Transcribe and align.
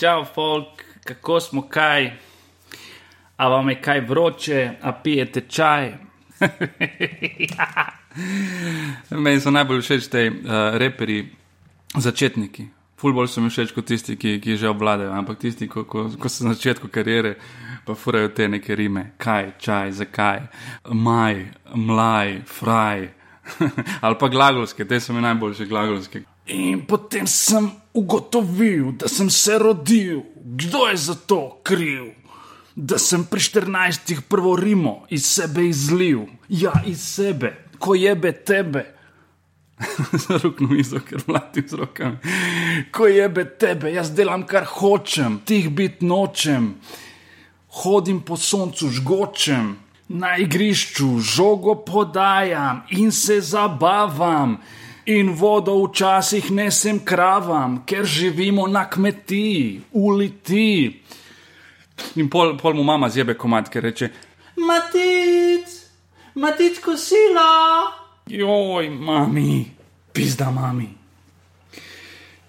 Čau, 0.00 0.24
folk, 0.34 0.84
kako 1.04 1.40
smo 1.40 1.62
kaj? 1.62 2.12
A 3.36 3.48
vam 3.48 3.68
je 3.68 3.80
kaj 3.82 4.00
vroče, 4.00 4.70
a 4.82 4.92
pijete 4.92 5.40
čaj? 5.48 5.92
Meni 9.10 9.40
so 9.40 9.50
najbolj 9.50 9.80
všeč 9.82 10.08
te 10.10 10.26
uh, 10.26 10.34
reperi, 10.74 11.30
začetniki. 11.94 12.66
Fulbol 12.98 13.30
so 13.30 13.40
mi 13.40 13.54
všeč 13.54 13.70
kot 13.76 13.86
tisti, 13.86 14.16
ki, 14.18 14.40
ki 14.42 14.56
že 14.58 14.68
obvladajo, 14.68 15.12
ampak 15.14 15.38
tisti, 15.38 15.68
ko, 15.70 15.84
ko, 15.84 16.08
ko 16.18 16.28
so 16.28 16.44
na 16.44 16.58
začetku 16.58 16.90
karijere, 16.90 17.36
pa 17.86 17.94
furajo 17.94 18.34
te 18.34 18.48
neke 18.48 18.74
rime, 18.74 19.12
kaj, 19.18 19.52
čaj, 19.62 19.92
zakaj, 20.02 20.40
maj, 20.90 21.44
mlaj, 21.74 22.42
fraj. 22.50 23.19
Ali 24.04 24.16
pa 24.20 24.28
glagolske, 24.28 24.84
te 24.84 25.00
so 25.00 25.12
mi 25.12 25.20
najboljše 25.20 25.66
glagolske. 25.66 26.22
In 26.46 26.84
potem 26.86 27.26
sem 27.26 27.70
ugotovil, 27.94 28.92
da 28.92 29.08
sem 29.08 29.30
se 29.30 29.58
rodil, 29.58 30.22
kdo 30.34 30.86
je 30.88 30.96
za 30.96 31.14
to 31.14 31.60
kriv. 31.62 32.12
Da 32.74 32.98
sem 32.98 33.24
pri 33.24 33.40
14 33.40 34.20
prvo 34.28 34.56
Rimo 34.56 35.04
iz 35.10 35.26
sebe 35.26 35.66
izlil, 35.68 36.24
ja, 36.48 36.72
iz 36.86 37.02
sebe, 37.02 37.52
ko 37.78 37.94
jebe 37.94 38.32
tebe. 38.32 38.86
Zarukno 40.28 40.68
mizo, 40.68 41.00
ker 41.00 41.22
mladim 41.26 41.68
z 41.68 41.78
rokami. 41.80 42.16
Ko 42.92 43.06
jebe 43.06 43.44
tebe, 43.58 43.92
jaz 43.92 44.12
delam 44.14 44.46
kar 44.46 44.64
hočem, 44.64 45.40
tih 45.44 45.70
biti 45.70 46.06
nočem. 46.06 46.74
Hodim 47.82 48.20
po 48.26 48.36
soncu, 48.36 48.90
žgočem, 48.90 49.76
na 50.10 50.36
igrišču 50.36 51.18
žogo 51.18 51.74
podajam 51.74 52.82
in 52.90 53.12
se 53.12 53.40
zabavam. 53.40 54.58
In 55.06 55.32
vodo 55.34 55.74
včasih 55.84 56.50
nesem 56.50 56.98
kravam, 57.04 57.82
ker 57.86 58.04
živimo 58.04 58.66
na 58.66 58.84
kmetiji, 58.90 59.80
uliti. 59.92 61.00
In 62.14 62.28
pol, 62.30 62.56
pol 62.58 62.74
mu 62.74 62.84
mama 62.84 63.08
zjebe 63.08 63.34
komat, 63.34 63.68
ker 63.68 63.82
reče: 63.82 64.10
Matic, 64.56 65.72
matic 66.34 66.78
kosilo. 66.84 67.50
Joj, 68.26 68.90
mami, 68.90 69.64
pizda 70.12 70.50
mami. 70.50 70.88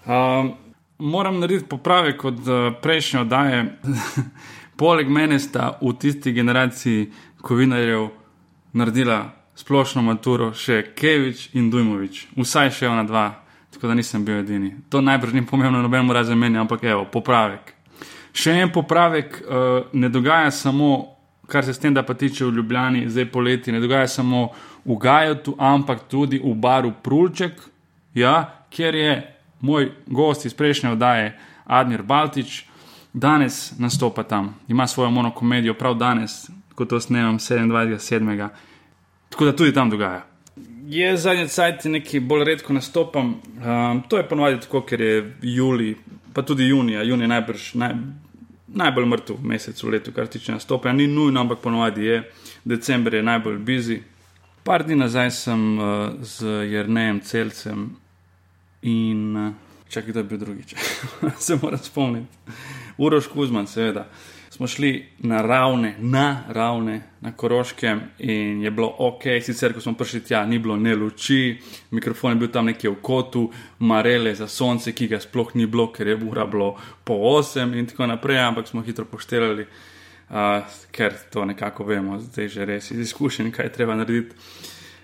Um, 0.06 0.52
moram 0.98 1.40
narediti 1.40 1.68
popravek 1.68 2.24
od 2.24 2.48
uh, 2.48 2.74
prejšnje 2.82 3.20
oddaje. 3.20 3.78
Poleg 4.82 5.08
mene 5.08 5.38
sta 5.38 5.78
v 5.82 5.92
tisti 5.98 6.32
generaciji 6.32 7.10
kovinarjev 7.42 8.08
naredila 8.72 9.32
splošno 9.54 10.02
maturo 10.02 10.52
še 10.56 10.94
Kevič 10.96 11.50
in 11.58 11.68
Dujmovič, 11.70 12.26
vsaj 12.38 12.70
še 12.78 12.88
ona 12.88 13.04
dva, 13.04 13.26
tako 13.72 13.90
da 13.90 13.96
nisem 13.98 14.24
bil 14.24 14.40
edini. 14.40 14.72
To 14.88 15.02
najbrž 15.04 15.34
ni 15.36 15.44
pomembno, 15.46 15.82
nobeno 15.82 16.14
razen 16.14 16.38
meni, 16.38 16.58
ampak 16.58 16.84
evo, 16.88 17.04
popravek. 17.10 17.74
Še 18.32 18.54
en 18.62 18.72
popravek 18.72 19.42
uh, 19.42 19.90
ne 19.92 20.08
dogaja 20.08 20.50
samo, 20.54 21.18
kar 21.50 21.66
se 21.66 21.74
s 21.74 21.82
tem, 21.82 21.92
da 21.92 22.04
pa 22.06 22.16
tiče 22.16 22.46
v 22.46 22.56
Ljubljani, 22.56 23.04
zdaj 23.12 23.28
poleti, 23.32 23.72
ne 23.72 23.80
dogaja 23.82 24.08
samo 24.08 24.48
v 24.86 24.96
Gajotu, 24.96 25.56
ampak 25.58 26.08
tudi 26.08 26.40
v 26.40 26.54
baru 26.56 26.94
Prulček, 27.02 27.60
ja, 28.16 28.64
kjer 28.72 28.94
je 28.96 29.14
moj 29.60 29.90
gost 30.06 30.46
iz 30.48 30.56
prejšnje 30.56 30.94
oddaje, 30.96 31.34
Admir 31.66 32.02
Baltič, 32.02 32.62
danes 33.12 33.74
nastopa 33.78 34.24
tam, 34.24 34.54
ima 34.68 34.86
svojo 34.86 35.10
monokomedijo, 35.10 35.76
prav 35.76 35.94
danes, 36.00 36.48
ko 36.74 36.84
to 36.84 37.00
snemam 37.00 37.38
27.7. 37.38 38.48
Tako 39.28 39.44
da 39.44 39.56
tudi 39.56 39.72
tam 39.72 39.90
dogaja. 39.90 40.26
Je 40.86 41.16
zadnji 41.16 41.48
cajt 41.48 41.84
nekaj 41.84 42.20
bolj 42.20 42.44
redko 42.44 42.72
nastopam. 42.72 43.26
Um, 43.26 44.02
to 44.08 44.16
je 44.16 44.28
ponovadi 44.28 44.60
tako, 44.60 44.82
ker 44.82 45.00
je 45.00 45.36
juli, 45.42 45.96
pa 46.32 46.42
tudi 46.42 46.68
junija, 46.68 47.02
junija 47.02 47.28
najbrž 47.28 47.74
naj, 47.74 47.94
najbolj 48.66 49.06
mrtev 49.06 49.36
mesec 49.42 49.82
v 49.82 49.90
letu, 49.94 50.12
kar 50.12 50.26
tiče 50.26 50.52
nastopa. 50.52 50.92
Ni 50.92 51.06
nujno, 51.06 51.40
ampak 51.40 51.58
ponovadi 51.62 52.04
je. 52.04 52.22
December 52.64 53.14
je 53.14 53.22
najbolj 53.22 53.58
busy. 53.58 54.00
Par 54.62 54.84
dni 54.84 54.96
nazaj 54.96 55.30
sem 55.30 55.78
uh, 55.78 55.86
z 56.20 56.46
Jrnejem 56.70 57.20
Celcem 57.20 57.88
in 58.82 59.36
uh, 59.36 59.54
čakaj, 59.88 60.12
da 60.12 60.20
je 60.20 60.24
bil 60.24 60.38
drugič. 60.38 60.74
Se 61.46 61.58
moram 61.62 61.78
spomniti. 61.78 62.26
Uroš 62.98 63.26
Kuzman, 63.26 63.66
seveda 63.66 64.06
smo 64.52 64.66
šli 64.66 65.08
na 65.18 65.42
ravne, 65.42 65.94
na 65.98 66.44
ravne, 66.48 67.02
na 67.20 67.32
koroškem 67.32 68.00
in 68.18 68.62
je 68.62 68.70
bilo 68.70 68.94
ok, 68.98 69.22
sicer 69.42 69.72
ko 69.72 69.80
smo 69.80 69.94
prišli 69.94 70.20
tja, 70.24 70.46
ni 70.46 70.58
bilo 70.58 70.76
ne 70.76 70.94
luči, 70.94 71.56
mikrofon 71.90 72.32
je 72.32 72.36
bil 72.36 72.50
tam 72.52 72.68
nekje 72.68 72.90
v 72.90 72.98
kotu, 73.02 73.46
marele 73.78 74.34
za 74.34 74.48
sonce, 74.48 74.92
ki 74.92 75.08
ga 75.08 75.20
sploh 75.20 75.54
ni 75.54 75.66
bilo, 75.66 75.88
ker 75.92 76.08
je 76.08 76.18
ura 76.28 76.44
bilo 76.46 76.76
po 77.04 77.14
8 77.14 77.72
in 77.78 77.86
tako 77.86 78.06
naprej, 78.06 78.42
ampak 78.44 78.68
smo 78.68 78.82
hitro 78.82 79.04
pošteljali, 79.04 79.64
uh, 79.64 80.76
ker 80.90 81.16
to 81.32 81.44
nekako 81.48 81.88
vemo, 81.88 82.20
zdaj 82.20 82.48
že 82.48 82.64
res 82.68 82.90
iz 82.90 83.00
izkušenj, 83.08 83.50
kaj 83.56 83.72
treba 83.72 83.96
narediti. 83.96 84.36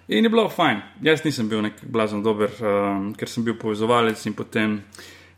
In 0.09 0.25
je 0.25 0.31
bilo 0.31 0.49
fajn. 0.49 0.83
Jaz 1.03 1.25
nisem 1.25 1.49
bil 1.49 1.63
nek 1.65 1.81
blazno 1.83 2.21
dober, 2.21 2.53
um, 2.61 3.15
ker 3.17 3.29
sem 3.29 3.45
bil 3.45 3.57
povezovalec 3.57 4.27
in 4.27 4.37
potem, 4.37 4.83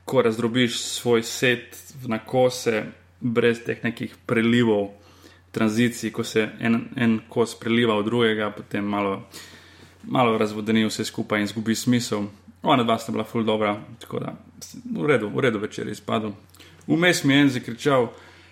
ko 0.05 0.23
razdrobiš 0.23 0.83
svoj 0.83 1.23
set 1.23 1.79
na 2.11 2.19
kose, 2.19 2.83
brez 3.21 3.61
teh 3.65 3.85
nekih 3.85 4.15
prelivov, 4.27 4.91
tranzicij, 5.51 6.13
ko 6.13 6.25
se 6.25 6.49
en, 6.61 6.89
en 6.97 7.21
kos 7.29 7.55
preliva 7.59 7.97
v 7.99 8.05
drugega, 8.07 8.51
potem 8.55 8.85
malo, 8.87 9.27
malo 10.03 10.39
razvodeni 10.39 10.87
vse 10.87 11.05
skupaj 11.05 11.43
in 11.43 11.49
izgubi 11.49 11.75
smisel. 11.75 12.29
Ona 12.63 12.85
dva 12.85 12.99
sta 12.99 13.13
bila 13.13 13.25
ful 13.25 13.45
dobra, 13.45 13.75
tako 14.01 14.21
da 14.21 14.35
v 14.85 15.07
redu, 15.07 15.31
v 15.35 15.41
redu 15.41 15.59
večer 15.59 15.87
je 15.87 15.93
izpadel. 15.93 16.33
Vmes 16.87 17.25
mi 17.25 17.35
je 17.35 17.41
en 17.41 17.51
zakričal, 17.51 18.09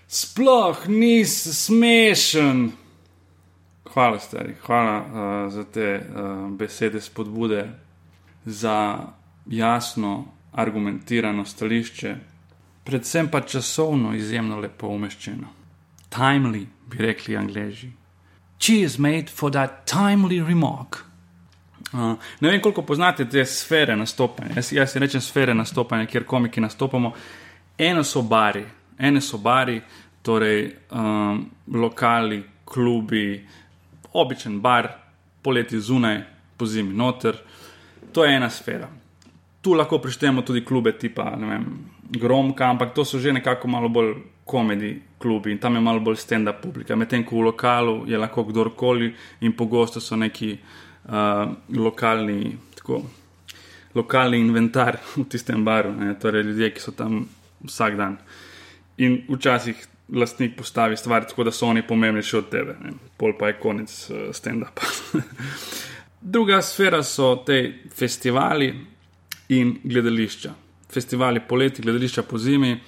sploh 0.08 0.88
nisi 0.88 1.54
smešen. 1.54 2.70
Hvala, 3.92 4.18
stari, 4.18 4.54
hvala 4.66 4.96
uh, 4.98 5.52
za 5.52 5.64
te 5.64 6.00
uh, 6.00 6.50
besede 6.56 7.00
spodbude, 7.00 7.68
za 8.44 9.06
jasno, 9.46 10.24
argumentirano 10.52 11.44
stališče 11.44 12.16
predvsem 12.88 13.28
pa 13.28 13.40
časovno 13.40 14.14
izjemno 14.16 14.56
lepo 14.60 14.88
umeščeno. 14.88 15.48
Timely, 16.08 16.62
bi 16.88 17.02
rekli 17.04 17.36
angliži. 17.36 17.90
She 18.58 18.80
is 18.80 18.98
made 18.98 19.26
for 19.28 19.52
that 19.52 19.84
timely 19.84 20.40
remark. 20.46 21.04
Uh, 21.92 22.16
ne 22.40 22.48
vem, 22.48 22.60
koliko 22.60 22.82
poznate 22.82 23.28
te 23.28 23.44
sfere 23.44 23.96
nastopanja. 23.96 24.56
Jaz, 24.56 24.72
jaz 24.72 24.96
rečem 24.96 25.20
sfere 25.20 25.54
nastopanja, 25.54 26.06
kjer 26.08 26.24
komiki 26.24 26.64
nastopamo. 26.64 27.12
Eno 27.78 28.04
so 28.04 28.22
bari, 28.22 28.64
ene 28.98 29.20
so 29.20 29.38
bari, 29.38 29.76
torej 30.22 30.70
um, 30.90 31.44
lokali, 31.74 32.40
klubi, 32.64 33.46
običajen 34.12 34.60
bar, 34.64 34.88
poleti 35.42 35.80
zunaj, 35.80 36.22
po 36.56 36.66
zimi 36.66 36.96
noter. 36.96 37.36
To 38.12 38.24
je 38.24 38.36
ena 38.36 38.48
sfera. 38.50 38.88
Tu 39.60 39.74
lahko 39.74 39.98
prištejemo 39.98 40.42
tudi 40.42 40.64
klube 40.64 40.96
tipa, 40.98 41.36
ne 41.36 41.52
vem, 41.52 41.70
gromka, 42.10 42.70
ampak 42.70 42.94
to 42.94 43.04
so 43.04 43.18
že 43.18 43.32
nekako 43.32 43.68
malo 43.68 43.88
bolj 43.88 44.14
komedi 44.44 45.00
klubi 45.18 45.52
in 45.52 45.58
tam 45.58 45.74
je 45.74 45.80
malo 45.80 46.00
bolj 46.00 46.16
stand-up 46.16 46.62
publika. 46.62 46.96
Medtem 46.96 47.24
ko 47.24 47.36
v 47.36 47.50
lokalu 47.50 48.04
je 48.08 48.18
lahko 48.18 48.44
kdorkoli 48.44 49.12
in 49.40 49.52
pogosto 49.52 50.00
so 50.00 50.16
neki 50.16 50.56
uh, 50.56 51.52
lokalni, 51.76 52.56
tako, 52.76 53.02
lokalni 53.94 54.40
inventar 54.40 54.96
v 55.16 55.28
tistem 55.28 55.64
baru, 55.64 55.92
ne, 55.92 56.14
torej 56.14 56.42
ljudje, 56.42 56.70
ki 56.74 56.80
so 56.80 56.92
tam 56.96 57.26
vsak 57.64 57.96
dan. 57.96 58.16
In 58.98 59.24
včasih 59.28 59.86
lastnik 60.16 60.56
postavi 60.56 60.96
stvari 60.96 61.28
tako, 61.28 61.44
da 61.44 61.52
so 61.52 61.66
oni 61.66 61.82
pomembnejši 61.82 62.36
od 62.36 62.48
tebe, 62.48 62.76
ne. 62.80 62.94
pol 63.16 63.36
pa 63.38 63.52
je 63.52 63.58
konec 63.60 63.92
uh, 64.10 64.30
stand-upa. 64.32 64.88
Druga 66.34 66.62
sfera 66.62 67.02
so 67.02 67.36
te 67.46 67.84
festivali 67.94 68.72
in 69.48 69.76
gledališča 69.84 70.67
festivali 70.92 71.40
poleti, 71.40 71.82
gledališča 71.82 72.22
po 72.22 72.38
zimi. 72.38 72.80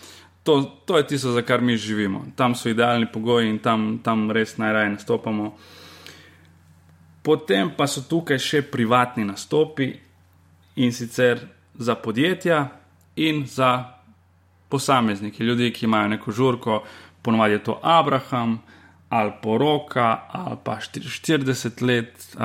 To, 0.43 0.63
to 0.85 0.97
je 0.97 1.07
tisto, 1.07 1.33
za 1.33 1.43
kar 1.43 1.61
mi 1.61 1.77
živimo. 1.77 2.25
Tam 2.37 2.55
so 2.55 2.69
idealni 2.69 3.07
pogoji 3.13 3.51
in 3.51 3.59
tam, 3.59 4.01
tam 4.03 4.31
res 4.31 4.57
najraje 4.59 4.91
nastopamo. 4.91 5.57
Potem 7.23 7.71
pa 7.77 7.87
so 7.87 8.01
tukaj 8.09 8.39
še 8.41 8.63
privatni 8.63 9.25
nastopi 9.29 9.93
in 10.81 10.93
sicer 10.93 11.43
za 11.75 11.95
podjetja 11.95 12.69
in 13.17 13.45
za 13.47 14.01
posameznike, 14.69 15.45
ljudi, 15.45 15.73
ki 15.73 15.85
imajo 15.85 16.09
neko 16.09 16.33
žurko, 16.33 16.83
ponovadi 17.23 17.53
je 17.53 17.65
to 17.65 17.81
Abraham 17.83 18.61
ali 19.09 19.33
poroka 19.43 20.21
ali 20.29 20.57
pa 20.65 20.79
40 20.79 21.83
let, 21.83 22.37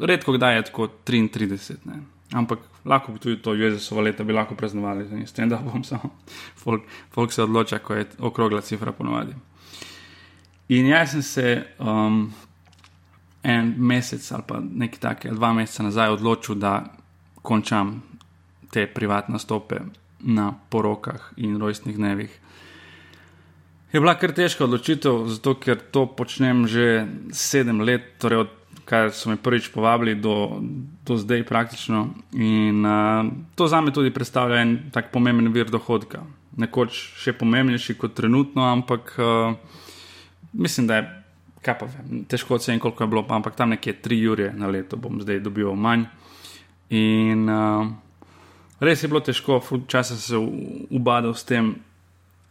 redko 0.00 0.32
kdaj 0.32 0.56
je 0.56 0.64
tako 0.64 0.88
33. 1.06 1.76
Ne. 1.84 2.00
Ampak 2.32 2.58
lahko 2.84 3.12
bi 3.12 3.18
tudi 3.18 3.42
to 3.42 3.54
Jezusovo 3.54 4.00
leto 4.00 4.24
bi 4.24 4.32
lahko 4.32 4.54
praznovali, 4.54 5.26
s 5.26 5.32
tem, 5.32 5.48
da 5.48 5.56
bom 5.56 5.84
samo 5.84 6.10
folk, 6.56 6.82
folk 7.10 7.32
se 7.32 7.42
odloča, 7.42 7.78
ko 7.78 7.94
je 7.94 8.06
okrogla 8.18 8.60
cifra 8.60 8.92
ponovadi. 8.92 9.34
In 10.68 10.86
jaz 10.86 11.10
sem 11.10 11.22
se 11.22 11.64
um, 11.78 12.32
en 13.42 13.74
mesec 13.78 14.32
ali 14.32 14.42
pa 14.46 14.60
nekaj 14.60 15.00
takega, 15.00 15.34
dva 15.34 15.52
meseca 15.52 15.82
nazaj 15.82 16.14
odločil, 16.14 16.54
da 16.54 16.84
končam 17.42 18.02
te 18.70 18.86
privatne 18.86 19.38
stope 19.38 19.80
na 20.20 20.52
porokah 20.70 21.32
in 21.36 21.58
rojstnih 21.58 21.96
dnevih. 21.96 22.38
Je 23.92 24.00
bila 24.00 24.14
kar 24.14 24.30
težka 24.32 24.64
odločitev, 24.64 25.24
zato 25.26 25.56
ker 25.58 25.80
to 25.90 26.06
počnem 26.06 26.66
že 26.70 27.08
sedem 27.34 27.80
let, 27.82 28.14
torej 28.22 28.46
od 28.46 28.59
kar 28.90 29.12
so 29.14 29.30
me 29.30 29.36
prvič 29.38 29.68
povabili 29.70 30.16
do, 30.18 30.58
do 31.06 31.14
zdaj 31.16 31.44
praktično. 31.46 32.08
In 32.34 32.82
uh, 32.82 33.30
to 33.54 33.68
za 33.70 33.78
me 33.80 33.94
tudi 33.94 34.10
predstavlja 34.10 34.58
en 34.58 34.72
tak 34.90 35.12
pomemben 35.14 35.52
vir 35.54 35.70
dohodka. 35.70 36.24
Nekoč 36.58 36.96
še 37.22 37.36
pomembnejši 37.38 37.94
kot 37.94 38.16
trenutno, 38.18 38.66
ampak 38.66 39.14
uh, 39.22 39.54
mislim, 40.52 40.88
da 40.90 40.98
je, 40.98 41.04
kaj 41.62 41.78
pa 41.78 41.86
vem, 41.86 42.24
težko 42.26 42.58
oceniti, 42.58 42.82
koliko 42.82 43.06
je 43.06 43.12
bilo, 43.14 43.24
ampak 43.30 43.54
tam 43.54 43.70
nekje 43.70 43.94
tri 44.02 44.18
ure 44.26 44.50
na 44.58 44.66
leto 44.66 44.98
bom 44.98 45.22
zdaj 45.22 45.38
dobil 45.46 45.70
manj. 45.78 46.08
In 46.90 47.46
uh, 47.46 47.86
res 48.82 49.06
je 49.06 49.12
bilo 49.12 49.22
težko, 49.22 49.62
včasih 49.70 50.18
sem 50.18 50.34
se 50.34 50.90
ubadal 50.90 51.38
s 51.38 51.46
tem. 51.46 51.76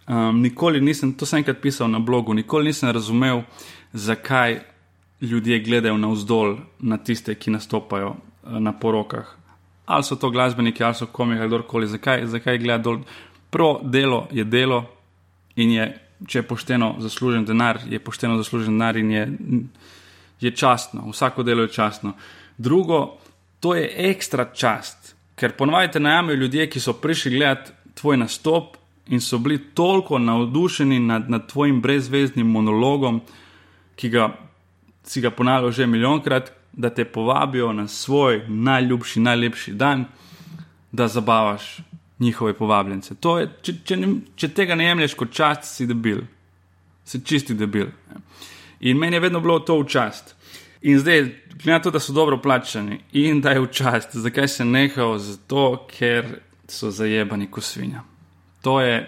Um, 0.08 0.40
nikoli 0.40 0.80
nisem, 0.82 1.12
to 1.14 1.28
sem 1.28 1.44
enkrat 1.44 1.60
pisal 1.60 1.92
na 1.92 2.00
blogu, 2.00 2.34
nikoli 2.34 2.72
nisem 2.72 2.96
razumel, 2.96 3.44
zakaj 3.92 4.62
ljudje 5.22 5.60
gledajo 5.60 5.98
navzdol 5.98 6.58
na 6.80 6.98
tiste, 6.98 7.36
ki 7.36 7.52
nastopajo 7.52 8.16
eh, 8.16 8.60
na 8.60 8.74
porokah. 8.74 9.36
Ali 9.86 10.04
so 10.04 10.16
to 10.16 10.30
glasbeniki, 10.30 10.84
ali 10.84 10.96
so 10.96 11.06
komiki, 11.06 11.42
ali 11.42 11.50
kdorkoli. 11.50 11.88
Zakaj, 11.88 12.26
zakaj 12.26 12.58
gledajo 12.58 12.84
dol? 12.84 13.00
Prvo 13.50 13.80
delo 13.84 14.28
je 14.32 14.44
delo 14.44 14.84
in 15.56 15.72
je, 15.72 15.88
če 16.28 16.40
je 16.40 16.48
pošteno 16.48 16.96
zaslužen 17.00 17.46
denar, 17.46 17.80
je 17.90 18.00
pošteno 18.00 18.38
zaslužen 18.38 18.78
denar 18.78 18.98
in 18.98 19.12
je, 19.12 19.28
je 20.42 20.52
častno. 20.56 21.10
Vsako 21.10 21.44
delo 21.44 21.66
je 21.66 21.74
častno. 21.74 22.14
Drugo, 22.58 23.18
to 23.60 23.74
je 23.76 23.90
ekstra 24.12 24.52
čast, 24.54 25.16
ker 25.36 25.56
ponovadi 25.58 25.92
te 25.92 26.00
najamejo 26.00 26.38
ljudje, 26.44 26.70
ki 26.70 26.80
so 26.80 26.94
prišli 26.94 27.32
gledati 27.32 27.72
tvoj 27.96 28.18
nastop 28.18 28.78
in 29.08 29.22
so 29.22 29.38
bili 29.38 29.58
toliko 29.74 30.20
navdušeni 30.20 31.00
nad, 31.00 31.30
nad 31.30 31.48
tvojim 31.48 31.82
brezvezdnim 31.82 32.48
monologom, 32.48 33.22
ki 33.96 34.10
ga 34.10 34.30
si 35.10 35.22
ga 35.22 35.32
ponavljal 35.32 35.72
že 35.72 35.88
milijonkrat, 35.88 36.52
da 36.74 36.90
te 36.90 37.06
povabijo 37.06 37.74
na 37.74 37.88
svoj 37.88 38.44
najljubši, 38.48 39.20
najlepši 39.20 39.74
dan, 39.74 40.06
da 40.92 41.08
zabavaš 41.08 41.78
njihove 42.20 42.54
povabljence. 42.54 43.14
Je, 43.40 43.48
če, 43.62 43.74
če, 43.86 43.98
ne, 43.98 44.10
če 44.36 44.52
tega 44.54 44.76
ne 44.76 44.86
jemliš 44.86 45.16
kot 45.18 45.32
čast, 45.34 45.66
si 45.66 45.88
debil, 45.90 46.22
si 47.06 47.24
čisti 47.26 47.58
debil. 47.58 47.90
In 48.80 49.02
meni 49.02 49.18
je 49.18 49.26
vedno 49.26 49.42
bilo 49.42 49.60
to 49.60 49.80
v 49.82 49.88
čast. 49.90 50.36
In 50.82 51.00
zdaj, 51.02 51.24
glede 51.58 51.72
na 51.72 51.82
to, 51.82 51.92
da 51.92 52.00
so 52.00 52.14
dobro 52.14 52.38
plačani 52.38 53.02
in 53.12 53.42
da 53.42 53.58
je 53.58 53.66
v 53.66 53.74
čast, 53.74 54.16
zakaj 54.16 54.48
se 54.48 54.66
nehal? 54.66 55.18
Zato, 55.18 55.88
ker 55.90 56.38
so 56.70 56.94
zajebani 56.94 57.50
kot 57.52 57.66
svinja. 57.66 58.06
To 58.62 58.78
je 58.82 59.02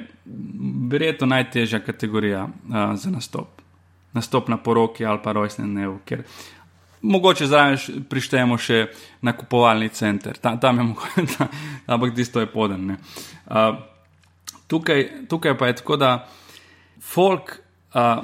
verjetno 0.90 1.30
najtežja 1.30 1.80
kategorija 1.86 2.48
uh, 2.48 2.96
za 2.98 3.12
nastop 3.14 3.61
nastop 4.14 4.50
na 4.50 4.58
poroki 4.58 5.06
ali 5.06 5.20
pa 5.24 5.32
rojstni 5.32 5.66
dnev. 5.68 6.00
Ker 6.06 6.24
mogoče 7.02 7.48
zraven 7.48 7.78
prištejemo 8.10 8.58
še 8.58 8.86
nakupovalni 9.26 9.90
center, 9.90 10.38
tam, 10.38 10.60
tam 10.60 10.78
je 10.78 10.88
mogoče, 10.92 11.48
ampak 11.88 12.16
tisto 12.16 12.40
je 12.40 12.50
poden. 12.52 12.96
Uh, 12.96 13.80
tukaj, 14.68 15.28
tukaj 15.30 15.58
pa 15.58 15.72
je 15.72 15.80
tako, 15.82 15.98
da 15.98 16.12
folk, 17.02 17.58
uh, 17.94 18.24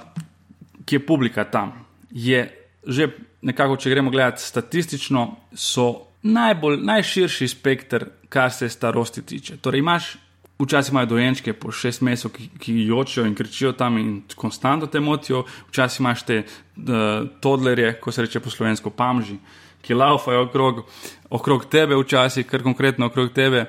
ki 0.86 1.00
je 1.00 1.06
publika 1.06 1.44
tam, 1.52 1.74
je 2.12 2.46
že 2.88 3.10
nekako, 3.44 3.76
če 3.76 3.90
gremo 3.92 4.12
gledati 4.12 4.42
statistično, 4.42 5.24
so 5.52 6.08
najbolj, 6.24 6.78
najširši 6.88 7.48
spekter, 7.48 8.06
kar 8.30 8.52
se 8.52 8.70
starosti 8.70 9.22
tiče. 9.28 9.58
Torej, 9.62 9.84
imaš 9.84 10.14
Včasih 10.60 10.92
imajo 10.92 11.06
dojenčke 11.06 11.54
po 11.54 11.72
šest 11.72 12.02
mesecev, 12.02 12.32
ki, 12.34 12.48
ki 12.60 12.74
jočijo 12.88 13.26
in 13.30 13.36
kričijo 13.38 13.72
tam 13.78 13.98
in 14.02 14.22
konstantno 14.36 14.88
te 14.90 15.00
motijo, 15.00 15.44
včasih 15.70 16.02
imaš 16.02 16.24
te 16.26 16.38
uh, 16.42 17.28
todlerje, 17.42 17.94
ko 18.02 18.12
se 18.12 18.26
reče 18.26 18.40
po 18.40 18.50
slovensko, 18.50 18.90
pamži, 18.90 19.38
ki 19.86 19.94
laufajo 19.94 20.48
okrog, 20.48 20.82
okrog 21.30 21.70
tebe, 21.70 21.96
včasih 22.02 22.48
kar 22.50 22.66
konkretno 22.66 23.06
okrog 23.06 23.30
tebe. 23.34 23.68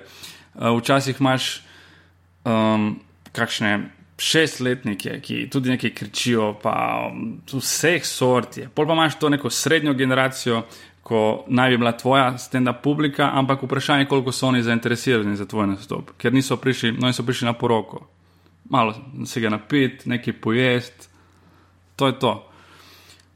Uh, 0.54 0.72
včasih 0.78 1.20
imaš 1.20 1.50
um, 2.44 2.94
kakšne 3.32 3.90
šestletnike, 4.18 5.20
ki 5.22 5.44
tudi 5.52 5.70
nekaj 5.70 5.92
kričijo, 5.94 6.54
pa 6.62 7.10
um, 7.12 7.36
vseh 7.52 8.04
sort 8.06 8.56
je. 8.58 8.68
Pol 8.74 8.88
pa 8.88 8.96
imaš 8.96 9.18
to 9.18 9.28
neko 9.28 9.50
srednjo 9.50 9.94
generacijo, 9.94 10.64
ko 11.02 11.44
naj 11.48 11.70
bi 11.70 11.78
bila 11.78 11.92
tvoja 11.92 12.38
stenda 12.38 12.72
publika, 12.72 13.30
ampak 13.34 13.62
vprašanje 13.62 14.02
je, 14.02 14.08
koliko 14.08 14.32
so 14.32 14.48
oni 14.48 14.62
zainteresirani 14.62 15.36
za 15.36 15.46
tvoj 15.46 15.66
nastop, 15.66 16.10
ker 16.18 16.34
niso 16.34 16.56
prišli, 16.56 16.92
no, 16.92 17.06
niso 17.06 17.24
prišli 17.24 17.46
na 17.46 17.52
poroko. 17.52 18.06
Malo 18.70 18.94
se 19.24 19.40
ga 19.40 19.50
napit, 19.50 20.06
nekaj 20.06 20.40
pojest, 20.40 21.08
to 21.96 22.06
je 22.06 22.18
to. 22.18 22.34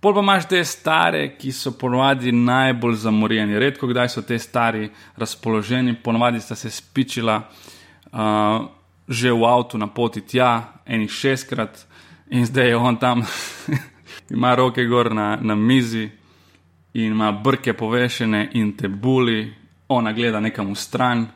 Pol 0.00 0.14
pa 0.14 0.20
imaš 0.20 0.48
te 0.50 0.64
stare, 0.64 1.36
ki 1.38 1.52
so 1.54 1.70
ponovadi 1.78 2.32
najbolj 2.32 2.96
zamorjeni. 3.04 3.58
Redko 3.58 3.86
kdaj 3.86 4.08
so 4.08 4.22
te 4.26 4.38
stari 4.38 4.90
razpoloženi, 5.16 5.94
ponovadi 5.94 6.40
sta 6.40 6.54
se 6.58 6.70
spičila 6.70 7.36
uh, 8.12 8.66
že 9.08 9.32
v 9.32 9.44
avtu 9.44 9.78
na 9.78 9.86
poti 9.86 10.20
tja, 10.20 10.80
enih 10.86 11.10
šestkrat, 11.10 11.86
in 12.30 12.46
zdaj 12.46 12.68
je 12.68 12.76
on 12.76 12.96
tam, 12.96 13.22
ima 14.34 14.54
roke 14.54 14.84
gor 14.84 15.14
na, 15.14 15.36
na 15.36 15.54
mizi, 15.54 16.10
in 16.94 17.12
ima 17.12 17.32
brke 17.32 17.72
povešene 17.72 18.50
in 18.52 18.76
te 18.76 18.88
buli, 18.88 19.54
ona 19.88 20.12
gleda 20.12 20.40
nekam 20.40 20.72
v 20.72 20.76
stran. 20.76 21.26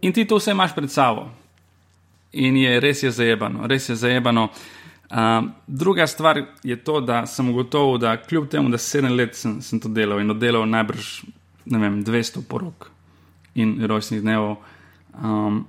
In 0.00 0.12
ti 0.12 0.24
to 0.24 0.36
vse 0.36 0.50
imaš 0.50 0.74
pred 0.74 0.90
sabo. 0.90 1.28
In 2.32 2.56
je 2.56 2.80
res 2.80 3.02
je 3.02 3.10
zajebano, 3.10 3.66
res 3.66 3.88
je 3.88 3.96
zajebano. 3.96 4.48
Uh, 5.10 5.48
druga 5.66 6.06
stvar 6.06 6.42
je 6.62 6.76
to, 6.76 7.00
da 7.00 7.26
sem 7.26 7.48
ugotovil, 7.50 7.98
da 7.98 8.16
kljub 8.16 8.48
temu, 8.48 8.68
da 8.68 8.78
sedem 8.78 9.16
let 9.16 9.36
sem, 9.36 9.60
sem 9.62 9.80
to 9.80 9.88
delal 9.88 10.20
in 10.20 10.30
oddelal 10.30 10.66
najbrž 10.66 11.22
vem, 11.66 12.04
200 12.04 12.42
porok 12.48 12.90
in 13.54 13.78
rojstnih 13.86 14.20
dnev, 14.22 14.56
um, 15.22 15.66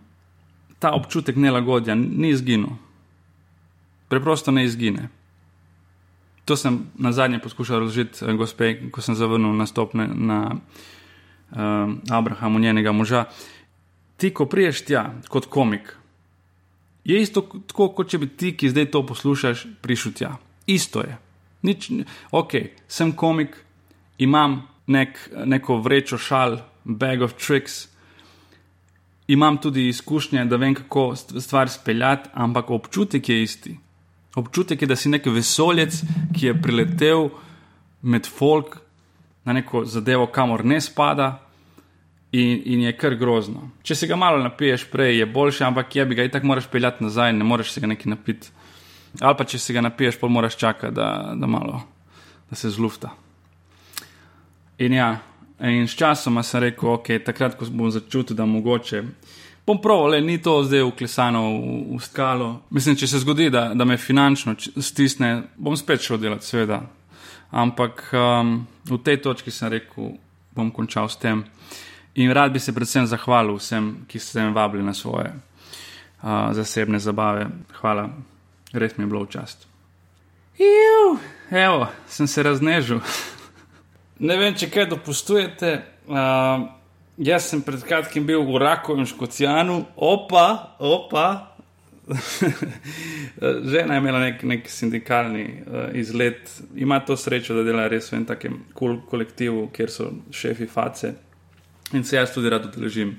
ta 0.80 0.92
občutek 0.94 1.36
nelagodja 1.36 1.96
ni 1.96 2.30
izginil. 2.30 2.76
Preprosto 4.08 4.52
ne 4.52 4.66
izgine. 4.66 5.10
To 6.48 6.56
sem 6.56 6.80
na 6.96 7.12
zadnje 7.12 7.40
poskušal 7.44 7.80
razložiti, 7.80 8.24
eh, 8.26 8.34
gospe, 8.34 8.90
ko 8.92 9.02
sem 9.02 9.16
zavrnil 9.16 9.52
nastop 9.52 9.94
na, 9.94 10.08
na 10.08 10.56
um, 11.52 12.00
Abrahamu, 12.10 12.60
njenega 12.60 12.92
moža. 12.92 13.26
Ti, 14.18 14.32
ko 14.34 14.46
priješ 14.46 14.86
tja 14.86 15.12
kot 15.28 15.46
komik, 15.46 15.92
je 17.04 17.20
isto 17.22 17.42
tako, 17.68 17.90
kot 17.90 18.10
če 18.10 18.18
bi 18.18 18.28
ti, 18.28 18.54
ki 18.58 18.72
zdaj 18.72 18.88
to 18.92 19.04
poslušaš, 19.06 19.66
prišel 19.84 20.14
tja. 20.16 20.32
Isto 20.68 21.04
je. 21.04 21.18
Nič, 21.68 21.90
ok, 22.32 22.56
sem 22.88 23.12
komik, 23.12 23.58
imam 24.18 24.62
nek, 24.88 25.20
neko 25.46 25.82
vrečo 25.84 26.18
šal, 26.18 26.62
bag 26.84 27.22
of 27.28 27.36
tricks, 27.36 27.90
imam 29.28 29.60
tudi 29.60 29.90
izkušnje, 29.92 30.46
da 30.46 30.56
vem, 30.56 30.76
kako 30.76 31.12
stvar 31.16 31.70
speljati, 31.70 32.30
ampak 32.34 32.72
občutek 32.72 33.30
je 33.30 33.44
isti 33.44 33.76
občutek 34.38 34.82
je, 34.82 34.88
da 34.88 34.96
si 34.96 35.10
nek 35.10 35.26
vesoljec, 35.26 36.02
ki 36.36 36.46
je 36.46 36.62
priletel 36.62 37.30
med 38.02 38.28
folk 38.30 38.78
na 39.46 39.54
neko 39.54 39.86
zadevo, 39.86 40.28
kamor 40.28 40.66
ne 40.66 40.82
spada. 40.82 41.44
In, 42.32 42.60
in 42.66 42.82
je 42.84 42.92
kar 42.92 43.14
grozno. 43.16 43.70
Če 43.88 43.96
se 43.96 44.08
ga 44.08 44.18
malo 44.20 44.42
napiješ, 44.44 44.84
prej 44.92 45.16
je 45.22 45.26
boljše, 45.32 45.64
ampak 45.64 45.96
je 45.96 46.04
bi 46.06 46.16
ga 46.16 46.26
in 46.28 46.32
tako 46.34 46.50
moraš 46.50 46.66
peljati 46.68 47.04
nazaj, 47.04 47.32
ne 47.34 47.46
moreš 47.48 47.72
se 47.72 47.82
ga 47.82 47.88
nekaj 47.88 48.10
napiti. 48.12 48.50
Ali 49.22 49.38
pa 49.40 49.46
če 49.48 49.60
se 49.64 49.74
ga 49.74 49.82
napiješ, 49.82 50.18
pa 50.20 50.28
moraš 50.28 50.58
čakati, 50.60 50.94
da, 50.94 51.08
da 51.40 51.48
malo, 51.48 51.80
da 52.50 52.60
se 52.60 52.70
zlufta. 52.70 53.14
In 54.84 54.94
ja, 54.94 55.08
in 55.64 55.88
s 55.88 55.96
časoma 55.96 56.44
sem 56.44 56.66
rekel, 56.68 56.92
ok, 56.98 57.14
takrat, 57.26 57.56
ko 57.58 57.66
bom 57.72 57.90
začutil, 57.96 58.36
da 58.36 58.46
mogoče 58.46 59.02
bom 59.68 59.82
prav, 59.82 60.08
le 60.08 60.22
ni 60.22 60.38
to 60.42 60.64
zdaj 60.64 60.82
uklesano 60.82 61.42
v, 61.44 61.96
v 61.98 62.00
skalo. 62.00 62.62
Mislim, 62.70 62.96
če 62.96 63.08
se 63.08 63.20
zgodi, 63.20 63.50
da, 63.52 63.74
da 63.76 63.86
me 63.86 63.98
finančno 64.00 64.56
stisne, 64.82 65.42
bom 65.58 65.76
spet 65.78 66.06
šel 66.06 66.22
delati, 66.24 66.48
seveda. 66.48 66.82
Ampak 67.52 68.06
um, 68.16 68.62
v 68.88 69.00
tej 69.04 69.20
točki 69.24 69.52
sem 69.52 69.72
rekel, 69.76 70.16
bom 70.56 70.72
končal 70.72 71.12
s 71.12 71.20
tem. 71.20 71.44
In 72.16 72.32
rad 72.34 72.56
bi 72.56 72.60
se 72.64 72.74
predvsem 72.74 73.06
zahvalil 73.08 73.60
vsem, 73.60 73.92
ki 74.08 74.20
ste 74.20 74.48
me 74.48 74.56
vabili 74.56 74.84
na 74.84 74.96
svoje 74.96 75.30
uh, 75.36 76.56
zasebne 76.56 77.00
zabave. 77.00 77.50
Hvala, 77.82 78.08
res 78.74 78.98
mi 78.98 79.04
je 79.04 79.12
bilo 79.12 79.26
v 79.28 79.32
čast. 79.36 79.68
Juh, 80.58 81.20
evo, 81.52 81.92
sem 82.08 82.28
se 82.28 82.44
raznežil. 82.44 83.04
ne 84.28 84.40
vem, 84.40 84.56
če 84.56 84.72
kaj 84.72 84.90
dopustujete. 84.96 85.76
Uh, 86.08 86.72
Jaz 87.18 87.50
sem 87.50 87.62
pred 87.66 87.82
kratkim 87.82 88.26
bil 88.26 88.44
v 88.46 88.60
in 88.98 89.06
Škocijanu, 89.06 89.86
opa, 89.96 90.76
opa, 90.80 91.58
Žena 93.72 93.94
je 93.94 93.98
imela 93.98 94.20
nek, 94.20 94.44
nek 94.44 94.70
sindikalni 94.70 95.44
uh, 95.44 95.90
izlet, 95.94 96.62
ima 96.76 97.00
to 97.00 97.18
srečo, 97.18 97.54
da 97.54 97.64
dela 97.64 97.88
res 97.88 98.12
v 98.12 98.16
enem 98.16 98.28
takem 98.28 98.60
kul 98.74 99.02
kolektivu, 99.10 99.68
kjer 99.76 99.92
so 99.92 100.12
šefi 100.32 100.68
face. 100.72 101.14
In 101.94 102.04
se 102.04 102.16
jaz 102.16 102.32
tudi 102.34 102.50
rad 102.50 102.66
udeležim 102.70 103.18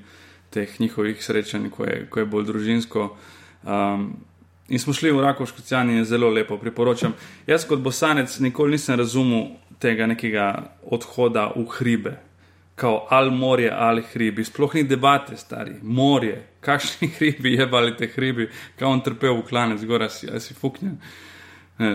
teh 0.49 0.79
njihovih 0.79 1.21
srečanj, 1.23 1.69
ko 1.69 1.85
je, 1.85 2.01
ko 2.09 2.19
je 2.19 2.25
bolj 2.25 2.47
družinsko. 2.49 3.05
Um, 3.63 4.09
in 4.69 4.79
smo 4.79 4.93
šli 4.93 5.11
v 5.13 5.21
Rakovško 5.21 5.61
cijan 5.61 5.89
in 5.89 6.01
je 6.01 6.09
zelo 6.09 6.29
lepo, 6.29 6.57
priporočam. 6.57 7.13
Jaz 7.47 7.67
kot 7.69 7.79
bosanec 7.85 8.39
nikoli 8.39 8.77
nisem 8.77 8.97
razumel 8.97 9.51
tega 9.79 10.07
nekega 10.09 10.49
odhoda 10.81 11.51
v 11.55 11.67
hribe, 11.77 12.17
kao 12.79 13.07
ali 13.09 13.31
morje 13.31 13.71
ali 13.73 14.03
hribi. 14.13 14.43
Sploh 14.43 14.75
ni 14.75 14.83
debate, 14.83 15.37
stari, 15.37 15.75
morje, 15.81 16.43
kakšni 16.59 17.07
hribi 17.17 17.53
je 17.53 17.67
bali 17.67 17.97
te 17.97 18.07
hribi, 18.07 18.49
kao 18.79 18.91
on 18.91 19.03
trpel 19.03 19.35
v 19.41 19.43
klanec, 19.49 19.81
zgoraj 19.81 20.09
si, 20.09 20.29
si 20.39 20.53
fuknjen. 20.53 20.97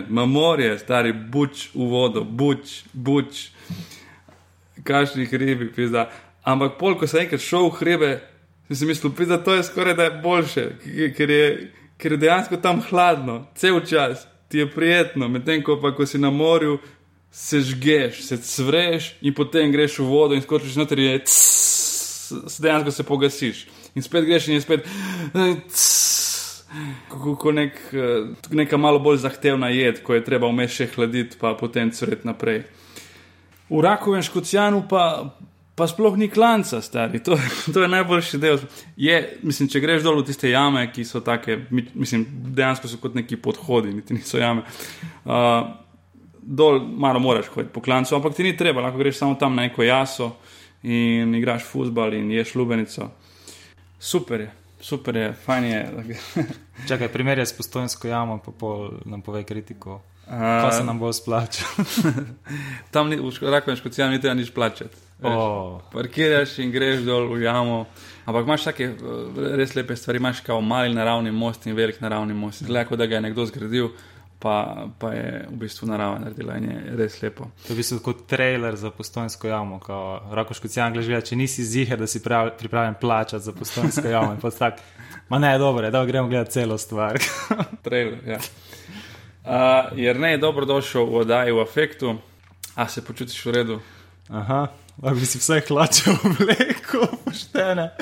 Ma 0.08 0.26
morje, 0.26 0.78
stari, 0.78 1.12
buč 1.12 1.70
v 1.74 1.88
vodo, 1.88 2.24
buč, 2.24 2.82
buč, 2.92 3.48
kakšni 4.84 5.26
hribi, 5.26 5.72
pizda. 5.72 6.10
Ampak 6.44 6.78
pol, 6.78 6.98
ko 7.00 7.08
sem 7.08 7.24
enkrat 7.24 7.40
šel 7.40 7.70
v 7.70 7.80
hribe, 7.80 8.12
sem 8.68 8.82
si 8.82 8.88
mislil, 8.88 9.12
da 9.28 9.40
to 9.40 9.56
je 9.56 9.64
skoraj 9.64 9.96
da 9.96 10.08
je 10.08 10.18
boljše, 10.22 10.68
ker 11.16 11.30
je, 11.30 11.48
ker 12.00 12.12
je 12.12 12.20
dejansko 12.20 12.60
tam 12.60 12.84
hladno, 12.84 13.46
cel 13.56 13.80
čas 13.80 14.26
ti 14.48 14.58
je 14.58 14.70
prijetno, 14.70 15.28
medtem 15.28 15.62
ko 15.62 15.80
pa 15.82 15.94
ko 15.96 16.06
si 16.06 16.18
na 16.18 16.30
morju, 16.30 16.78
se 17.34 17.60
žgeš, 17.60 18.22
se 18.22 18.36
cvreš 18.36 19.14
in 19.20 19.34
potem 19.34 19.72
greš 19.72 19.98
v 19.98 20.04
vodo 20.06 20.36
in 20.38 20.42
skočiš 20.42 20.76
noter 20.78 21.00
in 21.02 21.20
se 21.26 22.62
dejansko 22.62 22.90
se 22.90 23.02
pogasiš. 23.02 23.66
In 23.94 24.02
spet 24.02 24.24
greš 24.24 24.46
in 24.48 24.54
je 24.54 24.60
spet. 24.60 24.86
Kot 27.10 27.54
nek, 27.54 27.80
neka 28.50 28.78
malo 28.78 29.02
bolj 29.02 29.24
zahtevna 29.26 29.68
jed, 29.74 29.98
ko 30.06 30.14
je 30.14 30.24
treba 30.24 30.46
vmes 30.50 30.70
še 30.78 30.88
hladiti, 30.94 31.38
pa 31.40 31.56
potem 31.58 31.90
cvreti 31.90 32.26
naprej. 32.26 32.64
V 33.66 33.82
Rakovem 33.82 34.22
škocijanu 34.22 34.84
pa, 34.90 35.34
pa 35.74 35.90
sploh 35.90 36.14
ni 36.18 36.30
klanca, 36.30 36.78
stari. 36.82 37.18
To, 37.26 37.38
to 37.74 37.82
je 37.82 37.90
najboljši 37.98 38.38
del. 38.38 38.62
Je, 38.94 39.22
mislim, 39.42 39.74
če 39.74 39.82
greš 39.82 40.06
dol 40.06 40.22
v 40.22 40.30
tiste 40.30 40.54
jame, 40.54 40.86
ki 40.94 41.02
so 41.06 41.22
take, 41.22 41.64
mislim, 41.70 42.28
dejansko 42.54 42.90
so 42.90 43.02
kot 43.02 43.18
neki 43.18 43.42
podhodi, 43.42 43.94
niti 43.94 44.14
niso 44.14 44.38
jame. 44.38 44.66
Uh, 45.26 45.82
dol 46.46 46.80
malo 46.80 47.20
moraš 47.20 47.46
hoditi 47.46 47.72
po 47.72 47.80
klancu, 47.80 48.14
ampak 48.16 48.34
ti 48.34 48.44
ni 48.44 48.56
treba, 48.56 48.82
lahko 48.84 48.98
greš 48.98 49.18
samo 49.18 49.34
tam 49.34 49.56
na 49.56 49.62
neko 49.62 49.82
jaso 49.82 50.36
in 50.82 51.34
igraš 51.34 51.64
futbal 51.64 52.14
in 52.14 52.30
ješ 52.30 52.54
lubenico. 52.54 53.08
Super 53.98 54.40
je, 54.40 54.50
super 54.80 55.16
je, 55.16 55.32
fajn 55.32 55.64
je. 55.64 56.04
Čakaj, 56.88 57.08
primer 57.08 57.38
je 57.38 57.46
s 57.46 57.56
postojnsko 57.56 58.08
jamo, 58.08 58.38
pa 58.44 58.52
pol 58.52 58.90
nam 59.04 59.22
pove 59.22 59.44
kritiko. 59.44 60.02
Pa 60.28 60.72
se 60.72 60.84
nam 60.84 60.98
bo 60.98 61.12
splačal. 61.12 61.68
tam 62.92 63.08
ni, 63.08 63.16
v 63.16 63.50
rakovem 63.50 63.76
škocijanu 63.76 64.12
ni 64.12 64.20
treba 64.20 64.34
nič 64.34 64.50
plačati. 64.54 64.96
Oh. 65.22 65.80
Parkiraš 65.92 66.58
in 66.58 66.72
greš 66.72 67.04
dol 67.04 67.28
v 67.32 67.42
jamo. 67.44 67.84
Ampak 68.24 68.46
imaš 68.46 68.64
take 68.64 68.88
res 69.56 69.74
lepe 69.76 69.96
stvari, 69.96 70.18
imaš 70.18 70.40
kao 70.40 70.60
mali 70.60 70.94
naravni 70.94 71.32
most 71.32 71.66
in 71.66 71.76
velik 71.76 72.00
naravni 72.00 72.34
most. 72.34 72.62
Zgleda, 72.64 72.96
da 72.96 73.06
ga 73.06 73.14
je 73.14 73.20
nekdo 73.20 73.46
zgradil 73.46 73.88
pa, 74.44 74.86
pa 74.98 75.08
je 75.14 75.46
v 75.48 75.56
bistvu 75.56 75.86
narava 75.88 76.18
naredila 76.20 76.58
in 76.60 76.66
je 76.68 76.96
res 76.98 77.14
lepo. 77.22 77.46
To 77.64 77.72
je 77.72 77.74
v 77.74 77.80
bistvu 77.80 77.96
kot 78.04 78.26
trailer 78.28 78.76
za 78.76 78.90
postojnsko 78.92 79.48
jamo, 79.48 79.78
ko 79.80 80.00
rakoško 80.36 80.68
ci 80.68 80.82
angliš 80.84 81.08
gleda, 81.08 81.24
če 81.24 81.38
nisi 81.40 81.64
ziger, 81.64 81.96
da 81.96 82.04
si 82.06 82.20
pripravljen 82.20 82.98
plačati 83.00 83.44
za 83.44 83.54
postojnsko 83.56 84.04
jamo. 84.12 84.50
Tak, 84.58 84.82
ma 85.32 85.40
ne, 85.40 85.54
dobro, 85.58 85.88
da 85.90 86.04
gremo 86.04 86.28
gledati 86.28 86.58
celo 86.58 86.76
stvar. 86.78 87.16
trailer, 87.86 88.20
ja. 88.28 88.38
Uh, 89.44 89.96
jer 89.96 90.20
ne 90.20 90.34
je 90.34 90.42
dobro 90.44 90.68
došel 90.68 91.08
v 91.08 91.24
oddaji 91.24 91.56
v 91.56 91.64
afektu, 91.64 92.18
a 92.74 92.88
se 92.88 93.04
počutiš 93.04 93.46
v 93.46 93.56
redu? 93.56 93.80
Aha, 94.28 94.66
lahko 95.02 95.20
bi 95.20 95.26
si 95.26 95.40
vse 95.40 95.62
hlače 95.68 96.18
obleko, 96.20 97.08
poštene. 97.24 97.94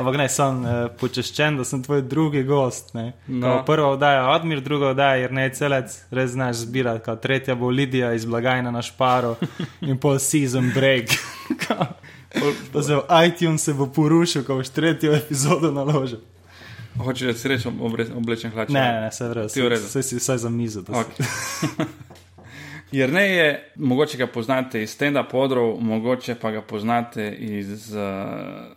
Ampak 0.00 0.16
ne, 0.16 0.26
sem 0.32 0.62
uh, 0.64 0.78
počaščen, 1.00 1.58
da 1.60 1.64
sem 1.68 1.82
tvoj 1.84 2.02
drugi 2.08 2.42
gost. 2.48 2.94
No. 2.94 3.54
Prva 3.66 3.92
oddaja 3.94 4.22
je 4.22 4.30
Admir, 4.34 4.62
druga 4.64 4.94
oddaja 4.94 5.20
je 5.20 5.28
ne 5.36 5.44
celec, 5.54 5.96
res 6.10 6.32
znaš 6.32 6.64
zbirati, 6.64 7.04
kot 7.04 7.20
tretja 7.20 7.54
bo 7.54 7.68
Lidija 7.68 8.14
iz 8.16 8.24
blagajna 8.24 8.72
na 8.72 8.82
šparo 8.82 9.36
in 9.88 10.00
pol 10.00 10.18
season 10.18 10.72
break. 10.74 11.12
Pa 12.72 12.82
se 12.82 12.96
v 12.96 13.02
iTunes 13.26 13.64
se 13.64 13.74
bo 13.74 13.90
porušil, 13.92 14.44
ko 14.46 14.60
boš 14.60 14.72
tretjo 14.72 15.12
epizodo 15.18 15.72
naložil. 15.74 16.22
Hočeš, 16.98 17.44
rečem, 17.44 17.76
oblečen 18.16 18.50
hlače? 18.50 18.72
Ne, 18.72 18.86
ne, 19.04 19.12
se 19.12 19.28
vse, 19.28 19.68
vse 19.86 20.02
si 20.02 20.16
vsaj 20.16 20.38
za 20.38 20.50
mizo. 20.50 20.82
Jer 20.88 21.04
ne 22.92 23.30
je, 23.30 23.72
mogoče 23.76 24.18
ga 24.18 24.26
poznate 24.26 24.82
iz 24.82 24.90
Stenda 24.90 25.22
podrov, 25.22 25.80
mogoče 25.80 26.34
pa 26.34 26.50
ga 26.50 26.62
poznate 26.62 27.30
iz 27.38 27.94
uh, 27.94 28.02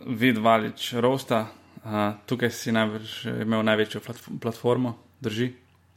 Vid 0.06 0.38
Valič 0.38 0.92
Rosta. 0.92 1.46
Uh, 1.84 1.90
tukaj 2.26 2.50
si 2.50 2.72
najbrž 2.72 3.26
imel 3.42 3.64
največjo 3.64 4.00
platformo, 4.40 4.96
drži? 5.20 5.52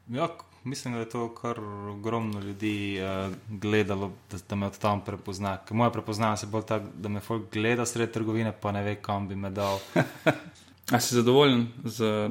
Ja, 0.09 0.27
mislim, 0.63 0.93
da 0.93 0.99
je 0.99 1.09
to 1.09 1.29
kar 1.35 1.59
ogromno 1.89 2.39
ljudi 2.39 2.99
uh, 2.99 3.33
gledalo, 3.49 4.11
da, 4.31 4.37
da 4.49 4.55
me 4.55 4.67
od 4.67 4.77
tam 4.77 5.01
prepozna. 5.05 5.57
Ker 5.67 5.77
moja 5.77 5.89
prepoznava 5.89 6.37
se 6.37 6.47
bolj 6.47 6.63
tako, 6.67 6.85
da 6.95 7.09
me 7.09 7.19
folk 7.19 7.51
gleda 7.53 7.85
sred 7.85 8.11
trgovine, 8.11 8.51
pa 8.61 8.71
ne 8.71 8.83
ve, 8.83 8.95
kam 8.95 9.27
bi 9.27 9.35
me 9.35 9.49
dal. 9.49 9.79
A 10.91 10.99
si 10.99 11.15
zadovoljen 11.15 11.67
z 11.83 12.29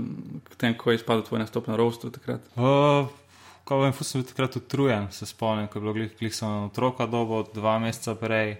tem, 0.57 0.75
ko 0.79 0.91
je 0.91 0.97
izpadel 0.97 1.23
tvoj 1.23 1.43
nastop 1.43 1.67
na 1.69 1.77
Rostu 1.77 2.11
takrat? 2.11 2.41
Uh, 2.57 3.09
ko 3.67 3.81
vem, 3.83 3.93
sem 3.99 4.23
bil 4.23 4.29
takrat 4.29 4.57
utrujen, 4.61 5.11
se 5.11 5.27
spomnim, 5.27 5.67
ko 5.67 5.79
je 5.79 5.83
bilo 5.83 5.95
glih, 5.97 6.15
glih 6.21 6.35
samo 6.35 6.69
otroka 6.69 7.07
dobo, 7.11 7.43
dva 7.55 7.79
meseca 7.83 8.15
prej. 8.15 8.57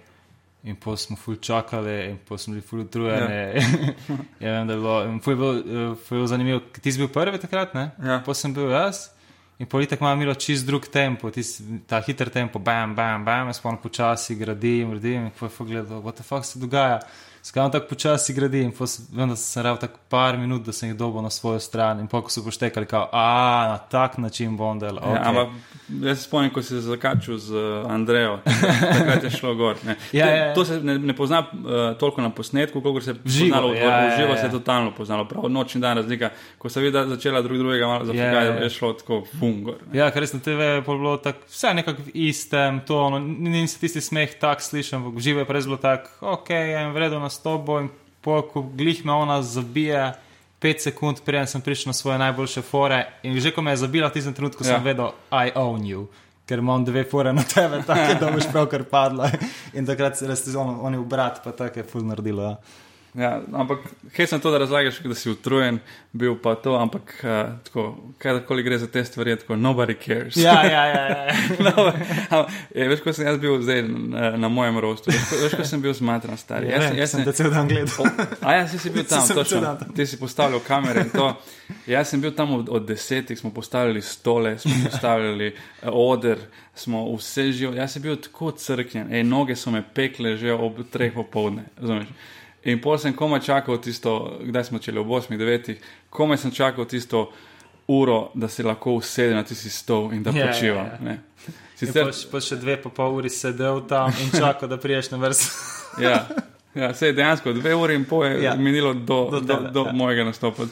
In 0.67 0.75
pa 0.75 0.97
smo 0.99 1.15
ful 1.15 1.37
čakali, 1.39 1.93
in 2.09 2.17
pa 2.27 2.35
smo 2.37 2.55
bili 2.55 2.63
ful 2.65 2.81
utrujeni. 2.83 3.35
Ja. 3.35 3.51
ja, 4.43 4.55
vem, 4.57 4.67
da 4.67 4.73
je 4.73 4.79
bilo, 4.79 5.19
ful 5.23 5.33
je 5.33 5.37
bilo, 5.37 5.53
ful 5.95 6.17
je 6.17 6.19
bilo 6.19 6.27
zanimivo. 6.27 6.59
Ti 6.81 6.91
si 6.91 6.99
bil 6.99 7.11
prvi 7.13 7.39
takrat, 7.39 7.77
ne? 7.77 7.91
Ja. 8.03 8.19
Pa 8.25 8.35
sem 8.35 8.53
bil 8.53 8.73
jaz. 8.73 9.05
In 9.57 9.65
politik 9.65 10.01
ima 10.01 10.15
milo 10.15 10.35
čist 10.35 10.67
drug 10.67 10.85
tempo, 10.93 11.31
tis, 11.33 11.55
ta 11.87 12.01
hiter 12.05 12.29
tempo, 12.29 12.59
bam, 12.59 12.93
bam, 12.95 13.23
bam, 13.25 13.47
jaz 13.49 13.61
pa 13.63 13.71
počasi 13.81 14.35
gradim, 14.35 14.91
gradim 14.91 15.29
in 15.29 15.31
pa 15.39 15.47
je 15.47 15.65
gledal, 15.65 16.01
what 16.03 16.19
the 16.19 16.23
fuck 16.23 16.45
se 16.45 16.59
dogaja. 16.59 16.99
Skaj 17.47 17.71
tako 17.71 17.87
počasi 17.87 18.33
gradi 18.33 18.61
in 18.61 18.71
vem, 19.15 19.29
da 19.29 19.35
sem 19.35 19.63
rekel 19.63 19.77
tako 19.79 19.99
par 20.09 20.37
minut, 20.37 20.65
da 20.65 20.73
sem 20.75 20.89
jih 20.89 20.97
dobil 20.97 21.21
na 21.21 21.29
svojo 21.29 21.59
stran 21.59 21.99
in 21.99 22.07
poko 22.07 22.31
so 22.31 22.43
poštekali, 22.43 22.85
kao, 22.85 23.09
a 23.11 23.67
na 23.69 23.77
tak 23.77 24.17
način 24.17 24.57
bom 24.57 24.79
delal. 24.79 25.03
Okay. 25.03 25.15
Ja, 25.15 25.29
ampak 25.29 25.47
jaz 26.03 26.17
se 26.17 26.23
spomnim, 26.23 26.51
ko 26.53 26.61
si 26.61 26.67
se 26.67 26.81
zakačil 26.81 27.37
z 27.37 27.53
uh, 27.55 27.91
Andrejo, 27.91 28.39
takrat 28.97 29.23
je 29.23 29.31
šlo 29.31 29.53
gor. 29.55 29.75
ja, 29.87 29.95
to, 29.95 30.17
ja, 30.17 30.27
ja. 30.35 30.53
to 30.53 30.65
se 30.65 30.79
ne, 30.83 30.97
ne 30.99 31.15
pozna 31.15 31.39
uh, 31.39 31.97
toliko 31.99 32.21
na 32.21 32.29
posnetku, 32.29 32.81
koliko 32.81 33.01
se 33.01 33.11
je 33.11 33.15
poznalo 33.15 33.71
v 33.71 33.75
ja, 33.77 34.17
živo, 34.17 34.27
ja, 34.27 34.35
ja. 34.35 34.41
se 34.41 34.45
je 34.45 34.51
totalno 34.51 34.91
poznalo, 34.91 35.25
prav 35.27 35.47
noč 35.49 35.75
in 35.75 35.81
dan 35.81 35.97
razlika. 35.97 36.29
Ko 36.57 36.69
se 36.69 36.81
vidi, 36.81 36.91
da 36.91 37.05
začela 37.07 37.41
drug 37.41 37.57
drugega 37.57 37.87
malo 37.87 38.05
zafigati, 38.05 38.35
ja, 38.35 38.43
ja. 38.43 38.63
je 38.63 38.69
šlo 38.69 38.93
tako 38.93 39.21
fungor. 39.39 39.79
Ja, 39.93 40.11
ker 40.11 40.25
res 40.25 40.35
na 40.35 40.43
TV 40.43 40.67
je 40.73 40.81
bilo 40.81 41.15
tako, 41.17 41.47
vse 41.47 41.73
nekako 41.73 42.09
v 42.09 42.11
istem 42.27 42.83
tonu, 42.87 43.23
nisi 43.23 43.79
tisti 43.79 44.01
smeh 44.01 44.35
tak 44.39 44.61
slišen, 44.61 45.13
živo 45.17 45.45
je 45.45 45.47
pa 45.47 45.55
res 45.55 45.71
bilo 45.71 45.79
tako, 45.79 46.11
ok, 46.35 46.51
en 46.51 46.91
vredno 46.91 47.23
nas 47.23 47.36
s 47.37 47.43
tobo 47.45 47.77
in 47.83 47.91
ko 48.25 48.61
glih 48.75 49.05
me 49.05 49.13
ona 49.13 49.41
zabije. 49.41 50.13
5 50.57 50.89
sekund, 50.89 51.19
preden 51.21 51.45
sem 51.47 51.61
prišel 51.61 51.91
na 51.91 51.93
svoje 51.93 52.17
najboljše 52.17 52.61
fore, 52.65 53.03
in 53.21 53.37
že 53.37 53.51
ko 53.53 53.61
me 53.61 53.75
je 53.75 53.83
zabila, 53.85 54.09
tistem 54.09 54.33
trenutku 54.33 54.65
ja. 54.65 54.73
sem 54.73 54.83
vedel, 54.83 55.13
I 55.29 55.53
own 55.53 55.85
you, 55.85 56.07
ker 56.49 56.57
imam 56.57 56.81
dve 56.81 57.03
fore 57.05 57.29
na 57.29 57.43
tebe, 57.45 57.83
tako 57.87 58.15
da 58.17 58.31
boš 58.33 58.49
pravkar 58.49 58.83
padla. 58.89 59.29
In 59.77 59.85
takrat 59.85 60.17
se 60.17 60.25
res 60.27 60.41
on, 60.57 60.79
oni 60.81 60.97
v 60.97 61.05
brat, 61.05 61.43
pa 61.45 61.53
tako 61.53 61.79
je 61.79 61.85
fuz 61.85 62.01
naredilo. 62.03 62.41
Ja. 62.41 62.57
Ja, 63.17 63.41
ampak, 63.53 63.79
sem 64.27 64.39
to, 64.39 64.51
da 64.51 64.57
razlagaš, 64.57 64.99
da 64.99 65.15
si 65.15 65.29
utrujen, 65.29 65.79
bil 66.13 66.35
pa 66.41 66.55
to, 66.55 66.75
ampak, 66.77 67.23
uh, 67.23 67.63
tako, 67.65 67.97
kadarkoli 68.17 68.63
gre 68.63 68.77
za 68.77 68.87
te 68.87 69.01
stvari, 69.05 69.35
tako, 69.39 69.55
nobody 69.55 69.95
cares. 70.05 70.37
Ja, 70.37 70.61
ja, 70.63 70.85
ja. 70.85 71.07
ja. 71.07 71.33
no, 71.65 72.45
je, 72.75 72.87
veš, 72.87 73.01
ko 73.01 73.13
sem 73.13 73.25
jaz 73.25 73.39
bil 73.41 73.57
zdaj 73.61 73.81
na, 73.87 74.29
na 74.37 74.51
mojem 74.53 74.77
rostu, 74.85 75.09
veš, 75.09 75.33
veš, 75.41 75.55
ko 75.57 75.65
sem 75.65 75.81
bil 75.81 75.97
zmatran 75.97 76.37
star. 76.37 76.61
Ja, 76.61 76.77
jaz, 76.77 76.93
jaz 76.97 77.15
sem 77.15 77.25
te 77.25 77.33
cel 77.39 77.49
dan 77.55 77.73
gledal. 77.73 78.05
A 78.45 78.53
ja, 78.59 78.69
si, 78.69 78.77
si 78.85 78.93
bil 78.93 79.07
tam, 79.09 79.25
točno. 79.33 79.73
Ti 79.97 80.05
si 80.05 80.21
postavljal 80.21 80.61
kamere 80.67 81.07
in 81.09 81.09
to. 81.09 81.33
Jaz 81.89 82.13
sem 82.13 82.21
bil 82.21 82.37
tam 82.37 82.53
od, 82.59 82.69
od 82.69 82.85
desetih, 82.85 83.39
smo 83.39 83.49
postavili 83.49 84.01
stole, 84.05 84.59
smo 84.61 84.77
postavili 84.91 85.55
uh, 85.55 85.89
oder, 85.89 86.45
smo 86.77 87.07
vse 87.17 87.49
živo. 87.51 87.73
Jaz 87.73 87.97
sem 87.97 88.05
bil 88.05 88.21
tako 88.21 88.53
crknjen, 88.53 89.09
ej, 89.09 89.25
noge 89.25 89.57
so 89.57 89.73
me 89.73 89.81
pekle 89.81 90.37
že 90.37 90.53
ob 90.53 90.85
treh 90.93 91.17
popovdne, 91.17 91.65
razumeš? 91.81 92.35
In 92.67 92.81
pol 92.83 92.97
sem 92.99 93.15
komaj 93.15 93.45
čakal 93.47 93.79
tisto, 93.79 94.39
kdaj 94.43 94.67
smo 94.67 94.79
čeli 94.83 94.99
ob 94.99 95.07
8-9, 95.07 95.77
komaj 96.09 96.41
sem 96.41 96.51
čakal 96.51 96.85
tisto 96.85 97.29
uro, 97.87 98.31
da 98.35 98.47
se 98.47 98.63
lahko 98.63 98.97
usede 98.99 99.35
na 99.35 99.43
tisti 99.47 99.69
stol 99.69 100.11
in 100.13 100.23
da 100.23 100.33
ja, 100.35 100.47
počiva. 100.47 100.83
Ja, 100.83 101.11
ja. 101.11 101.17
Sicer... 101.77 102.09
Pa, 102.09 102.17
pa 102.31 102.41
še 102.43 102.57
dve 102.59 102.75
pa 102.83 102.91
pol 102.91 103.21
uri 103.21 103.31
sedel 103.31 103.85
tam 103.87 104.11
in 104.19 104.33
čakal, 104.35 104.67
da 104.67 104.77
priješ 104.81 105.13
na 105.13 105.21
vrsto. 105.23 105.53
ja. 106.03 106.19
Ja, 106.75 106.93
se 106.93 107.07
je 107.07 107.13
dejansko 107.13 107.53
dve 107.53 107.75
uri 107.75 107.95
in 107.95 108.05
pol 108.05 108.25
je 108.25 108.33
Ja. 108.33 108.41
ja. 108.43 108.55
minilo 108.55 108.93
do, 108.93 108.99
Do 108.99 109.29
do, 109.31 109.39
do, 109.39 109.55
tebe, 109.55 109.69
do 109.69 109.79
ja. 109.81 109.91
mojega 109.91 110.23
nastopa. 110.23 110.63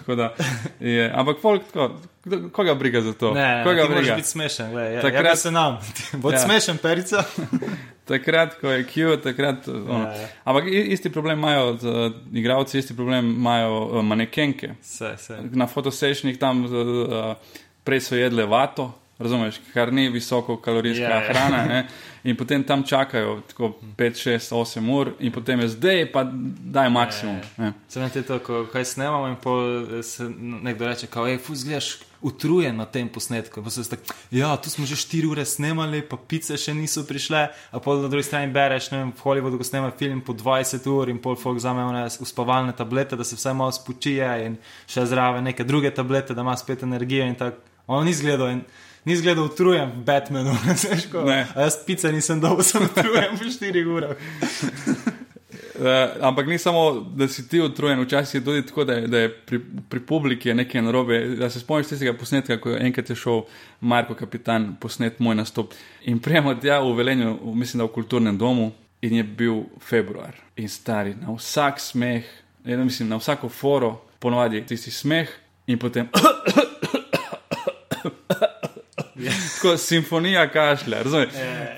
je, 0.79 1.11
ampak 1.11 1.37
folk, 1.39 1.61
kdo- 2.23 2.49
koga 2.49 2.73
briga 2.75 3.01
za 3.01 3.13
to? 3.13 3.33
Ne, 3.33 3.63
koga 3.63 3.81
moraš 3.81 3.97
briga? 3.97 4.15
biti 4.15 4.27
smešen, 4.27 4.71
gledaj. 4.71 4.93
Ja, 4.93 5.01
Takrat- 5.01 5.11
Takrat 5.13 5.39
se 5.39 5.51
nam. 5.51 5.77
Bod 6.13 6.33
Ja. 6.33 6.39
ja. 6.39 6.45
smešen, 6.45 6.77
perica. 6.77 7.23
Takrat, 8.05 8.55
ko 8.55 8.69
je 8.69 8.83
Q, 8.85 8.93
takrat. 9.17 9.67
ono. 9.67 9.99
Ja, 9.99 10.13
ja. 10.13 10.27
Ampak 10.43 10.63
isti 10.67 11.09
problem 11.09 11.39
imajo 11.39 11.77
z, 11.77 11.85
igralci, 12.33 12.79
isti 12.79 12.95
problem 12.95 13.25
imajo 13.27 13.79
uh, 13.89 14.03
manekenke. 14.03 14.69
Vse, 14.81 15.13
vse. 15.15 15.37
Na 15.51 15.67
fotosešnih 15.67 16.37
tam 16.37 16.65
uh, 16.65 17.33
prej 17.83 17.99
so 18.01 18.15
jedle 18.15 18.45
vato. 18.45 18.91
Razumeš, 19.19 19.61
kar 19.73 19.93
ni 19.93 20.09
visoko 20.09 20.57
kalorijska 20.57 21.03
Ja, 21.03 21.09
yeah, 21.09 21.27
ja. 21.27 21.33
hrana, 21.33 21.65
ne? 21.65 21.87
in 22.23 22.35
potem 22.35 22.63
tam 22.63 22.83
čakajo 22.83 23.41
tako 23.47 23.73
5, 23.97 24.29
6, 24.29 24.55
8 24.55 24.89
ur, 24.91 25.11
in 25.19 25.31
potem 25.31 25.59
je 25.59 25.67
zdaj, 25.67 26.11
pa 26.11 26.23
daj 26.59 26.89
maksimum. 26.89 27.35
Ja, 27.35 27.63
ne. 27.63 27.73
Se 27.87 27.99
vem, 27.99 28.09
ti 28.09 28.23
to, 28.27 28.39
ko 28.43 28.65
kaj 28.73 28.85
snemamo 28.85 29.27
in 29.31 29.37
pol 29.39 29.61
eh, 29.99 30.03
se 30.03 30.27
nekdo 30.39 30.87
reče, 30.87 31.07
kao, 31.07 31.27
ej, 31.27 31.37
fuz, 31.37 31.63
gledaš 31.63 31.93
utrujen 32.25 32.75
na 32.75 32.85
tem 32.85 33.07
posnetku. 33.09 33.63
Pa 33.63 33.69
se 33.69 33.85
jaz 33.85 33.91
tak, 33.93 33.99
ja, 34.35 34.49
tu 34.57 34.69
smo 34.69 34.85
že 34.85 34.97
4 34.99 35.29
ure 35.31 35.45
snemali, 35.45 36.01
pa 36.01 36.17
pice 36.17 36.57
še 36.57 36.73
niso 36.73 37.05
prišle, 37.07 37.45
a 37.71 37.79
pol 37.79 38.01
na 38.01 38.09
drugi 38.11 38.27
strani 38.27 38.51
bereš, 38.51 38.89
ne 38.91 38.99
vem, 38.99 39.13
v 39.13 39.23
Hollywoodu, 39.23 39.61
ko 39.61 39.67
snema 39.67 39.93
film 39.95 40.19
po 40.25 40.33
20 40.33 40.89
ur 40.91 41.13
in 41.13 41.21
pol 41.23 41.37
folk 41.39 41.61
vzame 41.61 41.85
one 41.85 42.03
uspavalne 42.19 42.75
tablete, 42.75 43.15
da 43.15 43.23
se 43.23 43.39
vsaj 43.39 43.55
malo 43.55 43.71
spočije 43.71 44.33
in 44.49 44.57
še 44.89 45.05
zraven 45.07 45.47
neke 45.47 45.63
druge 45.63 45.93
tablete, 45.93 46.35
da 46.35 46.43
ima 46.43 46.57
spet 46.57 46.83
energijo 46.83 47.29
in 47.29 47.39
tako. 47.39 47.63
On 47.87 48.01
ni 48.01 48.13
zgledal 48.17 48.49
in 48.49 48.61
ni 49.05 49.15
zgledal 49.15 49.45
utrujen 49.45 49.91
v 49.91 50.03
Batmanu, 50.03 50.53
veš, 50.91 51.05
ko, 51.11 51.21
Ne. 51.23 51.45
a 51.55 51.61
jaz 51.61 51.77
pice 51.85 52.11
nisem 52.11 52.39
dobil, 52.41 52.63
sem 52.63 52.83
utrujen 52.83 53.37
po 53.37 53.43
4 53.45 53.85
urah. 53.87 54.15
Uh, 55.75 55.85
ampak 56.27 56.47
ni 56.47 56.57
samo, 56.57 56.83
da 57.15 57.27
si 57.27 57.47
ti 57.47 57.61
utrujen, 57.61 57.99
včasih 58.01 58.39
je 58.39 58.45
tudi 58.45 58.65
tako, 58.65 58.83
da 58.83 58.93
je, 58.93 59.07
da 59.07 59.19
je 59.19 59.29
pri, 59.29 59.59
pri 59.89 59.99
publiki 59.99 60.49
je 60.49 60.55
nekaj 60.55 60.81
narobe. 60.81 61.19
Da 61.35 61.49
se 61.49 61.59
spomniš 61.59 61.87
tistega 61.87 62.13
posnetka, 62.13 62.57
ko 62.57 62.69
je 62.69 62.81
enkrat 62.81 63.09
je 63.09 63.15
šel 63.15 63.41
Marko 63.81 64.15
Kapitan 64.15 64.75
posnet 64.75 65.19
moj 65.19 65.35
nastop 65.35 65.73
in 66.03 66.19
prijemo 66.19 66.55
tja 66.55 66.79
v 66.79 66.93
Velenju, 66.93 67.37
v- 67.43 67.55
mislim, 67.55 67.79
da 67.79 67.85
v 67.85 67.93
kulturnem 67.93 68.37
domu 68.37 68.71
in 69.01 69.15
je 69.15 69.23
bil 69.23 69.55
februar 69.81 70.33
in 70.55 70.69
stari 70.69 71.13
na 71.15 71.35
vsak 71.35 71.79
smeh, 71.79 72.25
ja, 72.65 72.77
mislim, 72.77 73.09
na 73.09 73.17
vsako 73.17 73.49
foro, 73.49 73.91
ponovadi 74.19 74.63
tisti 74.65 74.91
smeh 74.91 75.29
in 75.67 75.79
potem. 75.79 76.07
Tako 79.65 79.77
simfonija 79.79 80.49
kašlja, 80.49 81.01
razumeš? 81.01 81.29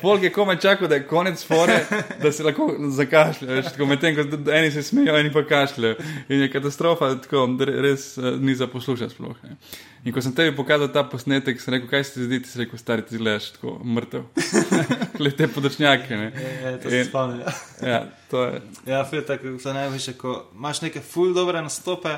Folk 0.02 0.24
je 0.24 0.32
komaj 0.32 0.58
čakal, 0.58 0.88
da 0.88 0.96
je 0.96 1.04
konec 1.04 1.46
fore, 1.46 1.80
da 2.22 2.32
se 2.32 2.44
lahko 2.44 2.68
zakašlja. 2.90 3.48
Medtem 3.80 4.16
ko 4.16 4.22
eni 4.52 4.72
se 4.72 4.84
smejijo, 4.84 5.18
eni 5.18 5.34
pa 5.34 5.44
kašljajo. 5.44 5.96
In 6.30 6.42
je 6.42 6.52
katastrofa, 6.52 7.16
tako 7.16 7.48
da 7.50 7.66
re- 7.66 7.82
res 7.82 8.18
uh, 8.18 8.24
ni 8.40 8.56
za 8.56 8.68
poslušati 8.68 9.14
sploh. 9.14 9.36
Ne. 9.44 9.56
In 10.04 10.14
ko 10.14 10.22
sem 10.22 10.32
tebi 10.32 10.56
pokazal 10.56 10.88
ta 10.88 11.04
posnetek, 11.04 11.62
sem 11.62 11.74
rekel, 11.74 11.90
kaj 11.90 12.04
se 12.04 12.14
ti 12.14 12.24
zdi, 12.24 12.42
ti 12.42 12.50
si 12.50 12.60
rekel, 12.60 12.80
stari, 12.80 13.02
ti 13.02 13.18
gledaš 13.18 13.52
tako 13.52 13.80
mrtev. 13.86 14.24
Glede 15.18 15.36
te 15.38 15.48
podrčnjake. 15.48 16.16
Ne. 16.16 16.32
Ja, 16.64 16.78
to 16.78 16.90
se 16.90 17.00
In- 17.00 17.06
spomnim. 17.06 17.42
ja. 17.84 18.04
To 18.32 18.44
je. 18.44 18.62
Ja, 18.86 19.06
fil, 19.06 19.22
tako 19.22 19.56
so 19.60 19.74
najviše, 19.74 20.14
ko 20.14 20.46
imaš 20.56 20.82
neke 20.82 21.02
ful 21.02 21.34
dobre 21.34 21.62
nastope, 21.62 22.18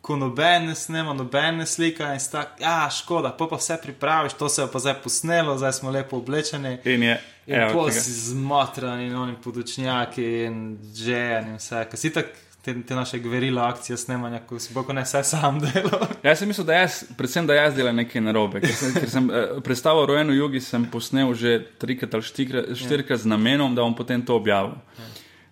ko 0.00 0.16
noben 0.16 0.66
ne 0.66 0.74
snema, 0.74 1.12
noben 1.14 1.60
ne 1.60 1.66
slika 1.66 2.12
in 2.14 2.20
sta, 2.20 2.46
ja, 2.60 2.88
škoda, 2.90 3.34
pa 3.36 3.46
pa 3.46 3.56
vse 3.60 3.76
pripraviš, 3.82 4.32
to 4.38 4.48
se 4.48 4.62
je 4.62 4.68
pa 4.72 4.78
zdaj 4.78 4.94
posnelo, 5.04 5.58
zdaj 5.58 5.72
smo 5.72 5.90
lepo 5.90 6.16
oblečeni. 6.16 6.78
In 6.84 7.02
je. 7.02 7.20
In 7.46 7.72
pol 7.72 7.90
si 7.90 8.12
zmatran 8.12 9.00
in 9.00 9.16
oni 9.16 9.34
podočnjaki 9.44 10.28
in 10.44 10.78
žejen 10.94 11.48
in 11.48 11.58
vse, 11.58 11.84
ker 11.90 11.98
si 11.98 12.12
tako 12.14 12.48
te, 12.62 12.82
te 12.82 12.94
naše 12.94 13.18
gverila 13.18 13.68
akcije 13.68 13.96
snemanja, 13.96 14.40
ko 14.46 14.58
si 14.58 14.74
boko 14.74 14.92
ne 14.92 15.02
vse 15.02 15.22
sam 15.24 15.60
delo. 15.64 16.00
Jaz 16.22 16.38
sem 16.38 16.48
mislil, 16.48 16.66
da 16.66 16.74
jaz, 16.74 17.04
predvsem, 17.16 17.46
da 17.46 17.54
jaz 17.54 17.74
delam 17.74 17.96
nekaj 17.96 18.22
narobe. 18.22 18.60
Ker 18.60 18.74
sem, 18.74 18.94
ker 18.94 19.10
sem 19.10 19.30
eh, 19.30 19.54
predstavo 19.64 20.06
Rojeno 20.06 20.32
Jugi 20.32 20.60
sem 20.60 20.84
posnel 20.90 21.34
že 21.34 21.58
trikrat 21.78 22.14
ali 22.14 22.22
štirikrat, 22.22 22.74
štirikrat 22.76 23.20
z 23.20 23.32
namenom, 23.32 23.74
da 23.74 23.82
bom 23.82 23.96
potem 23.96 24.22
to 24.22 24.36
objavil. 24.36 24.76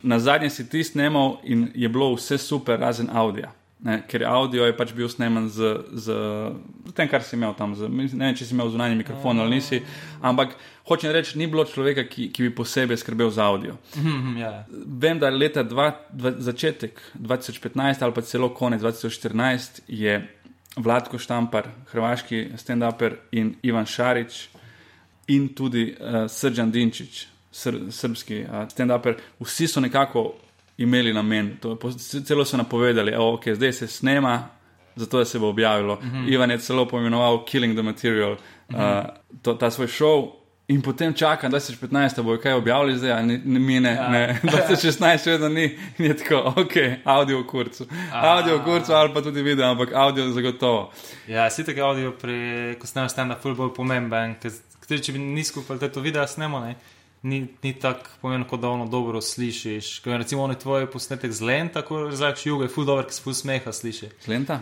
Na 0.02 0.21
zadnje 0.23 0.50
si 0.50 0.69
ti 0.69 0.85
snemal 0.85 1.40
in 1.43 1.71
je 1.75 1.88
bilo 1.88 2.12
vse 2.14 2.38
super, 2.38 2.78
razen 2.81 3.11
avdija. 3.11 3.52
Ne, 3.78 4.00
ker 4.11 4.25
audio 4.26 4.64
je 4.66 4.75
pač 4.75 4.91
bil 4.91 5.06
sneman 5.06 5.45
z, 5.54 5.69
z, 5.95 6.14
z 6.82 6.95
tem, 6.99 7.06
kar 7.06 7.23
si 7.23 7.36
imel 7.36 7.52
tam. 7.54 7.76
Z, 7.78 7.86
ne 7.86 8.08
vem, 8.10 8.34
če 8.34 8.49
si 8.49 8.56
imel 8.56 8.73
zunanji 8.75 8.99
mikrofon 8.99 9.38
ali 9.38 9.60
nisi, 9.60 9.78
ampak 10.19 10.56
hočem 10.88 11.12
reči, 11.14 11.36
ni 11.38 11.47
bilo 11.47 11.62
človeka, 11.69 12.02
ki, 12.10 12.26
ki 12.34 12.49
bi 12.49 12.50
posebej 12.58 12.99
skrbel 12.99 13.30
za 13.30 13.47
audio. 13.47 13.76
ja, 14.43 14.64
Vem, 14.73 15.21
da 15.23 15.30
leta 15.30 15.62
dva, 15.62 15.93
dva, 16.10 16.34
začetek 16.43 16.99
2015 17.23 18.02
ali 18.02 18.17
pa 18.17 18.26
celo 18.26 18.50
konec 18.50 18.82
2014 18.82 19.84
je 19.86 20.19
Vladko 20.78 21.19
Štampar, 21.23 21.71
hrvaški 21.93 22.58
stand-uper 22.58 23.14
in 23.38 23.54
Ivan 23.62 23.86
Šarič 23.86 24.49
in 25.30 25.49
tudi 25.54 25.93
uh, 25.93 26.26
Srđan 26.26 26.71
Dinčić, 26.75 27.26
sr, 27.52 27.78
srbski 27.95 28.43
uh, 28.43 28.67
stand-uper, 28.71 29.19
vsi 29.38 29.71
so 29.71 29.80
nekako 29.80 30.32
imeli 30.78 31.12
namen, 31.12 31.56
to, 31.60 31.78
celo 32.25 32.45
so 32.45 32.56
napovedali, 32.56 33.10
da 33.10 33.19
okay, 33.19 33.54
zdaj 33.54 33.73
se 33.73 33.86
snema, 33.86 34.49
zato 34.97 35.25
se 35.25 35.38
bo 35.38 35.49
objavilo. 35.49 35.95
Mm 35.95 36.10
-hmm. 36.12 36.32
Ivan 36.32 36.50
je 36.50 36.58
celo 36.58 36.88
poimenoval 36.88 37.45
Killing 37.45 37.75
the 37.75 37.82
Material, 37.82 38.32
uh, 38.32 38.76
to, 39.43 39.54
ta 39.54 39.71
svoj 39.71 39.86
šov. 39.86 40.38
In 40.69 40.82
potem 40.82 41.14
čakam, 41.14 41.50
da 41.50 41.60
se 41.60 41.73
15, 41.73 42.17
da 42.17 42.23
bo 42.23 42.36
kaj 42.36 42.52
objavili, 42.52 42.99
zdaj 42.99 43.12
a 43.12 43.23
ni, 43.23 43.41
ni, 43.45 43.58
mi 43.58 43.80
ne, 43.80 43.93
ja. 43.93 44.08
ne. 44.08 44.41
2016 44.43 45.25
še 45.25 45.30
vedno 45.30 45.49
ni, 45.49 45.78
in 45.99 46.04
je 46.04 46.17
tako, 46.17 46.52
ok, 46.56 46.75
audio 47.04 47.38
v 47.38 47.47
kurcu. 47.47 47.86
Audio 48.12 48.58
v 48.58 48.64
kurcu 48.64 48.93
ali 48.93 49.14
pa 49.14 49.23
tudi 49.23 49.43
video, 49.43 49.71
ampak 49.71 49.93
audio 49.95 50.30
zagotovo. 50.30 50.93
ja 51.26 51.50
si 51.50 51.64
tako 51.64 51.80
audio, 51.80 52.12
pri, 52.12 52.76
ko 52.80 52.86
snemaš 52.86 53.10
stand 53.10 53.32
up, 53.32 53.41
ful 53.43 53.54
bolj 53.54 53.75
pomemben, 53.75 54.34
ker 54.88 55.00
če 55.00 55.12
bi 55.12 55.19
nizko 55.19 55.62
kvaliteto 55.62 56.00
videa 56.00 56.26
snemo, 56.26 56.60
ne, 56.60 56.76
ni, 57.23 57.47
ni 57.63 57.73
tako 57.73 58.00
pomembno, 58.23 58.47
kot 58.49 58.61
da 58.61 58.69
ono 58.69 58.87
dobro 58.87 59.21
slišiš. 59.21 60.07
Je 60.07 60.19
recimo 60.19 60.43
oni 60.43 60.54
tvoj 60.54 60.91
posnetek 60.91 61.33
z 61.33 61.41
lenta, 61.43 61.83
ko 61.83 62.02
razlagaš 62.02 62.47
jugo, 62.47 62.63
je 62.63 62.69
ful 62.69 62.85
dober, 62.85 63.04
ker 63.04 63.13
se 63.13 63.23
ful 63.23 63.35
smeha 63.35 63.73
sliši. 63.73 64.09
Slenta? 64.21 64.61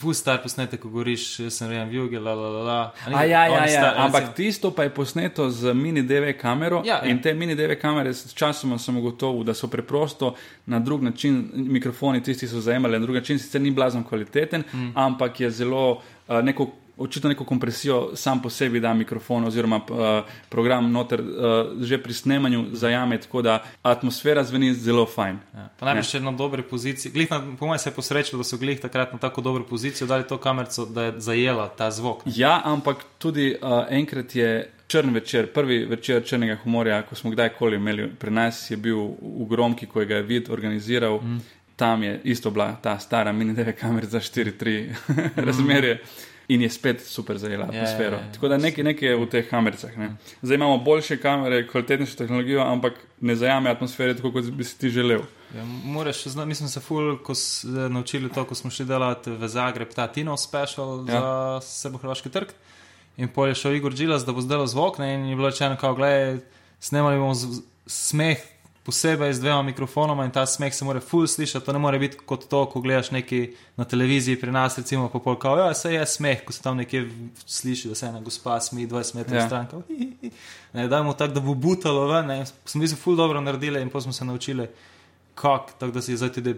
Ful 0.00 0.14
star 0.14 0.38
posnetek, 0.42 0.80
ko 0.80 0.88
govoriš, 0.88 1.40
jaz 1.40 1.54
sem 1.54 1.68
rejem 1.68 1.88
v 1.88 1.94
jugu, 1.94 2.20
la 2.20 2.32
la 2.34 2.48
la 2.48 2.62
la. 2.62 2.78
ni- 3.08 3.14
A 3.14 3.24
ja, 3.24 3.46
ja, 3.46 3.58
ja. 3.60 3.66
star- 3.68 3.94
ampak 3.98 4.20
recimo- 4.22 4.34
tisto 4.34 4.70
pa 4.70 4.82
je 4.82 4.90
posneto 4.90 5.50
z 5.50 5.74
mini 5.74 6.02
DV 6.02 6.32
kamero. 6.40 6.82
Ja, 6.84 6.94
ja. 6.94 7.04
In 7.04 7.20
te 7.22 7.34
mini 7.34 7.54
DV 7.54 7.76
kamere, 7.76 8.14
s 8.14 8.34
časoma 8.34 8.78
sem 8.78 8.96
ugotovil, 8.96 9.44
da 9.44 9.54
so 9.54 9.68
preprosto 9.68 10.34
na 10.66 10.78
drug 10.78 11.02
način, 11.02 11.50
mikrofoni 11.54 12.22
tisti 12.22 12.48
so 12.48 12.60
zajemali 12.60 12.92
na 12.92 12.98
drug 12.98 13.14
način, 13.14 13.38
sicer 13.38 13.60
ni 13.60 13.70
blazno 13.70 14.04
kvaliteten, 14.04 14.64
mm. 14.72 14.92
ampak 14.94 15.40
je 15.40 15.50
zelo 15.50 15.90
uh, 16.28 16.40
neko. 16.42 16.70
Očitno 17.00 17.30
neko 17.32 17.44
kompresijo 17.44 18.10
sam 18.14 18.42
po 18.42 18.50
sebi 18.50 18.80
da 18.80 18.94
mikrofon 18.94 19.44
oziroma 19.48 19.76
uh, 19.76 20.06
program 20.48 20.90
noter 20.92 21.20
uh, 21.20 21.82
že 21.82 21.98
pri 22.02 22.14
snemanju 22.14 22.66
zajame, 22.72 23.20
tako 23.20 23.42
da 23.42 23.62
atmosfera 23.82 24.44
zveni 24.44 24.74
zelo 24.74 25.06
fajn. 25.06 25.38
Ja, 25.54 25.68
pa 25.78 25.86
najbrž 25.88 26.10
še 26.10 26.20
na 26.20 26.32
dobri 26.36 26.62
poziciji. 26.62 27.12
Glih 27.12 27.30
na, 27.30 27.40
po 27.58 27.66
mojem 27.66 27.80
se 27.80 27.88
je 27.88 27.94
posrečilo, 27.96 28.42
da 28.42 28.44
so 28.44 28.58
glih 28.60 28.80
takrat 28.80 29.12
na 29.12 29.18
tako 29.18 29.40
dobro 29.40 29.64
pozicijo 29.64 30.06
dali 30.06 30.28
to 30.28 30.36
kamerico, 30.38 30.84
da 30.86 31.08
je 31.08 31.14
zajela 31.18 31.68
ta 31.68 31.90
zvok. 31.90 32.26
Ja, 32.36 32.60
ampak 32.64 33.04
tudi 33.18 33.54
uh, 33.56 33.86
enkrat 33.88 34.36
je 34.36 34.50
črn 34.90 35.14
večer, 35.14 35.52
prvi 35.52 35.84
večer 35.84 36.24
črnega 36.26 36.56
humorja, 36.64 37.02
ko 37.02 37.14
smo 37.14 37.30
kdajkoli 37.30 37.76
imeli 37.76 38.08
pri 38.18 38.30
nas, 38.30 38.70
je 38.70 38.76
bil 38.76 38.98
v 39.20 39.46
Gromki, 39.48 39.86
ko 39.86 40.00
je 40.00 40.06
ga 40.06 40.18
vid 40.20 40.50
organiziral. 40.50 41.20
Mm. 41.22 41.38
Tam 41.76 42.02
je 42.02 42.20
isto 42.24 42.50
bila 42.50 42.74
ta 42.82 42.98
stara 42.98 43.32
mini 43.32 43.54
DV 43.54 43.72
kamera 43.78 44.06
za 44.06 44.20
4-3 44.20 44.90
razmerje. 45.46 46.02
In 46.50 46.62
je 46.64 46.70
spet 46.70 47.02
super 47.06 47.38
zajela 47.38 47.68
Ja, 47.70 47.82
atmosfero. 47.82 48.16
ja, 48.16 48.22
ja. 48.26 48.32
Tako 48.34 48.48
da 48.50 48.56
nekaj, 48.58 48.84
nekaj 48.84 49.08
je 49.08 49.16
v 49.16 49.26
teh 49.30 49.46
kamericah. 49.50 49.92
Ne. 49.98 50.08
Zdaj 50.42 50.58
imamo 50.58 50.78
boljše 50.82 51.20
kamere, 51.22 51.60
kvalitetnejšo 51.68 52.16
tehnologijo, 52.18 52.64
ampak 52.66 52.96
ne 53.20 53.36
zajame 53.36 53.70
atmosfere 53.70 54.16
tako, 54.18 54.32
kot 54.34 54.48
bi 54.50 54.64
si 54.64 54.78
ti 54.78 54.90
želel. 54.90 55.22
Ja, 55.54 55.64
moraš, 55.84 56.24
zna, 56.32 56.44
mislim, 56.44 56.68
se 56.68 56.80
ful, 56.80 57.18
ko 57.22 57.34
s, 57.34 57.64
eh, 57.64 57.88
naučili 57.88 58.30
to, 58.34 58.44
ko 58.44 58.54
smo 58.54 58.70
šli 58.70 58.86
delati 58.86 59.30
v 59.30 59.48
Zagreb, 59.48 59.94
ta 59.94 60.06
Tino 60.06 60.36
special 60.36 61.04
ja. 61.08 61.20
Za 61.20 61.60
sebo-hrvaški 61.62 62.30
trg. 62.30 62.48
In 63.16 63.28
pol 63.28 63.48
je 63.48 63.54
šel 63.54 63.74
Igor 63.78 63.94
Džilas, 63.94 64.24
da 64.26 64.32
bo 64.32 64.40
zdaj 64.40 64.66
zvok, 64.66 64.98
ne, 64.98 65.14
in 65.14 65.24
je 65.30 65.36
bilo 65.36 65.50
rečeno, 65.50 65.76
kao, 65.76 65.94
gledaj, 65.94 66.38
snemali 66.80 67.18
bomo 67.18 67.34
z, 67.34 67.62
smeh 67.86 68.38
posebej 68.82 69.34
z 69.34 69.40
dvema 69.40 69.62
mikrofonoma 69.62 70.24
in 70.24 70.30
ta 70.30 70.46
smeh 70.46 70.74
se 70.74 70.84
mora 70.84 71.00
ful 71.00 71.26
slišati, 71.26 71.66
to 71.66 71.72
ne 71.72 71.78
more 71.78 71.98
biti 71.98 72.16
kot 72.26 72.48
to, 72.48 72.64
ko 72.66 72.80
gledaš 72.80 73.10
neki 73.10 73.54
na 73.76 73.84
televiziji 73.84 74.40
pri 74.40 74.52
nas, 74.52 74.78
recimo, 74.78 75.08
pa 75.12 75.18
pol, 75.18 75.36
kao, 75.38 75.58
ja, 75.58 75.74
se 75.74 75.92
je 75.94 76.06
smeh, 76.06 76.44
ko 76.44 76.52
se 76.52 76.62
tam 76.62 76.76
nekje 76.76 77.04
sliši, 77.46 77.88
da 77.88 77.94
se 77.94 78.06
ena 78.06 78.20
gospa 78.20 78.60
smi 78.60 78.86
20 78.88 79.14
metrov 79.14 79.36
Ja. 79.36 79.42
ja. 79.42 79.46
stran, 79.46 79.66
kao, 79.70 79.82
hi, 79.88 80.12
hi, 80.20 80.30
ne, 80.72 80.88
dajmo 80.88 81.12
tako, 81.12 81.34
da 81.34 81.40
bo 81.40 81.54
butalo 81.54 82.06
ven, 82.08 82.26
ne, 82.26 82.46
smo 82.46 82.80
mislim 82.80 82.98
ful 83.00 83.16
dobro 83.16 83.40
naredili 83.40 83.82
in 83.82 83.90
pa 83.90 84.00
smo 84.00 84.12
se 84.12 84.24
naučili 84.24 84.68
kak, 85.34 85.72
tako 85.78 85.92
da 85.92 86.02
si 86.02 86.16
zdaj 86.16 86.32
tudi 86.32 86.54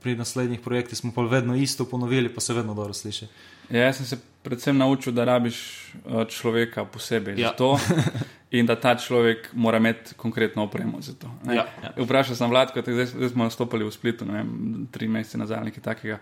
pri 0.00 0.16
naslednjih 0.16 0.60
projektih 0.60 0.98
smo 0.98 1.12
pa 1.12 1.22
vedno 1.22 1.56
isto 1.56 1.84
ponovili, 1.84 2.34
pa 2.34 2.40
se 2.40 2.54
vedno 2.54 2.74
dobro 2.74 2.92
sliši. 2.94 3.26
Ja, 3.70 3.82
jaz 3.82 3.96
sem 3.96 4.06
se 4.06 4.18
predvsem 4.42 4.78
naučil, 4.78 5.12
da 5.12 5.24
rabiš 5.24 5.58
uh, 6.04 6.24
človeka 6.28 6.84
posebej 6.84 7.40
Ja. 7.40 7.48
za 7.48 7.54
to. 7.54 7.78
in 8.58 8.66
da 8.66 8.76
ta 8.80 8.94
človek 8.96 9.50
mora 9.52 9.78
imeti 9.78 10.14
konkretno 10.16 10.64
opremo 10.64 11.00
za 11.00 11.14
to. 11.14 11.30
ne. 11.44 11.54
Ja, 11.54 11.66
ja. 11.82 11.92
Vprašal 11.96 12.36
sem 12.36 12.50
Vladko, 12.50 12.82
zdaj, 12.82 13.06
zdaj 13.06 13.28
smo 13.28 13.44
nastopili 13.44 13.84
v 13.84 13.90
Splitu, 13.90 14.24
ne 14.24 14.32
vem, 14.32 14.86
tri 14.90 15.08
mesece 15.08 15.38
nazaj, 15.38 15.64
nekaj 15.64 15.82
takega. 15.82 16.18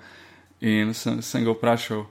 In 0.60 0.94
sem, 0.94 1.22
sem 1.22 1.44
ga 1.44 1.52
vprašal, 1.52 2.04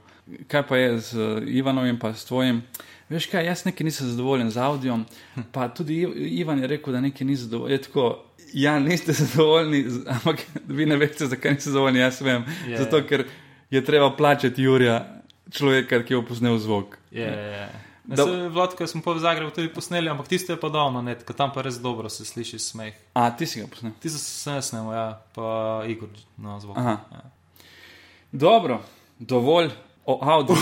kaj 0.47 0.67
pa 0.67 0.77
je 0.77 0.99
z 0.99 1.29
Ivanom 1.47 1.85
in 1.85 1.99
pa 1.99 2.13
s 2.13 2.25
tvojim. 2.25 2.61
Veš 3.09 3.27
kaj, 3.31 3.45
jaz 3.45 3.65
nekaj 3.65 3.85
nisem 3.85 4.07
zadovoljen 4.07 4.51
z 4.51 4.57
avdiom, 4.57 5.05
pa 5.51 5.67
tudi 5.69 6.01
Ivan 6.39 6.59
je 6.59 6.67
rekel, 6.67 6.93
da 6.93 7.01
nekaj 7.01 7.27
ni 7.27 7.35
zadovoljen. 7.35 7.75
Je 7.75 7.81
tako, 7.81 8.25
ja, 8.53 8.79
niste 8.79 9.13
zadovoljni, 9.23 9.85
ampak 10.07 10.45
vi 10.67 10.85
ne 10.85 10.97
veste, 10.97 11.27
zakaj 11.27 11.57
niste 11.57 11.69
zadovoljni, 11.69 11.99
jaz 11.99 12.21
vem. 12.21 12.45
Je. 12.67 12.77
Zato, 12.77 13.03
ker 13.07 13.25
je 13.69 13.85
treba 13.85 14.11
plačati 14.15 14.63
Jurija, 14.63 15.21
človeka, 15.51 16.03
ki 16.03 16.13
je 16.13 16.25
posnel 16.25 16.57
zvok. 16.57 16.97
Je, 17.11 17.27
je, 17.27 17.67
je. 18.05 18.15
Da- 18.15 18.25
Da... 18.25 18.47
Vladko 18.49 18.87
smo 18.87 19.01
pa 19.01 19.13
v 19.13 19.19
Zagrebu 19.19 19.51
tudi 19.51 19.69
posneli, 19.69 20.09
ampak 20.09 20.27
tisto 20.27 20.51
je 20.51 20.59
pa 20.59 20.69
davno, 20.69 21.01
ne, 21.01 21.15
ker 21.15 21.35
tam 21.35 21.51
pa 21.51 21.61
res 21.61 21.77
dobro 21.77 22.09
se 22.09 22.25
sliši 22.25 22.59
smeh. 22.59 22.93
A, 23.13 23.31
ti 23.31 23.45
si 23.45 23.61
ga 23.61 23.67
posnel. 23.67 23.91
Ti 23.99 24.09
se 24.09 24.19
snesemo, 24.19 24.93
ja, 24.93 25.05
pa 25.33 25.47
Igor 25.87 26.09
na 26.37 26.59
zvok. 26.59 26.77
Aha. 26.77 26.97
Ja. 27.11 27.21
Dobro, 28.31 28.81
dovolj 29.19 29.69
o 30.05 30.19
avdu. 30.21 30.55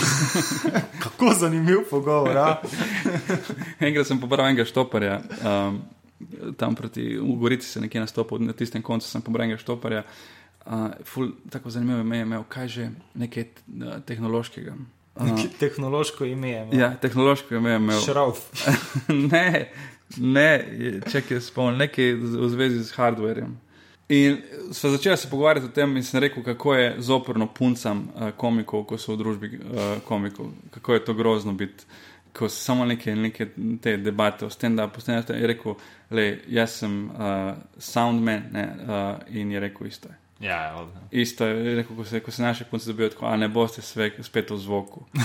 Kako 1.02 1.34
zanimiv 1.34 1.78
pogovor, 1.90 2.36
ja. 2.36 2.62
Enkrat 3.80 4.06
sem 4.06 4.20
pobral 4.20 4.46
enega 4.46 4.64
štoparja, 4.64 5.18
um, 5.42 5.80
tam 6.56 6.74
proti 6.74 7.18
v 7.18 7.34
Gorici 7.36 7.66
se 7.66 7.80
nekje 7.80 8.00
nastopil, 8.00 8.38
na 8.38 8.52
tistem 8.52 8.82
koncu 8.82 9.08
sem 9.08 9.22
pobral 9.22 9.48
enega 9.48 9.58
štoparja. 9.58 10.04
Uh, 10.62 10.94
ful, 11.04 11.32
tako 11.50 11.70
zanimivo 11.70 11.98
je 11.98 12.22
imel, 12.22 12.44
kaj 12.48 12.68
že 12.68 12.90
nekaj 13.14 13.44
uh, 13.44 13.98
tehnološkega. 14.06 14.76
Uh, 15.14 15.40
tehnološko 15.58 16.24
ime 16.24 16.50
je. 16.50 16.68
ja, 16.72 16.94
tehnološko 16.94 17.54
ime 17.54 17.70
je 17.70 17.76
imel. 17.76 18.00
Šrauf. 18.00 18.38
ne, 19.32 19.68
ne, 20.16 20.48
če 21.12 21.22
je 21.30 21.40
spomnil, 21.40 21.76
nekaj 21.84 22.14
v 22.14 22.48
zvezi 22.48 22.84
z 22.84 22.96
hardwarjem. 22.96 23.52
In 24.12 24.38
sva 24.72 24.90
začela 24.90 25.16
se 25.16 25.30
pogovarjati 25.30 25.66
o 25.66 25.72
tem, 25.72 25.96
in 25.96 26.04
sem 26.04 26.20
rekel, 26.20 26.42
kako 26.44 26.74
je 26.74 26.94
zoprno 26.98 27.46
puncam 27.46 28.08
uh, 28.14 28.30
komikov, 28.36 28.86
ko 28.88 28.98
so 28.98 29.12
v 29.12 29.20
družbi 29.20 29.52
uh, 29.56 29.82
komikov, 30.08 30.50
kako 30.70 30.94
je 30.94 31.04
to 31.04 31.14
grozno 31.14 31.52
biti, 31.52 31.84
ko 32.32 32.48
so 32.48 32.64
samo 32.72 32.84
neke, 32.84 33.14
neke 33.16 33.46
te 33.82 33.96
debate 33.96 34.48
o 34.48 34.50
stand-upu. 34.50 35.00
Stand 35.00 35.30
je 35.30 35.46
rekel, 35.46 35.76
le, 36.10 36.26
jaz 36.48 36.80
sem 36.82 36.98
uh, 37.10 37.52
soundman 37.78 38.48
ne, 38.52 38.66
uh, 38.80 39.36
in 39.36 39.52
je 39.52 39.60
rekel 39.60 39.86
isto. 39.86 40.08
Je. 40.08 40.21
Ja, 40.42 40.62
ja, 40.62 40.76
od- 40.76 40.88
Isto 41.10 41.46
je 41.46 41.74
rekel, 41.74 41.96
ko 41.96 42.04
se, 42.04 42.20
ko 42.20 42.30
se 42.30 42.42
naše 42.42 42.64
punce 42.64 42.86
dobijo 42.86 43.08
tako, 43.08 43.26
a 43.26 43.36
ne 43.36 43.48
boste 43.48 43.82
sve, 43.82 44.10
spet 44.20 44.50
v 44.50 44.56
zvoku. 44.56 45.04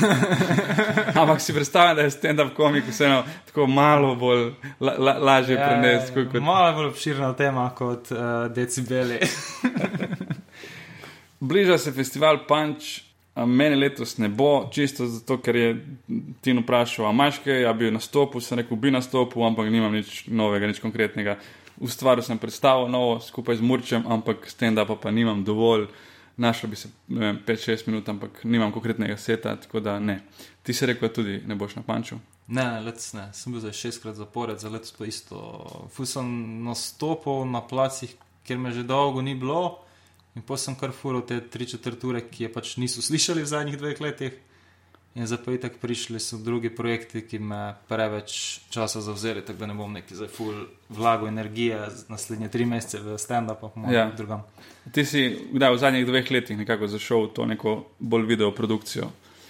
Ampak 1.21 1.41
si 1.41 1.53
predstavljam, 1.53 1.95
da 1.95 2.01
je 2.01 2.09
stand-up 2.09 2.53
komik 2.53 2.83
vseeno 2.89 3.23
tako 3.45 3.67
malo 3.67 4.15
bolj 4.15 4.51
la, 4.79 4.95
la, 4.97 5.13
lažje 5.13 5.55
ja, 5.55 5.67
prenesti. 5.67 6.13
Kot, 6.13 6.31
kot... 6.31 6.41
Malo 6.41 6.75
bolj 6.75 6.87
obširna 6.87 7.33
tema 7.33 7.69
kot 7.69 8.11
uh, 8.11 8.17
decibeli. 8.55 9.19
Bliža 11.39 11.77
se 11.77 11.91
festival 11.91 12.37
Punch, 12.47 13.01
a 13.35 13.45
meni 13.45 13.75
letos 13.75 14.17
ne 14.17 14.29
bo, 14.29 14.69
čisto 14.73 15.05
zato, 15.05 15.37
ker 15.41 15.55
je 15.55 15.85
Tin 16.41 16.59
vprašal, 16.61 17.05
a 17.05 17.11
imaš 17.13 17.37
kaj, 17.43 17.61
ja 17.61 17.73
bi 17.73 17.91
nastopil, 17.91 18.41
sem 18.41 18.57
rekel, 18.57 18.77
bi 18.77 18.91
nastopil, 18.91 19.43
ampak 19.45 19.69
nimam 19.69 19.93
nič 19.93 20.25
novega, 20.27 20.67
nič 20.67 20.79
konkretnega. 20.81 21.37
Ustvaril 21.79 22.23
sem 22.23 22.37
predstavo 22.37 22.87
novo 22.87 23.19
skupaj 23.19 23.57
z 23.57 23.61
Murčem, 23.61 24.05
ampak 24.07 24.49
stand-upa 24.49 24.95
pa 24.95 25.11
nimam 25.11 25.43
dovolj. 25.43 25.87
Našel 26.37 26.69
bi 26.69 26.75
se 26.75 26.89
5-6 27.09 27.87
minut, 27.87 28.09
ampak 28.09 28.43
nimam 28.43 28.71
konkretnega 28.71 29.17
seta, 29.17 29.55
tako 29.55 29.79
da 29.79 29.99
ne. 29.99 30.19
Ti 30.63 30.73
si 30.73 30.85
rekel, 30.85 31.09
da 31.09 31.13
tudi 31.13 31.41
ne 31.47 31.55
boš 31.55 31.75
na 31.75 31.81
panču. 31.81 32.19
Ne, 32.47 32.79
letos 32.85 33.13
ne. 33.13 33.29
Sem 33.33 33.53
bil 33.53 33.61
zdaj 33.61 33.73
šestkrat 33.73 34.15
zapored, 34.15 34.59
za 34.61 34.69
letos 34.69 34.93
pa 34.93 35.05
isto. 35.09 35.39
Ful 35.93 36.05
sem 36.05 36.27
nastopil 36.65 37.45
na 37.49 37.61
placih, 37.65 38.13
kjer 38.45 38.61
me 38.61 38.71
že 38.71 38.85
dolgo 38.85 39.21
ni 39.21 39.33
bilo. 39.35 39.79
In 40.37 40.45
potem 40.45 40.63
sem 40.63 40.77
kar 40.77 40.93
furil 40.93 41.25
te 41.25 41.39
tri 41.41 41.65
četrture, 41.65 42.21
ki 42.29 42.45
je 42.45 42.53
pač 42.53 42.75
niso 42.77 43.01
slišali 43.01 43.41
v 43.41 43.49
zadnjih 43.49 43.77
dveh 43.81 44.01
letih. 44.01 44.37
In 45.17 45.25
zdaj 45.25 45.39
pa 45.39 45.51
itak 45.51 45.77
prišli 45.77 46.19
so 46.19 46.37
drugi 46.37 46.69
projekti, 46.69 47.23
ki 47.23 47.39
me 47.39 47.59
preveč 47.87 48.35
časa 48.69 49.01
zavzeli, 49.01 49.41
tako 49.41 49.59
da 49.59 49.65
ne 49.65 49.73
bom 49.73 49.89
neki 49.91 50.13
zdaj 50.13 50.27
ful 50.29 50.53
vlago 50.89 51.25
energije 51.25 51.79
z 51.89 52.05
naslednje 52.07 52.49
tri 52.49 52.65
mesece 52.65 52.99
v 52.99 53.17
stand-up, 53.17 53.63
pa 53.63 53.81
Ja. 53.83 53.99
ja. 53.99 54.11
drugam. 54.11 54.43
Ti 54.87 55.01
si 55.03 55.21
kdaj, 55.49 55.71
v 55.71 55.79
zadnjih 55.79 56.05
dveh 56.05 56.31
letih 56.31 56.57
nekako 56.57 56.87
zašel 56.87 57.23
v 57.23 57.33
to 57.33 57.45
neko 57.47 57.71
bolj 57.99 58.27
video 58.27 58.51
produkcijo. 58.51 59.09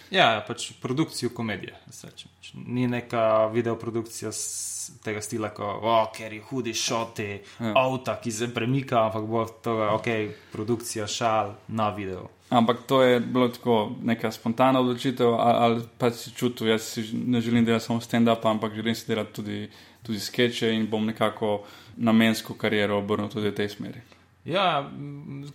Ja, 0.10 0.40
pač 0.40 0.72
produkcijo 0.74 1.30
komedije. 1.32 1.76
se 1.92 2.08
reče. 2.08 2.30
Pač 2.32 2.52
Ni 2.56 2.88
neka 2.88 3.48
videoprodukcija 3.48 4.32
s- 4.32 4.64
tega 5.04 5.20
stila, 5.22 5.50
ko, 5.50 5.68
oh, 5.84 6.08
ker 6.10 6.32
je 6.34 6.42
hudi 6.42 6.74
šoti, 6.74 7.28
Ja. 7.60 7.66
ja. 7.66 7.74
avta, 7.76 8.16
ki 8.16 8.32
se 8.32 8.48
premika, 8.48 9.02
ampak 9.02 9.24
bo 9.24 9.44
to, 9.46 9.76
ok, 9.92 10.08
produkcija 10.52 11.08
šal 11.08 11.56
na 11.68 11.90
video. 11.90 12.30
Ampak 12.50 12.78
to 12.88 13.02
je 13.02 13.20
bilo 13.20 13.50
tako 13.50 13.92
neka 14.04 14.32
spontana 14.32 14.80
odločitev, 14.80 15.34
ali, 15.34 15.58
ali 15.60 15.82
pa 15.98 16.12
si 16.12 16.32
čutil, 16.32 16.68
jaz 16.68 16.82
si 16.82 17.04
ne 17.14 17.42
želim 17.42 17.66
delati 17.66 17.86
samo 17.86 18.00
stand-up, 18.02 18.46
ampak 18.46 18.76
želim 18.76 18.96
si 18.96 19.08
delati 19.08 19.34
tudi, 19.34 19.70
tudi 20.04 20.20
skeče 20.20 20.72
in 20.74 20.88
bom 20.88 21.06
nekako 21.06 21.64
namensko 21.98 22.54
kariero 22.54 22.98
obrnil 22.98 23.28
tudi 23.30 23.50
v 23.50 23.56
tej 23.56 23.70
smeri. 23.70 24.02
Ja, 24.46 24.90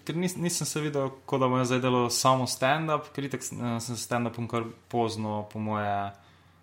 ker 0.04 0.16
nis, 0.16 0.36
nisem 0.36 0.66
se 0.68 0.80
videl, 0.80 1.08
kot 1.24 1.40
da 1.40 1.48
bom 1.48 1.64
zdaj 1.64 1.80
delal 1.80 2.10
samo 2.12 2.44
stand-up, 2.46 3.08
ker 3.14 3.24
itak 3.24 3.40
s- 3.42 3.52
eh, 3.52 3.80
sem 3.80 3.96
stand-upom 3.96 4.48
kar 4.48 4.64
pozno, 4.88 5.48
po 5.52 5.58
moje, 5.58 6.12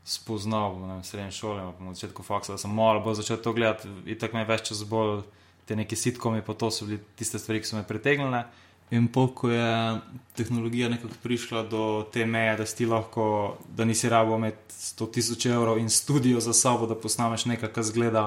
spoznal 0.05 0.75
v 0.75 1.03
srednji 1.03 1.31
šoli, 1.31 1.73
na 1.79 1.93
začetku 1.93 2.23
faksa, 2.23 2.53
da 2.53 2.57
sem 2.57 2.71
malo 2.73 2.99
bolj 2.99 3.15
začel 3.15 3.37
to 3.37 3.53
gledati, 3.53 3.89
itak 4.05 4.33
me 4.33 4.45
več 4.45 4.69
čas 4.69 4.83
bolj 4.83 5.23
te 5.65 5.75
neki 5.75 5.95
sitkomi, 5.95 6.41
pa 6.41 6.53
to 6.53 6.71
so 6.71 6.85
bili 6.85 6.99
tiste 7.15 7.39
stvari, 7.39 7.61
ki 7.61 7.65
so 7.65 7.75
me 7.77 7.83
pritegnile. 7.83 8.43
In 8.91 9.07
po, 9.07 9.27
ko 9.27 9.49
je 9.49 9.99
tehnologija 10.33 10.89
nekako 10.89 11.13
prišla 11.23 11.63
do 11.63 11.81
te 12.11 12.25
meje, 12.25 12.55
da 12.57 12.65
si 12.65 12.85
lahko, 12.85 13.25
da 13.69 13.85
nisi 13.85 14.09
rabo 14.09 14.35
imeti 14.35 14.57
100 14.71 15.11
tisoč 15.11 15.45
evrov 15.45 15.77
in 15.77 15.89
studio 15.89 16.39
za 16.39 16.53
sabo, 16.53 16.87
da 16.87 16.95
posnameš 16.95 17.45
nekaj, 17.45 17.69
kar 17.69 17.83
zgleda, 17.83 18.23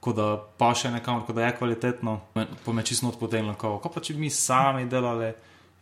kot 0.00 0.16
da 0.16 0.26
pa 0.58 0.74
še 0.74 0.90
nekam, 0.90 1.22
kot 1.26 1.34
da 1.34 1.46
je 1.46 1.56
kvalitetno, 1.56 2.20
me- 2.34 2.46
pa 2.64 2.72
me 2.72 2.82
čisto 2.82 3.08
odpotegnilo, 3.08 3.54
kako 3.54 3.88
pa 3.88 4.00
če 4.00 4.14
bi 4.14 4.20
mi 4.20 4.30
sami 4.30 4.84
delali. 4.86 5.32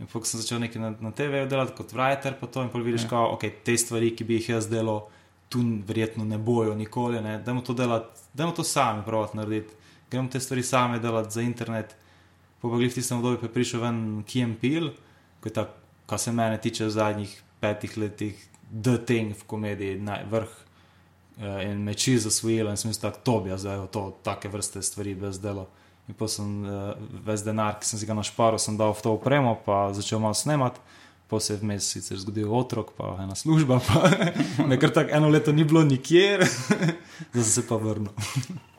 In 0.01 0.07
ko 0.07 0.25
sem 0.25 0.41
začel 0.41 0.59
nekaj 0.59 0.81
na, 0.83 0.89
na 1.01 1.11
TV 1.11 1.45
delati 1.47 1.75
kot 1.75 1.93
writer, 1.93 2.35
pa 2.35 2.47
to 2.47 2.63
in 2.63 2.69
pol 2.69 2.83
vidiš, 2.83 3.03
Ja. 3.03 3.09
ja. 3.13 3.27
okay, 3.31 3.51
te 3.65 3.77
stvari, 3.77 4.11
ki 4.11 4.25
bi 4.25 4.35
jih 4.35 4.49
jaz 4.49 4.67
delal, 4.69 5.05
tu 5.49 5.59
verjetno 5.87 6.25
ne 6.25 6.39
bojo 6.39 6.75
nikoli. 6.75 7.21
Ne? 7.21 7.39
Dajmo 7.39 7.63
to 7.63 7.75
delati, 7.75 8.07
dajmo 8.35 8.53
to 8.53 8.65
sami 8.65 9.03
praviti 9.03 9.37
narediti. 9.37 9.75
Gremo 10.11 10.29
te 10.29 10.41
stvari 10.41 10.63
sami 10.63 10.99
delati 11.01 11.31
za 11.31 11.43
internet. 11.43 11.95
Po 12.65 12.71
pa 12.73 12.79
glih 12.81 12.89
v 12.89 12.97
tistem 12.97 13.21
obdobju 13.21 13.43
pa 13.43 13.45
je 13.45 13.53
prišel 13.53 13.81
ven 13.85 13.99
Kim 14.25 14.55
Peel, 14.57 14.87
ki 15.45 15.51
je 15.51 15.53
ta, 15.53 15.67
kar 16.09 16.17
se 16.17 16.33
mene 16.33 16.57
tiče 16.57 16.87
v 16.87 16.95
zadnjih 16.95 17.33
petih 17.61 17.93
letih, 18.01 18.39
The 18.73 18.97
Thing 19.05 19.37
v 19.37 19.45
komediji, 19.45 19.99
naj, 20.01 20.25
vrh. 20.33 20.55
Eh, 21.45 21.69
In 21.69 21.85
me 21.85 21.93
čisto 21.95 22.31
zasvojilo 22.31 22.73
in 22.73 22.81
sem 22.81 22.89
mislil, 22.89 23.11
da 23.11 23.21
to 23.21 23.37
bi 23.45 23.53
jaz 23.53 23.67
zdaj 23.69 23.85
to, 23.93 24.17
take 24.25 24.49
vrste 24.49 24.81
stvari 24.83 25.13
brez 25.15 25.37
dela. 25.45 25.67
In 26.09 26.17
pa 26.17 26.25
sem 26.29 26.65
uh, 26.65 26.97
ves 27.27 27.45
denar, 27.45 27.77
ki 27.81 27.85
sem 27.85 28.01
si 28.01 28.09
ga 28.09 28.17
našparil, 28.17 28.57
sem 28.59 28.81
dal 28.81 28.97
v 28.97 29.03
to 29.05 29.13
opremo, 29.13 29.61
pa 29.61 29.93
začel 29.93 30.25
malo 30.25 30.33
snemati. 30.35 30.81
Pa 31.29 31.41
se 31.41 31.53
je 31.53 31.61
vmes 31.61 31.85
sicer 31.85 32.17
zgodil 32.17 32.49
otrok, 32.49 32.97
pa 32.97 33.19
ena 33.21 33.37
služba, 33.37 33.81
pa 33.85 34.09
me 34.69 34.81
kar 34.81 34.89
tako 34.89 35.13
eno 35.13 35.29
leto 35.29 35.53
ni 35.53 35.69
bilo 35.69 35.85
nikjer, 35.85 36.49
zdaj 37.33 37.45
se 37.45 37.69
pa 37.69 37.77
vrnil. 37.77 38.13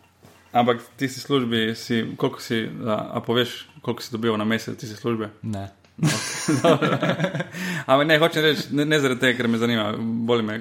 Ampak 0.56 0.80
ti 0.96 1.10
si 1.12 1.20
službi, 1.20 1.74
si, 1.76 2.06
koliko 2.16 2.40
si, 2.40 2.62
a, 2.88 3.20
a 3.20 3.22
poveš, 3.22 3.66
koliko 3.84 4.00
si 4.04 4.12
dobil 4.16 4.38
na 4.40 4.48
mesec 4.48 4.80
ti 4.80 4.88
si 4.88 4.96
službe? 4.96 5.30
Ne. 5.44 5.68
Ampak 7.88 8.06
ne, 8.08 8.18
hočem 8.20 8.44
reči, 8.44 8.68
ne, 8.76 8.86
ne 8.86 9.00
zaradi 9.00 9.22
tega, 9.22 9.38
ker 9.38 9.48
me 9.48 9.60
zanima, 9.60 9.90
boli 10.28 10.44
me, 10.44 10.58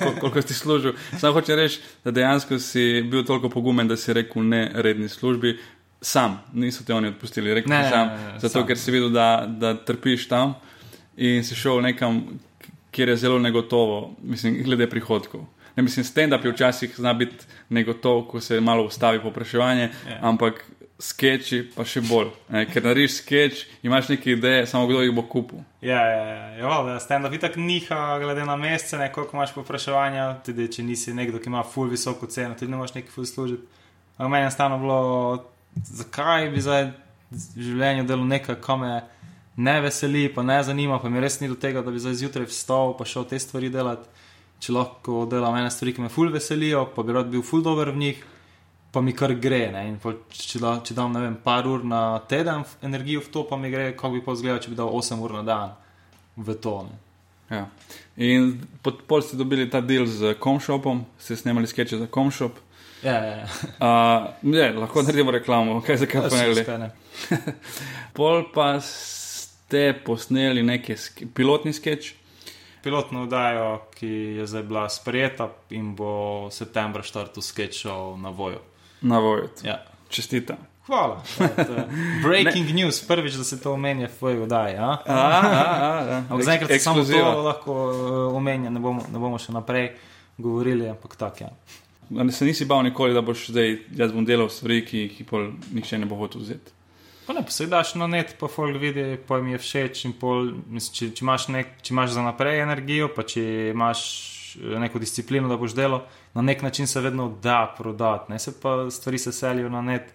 kol, 0.00 0.12
koliko 0.20 0.42
si 0.44 0.54
služil. 0.56 0.92
Samo 1.18 1.36
hočem 1.38 1.56
reči, 1.60 1.80
da 2.04 2.12
dejansko 2.12 2.58
si 2.60 3.02
bil 3.04 3.24
toliko 3.24 3.50
pogumen, 3.52 3.88
da 3.88 3.96
si 3.96 4.12
rekel 4.16 4.44
ne 4.44 4.62
redni 4.74 5.08
službi. 5.08 5.56
Sam, 6.00 6.38
niso 6.54 6.84
te 6.86 6.94
oni 6.94 7.08
odpustili, 7.10 7.54
rekel 7.54 7.72
Ne, 7.72 7.82
si 7.82 7.88
ne, 7.88 7.90
sam, 7.90 8.08
ne, 8.08 8.24
ne, 8.32 8.40
zato 8.40 8.60
sam. 8.60 8.66
ker 8.68 8.78
si 8.78 8.92
videl, 8.94 9.10
da, 9.10 9.28
da 9.48 9.74
trpiš 9.76 10.28
tam 10.30 10.54
in 11.16 11.42
si 11.44 11.56
šel 11.58 11.80
nekam, 11.82 12.20
kjer 12.94 13.08
je 13.08 13.16
zelo 13.24 13.38
negotovo, 13.42 14.14
mislim, 14.22 14.60
glede 14.64 14.86
prihodkov. 14.90 15.48
Ne, 15.78 15.82
mislim, 15.82 16.04
stand-up 16.04 16.44
je 16.44 16.50
včasih 16.52 16.94
zna 16.96 17.12
biti 17.14 17.44
negotov, 17.68 18.24
ko 18.28 18.40
se 18.40 18.60
malo 18.60 18.84
ustavi 18.84 19.20
popraševanje, 19.22 19.90
Ja. 20.08 20.18
ampak 20.22 20.64
sketchi 20.98 21.60
pa 21.76 21.84
še 21.86 22.00
bolj. 22.02 22.32
Ne, 22.50 22.64
ker 22.66 22.82
narediš 22.82 23.20
sketch, 23.20 23.60
imaš 23.86 24.08
neke 24.10 24.32
ideje, 24.32 24.64
samo 24.66 24.88
kdo 24.90 25.04
jih 25.04 25.12
bo 25.14 25.22
kupil. 25.22 25.60
Ja, 25.80 26.00
ja, 26.02 26.24
ja, 26.26 26.58
ja 26.58 26.82
da 26.82 26.96
stand-up 26.98 27.34
itak 27.34 27.54
niha, 27.56 28.18
glede 28.18 28.42
na 28.44 28.56
mesece, 28.58 28.98
ne, 28.98 29.06
koliko 29.14 29.36
imaš 29.38 29.54
popraševanja, 29.54 30.26
tudi 30.42 30.66
če 30.66 30.82
nisi 30.82 31.14
nekdo, 31.14 31.38
ki 31.38 31.46
ima 31.46 31.62
full 31.62 31.94
visoko 31.94 32.26
ceno, 32.26 32.58
tudi 32.58 32.74
ne 32.74 32.76
moreš 32.82 32.96
neki 32.98 33.14
full 33.14 33.30
služiti. 33.30 33.62
Ampak 34.16 34.32
meni 34.34 34.48
je 34.48 34.50
stano 34.50 34.82
bilo, 34.82 34.98
zakaj 35.94 36.50
bi 36.50 36.60
zdaj 36.60 36.88
v 37.30 37.68
življenju 37.70 38.08
delal 38.10 38.26
nekaj, 38.26 38.58
kar 38.66 38.82
me 38.82 38.96
ne 39.56 39.80
veseli, 39.86 40.26
pa 40.34 40.42
ne 40.42 40.58
zanima, 40.62 40.98
pa 40.98 41.06
mi 41.08 41.22
res 41.22 41.38
ni 41.38 41.46
do 41.46 41.54
tega, 41.54 41.86
da 41.86 41.94
bi 41.94 42.02
zdaj 42.02 42.18
zjutraj 42.18 42.50
vstal, 42.50 42.96
pa 42.98 43.06
šel 43.06 43.30
te 43.30 43.38
stvari 43.38 43.70
delati. 43.70 44.10
Če 44.60 44.74
lahko 44.74 45.24
delam 45.30 45.56
ene 45.58 45.70
stvari, 45.70 45.94
ki 45.94 46.04
me 46.04 46.10
ful 46.12 46.32
veselijo, 46.34 46.88
pa 46.94 47.04
bi 47.06 47.14
rad 47.16 47.30
bil 47.32 47.44
ful 47.46 47.62
dober 47.62 47.92
v 47.94 48.02
njih, 48.02 48.22
pa 48.92 49.02
mi 49.04 49.14
kar 49.16 49.34
gre. 49.38 49.66
Pol, 50.02 50.20
če, 50.34 50.60
da, 50.62 50.78
če 50.84 50.96
dam 50.98 51.14
vem, 51.14 51.36
par 51.44 51.68
ur 51.68 51.84
na 51.86 52.20
teden 52.30 52.64
v 52.66 52.88
energijo 52.90 53.24
v 53.26 53.32
to, 53.34 53.44
pa 53.48 53.58
mi 53.60 53.70
gre, 53.72 53.92
kako 53.94 54.16
bi 54.16 54.24
pa 54.24 54.36
izgledal, 54.36 54.62
če 54.64 54.72
bi 54.72 54.80
dal 54.80 54.94
8 54.94 55.22
ur 55.24 55.36
na 55.40 55.44
dan 55.46 55.76
v 56.36 56.56
to. 56.62 56.78
Ne? 56.88 57.04
Ja. 57.48 57.64
In 58.20 58.58
pol 58.82 59.22
ste 59.24 59.38
dobili 59.40 59.68
ta 59.70 59.80
del 59.80 60.06
z 60.10 60.34
Comshopom, 60.42 61.04
ste 61.20 61.36
snemali 61.38 61.70
sketche 61.70 62.00
za 62.00 62.08
Comshop. 62.12 62.58
Ja, 63.02 63.14
ja, 63.24 63.34
ja. 63.36 63.46
Uh, 63.78 64.54
je, 64.54 64.72
lahko 64.74 65.02
naredimo 65.06 65.30
reklamo, 65.30 65.78
kaj 65.86 66.02
za 66.02 66.06
kaj 66.10 66.28
Zakaj 66.28 66.64
gre. 66.66 66.90
Pol 68.18 68.42
pa 68.54 68.80
ste 68.82 69.92
posneli 70.04 70.64
neki 70.66 70.96
ske, 70.98 71.28
pilotni 71.34 71.72
sketch. 71.72 72.17
Pilotno 72.82 73.24
vdajo, 73.24 73.80
ki 73.98 74.08
je 74.38 74.46
zdaj 74.46 74.62
bila 74.62 74.88
sprejeta 74.88 75.48
in 75.70 75.94
bo 75.96 76.48
septembra 76.50 77.02
štartu 77.02 77.42
sketchov 77.42 78.18
na 78.20 78.30
voju. 78.30 78.60
Na 79.00 79.18
Vojot. 79.18 79.64
Ja. 79.64 79.82
Čestitam. 80.08 80.56
Hvala. 80.86 81.22
Ja, 81.40 81.46
je 81.46 81.84
Breaking 82.24 82.74
news, 82.74 83.06
prvič, 83.06 83.34
da 83.34 83.44
se 83.44 83.60
to 83.60 83.72
omenja 83.72 84.08
v 84.08 84.18
tvoji 84.18 84.36
vdaji. 84.36 84.76
a? 84.76 84.82
A, 84.82 84.98
a, 85.06 85.14
a, 85.14 85.98
a. 86.00 86.22
Ampak 86.30 86.44
zaenkrat 86.44 86.70
se 86.70 86.78
samo 86.78 87.04
to 87.04 87.42
lahko 87.42 87.72
uh, 87.72 88.36
omenja, 88.36 88.70
ne 88.70 88.80
bomo, 88.80 89.02
ne 89.12 89.18
bomo 89.18 89.38
še 89.38 89.52
naprej 89.52 89.92
govorili, 90.38 90.88
ampak 90.88 91.16
tako 91.16 91.44
je. 91.44 91.50
Ja. 91.50 92.22
A 92.22 92.30
Se 92.32 92.44
nisi 92.44 92.64
bal 92.64 92.82
nikoli, 92.82 93.14
da 93.14 93.20
boš 93.20 93.50
zdaj, 93.50 93.78
jaz 93.96 94.12
bom 94.12 94.24
delal 94.24 94.48
stvari, 94.48 94.80
ki 94.86 94.98
jih 94.98 95.32
nihče 95.72 95.98
ne 95.98 96.06
bo 96.06 96.16
hotel 96.16 96.40
vzeti. 96.40 96.72
Ne, 97.34 97.42
pa 97.44 97.50
se 97.50 97.66
daš 97.66 97.94
na 97.94 98.06
net, 98.06 98.36
pa 98.40 98.48
folk 98.48 98.80
vidi, 98.80 99.18
pa 99.28 99.36
jim 99.36 99.52
je 99.52 99.58
všeč. 99.58 100.04
Pol, 100.20 100.52
mislim, 100.66 100.94
če, 100.94 101.08
če, 101.12 101.24
imaš 101.24 101.48
nek, 101.52 101.74
če 101.84 101.92
imaš 101.94 102.14
za 102.16 102.24
naprej 102.24 102.62
energijo, 102.62 103.10
pa 103.12 103.24
če 103.28 103.42
imaš 103.74 104.04
eh, 104.56 104.78
neko 104.80 105.02
disciplino, 105.02 105.50
da 105.50 105.58
boš 105.60 105.76
delal, 105.76 106.06
na 106.34 106.44
nek 106.44 106.62
način 106.64 106.88
se 106.88 107.02
vedno 107.04 107.28
da 107.42 107.66
prodati. 107.76 108.32
Ne 108.32 108.38
se 108.38 108.54
pa 108.60 108.86
stvari 108.90 109.18
se 109.18 109.32
selijo 109.32 109.68
na 109.68 109.82
net. 109.82 110.14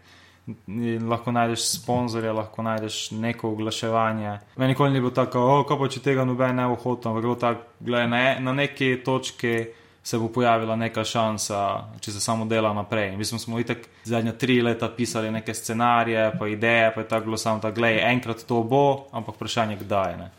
Lahko 1.07 1.31
najdeš 1.31 1.69
sponzorje, 1.77 2.31
lahko 2.35 2.65
najdeš 2.65 3.13
neko 3.15 3.53
oglaševanje. 3.53 4.33
Meni 4.57 4.73
nikoli 4.73 4.91
ni 4.91 4.99
bilo 4.99 5.13
tako, 5.15 5.39
oh, 5.39 5.61
kako 5.67 5.87
če 5.87 6.01
tega 6.03 6.25
noben 6.27 6.57
ne 6.59 6.65
bo 6.67 6.75
hotel, 6.75 7.13
ampak 7.13 7.21
je 7.21 7.27
bilo 7.29 7.35
tako, 7.39 7.61
gledaj, 7.79 8.09
na, 8.11 8.23
na 8.49 8.55
neki 8.57 8.89
točki 9.05 9.53
se 10.03 10.17
bo 10.17 10.27
pojavila 10.27 10.75
neka 10.75 11.03
šansa, 11.03 11.59
če 12.03 12.11
se 12.11 12.19
samo 12.19 12.45
dela 12.45 12.73
naprej. 12.73 13.13
In 13.13 13.17
Mi 13.17 13.25
smo, 13.25 13.39
smo 13.39 13.59
itak 13.59 13.87
zadnja 14.03 14.31
tri 14.31 14.61
leta 14.61 14.89
pisali 14.89 15.31
neke 15.31 15.53
scenarije, 15.53 16.31
pa 16.39 16.47
ideje, 16.47 16.91
pa 16.95 17.01
je 17.01 17.07
tako 17.07 17.25
bilo 17.25 17.37
samo 17.37 17.59
tako, 17.59 17.75
gledaj, 17.75 18.11
enkrat 18.11 18.43
to 18.47 18.63
bo, 18.63 19.07
ampak 19.11 19.35
vprašanje 19.35 19.77
kdaj. 19.79 20.17
Ne? 20.17 20.29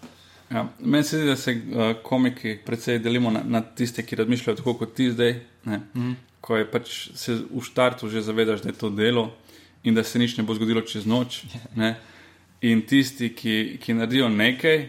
Ja. 0.51 0.67
Meni 0.81 1.05
se 1.05 1.19
zdi, 1.19 1.27
da 1.27 1.37
se 1.37 1.53
uh, 1.53 1.97
komiki 2.03 2.59
predvsej 2.67 2.99
delimo 2.99 3.31
na, 3.31 3.41
na 3.45 3.61
tiste, 3.61 4.05
ki 4.05 4.17
razmišljajo 4.17 4.57
tako 4.57 4.75
kot 4.75 4.95
ti 4.95 5.11
zdaj. 5.11 5.41
Ne? 5.65 5.81
Mhm. 5.97 6.13
Ko 6.45 6.57
je 6.57 6.67
pač 6.71 6.91
se 7.17 7.39
v 7.49 7.63
štartu 7.65 8.09
že 8.13 8.21
zavedaš, 8.23 8.61
da 8.61 8.69
je 8.69 8.77
to 8.77 8.91
delo 8.91 9.31
in 9.85 9.95
da 9.95 10.05
se 10.05 10.19
nič 10.19 10.37
ne 10.37 10.45
bo 10.45 10.55
zgodilo 10.55 10.81
čez 10.85 11.07
noč. 11.07 11.45
Ne? 11.75 11.95
In 12.61 12.83
tisti, 12.87 13.31
ki, 13.37 13.79
ki 13.81 13.95
naredijo 13.97 14.29
nekaj. 14.29 14.89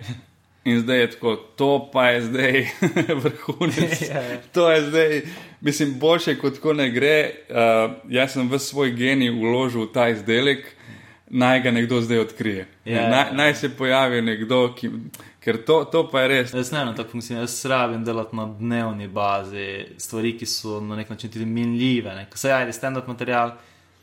In 0.65 0.79
zdaj 0.81 0.99
je 0.99 1.09
tako, 1.11 1.35
to 1.35 1.89
pa 1.93 2.07
je 2.09 2.21
zdaj 2.21 2.67
vrhunec. 3.23 4.01
Ja. 4.01 4.21
To 4.53 4.71
je 4.71 4.81
zdaj, 4.81 5.21
mislim, 5.61 5.99
boljše 5.99 6.39
kot 6.41 6.57
ko 6.59 6.73
ne 6.73 6.89
gre. 6.89 7.31
Uh, 7.49 7.91
jaz 8.09 8.33
sem 8.33 8.49
v 8.49 8.59
svoj 8.59 8.95
genij 8.97 9.29
vložil 9.29 9.85
v 9.85 9.91
ta 9.93 10.07
izdelek, 10.09 10.65
naj 11.29 11.61
ga 11.61 11.71
nekdo 11.71 12.01
zdaj 12.01 12.19
odkrije. 12.19 12.65
Ja, 12.85 13.01
ja, 13.01 13.09
naj, 13.09 13.19
ja. 13.19 13.37
naj 13.37 13.55
se 13.61 13.69
pojavi 13.77 14.21
nekdo, 14.25 14.73
ki, 14.73 14.89
ker 15.39 15.61
to, 15.65 15.83
to 15.91 16.07
pa 16.09 16.25
je 16.25 16.33
res. 16.33 16.57
Jaz 16.57 16.73
ne 16.73 16.81
vem, 16.81 16.95
tako 16.97 17.13
funkcionira. 17.13 17.45
Jaz 17.45 17.61
rabim 17.69 18.01
delati 18.05 18.35
na 18.35 18.49
dnevni 18.49 19.07
bazi 19.07 19.69
stvari, 20.01 20.33
ki 20.39 20.49
so 20.49 20.81
na 20.81 20.97
nek 20.97 21.13
način 21.13 21.29
tudi 21.29 21.45
minljive. 21.45 22.15
Ne? 22.15 22.25
Ko 22.25 22.41
se 22.41 22.49
javi 22.49 22.73
stand-up 22.73 23.05
material, 23.07 23.53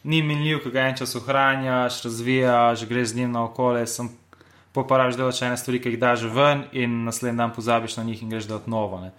ni 0.05 0.23
minljiv, 0.23 0.63
ko 0.63 0.71
ga 0.71 0.87
en 0.87 0.97
čas 1.03 1.19
ohranjaš, 1.19 2.05
razvijaš, 2.07 2.87
greš 2.87 3.09
z 3.09 3.17
njim 3.17 3.33
na 3.35 3.45
okolje. 3.51 3.87
Sem 3.87 4.15
poparaš 4.73 5.17
delati 5.17 5.39
še 5.39 5.51
ene 5.51 5.59
stvari, 5.61 5.81
ki 5.83 5.93
jih 5.95 6.01
daš 6.01 6.25
ven, 6.33 6.65
in 6.73 7.03
naslednji 7.07 7.39
dan 7.39 7.53
pozabiš 7.53 7.97
na 7.99 8.07
njih 8.09 8.23
in 8.23 8.33
greš 8.33 8.49
delati 8.51 8.71
novo. 8.71 9.01
Ne? 9.01 9.13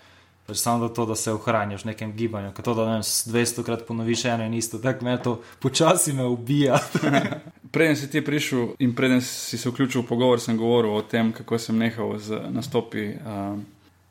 Pač 0.44 0.60
samo 0.60 0.88
da 0.88 0.94
to, 0.94 1.06
da 1.08 1.16
se 1.16 1.32
ohraniš 1.32 1.86
v 1.86 1.94
nekem 1.94 2.12
gibanju, 2.18 2.52
kot 2.52 2.66
to, 2.66 2.74
da 2.76 2.86
ne 2.90 2.98
vem, 2.98 3.04
200 3.04 3.64
krat 3.64 3.86
ponoviš 3.88 4.26
eno 4.34 4.44
in 4.44 4.58
isto, 4.58 4.80
tako 4.80 5.06
me 5.06 5.16
to 5.24 5.38
počasi 5.64 6.14
me 6.14 6.26
ubija. 6.28 6.80
Preden 7.74 7.96
si 7.98 8.10
ti 8.12 8.22
prišel 8.22 8.76
in 8.80 8.92
preden 8.96 9.22
si 9.22 9.58
se 9.58 9.70
vključil 9.70 10.04
v 10.04 10.08
pogovor, 10.08 10.42
sem 10.42 10.58
govoril 10.58 10.94
o 10.94 11.02
tem, 11.02 11.32
kako 11.34 11.58
sem 11.58 11.78
nehal 11.80 12.18
z 12.20 12.42
nastopi 12.52 13.08
uh, 13.16 13.56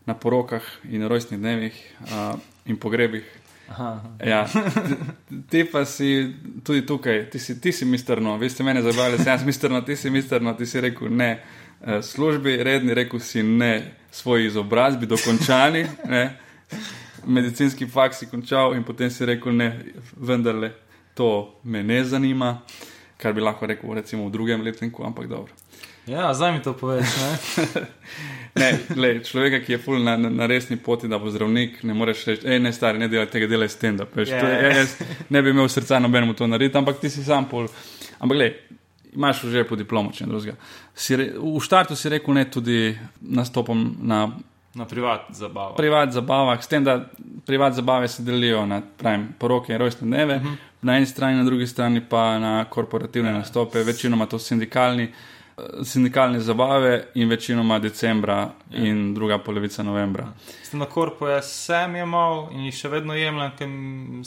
na 0.06 0.14
porokah 0.14 0.64
in 0.90 1.06
rojstnih 1.06 1.40
dnevih 1.40 1.76
uh, 2.00 2.40
in 2.66 2.80
pogrebih. 2.80 3.28
Aha, 3.72 3.88
aha. 3.88 4.10
Ja, 4.20 4.42
ti, 5.50 5.64
pa 5.64 5.84
si 5.84 6.28
tudi 6.64 6.84
tukaj, 6.86 7.30
ti 7.32 7.38
si, 7.38 7.56
ti 7.60 7.72
si 7.72 7.84
misterno, 7.88 8.36
vi 8.36 8.50
ste 8.52 8.64
mene 8.64 8.82
zabavali, 8.84 9.16
sem 9.16 9.32
jaz 9.32 9.44
misterno, 9.44 9.80
ti 9.80 9.96
si 9.96 10.10
misterno, 10.10 10.52
ti 10.54 10.66
si 10.66 10.80
rekel 10.80 11.08
ne. 11.08 11.30
eh, 11.80 12.02
Službi, 12.02 12.56
redni, 12.62 12.94
rekel 12.94 13.20
si 13.20 13.42
ne 13.42 13.72
svoji 14.10 14.46
izobrazbi, 14.46 15.06
dokončani, 15.06 15.86
ne. 16.12 16.24
medicinski 17.26 17.86
faks 17.86 18.18
si 18.18 18.26
končal 18.26 18.74
in 18.76 18.84
potem 18.84 19.10
si 19.10 19.24
rekel 19.24 19.54
ne, 19.56 19.70
vendarle 20.16 20.72
to 21.14 21.28
me 21.64 21.82
ne 21.82 22.04
zanima, 22.04 22.60
kar 23.16 23.32
bi 23.32 23.40
lahko 23.40 23.66
rekel 23.66 23.94
recimo 23.94 24.26
v 24.26 24.32
drugem 24.32 24.62
letniku, 24.62 25.04
ampak 25.04 25.28
dobro. 25.28 25.61
Ja, 26.06 26.34
zdaj 26.34 26.52
mi 26.52 26.62
to 26.62 26.72
poveš. 26.72 27.06
Ne? 27.16 27.36
Ne, 28.54 28.78
lej, 28.96 29.22
človeka, 29.24 29.62
ki 29.64 29.72
je 29.72 29.78
ful 29.80 30.02
na, 30.04 30.12
na, 30.20 30.28
na 30.30 30.46
resni 30.46 30.76
poti, 30.76 31.08
da 31.08 31.16
bo 31.18 31.30
zdravnik, 31.32 31.78
ne 31.88 31.94
moreš 31.96 32.26
reči, 32.28 32.48
hej, 32.48 32.58
ne 32.60 32.72
stari, 32.72 32.98
ne 33.00 33.06
delaj 33.08 33.30
tega, 33.32 33.46
delaj 33.48 33.70
stand-up. 33.72 34.12
veš, 34.16 34.28
Ja, 34.28 34.42
ja. 34.48 34.72
Jaz 34.76 34.92
ne 35.32 35.42
bi 35.42 35.50
imel 35.50 35.68
srca 35.72 35.98
nobenemu 35.98 36.34
to 36.36 36.46
narediti, 36.46 36.76
ampak 36.78 37.00
ti 37.00 37.08
si 37.10 37.24
sam 37.24 37.48
pol. 37.48 37.64
Ampak 38.20 38.36
gledaj, 38.36 38.52
imaš 39.16 39.40
že 39.48 39.64
po 39.64 39.76
diplomu, 39.76 40.12
če 40.12 40.26
ne 40.26 40.34
drugega. 40.34 40.56
Si 40.94 41.16
re, 41.16 41.30
v 41.32 41.64
štartu 41.64 41.96
si 41.96 42.12
rekel 42.12 42.34
ne 42.36 42.44
tudi 42.44 42.92
nastopom 43.20 43.96
na 44.02 44.26
Na 44.74 44.84
privat 44.84 45.32
zabavo. 45.32 45.74
privat 45.76 46.12
zabavah, 46.12 46.60
s 46.64 46.68
tem, 46.68 46.84
da 46.84 47.08
privat 47.46 47.72
zabave 47.72 48.08
se 48.08 48.22
delijo 48.22 48.66
na 48.66 48.82
pravim, 48.98 49.30
poroke 49.38 49.72
in 49.72 49.78
rojstne 49.78 50.06
dneve, 50.06 50.36
uh 50.36 50.42
-huh. 50.42 50.56
na 50.82 50.96
eni 50.96 51.06
strani, 51.06 51.36
na 51.36 51.44
drugi 51.44 51.66
strani 51.66 52.00
pa 52.00 52.38
na 52.38 52.64
korporativne 52.64 53.30
ja. 53.30 53.38
nastope, 53.38 53.82
večinoma 53.82 54.26
to 54.26 54.38
sindikalni. 54.38 55.04
eh, 55.04 55.31
Sindikalne 55.84 56.40
zabave 56.40 57.08
in 57.14 57.28
večinoma 57.28 57.78
decembra 57.78 58.36
ja. 58.70 58.84
in 58.86 59.14
druga 59.14 59.38
polovica 59.38 59.82
novembra. 59.82 60.32
Sem 60.62 60.80
na 60.80 60.86
korpu, 60.86 61.26
jaz 61.28 61.50
sem 61.52 61.96
jemal 61.96 62.48
in 62.52 62.64
jih 62.70 62.78
še 62.78 62.88
vedno 62.88 63.14
jemljem, 63.14 63.52
ker 63.58 63.74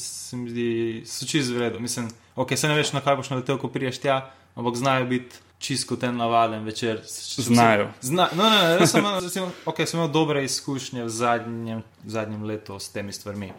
se 0.02 0.38
mi 0.38 0.54
zdi, 0.54 0.68
so 1.10 1.26
čist 1.26 1.54
v 1.54 1.66
redu. 1.66 1.82
Mislim, 1.82 2.12
ok, 2.36 2.54
se 2.58 2.70
ne 2.70 2.78
veš, 2.78 2.94
na 2.94 3.02
kaj 3.02 3.18
boš 3.22 3.32
naletel, 3.34 3.58
ko 3.58 3.72
priješ 3.74 4.04
tja, 4.06 4.20
ampak 4.56 4.78
znajo 4.78 5.10
biti 5.10 5.42
čist 5.60 5.88
kot 5.90 6.04
en 6.04 6.18
navaden 6.18 6.64
večer. 6.66 7.02
Znajo. 7.06 7.90
Zna, 8.02 8.30
no, 8.36 8.50
ne, 8.50 8.78
ne, 8.80 8.88
sem, 8.88 9.06
recimo, 9.22 9.52
okay, 9.66 9.86
sem 9.86 10.00
imel 10.00 10.12
dobre 10.14 10.44
izkušnje 10.46 11.04
v 11.04 11.10
zadnjem, 11.10 11.84
zadnjem 12.06 12.44
letu 12.44 12.80
s 12.80 12.92
temi 12.94 13.14
stvarmi. 13.14 13.54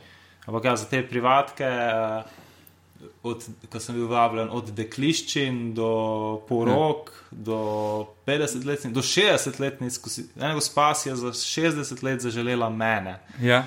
Ampak 0.47 0.65
ja, 0.65 0.77
za 0.77 0.87
te 0.87 1.03
privatke, 1.09 1.65
eh, 1.65 2.46
od, 3.23 3.43
ko 3.69 3.81
sem 3.81 3.95
bil 3.95 4.07
vabljen 4.07 4.49
od 4.51 4.71
dekliščin 4.71 5.75
do 5.75 5.89
porok, 6.49 7.11
ja. 7.11 7.39
do 7.43 7.59
50 8.27 8.65
let, 8.65 8.87
do 8.87 9.03
60 9.03 9.61
let, 9.61 9.81
ena 10.37 10.55
gospa 10.55 10.95
si 10.95 11.09
je 11.09 11.17
za 11.17 11.33
60 11.33 12.03
let 12.03 12.21
zaželela 12.21 12.71
mene. 12.71 13.19
Ja. 13.41 13.65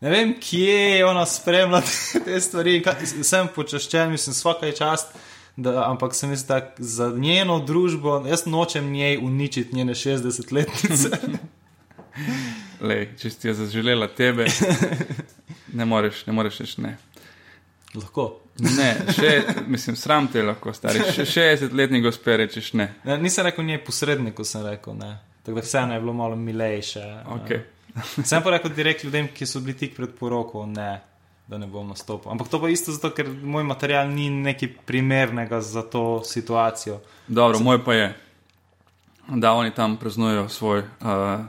Ne 0.00 0.10
vem, 0.10 0.34
kje 0.40 0.78
je 0.96 1.06
ona 1.06 1.26
spremljala 1.26 1.82
te 2.24 2.40
stvari. 2.40 2.82
kaj- 2.82 3.22
Sem 3.22 3.48
počaščen, 3.48 4.10
mislim, 4.10 4.34
vsaka 4.34 4.66
je 4.66 4.72
čast. 4.72 5.14
Da, 5.56 5.90
ampak 5.90 6.14
se 6.14 6.26
mi 6.26 6.36
zdi, 6.36 6.48
da 6.48 6.74
za 6.78 7.08
njeno 7.08 7.58
družbo, 7.60 8.24
jaz 8.26 8.46
nočem 8.46 8.92
njej 8.92 9.18
uničiti 9.18 9.76
njene 9.76 9.94
60-letnice. 9.94 11.10
Lej, 12.80 13.08
če 13.18 13.30
si 13.30 13.48
je 13.48 13.54
zaželela 13.54 14.08
tebe, 14.08 14.46
ne 15.78 15.84
moreš, 15.84 16.26
ne 16.26 16.32
moreš 16.32 16.58
reči 16.58 16.80
ne. 16.80 16.96
Lahko. 17.94 18.40
Ne, 18.60 18.88
še, 19.12 19.32
mislim, 19.68 19.96
sram 19.96 20.28
te 20.32 20.42
lahko, 20.44 20.72
stari. 20.76 21.02
Še 21.12 21.26
60-letni 21.28 22.00
gospe 22.04 22.36
rečeš 22.40 22.72
ne. 22.80 22.88
Ne, 23.04 23.18
nisem 23.20 23.46
rekel 23.48 23.66
njej 23.68 23.82
posredniku, 23.84 24.44
sem 24.48 24.64
rekel 24.66 24.96
ne. 24.96 25.12
Tako 25.42 25.58
da 25.58 25.64
vseeno 25.64 25.94
je 25.94 26.00
bilo 26.00 26.12
malo 26.16 26.36
milejše. 26.36 27.02
Okay. 27.36 27.62
Sem 28.28 28.42
pa 28.42 28.50
rekel 28.50 28.70
direkt 28.72 29.04
ljudem, 29.04 29.28
ki 29.34 29.46
so 29.46 29.60
bili 29.60 29.74
tik 29.76 29.96
pred 29.96 30.12
poroko, 30.16 30.64
ne, 30.66 31.00
da 31.50 31.58
ne 31.58 31.66
bom 31.66 31.88
nastopil. 31.88 32.30
Ampak 32.32 32.48
to 32.48 32.60
pa 32.62 32.70
isto 32.72 32.94
zato, 32.94 33.10
ker 33.12 33.28
moj 33.28 33.66
material 33.68 34.08
ni 34.08 34.30
nekaj 34.30 34.70
primernega 34.88 35.60
za 35.60 35.82
to 35.82 36.22
situacijo. 36.24 37.00
Dobro, 37.26 37.60
moj 37.60 37.82
pa 37.84 37.94
je, 37.94 38.06
da 39.28 39.52
oni 39.52 39.74
tam 39.74 39.96
praznujejo 39.96 40.48
svoj 40.48 40.78
uh, 40.78 41.40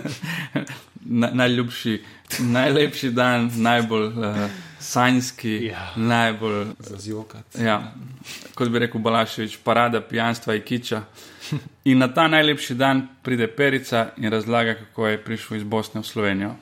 na, 1.20 1.30
najljubši, 1.44 2.00
najlepši 2.40 3.10
dan, 3.10 3.50
najbolj 3.54 4.06
uh, 4.06 4.50
sanjski, 4.80 5.64
Ja. 5.66 5.92
najbolj, 5.96 6.66
Zazjokati. 6.78 7.62
ja, 7.62 7.92
kot 8.54 8.68
bi 8.68 8.78
rekel 8.78 9.00
Balaševič, 9.00 9.58
parada 9.64 10.00
pijanstva 10.00 10.54
in 10.54 10.62
kiča. 10.62 11.02
In 11.84 11.98
na 11.98 12.08
ta 12.14 12.28
najlepši 12.28 12.74
dan 12.74 13.08
pride 13.22 13.46
Perica 13.48 14.08
in 14.16 14.30
razlaga, 14.30 14.74
kako 14.74 15.06
je 15.06 15.24
prišel 15.24 15.56
iz 15.56 15.62
Bosne 15.64 16.00
v 16.00 16.06
Slovenijo 16.06 16.54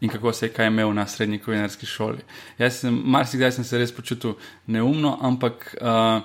in 0.00 0.08
kako 0.08 0.32
se 0.32 0.46
je 0.46 0.52
kaj 0.52 0.66
imel 0.66 0.94
na 0.94 1.06
srednji 1.06 1.38
kulinarski 1.38 1.86
šoli. 1.86 2.18
Jaz 2.58 2.78
sem, 2.80 3.02
marsikdaj 3.04 3.52
sem 3.52 3.64
se 3.64 3.78
res 3.78 3.92
počutil 3.92 4.32
neumno, 4.66 5.18
ampak 5.22 5.76
uh, 5.80 6.22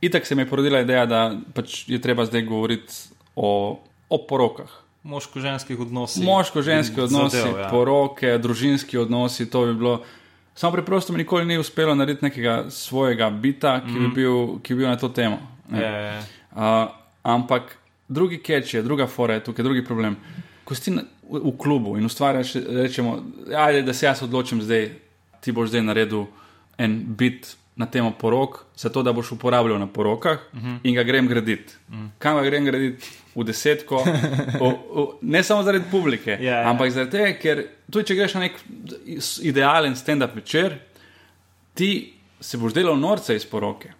itak 0.00 0.26
se 0.26 0.34
mi 0.34 0.42
je 0.42 0.48
porodila 0.48 0.80
ideja, 0.80 1.06
da 1.06 1.20
pač 1.54 1.88
je 1.88 2.00
treba 2.00 2.24
zdaj 2.24 2.42
govoriti 2.42 2.94
o, 3.36 3.78
o 4.08 4.18
porokah. 4.28 4.70
Moško-ženskih 5.02 5.80
odnosih. 5.80 6.24
Moško-ženski 6.24 7.00
odnosi, 7.00 7.36
Zadev, 7.36 7.58
ja. 7.60 7.68
poroke, 7.70 8.38
družinski 8.38 8.98
odnosi, 8.98 9.50
to 9.50 9.66
bi 9.66 9.74
bilo. 9.74 10.02
Samo 10.58 10.72
preprosto 10.72 11.12
mi 11.12 11.18
nikoli 11.18 11.44
ni 11.44 11.58
uspelo 11.58 11.94
narediti 11.94 12.24
nekega 12.24 12.64
svojega 12.70 13.30
bita, 13.30 13.80
ki, 13.86 13.98
bi, 13.98 14.08
bil, 14.14 14.58
ki 14.62 14.74
bi 14.74 14.82
bil 14.82 14.88
na 14.88 14.96
to 14.98 15.08
temo. 15.08 15.38
ne. 15.70 15.82
Je, 15.82 16.22
Uh, 16.48 16.88
ampak 17.22 17.78
drugi 18.08 18.40
catch 18.42 18.74
je, 18.74 18.82
druga 18.82 19.06
fora 19.06 19.34
je 19.34 19.44
tukaj, 19.44 19.62
drugi 19.62 19.84
problem. 19.84 20.16
Ko 20.64 20.74
si 20.74 20.90
v, 20.90 20.98
v 21.28 21.52
klubu 21.58 21.92
in 21.98 22.04
ustvarjaš, 22.08 22.54
rečemo, 22.54 23.20
ajde, 23.56 23.82
da 23.82 23.94
se 23.94 24.06
jaz 24.06 24.22
odločim 24.22 24.62
zdaj, 24.62 24.88
ti 25.40 25.52
boš 25.52 25.68
zdaj 25.68 25.82
naredil 25.82 26.24
en 26.78 26.96
bit 27.06 27.52
na 27.76 27.86
temo 27.86 28.10
porok, 28.10 28.64
zato 28.76 29.02
da 29.02 29.12
boš 29.12 29.32
uporabljal 29.36 29.78
na 29.78 29.86
porokah 29.86 30.38
uh 30.52 30.58
-huh. 30.62 30.78
in 30.82 30.94
ga 30.94 31.02
grem 31.02 31.28
graditi. 31.28 31.74
Uh 31.88 31.94
-huh. 31.94 32.08
Kam 32.18 32.36
ga 32.36 32.42
grem 32.42 32.64
graditi? 32.64 33.06
V 33.38 33.44
desetko, 33.46 34.00
v, 34.02 34.68
v, 34.68 35.02
ne 35.30 35.42
samo 35.46 35.62
zaradi 35.62 35.86
publike, 35.92 36.34
Ja, 36.42 36.56
ja. 36.56 36.70
ampak 36.72 36.90
zaradi 36.90 37.14
tega, 37.20 37.32
ker 37.38 37.60
tudi 37.86 38.10
če 38.10 38.16
greš 38.18 38.34
na 38.34 38.40
nek 38.48 38.56
idealen 39.46 39.94
stand-up 39.94 40.34
večer, 40.34 40.74
ti 41.78 41.92
se 42.40 42.58
boš 42.58 42.74
delal 42.74 42.98
norca 42.98 43.36
iz 43.36 43.46
poroke. 43.46 43.92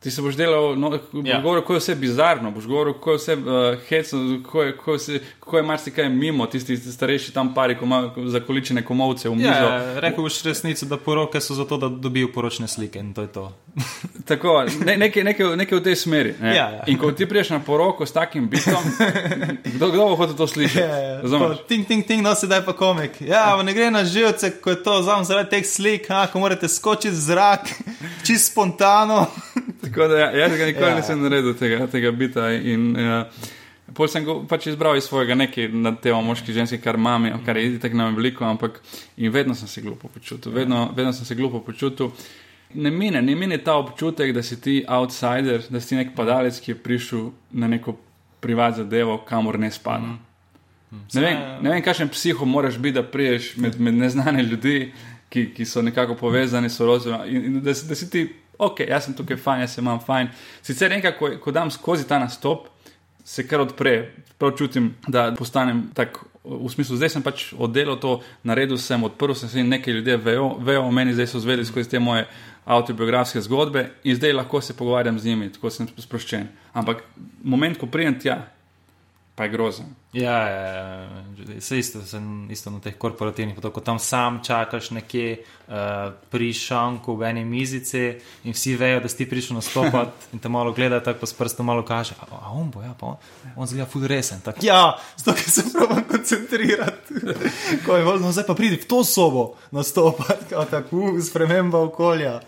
Ti 0.00 0.10
se 0.10 0.22
boš 0.22 0.36
delal, 0.36 0.78
no, 0.78 0.98
Ja. 1.24 1.40
govoril, 1.40 1.62
kako 1.62 1.72
je 1.72 1.78
vse 1.78 1.94
bizarno, 1.94 2.50
boš 2.50 2.66
govoril, 2.66 2.92
kako 2.94 3.10
je 3.10 3.16
vse 3.16 3.34
uh, 3.34 3.42
hecno, 3.88 4.40
kako 4.44 4.62
je, 4.62 4.76
kako 4.76 4.92
je, 4.92 5.20
kako 5.40 5.56
je 5.56 5.62
marsikaj 5.62 6.08
mimo, 6.08 6.46
tisti 6.46 6.76
starejši 6.76 7.32
tam 7.34 7.54
pari, 7.54 7.78
ko 7.78 7.84
ima 7.84 8.10
zakoličene 8.26 8.84
komovce 8.84 9.28
v 9.28 9.34
mizo. 9.34 9.48
Ja, 9.48 10.00
rekel 10.00 10.22
boš 10.22 10.42
resnico, 10.42 10.86
da 10.86 10.96
poroke 10.96 11.40
so 11.40 11.54
zato, 11.54 11.76
da 11.76 11.88
dobijo 11.88 12.28
poročne 12.32 12.68
slike 12.68 12.98
in 12.98 13.14
to 13.14 13.22
je 13.22 13.28
to. 13.32 13.52
Tako, 14.28 14.64
ne, 14.84 14.96
nekaj, 14.96 15.24
nekaj, 15.24 15.56
nekaj 15.56 15.78
v 15.78 15.82
tej 15.82 15.96
smeri. 15.96 16.34
Ne? 16.40 16.56
Ja, 16.56 16.70
ja. 16.70 16.84
In 16.86 16.98
ko 16.98 17.12
ti 17.12 17.26
priješ 17.26 17.50
na 17.50 17.60
poroko 17.60 18.06
s 18.06 18.12
takim 18.12 18.48
bitom, 18.48 18.82
kdo, 19.74 19.88
kdo 19.88 20.06
bo 20.06 20.16
hotel 20.16 20.36
to 20.36 20.46
slišati? 20.46 21.22
Razumeš? 21.22 21.58
Ting, 21.68 21.86
ting, 21.86 22.06
ting, 22.06 22.22
no 22.22 22.34
sedaj 22.34 22.64
pa 22.64 22.72
komik. 22.72 23.20
Ja, 23.20 23.62
ne 23.62 23.74
gre 23.74 23.90
na 23.90 24.04
živce, 24.04 24.50
ko 24.60 24.70
je 24.70 24.82
to 24.82 25.02
znam 25.02 25.24
zaradi 25.24 25.50
teh 25.50 25.66
slik, 25.66 26.08
ha, 26.08 26.26
ko 26.32 26.40
morate 26.40 26.68
skočiti 26.68 27.08
v 27.08 27.20
zrak, 27.20 27.68
čist 28.26 28.52
spontano. 28.52 29.26
Tako 29.96 30.08
da 30.12 30.18
ja, 30.18 30.30
jaz 30.30 30.58
ga 30.58 30.66
nikoli 30.66 30.84
Ja. 30.84 30.90
ja. 30.90 30.96
nisem 30.96 31.22
naredil 31.22 31.54
tega, 31.56 31.86
tega 31.88 32.12
bita. 32.12 32.50
In, 32.52 32.90
uh, 32.96 33.46
Pol 33.94 34.08
sem 34.10 34.24
ga 34.26 34.34
pač 34.50 34.66
izbral 34.66 34.96
iz 34.98 35.06
svojega 35.06 35.36
nekaj 35.38 35.68
na 35.70 35.92
temo 35.94 36.18
moški, 36.26 36.52
ženski, 36.52 36.80
kar 36.82 36.98
imam, 36.98 37.28
kar 37.46 37.56
je 37.56 37.76
itak 37.76 37.94
nam 37.94 38.16
veliko, 38.18 38.44
ampak 38.44 38.80
in 39.16 39.30
vedno 39.32 39.54
sem 39.54 39.70
se 39.70 39.80
glupo 39.80 40.10
počutil, 40.10 40.52
vedno, 40.52 40.88
vedno 40.96 41.12
sem 41.14 41.24
se 41.24 41.36
glupo 41.38 41.60
počutil. 41.62 42.10
Ne 42.74 42.90
mine, 42.90 43.22
ne 43.22 43.36
mine 43.38 43.58
ta 43.62 43.76
občutek, 43.78 44.34
da 44.34 44.42
si 44.42 44.58
ti 44.60 44.80
outsider, 44.88 45.62
da 45.70 45.80
si 45.80 45.96
nek 45.96 46.16
padalec, 46.16 46.58
ki 46.60 46.72
je 46.72 46.80
prišel 46.82 47.28
na 47.54 47.70
neko 47.70 47.94
privat 48.42 48.82
zadevo, 48.82 49.20
kamor 49.28 49.58
ne 49.58 49.70
spada. 49.70 50.16
Ne 51.14 51.22
vem, 51.22 51.38
ne 51.62 51.70
vem 51.70 51.82
kakšen 51.82 52.10
psiho 52.10 52.44
moraš 52.44 52.80
biti, 52.82 52.98
da 52.98 53.06
priješ 53.06 53.54
med, 53.56 53.78
med 53.80 53.94
neznane 53.94 54.42
ljudi, 54.42 54.90
ki, 55.30 55.46
ki 55.54 55.64
so 55.64 55.82
nekako 55.82 56.14
povezani 56.14 56.70
s 56.70 56.80
in 57.26 57.60
da, 57.62 57.70
da 57.70 57.94
si 57.94 58.10
ti, 58.10 58.26
ok, 58.58 58.80
jaz 58.88 59.04
sem 59.06 59.14
tukaj 59.16 59.36
fajn, 59.36 59.64
jaz 59.64 59.74
se 59.74 59.80
imam 59.80 60.00
fajn. 60.00 60.30
Sicer 60.62 60.92
enkrat, 60.92 61.18
ko, 61.18 61.30
ko 61.42 61.52
dam 61.52 61.70
skozi 61.70 62.06
ta 62.08 62.18
nastop, 62.22 62.68
se 63.26 63.46
kar 63.46 63.64
odpre, 63.64 63.96
prav 64.38 64.56
čutim, 64.58 64.94
da 65.08 65.32
postanem 65.38 65.88
tak. 65.94 66.22
V 66.46 66.68
smislu, 66.70 66.94
zdaj 66.94 67.10
sem 67.10 67.22
pač 67.26 67.48
oddelal 67.58 67.96
to, 67.98 68.20
naredil 68.46 68.78
sem, 68.78 69.02
odprl 69.02 69.34
sem 69.34 69.50
se 69.50 69.58
in 69.58 69.66
nekaj 69.66 69.96
ljudi 69.96 70.14
vejo, 70.22 70.52
vejo 70.62 70.84
o 70.86 70.92
meni, 70.94 71.10
zdaj 71.10 71.26
so 71.32 71.40
zvedeli 71.42 71.66
skozi 71.66 71.90
te 71.90 71.98
moje 71.98 72.28
autobiografske 72.64 73.40
zgodbe 73.42 73.82
in 74.06 74.14
zdaj 74.14 74.36
lahko 74.36 74.60
se 74.62 74.76
pogovarjam 74.78 75.18
z 75.18 75.26
njimi, 75.26 75.48
tako 75.50 75.72
sem 75.74 75.88
sproščen. 75.98 76.46
Ampak 76.70 77.02
moment, 77.42 77.74
ko 77.78 77.90
prijem 77.90 78.14
tja, 78.22 78.36
pa 79.34 79.48
je 79.48 79.56
grozen. 79.56 79.90
Ja, 80.16 80.48
ja, 80.48 80.60
ja. 80.72 81.60
se 81.60 81.78
isto, 81.78 82.00
sem 82.02 82.50
isto 82.50 82.70
na 82.70 82.80
teh 82.80 82.94
korporativnih 82.96 83.54
potokih, 83.54 83.84
tam 83.84 83.98
sam 83.98 84.38
čakaš 84.44 84.90
nekje 84.96 85.42
uh, 85.68 85.74
pri 86.32 86.52
šanku 86.56 87.16
v 87.16 87.28
eni 87.28 87.44
mizici 87.44 88.14
in 88.44 88.56
vsi 88.56 88.76
vejo, 88.80 89.02
da 89.04 89.10
si 89.12 89.26
prišel 89.28 89.60
nastopati 89.60 90.26
in 90.32 90.40
te 90.40 90.48
malo 90.48 90.72
gledajo, 90.72 91.04
tako 91.04 91.20
pa 91.20 91.26
s 91.26 91.36
prstom 91.36 91.68
malo 91.68 91.84
kaže. 91.84 92.16
A, 92.20 92.32
a 92.32 92.52
on 92.56 92.70
bo, 92.70 92.80
ja, 92.82 92.94
pa 92.96 93.06
on, 93.12 93.16
on 93.56 93.68
zgleda 93.68 93.88
ful 93.92 94.06
resen. 94.08 94.40
Tak, 94.40 94.62
ja, 94.64 94.96
zato 95.16 95.36
ker 95.36 95.50
se 95.52 95.66
pravim 95.72 96.04
koncentrirati. 96.08 97.20
Ko 97.84 97.96
je 97.96 98.04
volno, 98.04 98.26
no, 98.26 98.32
zdaj 98.32 98.48
pa 98.48 98.56
pridi 98.56 98.80
v 98.80 98.88
to 98.88 99.04
sobo 99.04 99.52
nastopati, 99.70 100.48
kao 100.50 100.64
tako, 100.64 100.96
uh, 100.96 101.20
sprememba 101.20 101.82
okolja. 101.90 102.40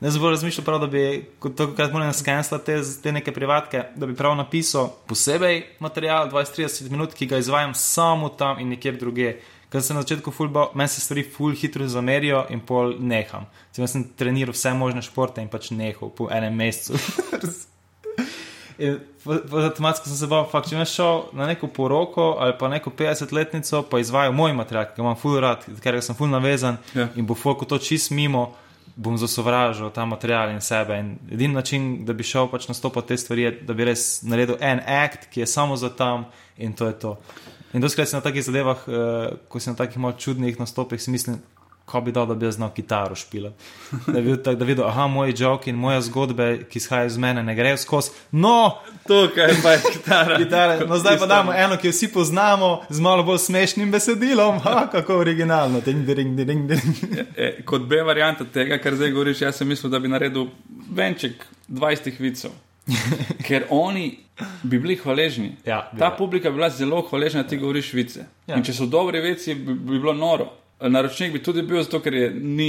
Ne 0.00 0.10
zelo 0.10 0.30
razmišljal 0.30 0.64
prav, 0.64 0.80
da 0.80 0.86
bi, 0.86 1.26
kot 1.42 1.58
to, 1.58 1.72
kar 1.74 1.90
moram 1.92 2.14
skenslati 2.14 2.70
te, 2.70 2.78
te 3.02 3.12
neke 3.12 3.34
privatke, 3.34 3.84
da 3.96 4.06
bi 4.06 4.14
prav 4.14 4.36
napisal 4.38 4.92
posebej 5.10 5.64
material 5.82 6.30
20-30 6.30 6.90
minut, 6.90 6.99
ki 7.08 7.26
ga 7.26 7.38
izvajam 7.38 7.74
samo 7.74 8.28
tam 8.28 8.58
in 8.60 8.68
nikjer 8.68 8.96
druge. 9.00 9.36
Ker 9.70 9.82
sem 9.82 9.94
na 9.96 10.02
začetku 10.02 10.32
fulbal, 10.34 10.72
meni 10.74 10.88
se 10.90 11.00
stvari 11.00 11.22
ful 11.22 11.52
hitro 11.54 11.86
zamerijo 11.86 12.44
in 12.50 12.60
pol 12.60 12.96
neham. 12.98 13.46
Sem, 13.72 13.86
sem 13.86 14.04
treniral 14.18 14.52
vse 14.52 14.72
možne 14.74 15.02
športe 15.02 15.40
in 15.40 15.48
pač 15.48 15.70
nehal 15.70 16.10
po 16.10 16.26
enem 16.30 16.56
mesecu. 16.58 16.98
Avtomatsko 19.66 20.08
sem 20.08 20.16
se 20.16 20.26
bal, 20.26 20.46
fakt, 20.48 20.70
če 20.70 20.78
jaz 20.78 20.88
šel 20.94 21.26
na 21.36 21.46
neko 21.50 21.68
poroko 21.68 22.30
ali 22.40 22.54
pa 22.58 22.70
neko 22.72 22.90
50-letnico, 22.96 23.82
pa 23.90 24.00
izvajal 24.00 24.32
moj 24.32 24.54
material, 24.56 24.86
ki 24.88 24.96
ga 24.96 25.04
imam 25.04 25.18
ful 25.20 25.36
rad, 25.44 25.66
ker 25.84 25.98
sem 26.02 26.16
ful 26.16 26.30
navezan 26.32 26.78
Ja. 26.96 27.08
in 27.14 27.26
bo 27.28 27.34
fokus 27.36 27.68
to 27.68 27.78
čist 27.78 28.10
mimo, 28.16 28.54
bom 29.00 29.16
zasovražil 29.18 29.90
ta 29.90 30.04
material 30.04 30.50
in 30.52 30.60
sebe. 30.60 30.98
In 31.00 31.14
edini 31.32 31.54
način, 31.54 32.04
da 32.04 32.12
bi 32.12 32.24
šel 32.26 32.50
pač 32.52 32.68
nastopati 32.68 33.08
te 33.08 33.16
stvari, 33.16 33.42
je, 33.42 33.52
da 33.64 33.74
bi 33.74 33.86
res 33.88 34.22
naredil 34.22 34.58
en 34.60 34.82
akt, 34.84 35.30
ki 35.32 35.40
je 35.40 35.46
samo 35.46 35.76
za 35.76 35.88
tam 35.88 36.26
in 36.58 36.76
to 36.76 36.86
je 36.86 36.98
to. 36.98 37.14
In 37.72 37.80
doskrat 37.80 38.08
si 38.08 38.16
na 38.16 38.20
takih 38.20 38.44
zadevah, 38.44 38.84
uh, 38.88 39.38
ko 39.48 39.60
si 39.60 39.70
na 39.70 39.76
takih 39.78 39.98
malo 39.98 40.18
čudnih 40.18 40.58
nastopih, 40.60 41.00
si 41.00 41.10
mislim, 41.10 41.40
ko 41.90 42.00
bi 42.00 42.12
dal, 42.14 42.26
da 42.30 42.34
bi 42.34 42.46
jaz 42.46 42.54
znal 42.56 42.70
kitaro 42.74 43.14
špilati. 43.18 43.56
Da 44.06 44.12
bi 44.12 44.20
videl, 44.22 44.38
tak- 44.44 44.58
da 44.58 44.64
videl, 44.64 44.86
aha, 44.86 45.06
moji 45.06 45.34
joki 45.38 45.70
in 45.70 45.76
moje 45.76 46.00
zgodbe, 46.06 46.46
ki 46.70 46.78
izhajajo 46.78 47.06
iz 47.06 47.16
mene, 47.18 47.42
ne 47.42 47.54
grejo 47.54 47.76
skozi. 47.76 48.10
No, 48.32 48.78
Tukaj 49.06 49.54
pa 49.62 49.72
je 49.72 49.80
kitara. 49.92 50.36
Kitare. 50.38 50.86
No, 50.86 50.98
zdaj 50.98 51.18
pa 51.18 51.26
damo 51.26 51.52
eno, 51.52 51.76
ki 51.76 51.88
jo 51.88 51.92
vsi 51.92 52.12
poznamo, 52.12 52.68
z 52.88 53.00
malo 53.00 53.22
bolj 53.22 53.38
smešnim 53.38 53.90
besedilom. 53.90 54.60
Ha, 54.64 54.86
kako 54.92 55.18
originalno. 55.18 55.80
Ding, 55.80 56.06
ding, 56.06 56.36
ding, 56.36 56.46
ding, 56.46 56.68
ding. 56.68 56.82
E, 57.36 57.62
kot 57.64 57.82
B 57.82 58.02
varianta 58.02 58.44
tega, 58.44 58.78
kar 58.78 58.94
zdaj 58.94 59.10
govoriš, 59.10 59.40
jaz 59.42 59.56
sem 59.56 59.68
mislil, 59.68 59.90
da 59.90 59.98
bi 59.98 60.08
naredil 60.08 60.46
venček 60.94 61.42
20 61.68 62.20
vicov. 62.20 62.50
Ker 63.46 63.64
oni 63.70 64.18
bi 64.62 64.78
bili 64.78 64.96
hvaležni. 64.96 65.56
Ja, 65.66 65.88
bi 65.92 65.98
Ta 65.98 66.10
publika 66.18 66.50
bi 66.50 66.56
bila 66.56 66.70
zelo 66.70 67.02
hvaležna, 67.10 67.42
da 67.42 67.48
ti 67.48 67.56
govoriš 67.56 67.92
vice. 67.92 68.24
Ja. 68.46 68.56
In 68.56 68.64
če 68.64 68.72
so 68.72 68.86
dobri 68.86 69.20
vici, 69.20 69.54
bi, 69.54 69.74
bi 69.74 69.98
bilo 69.98 70.12
noro. 70.12 70.48
Naročnik 70.80 71.32
bi 71.32 71.42
tudi 71.42 71.62
bil, 71.62 71.82
zato 71.82 72.00
ker 72.00 72.14
je 72.14 72.30
ni, 72.30 72.68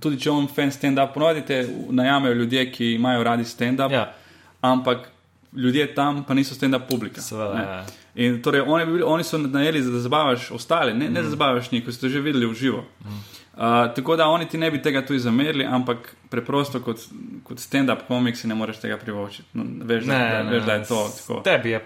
tudi 0.00 0.18
če 0.20 0.30
on 0.30 0.48
fan 0.50 0.72
stand-up, 0.74 1.12
ponovadi 1.14 1.44
te 1.46 1.60
najamejo 1.90 2.34
ljudje, 2.34 2.72
ki 2.72 2.92
imajo 2.94 3.22
radi 3.22 3.44
stand-up, 3.44 3.92
Ja, 3.92 4.14
ampak 4.60 5.08
ljudje 5.56 5.94
tam 5.94 6.24
pa 6.24 6.34
niso 6.34 6.54
stand-up 6.54 6.88
publika. 6.88 7.20
seveda. 7.20 7.54
ne. 7.54 7.62
Ja. 7.62 7.84
In 8.14 8.42
torej 8.42 8.60
oni, 8.60 8.86
bi 8.86 8.92
bili, 8.92 9.02
oni 9.02 9.24
so 9.24 9.38
najeli, 9.38 9.80
da 9.80 9.98
zabavaš 9.98 10.50
ostale, 10.50 10.94
ne, 10.94 11.08
ne 11.08 11.22
da 11.22 11.28
zabavaš 11.28 11.70
njih, 11.70 11.84
ko 11.84 11.92
ste 11.92 12.08
že 12.08 12.20
videli 12.20 12.46
v 12.46 12.54
živo. 12.54 12.84
Uh, 13.52 13.94
tako 13.94 14.16
da 14.16 14.26
oni 14.28 14.48
ti 14.48 14.58
ne 14.58 14.70
bi 14.70 14.82
tega 14.82 15.06
tudi 15.06 15.18
zamerili, 15.18 15.64
ampak 15.64 16.16
preprosto 16.30 16.80
kot, 16.80 16.98
kot 17.44 17.58
stand-up 17.58 18.06
komik 18.08 18.36
si 18.36 18.48
ne 18.48 18.54
moreš 18.54 18.80
tega 18.80 18.96
privoščiti. 18.96 19.48
No, 19.54 19.64
veš, 19.86 20.04
da, 20.04 20.18
da, 20.18 20.50
veš, 20.50 20.64
da 20.64 20.72
je 20.72 20.84
to 20.84 21.08
tako. 21.16 21.40
Tebi 21.44 21.70
je 21.70 21.80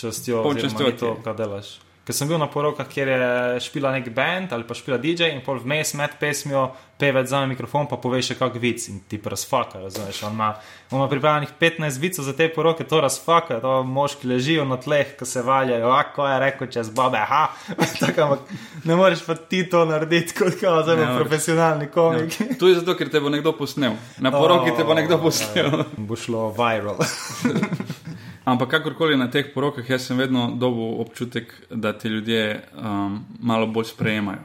častjo, 0.00 0.42
častjo 0.42 0.60
častjo 0.60 0.90
ti 0.90 0.98
to, 0.98 1.16
kar 1.24 1.36
delaš. 1.36 1.83
Ker 2.04 2.12
sem 2.12 2.28
bil 2.28 2.36
na 2.36 2.50
porokah, 2.52 2.84
kjer 2.84 3.08
je 3.08 3.60
špila 3.64 3.94
nek 3.94 4.10
band 4.12 4.52
ali 4.52 4.66
pa 4.68 4.76
špila 4.76 4.98
DJ 5.00 5.30
in 5.32 5.40
pol 5.44 5.56
vmes 5.62 5.94
med 5.96 6.18
pesmijo 6.20 6.66
pevec 7.00 7.28
za 7.28 7.40
mikrofon, 7.48 7.88
pa 7.90 7.96
pove 7.98 8.20
še 8.22 8.36
kak 8.38 8.58
vic 8.60 8.84
in 8.92 9.00
ti 9.08 9.18
razfaka, 9.18 9.80
razumeš. 9.82 10.20
On 10.28 10.36
ima, 10.36 10.50
on 10.90 11.00
ima 11.00 11.08
pripravljenih 11.08 11.54
15 11.60 11.98
vicov 12.00 12.28
za 12.28 12.34
te 12.36 12.48
poroke, 12.52 12.84
to 12.84 13.00
razfaka, 13.00 13.58
to 13.60 13.82
moški 13.88 14.28
ležijo 14.30 14.64
na 14.68 14.76
tleh, 14.76 15.16
ko 15.18 15.26
se 15.26 15.42
valjajo, 15.42 15.90
ako 15.90 16.28
je 16.28 16.38
rekel 16.44 16.70
čez 16.76 16.92
babe, 16.94 17.18
aha, 17.18 17.48
tako, 18.02 18.28
ampak 18.28 18.54
ne 18.84 19.00
moreš 19.00 19.24
pa 19.26 19.34
ti 19.34 19.64
to 19.70 19.84
narediti 19.88 20.36
kot 20.38 20.60
kao 20.60 20.84
zelo 20.84 21.02
Ne 21.04 21.18
profesionalni 21.18 21.90
komik. 21.90 22.40
Ja. 22.40 22.58
Tudi 22.60 22.78
zato, 22.78 22.94
ker 23.00 23.10
te 23.10 23.20
bo 23.20 23.32
nekdo 23.32 23.56
posnel. 23.56 23.96
Na 24.20 24.30
poroki 24.30 24.76
te 24.76 24.84
bo 24.84 24.94
nekdo 24.94 25.18
posnel. 25.24 25.82
Bo 26.08 26.16
šlo 26.16 26.50
viral. 26.54 27.00
Ampak 28.44 28.70
kakorkoli 28.70 29.16
na 29.16 29.30
teh 29.32 29.46
porokah, 29.54 29.86
jaz 29.88 30.04
sem 30.04 30.18
vedno 30.20 30.50
dobil 30.60 31.00
občutek, 31.00 31.52
da 31.70 31.94
te 31.96 32.08
ljudje 32.08 32.60
um, 32.76 33.22
malo 33.40 33.66
bolj 33.66 33.88
sprejemajo. 33.94 34.42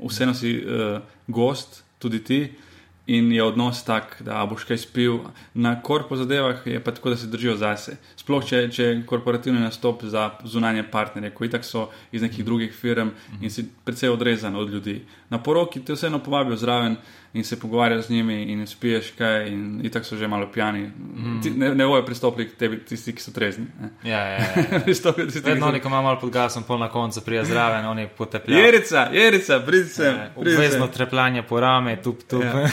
Vseeno 0.00 0.34
si 0.34 0.52
uh, 0.62 1.00
gost, 1.26 1.82
tudi 1.98 2.22
ti, 2.24 2.40
in 3.10 3.32
je 3.32 3.42
odnos 3.42 3.82
tak, 3.84 4.22
da 4.22 4.44
boš 4.46 4.64
kaj 4.68 4.78
spil. 4.78 5.18
Na 5.54 5.74
korpo 5.82 6.16
zadevah 6.16 6.62
je 6.66 6.78
pa 6.84 6.94
tako, 6.94 7.10
da 7.10 7.16
se 7.16 7.26
držijo 7.26 7.56
zase. 7.58 7.96
Sploh 8.16 8.44
če, 8.46 8.60
če 8.70 8.84
je 8.84 9.00
korporativni 9.06 9.60
nastop 9.60 10.04
za 10.06 10.28
zunanje 10.44 10.84
partnerje, 10.92 11.32
ki 11.34 11.62
so 11.66 11.88
iz 12.12 12.22
nekih 12.22 12.44
drugih 12.44 12.70
firm 12.72 13.10
in 13.40 13.50
si 13.50 13.66
precej 13.84 14.14
odrezan 14.14 14.56
od 14.56 14.70
ljudi. 14.70 15.00
Na 15.30 15.38
poroki 15.38 15.80
te 15.80 15.94
vseeno 15.94 16.18
povabijo 16.18 16.56
zraven 16.56 16.96
in 17.32 17.44
se 17.44 17.60
pogovarjaš 17.60 18.04
z 18.04 18.10
njimi 18.10 18.42
in 18.42 18.66
spiješ 18.66 19.10
kaj, 19.18 19.48
in 19.48 19.90
tako 19.92 20.04
so 20.04 20.16
že 20.16 20.28
malo 20.28 20.48
pijani. 20.52 20.80
Mm. 20.80 21.42
Ti, 21.42 21.50
ne, 21.50 21.74
ne 21.74 21.86
bojo 21.86 22.04
pristopili 22.04 22.48
k 22.48 22.56
tebi, 22.56 22.78
tisti, 22.84 23.12
ki 23.12 23.22
so 23.22 23.30
trezni. 23.30 23.66
Ja, 24.04 24.18
ja, 24.18 24.30
ja. 24.30 24.38
ja. 24.72 24.80
Pristopijo 24.84 25.26
tisti, 25.26 25.40
Vedno 25.50 25.66
so 25.66 25.68
oni, 25.68 25.80
ko 25.80 25.88
ima 25.88 26.02
malo 26.02 26.18
pod 26.20 26.30
gasom, 26.30 26.62
pol 26.62 26.78
na 26.78 26.88
koncu 26.88 27.20
prija 27.20 27.44
zraven, 27.44 27.86
oni 27.86 28.08
potepljajo. 28.18 28.64
Jerica, 28.64 29.08
jerica, 29.12 29.60
pridi 29.66 29.88
sem. 29.88 30.16
Ja. 30.16 30.30
Obvezno 30.36 30.86
trepljanje 30.86 31.42
po 31.42 31.60
rame, 31.60 32.02
tup, 32.02 32.22
tup. 32.22 32.42
Ja. 32.44 32.68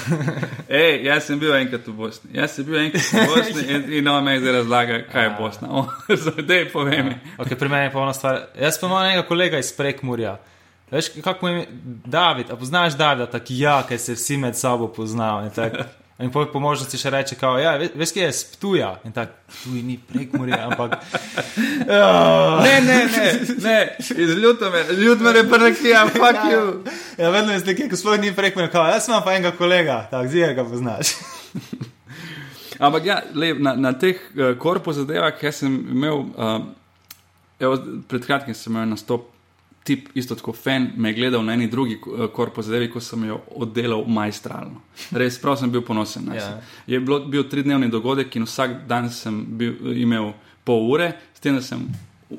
Ej, 0.70 1.06
jaz 1.06 1.26
sem 1.26 1.40
bil 1.40 1.56
enkrat 1.56 1.88
v 1.88 1.94
Bosni. 1.94 2.32
Jaz 2.34 2.58
sem 2.58 2.66
bil 2.66 2.80
enkrat 2.82 3.14
v 3.14 3.30
Bosni 3.36 3.70
in, 3.76 3.88
in 3.94 4.08
on 4.08 4.24
me 4.24 4.40
zdaj 4.40 4.54
razlaga, 4.54 5.02
kaj 5.12 5.24
je 5.24 5.36
Bosna. 5.40 5.86
Zdaj 6.42 6.70
povej 6.74 7.04
mi. 7.04 7.16
Okay, 7.38 7.56
pri 7.56 7.70
meni 7.70 7.86
je 7.86 7.92
pa 7.92 8.00
ona 8.00 8.14
stvar. 8.14 8.48
Jaz 8.60 8.80
pa 8.82 8.88
imam 8.88 9.06
enega 9.06 9.28
kolega 9.28 9.60
iz 9.62 9.70
Prekmurja. 9.78 10.40
Veš, 10.92 11.06
kako 11.24 11.48
je? 11.48 11.68
David, 12.06 12.52
a 12.52 12.56
poznaš 12.56 12.94
Davida, 12.98 13.26
tako 13.32 13.46
ja, 13.50 13.84
ker 13.88 14.00
se 14.00 14.14
vsi 14.16 14.38
med 14.38 14.56
sabo 14.56 14.88
poznajo. 14.88 15.44
In, 15.44 15.52
tak, 15.52 15.74
in 16.24 16.32
po, 16.32 16.46
po 16.54 16.60
možnosti 16.64 16.98
še 16.98 17.10
reče, 17.12 17.36
kao, 17.36 17.58
ja, 17.60 17.74
ve- 17.78 17.90
veš, 17.96 18.14
kje 18.16 18.24
je 18.24 18.32
sptuja. 18.34 18.94
In 19.04 19.12
tako, 19.12 19.36
tuj 19.64 19.82
ni 19.84 19.98
Prekmurja, 20.00 20.62
ampak. 20.70 20.96
Oh. 20.96 22.62
Ne, 22.68 22.80
ne, 22.82 22.98
ne, 23.12 23.28
ne. 23.64 23.78
iz 24.00 24.32
Ljudmere, 24.40 24.96
Ljudmere 24.98 25.44
pa 25.50 25.58
nekje, 25.58 25.94
fuck 26.16 26.48
you. 26.48 26.64
Ja, 27.18 27.30
vedno 27.36 27.54
je 27.54 27.66
nekaj, 27.68 27.90
ko 27.92 28.00
sploh 28.00 28.20
ni 28.24 28.32
Prekmurja, 28.36 28.72
kao, 28.72 28.88
jaz 28.88 29.10
imam 29.12 29.24
pa 29.28 29.36
enega 29.36 29.52
kolega, 29.60 30.06
tako 30.12 30.32
zir 30.32 30.56
ga 30.56 30.64
poznaš. 30.66 31.18
Ampak 32.80 33.06
ja, 33.06 33.22
le, 33.34 33.54
na, 33.60 33.76
na 33.76 33.92
teh 33.98 34.20
uh, 34.36 34.54
korpo 34.62 34.94
zadevah, 34.94 35.34
jaz 35.44 35.64
sem 35.64 35.74
imel, 35.92 36.28
uh, 36.38 36.60
evo, 37.60 37.80
pred 38.08 38.24
kratkim 38.28 38.56
sem 38.56 38.72
imel 38.72 38.94
nastop. 38.96 39.34
Tip, 39.88 40.10
isto 40.20 40.36
tako 40.36 40.52
fan, 40.54 40.90
me 41.00 41.10
je 41.10 41.16
gledal 41.16 41.46
na 41.48 41.54
eni 41.56 41.70
drugi 41.72 41.96
uh, 41.96 42.26
korpo 42.34 42.62
zadevi, 42.62 42.90
ko 42.92 43.00
sem 43.00 43.24
jo 43.24 43.38
oddelal 43.56 44.04
majstralno. 44.08 44.82
Res, 45.16 45.38
prav 45.40 45.56
sem 45.62 45.72
bil 45.72 45.82
ponosen. 45.88 46.26
na 46.28 46.36
Ja. 46.36 46.42
se. 46.42 46.82
Je 46.92 47.00
bilo, 47.00 47.22
bil 47.24 47.46
tridnevni 47.48 47.88
dogodek 47.90 48.36
in 48.36 48.44
vsak 48.44 48.82
dan 48.88 49.08
sem 49.12 49.46
bil, 49.58 49.78
imel 49.96 50.34
pol 50.68 50.90
ure, 50.92 51.14
s 51.34 51.40
tem, 51.40 51.56
da 51.56 51.64
sem 51.64 51.88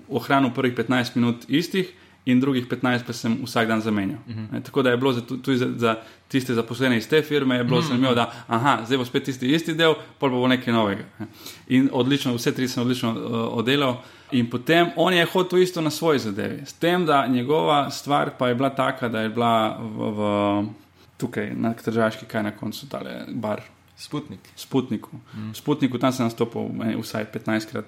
ohranil 0.08 0.52
prvih 0.52 0.76
15 0.76 1.16
minut 1.16 1.48
istih 1.48 1.88
in 2.28 2.40
drugih 2.40 2.66
15 2.68 3.06
pa 3.06 3.12
sem 3.12 3.38
vsak 3.44 3.68
dan 3.68 3.80
zamenjal. 3.80 4.18
Uh 4.28 4.36
-huh. 4.36 4.62
Tako 4.62 4.82
da 4.82 4.90
je 4.90 4.96
bilo 4.96 5.12
za, 5.12 5.20
tu- 5.20 5.36
tudi 5.36 5.58
za, 5.58 5.68
za 5.76 5.96
tiste 6.28 6.54
zaposlene 6.54 6.96
iz 6.96 7.08
te 7.08 7.22
firme, 7.22 7.56
je 7.56 7.64
bilo 7.64 7.78
uh 7.78 7.84
-huh. 7.84 7.88
zanimivo, 7.88 8.14
da 8.14 8.32
aha, 8.46 8.78
zdaj 8.86 8.98
bo 8.98 9.04
spet 9.04 9.24
tisti 9.24 9.46
isti 9.54 9.74
del, 9.74 9.94
pa 10.18 10.28
bo 10.28 10.48
nekaj 10.48 10.74
novega. 10.74 11.04
ne. 11.18 11.26
In 11.68 11.88
odlično, 11.92 12.34
vse 12.34 12.54
tri 12.54 12.68
sem 12.68 12.82
odlično 12.82 13.10
uh, 13.10 13.58
oddelal. 13.58 13.96
In 14.30 14.50
potem 14.50 14.88
on 14.96 15.14
je 15.14 15.24
hotel 15.24 15.58
isto 15.58 15.80
na 15.80 15.90
svoji 15.90 16.18
zadevi. 16.18 16.62
S 16.66 16.72
tem, 16.72 17.06
da 17.06 17.26
njegova 17.26 17.90
stvar 17.90 18.30
pa 18.38 18.48
je 18.48 18.54
bila 18.54 18.70
taka, 18.70 19.08
da 19.08 19.20
je 19.20 19.28
bila 19.28 19.78
v, 19.80 20.10
v, 20.10 20.68
tukaj 21.16 21.54
na 21.54 21.72
Tržaški, 21.74 22.26
kaj 22.26 22.42
na 22.42 22.50
koncu, 22.50 22.88
tale 22.88 23.24
bar. 23.28 23.62
Sputnik. 23.96 24.40
Sputniku. 24.56 25.10
Mm. 25.34 25.54
Sputniku 25.54 25.98
tam 25.98 26.12
sem 26.12 26.26
nastopil 26.26 26.62
eh, 26.86 26.96
vsaj 26.96 27.26
15krat 27.34 27.84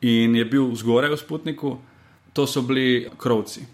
in 0.00 0.36
je 0.36 0.44
bil 0.44 0.74
zgoraj 0.74 1.10
v 1.10 1.16
Sputniku. 1.16 1.78
To 2.32 2.46
so 2.46 2.60
bili 2.62 3.08
krovci, 3.16 3.64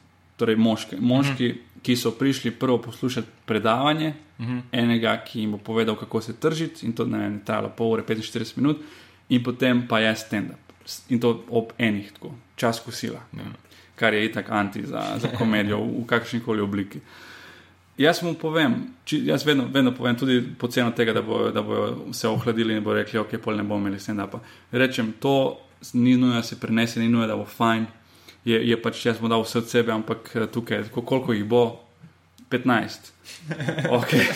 torej 0.43 0.57
moški, 0.59 0.97
moški 0.99 1.49
mm 1.49 1.53
-hmm. 1.53 1.83
ki 1.83 1.97
so 1.97 2.11
prišli 2.11 2.51
prvo 2.51 2.79
poslušati 2.83 3.29
predavanje 3.47 4.15
mm 4.39 4.45
-hmm. 4.45 4.61
enega, 4.73 5.17
ki 5.25 5.41
jim 5.41 5.51
bo 5.51 5.59
povedal, 5.59 5.97
kako 5.97 6.21
se 6.21 6.41
tržiti, 6.41 6.87
in 6.87 6.93
to 6.93 7.07
ne 7.07 7.19
vem, 7.19 7.41
trajalo 7.45 7.69
pol 7.77 7.93
ure, 7.93 8.03
45 8.03 8.57
minut, 8.57 8.77
in 9.29 9.43
potem 9.43 9.87
pa 9.89 9.99
je 9.99 10.17
stand-up. 10.17 10.73
In 11.09 11.21
to 11.21 11.45
ob 11.51 11.73
enih, 11.79 12.13
tako, 12.13 12.35
čas 12.57 12.81
kosila, 12.81 13.21
ja. 13.33 13.45
kar 13.95 14.15
je 14.15 14.25
itak 14.25 14.51
anti 14.51 14.87
za, 14.87 15.03
za 15.19 15.29
komedijo 15.39 15.79
v, 15.79 16.03
v 16.03 16.07
kakršni 16.07 16.41
koli 16.41 16.61
obliki. 16.61 17.01
Jaz 17.99 18.23
mu 18.23 18.35
povem, 18.35 18.75
či, 19.05 19.27
jaz 19.27 19.47
vedno, 19.47 19.69
vedno 19.73 19.93
povem, 19.95 20.17
tudi 20.17 20.43
po 20.59 20.69
ceno 20.69 20.91
tega, 20.91 21.13
da 21.13 21.23
bojo, 21.23 21.51
da 21.51 21.63
bojo 21.63 22.13
se 22.13 22.29
ohladili 22.29 22.75
in 22.75 22.85
bojo 22.85 22.97
rekli, 22.97 23.19
ok, 23.19 23.37
pol 23.45 23.57
ne 23.57 23.63
bomo 23.63 23.81
imeli 23.81 24.01
stand-upa. 24.01 24.41
Rečem, 24.73 25.13
to 25.21 25.59
ni 25.93 26.17
nujno, 26.17 26.35
da 26.35 26.43
se 26.43 26.61
prenese, 26.61 27.01
ni 27.01 27.09
nujno, 27.09 27.27
da 27.27 27.37
bo 27.37 27.45
fajn. 27.45 27.87
Je, 28.45 28.59
je 28.69 28.77
pač 28.83 29.07
jaz 29.07 29.21
mu 29.21 29.29
dal 29.31 29.45
vse 29.45 29.59
od 29.59 29.69
sebe, 29.71 29.93
ampak 29.93 30.33
eh, 30.35 30.47
tukaj, 30.47 30.89
tako, 30.89 31.03
koliko 31.03 31.33
jih 31.33 31.45
bo, 31.45 31.65
15. 32.51 33.11
Okay. 33.91 34.27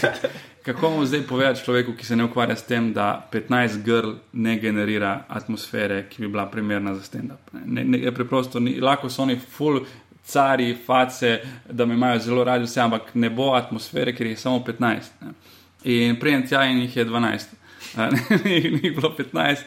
Kako 0.63 0.91
mu 0.91 1.07
zdaj 1.07 1.23
povedati 1.23 1.65
človeku, 1.65 1.93
ki 1.95 2.07
se 2.07 2.17
ne 2.17 2.25
ukvarja 2.25 2.57
s 2.57 2.67
tem, 2.67 2.93
da 2.93 3.29
15 3.33 3.83
grl 3.83 4.17
ne 4.33 4.57
generira 4.59 5.25
atmosfere, 5.29 6.09
ki 6.11 6.23
bi 6.23 6.29
bila 6.29 6.47
primerna 6.51 6.95
za 6.95 7.03
stand-up? 7.03 7.53
Ne, 7.65 7.85
ne, 7.85 7.99
je 7.99 8.15
preprosto, 8.15 8.61
ni, 8.61 8.81
lahko 8.81 9.11
so 9.11 9.23
oni 9.23 9.39
full 9.39 9.81
cari, 10.27 10.75
face, 10.87 11.39
da 11.71 11.87
me 11.87 11.95
imajo 11.95 12.19
zelo 12.19 12.45
radi 12.45 12.65
vse, 12.65 12.81
ampak 12.81 13.15
ne 13.15 13.31
bo 13.31 13.53
atmosfere, 13.55 14.15
ker 14.15 14.27
jih 14.27 14.35
je 14.35 14.43
samo 14.43 14.65
15. 14.67 15.13
Ne. 15.21 15.33
In 15.85 16.19
prijem 16.21 16.47
tja 16.49 16.65
in 16.67 16.83
jih 16.83 16.97
je 16.97 17.05
12. 17.05 17.55
A, 17.97 18.11
ni, 18.45 18.61
ni 18.71 18.91
bilo 18.91 19.15
15. 19.19 19.63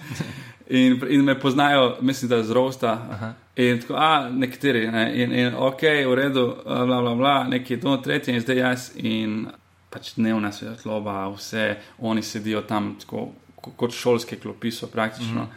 In, 0.69 0.99
in 1.09 1.23
me 1.23 1.39
poznajo, 1.39 1.97
mislim, 2.01 2.29
da 2.29 2.43
z 2.43 2.51
rosta. 2.51 2.91
In 3.55 3.79
tako, 3.81 3.93
a 3.97 4.29
nekateri, 4.29 4.87
ne, 4.91 5.23
in, 5.23 5.31
in 5.33 5.53
ok, 5.57 5.81
v 5.81 6.15
redu, 6.15 6.43
bla, 6.65 7.01
bla, 7.01 7.15
bla, 7.15 7.43
neki 7.43 7.77
do 7.77 7.97
tretje 7.97 8.33
in 8.33 8.41
zdaj 8.41 8.57
jaz 8.57 8.91
in 8.95 9.47
pač 9.89 10.13
dnevna 10.15 10.51
svetloba, 10.51 11.27
vse, 11.33 11.65
oni 11.99 12.21
sedijo 12.21 12.61
tam 12.61 12.95
tako, 12.99 13.31
ko- 13.55 13.71
kot 13.75 13.91
šolske 13.91 14.35
klopi 14.37 14.71
so 14.71 14.87
praktično. 14.87 15.47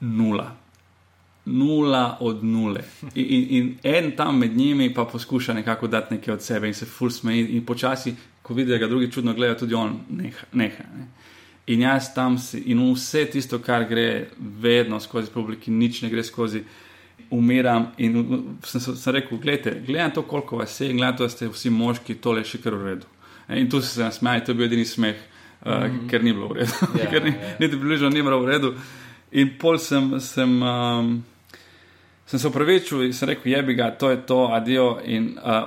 Nula. 0.00 0.52
Nula 1.46 2.16
od 2.20 2.44
nule. 2.44 2.80
In, 3.14 3.26
in, 3.28 3.46
in 3.50 3.78
en 3.82 4.16
tam 4.16 4.38
med 4.38 4.56
njimi 4.56 4.94
pa 4.94 5.04
poskuša 5.04 5.52
nekako 5.54 5.86
dati 5.86 6.14
nekaj 6.14 6.34
od 6.34 6.42
sebe 6.42 6.68
in 6.68 6.74
se 6.74 6.86
ful 6.86 7.10
smeji, 7.10 7.46
in 7.56 7.66
počasi, 7.66 8.14
ko 8.42 8.54
vidi, 8.54 8.70
da 8.70 8.78
ga 8.78 8.86
drugi 8.86 9.12
čudno 9.12 9.34
gledajo, 9.34 9.58
tudi 9.58 9.74
on 9.74 10.00
neha. 10.10 10.46
neha 10.52 10.84
ne. 10.96 11.06
In 11.66 11.80
jaz 11.82 12.12
tam 12.14 12.38
si, 12.38 12.60
in 12.70 12.78
vse 12.92 13.24
tisto, 13.30 13.58
kar 13.58 13.84
gre 13.88 14.28
vedno 14.38 15.00
skozi 15.02 15.32
publiki, 15.34 15.70
nič 15.70 16.02
ne 16.02 16.10
gre 16.12 16.22
skozi, 16.22 16.62
umiram. 17.30 17.88
In 17.98 18.20
sem, 18.62 18.80
se- 18.80 18.94
sem 18.96 19.14
rekel, 19.16 19.38
gledajte, 19.42 19.72
gledam 19.86 20.10
to, 20.14 20.22
koliko 20.22 20.60
vas 20.60 20.80
je, 20.80 20.90
in 20.90 20.96
gledam 21.00 21.16
to, 21.16 21.26
da 21.26 21.28
ste 21.34 21.48
vsi 21.50 21.70
moški, 21.70 22.14
tole 22.22 22.44
je 22.44 22.52
še 22.52 22.60
kar 22.62 22.74
v 22.78 22.84
redu. 22.92 23.06
E, 23.48 23.58
In 23.60 23.70
tu 23.70 23.80
so 23.80 23.88
se 23.88 24.02
nasmejali, 24.04 24.44
to 24.44 24.52
je 24.52 24.58
bil 24.60 24.66
edini 24.66 24.84
smeh, 24.84 25.16
uh, 25.16 25.72
mm 25.72 25.82
-hmm. 25.82 26.10
ker 26.10 26.22
ni 26.24 26.32
bilo 26.32 26.48
v 26.48 26.52
redu, 26.52 26.72
Ja, 26.98 27.06
ker 27.12 27.24
ni, 27.24 27.30
ja. 27.30 27.56
niti 27.60 27.76
približno 27.76 28.08
ni 28.08 28.22
bilo 28.22 28.40
v 28.40 28.46
redu. 28.46 28.74
In 29.32 29.50
pol 29.58 29.78
sem, 29.78 30.20
sem, 30.20 30.62
um, 30.62 31.24
sem 32.26 32.38
se 32.40 32.48
upravičil 32.48 33.02
in 33.02 33.12
sem 33.12 33.28
rekel, 33.28 33.52
jebi 33.52 33.74
ga, 33.74 33.90
to 33.90 34.10
je 34.10 34.16
to, 34.16 34.48
adijo. 34.52 35.00
In 35.04 35.38
uh, 35.44 35.66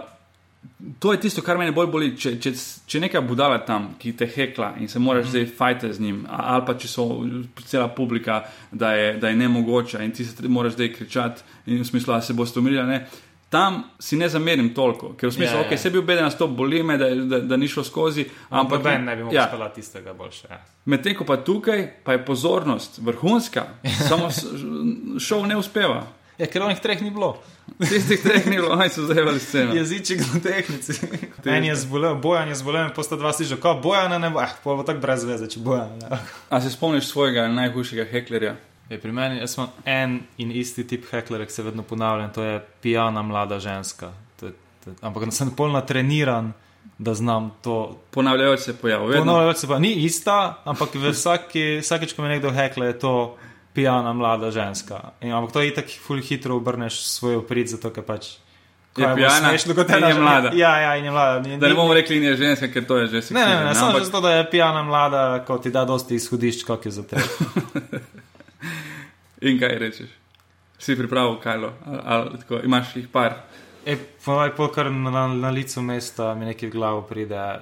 to 0.99 1.11
je 1.11 1.19
tisto, 1.19 1.41
kar 1.41 1.57
me 1.57 1.71
bolj 1.71 1.87
boli. 1.91 2.09
Če, 2.17 2.33
če, 2.41 2.53
če 2.87 3.01
neka 3.03 3.21
budala 3.23 3.59
tam, 3.67 3.93
ki 3.99 4.13
te 4.19 4.27
hekla 4.27 4.73
in 4.79 4.91
se 4.91 4.99
moraš 4.99 5.27
mm. 5.27 5.31
zdaj 5.31 5.47
fajte 5.57 5.93
z 5.93 6.03
njim, 6.03 6.21
ali 6.29 6.65
pa 6.67 6.75
če 6.79 6.91
so 6.91 7.07
cela 7.65 7.87
publika, 7.95 8.41
da 8.71 8.93
je, 8.95 9.13
da 9.19 9.31
je 9.31 9.39
nemogoča 9.39 10.03
in 10.03 10.11
ti 10.15 10.25
se 10.25 10.47
moraš 10.47 10.77
zdaj 10.77 10.93
kričati 10.93 11.43
in 11.67 11.81
v 11.81 11.87
smislu, 11.87 12.13
da 12.13 12.21
se 12.21 12.35
boste 12.35 12.59
umirili. 12.59 12.87
Ne. 12.87 13.01
Tam 13.49 13.81
si 13.99 14.17
ne 14.17 14.27
zamerim 14.29 14.73
toliko, 14.77 15.15
ker 15.17 15.31
v 15.31 15.33
smislu, 15.33 15.55
Ja, 15.55 15.61
ja, 15.63 15.65
ja. 15.65 15.73
ok, 15.73 15.81
se 15.81 15.89
bil 15.89 16.03
beden 16.05 16.29
stop, 16.31 16.51
boli 16.57 16.83
me, 16.85 16.99
da, 17.01 17.09
da, 17.15 17.39
da 17.41 17.57
ni 17.57 17.67
šlo 17.67 17.83
skozi. 17.83 18.27
Ampak 18.49 18.79
Ampak 18.79 19.01
ne 19.05 19.15
bi 19.15 19.23
mogel 19.23 19.39
ja, 19.39 19.47
ja. 19.59 19.69
tistega 19.73 20.13
boljše. 20.13 20.47
Ja. 20.51 20.61
Medtem 20.85 21.15
ko 21.17 21.25
pa 21.25 21.39
tukaj 21.41 21.87
pa 22.05 22.13
je 22.13 22.25
pozornost 22.25 23.01
vrhunska, 23.01 23.65
samo 24.07 24.29
šov 25.19 25.47
ne 25.49 25.57
uspeva. 25.57 26.05
Ja, 26.39 26.47
ker 26.47 26.63
onih 26.63 26.79
treh 26.79 27.01
ni 27.01 27.11
bilo. 27.11 27.33
Tistih 27.79 28.21
treh 28.23 28.45
ni 28.47 28.55
bilo, 28.55 28.71
oni 28.73 28.89
so 28.89 29.05
zdaj 29.05 29.39
sceno. 29.39 29.75
Jeziček 29.75 30.19
na 30.33 30.39
tehnici. 30.39 30.95
En 31.45 31.63
je 31.63 31.75
zbolel, 31.75 32.15
bojan 32.15 32.49
je 32.49 32.55
zbolel, 32.55 32.87
in 32.87 32.93
posta 32.95 33.15
dva 33.15 33.33
sliša, 33.33 33.57
kot 33.57 33.83
bojana 33.83 34.17
ne 34.17 34.29
bo, 34.29 34.41
eh, 34.41 34.55
pol 34.63 34.77
bo 34.77 34.83
tako 34.83 34.99
brez 34.99 35.23
veze, 35.23 35.47
če 35.47 35.59
bojana. 35.59 35.95
Ne. 36.01 36.19
A 36.49 36.61
se 36.61 36.71
spomniš 36.71 37.07
svojega 37.07 37.47
najhujšega 37.47 38.07
heklerja? 38.11 38.55
Je, 38.89 38.97
pri 38.97 39.11
meni 39.11 39.37
jaz 39.37 39.53
imam 39.57 39.69
en 39.85 40.15
in 40.37 40.51
isti 40.51 40.83
tip 40.83 41.05
heklerja, 41.11 41.45
ki 41.45 41.53
se 41.53 41.63
vedno 41.63 41.83
ponavlja, 41.83 42.31
to 42.33 42.43
je 42.43 42.55
pijana 42.81 43.21
mlada 43.21 43.59
ženska. 43.59 44.09
To, 44.39 44.45
je- 44.45 44.53
to, 44.85 44.95
ampak 45.01 45.29
sem 45.31 45.51
polno 45.51 45.81
treniran, 45.81 46.53
da 46.97 47.13
znam 47.13 47.51
to. 47.61 47.99
Ponavljajoč 48.11 48.59
se 48.59 48.73
pojav, 48.77 49.05
vedno. 49.07 49.21
Ponavljajoč 49.23 49.57
se 49.57 49.67
pa 49.67 49.79
ni 49.79 49.93
ista, 49.93 50.57
ampak 50.65 50.95
v 50.95 51.11
vsaki, 51.11 51.79
vsakeč, 51.79 52.13
ko 52.13 52.21
me 52.21 52.29
nekdo 52.29 52.51
hekle, 52.51 52.87
je 52.87 52.99
to 52.99 53.13
pijana 53.79 54.11
mlada 54.13 54.51
ženska. 54.51 54.99
In, 55.21 55.31
ampak 55.31 55.55
to 55.55 55.63
je 55.63 55.71
itak 55.71 55.87
ful 56.03 56.19
hitro 56.19 56.59
obrneš 56.59 56.99
svoj 57.07 57.39
prid, 57.47 57.71
zato 57.71 57.89
ker 57.89 58.03
pač. 58.03 58.35
Je 58.97 59.05
bolj 59.05 59.15
pijana 59.15 59.47
smešno, 59.47 59.75
kot 59.77 59.89
je 59.89 60.13
mlada. 60.13 60.51
Ja, 60.53 60.73
ja, 60.77 60.95
in 60.97 61.05
je 61.05 61.11
mlada. 61.11 61.39
Ni, 61.39 61.57
Da 61.57 61.67
ne 61.67 61.75
bomo 61.77 61.93
rekli, 61.93 62.19
da 62.19 62.33
je 62.33 62.37
ženska, 62.37 62.67
ker 62.67 62.83
to 62.83 62.97
je 62.97 63.07
že 63.07 63.21
Ne, 63.31 63.39
ne, 63.39 63.45
ne, 63.45 63.55
seksizem, 63.55 63.75
samo 63.75 63.91
ampak- 63.91 64.05
zato, 64.05 64.21
da 64.21 64.31
je 64.33 64.49
pijana 64.51 64.83
mlada, 64.83 65.21
ko 65.47 65.57
ti 65.57 65.71
da 65.71 65.85
dosti 65.85 66.15
izhodišč, 66.15 66.63
kako 66.63 66.87
je 66.87 66.91
za 66.91 67.03
te. 67.03 67.17
In 69.47 69.59
kaj 69.59 69.77
rečeš? 69.79 70.09
Si 70.79 70.95
pripravil 70.95 71.39
kajlo, 71.39 71.73
ali, 71.85 71.99
ali 72.05 72.39
tako, 72.39 72.59
imaš 72.63 72.95
jih 72.95 73.07
par. 73.07 73.33
E, 73.85 73.95
Ponovadi, 74.25 74.53
kar 74.75 74.91
na, 74.91 75.11
na, 75.11 75.27
na 75.27 75.49
licu 75.49 75.81
mesta 75.81 76.33
mi 76.35 76.45
nekaj 76.45 76.69
v 76.69 76.71
glavo 76.71 77.01
pride, 77.01 77.59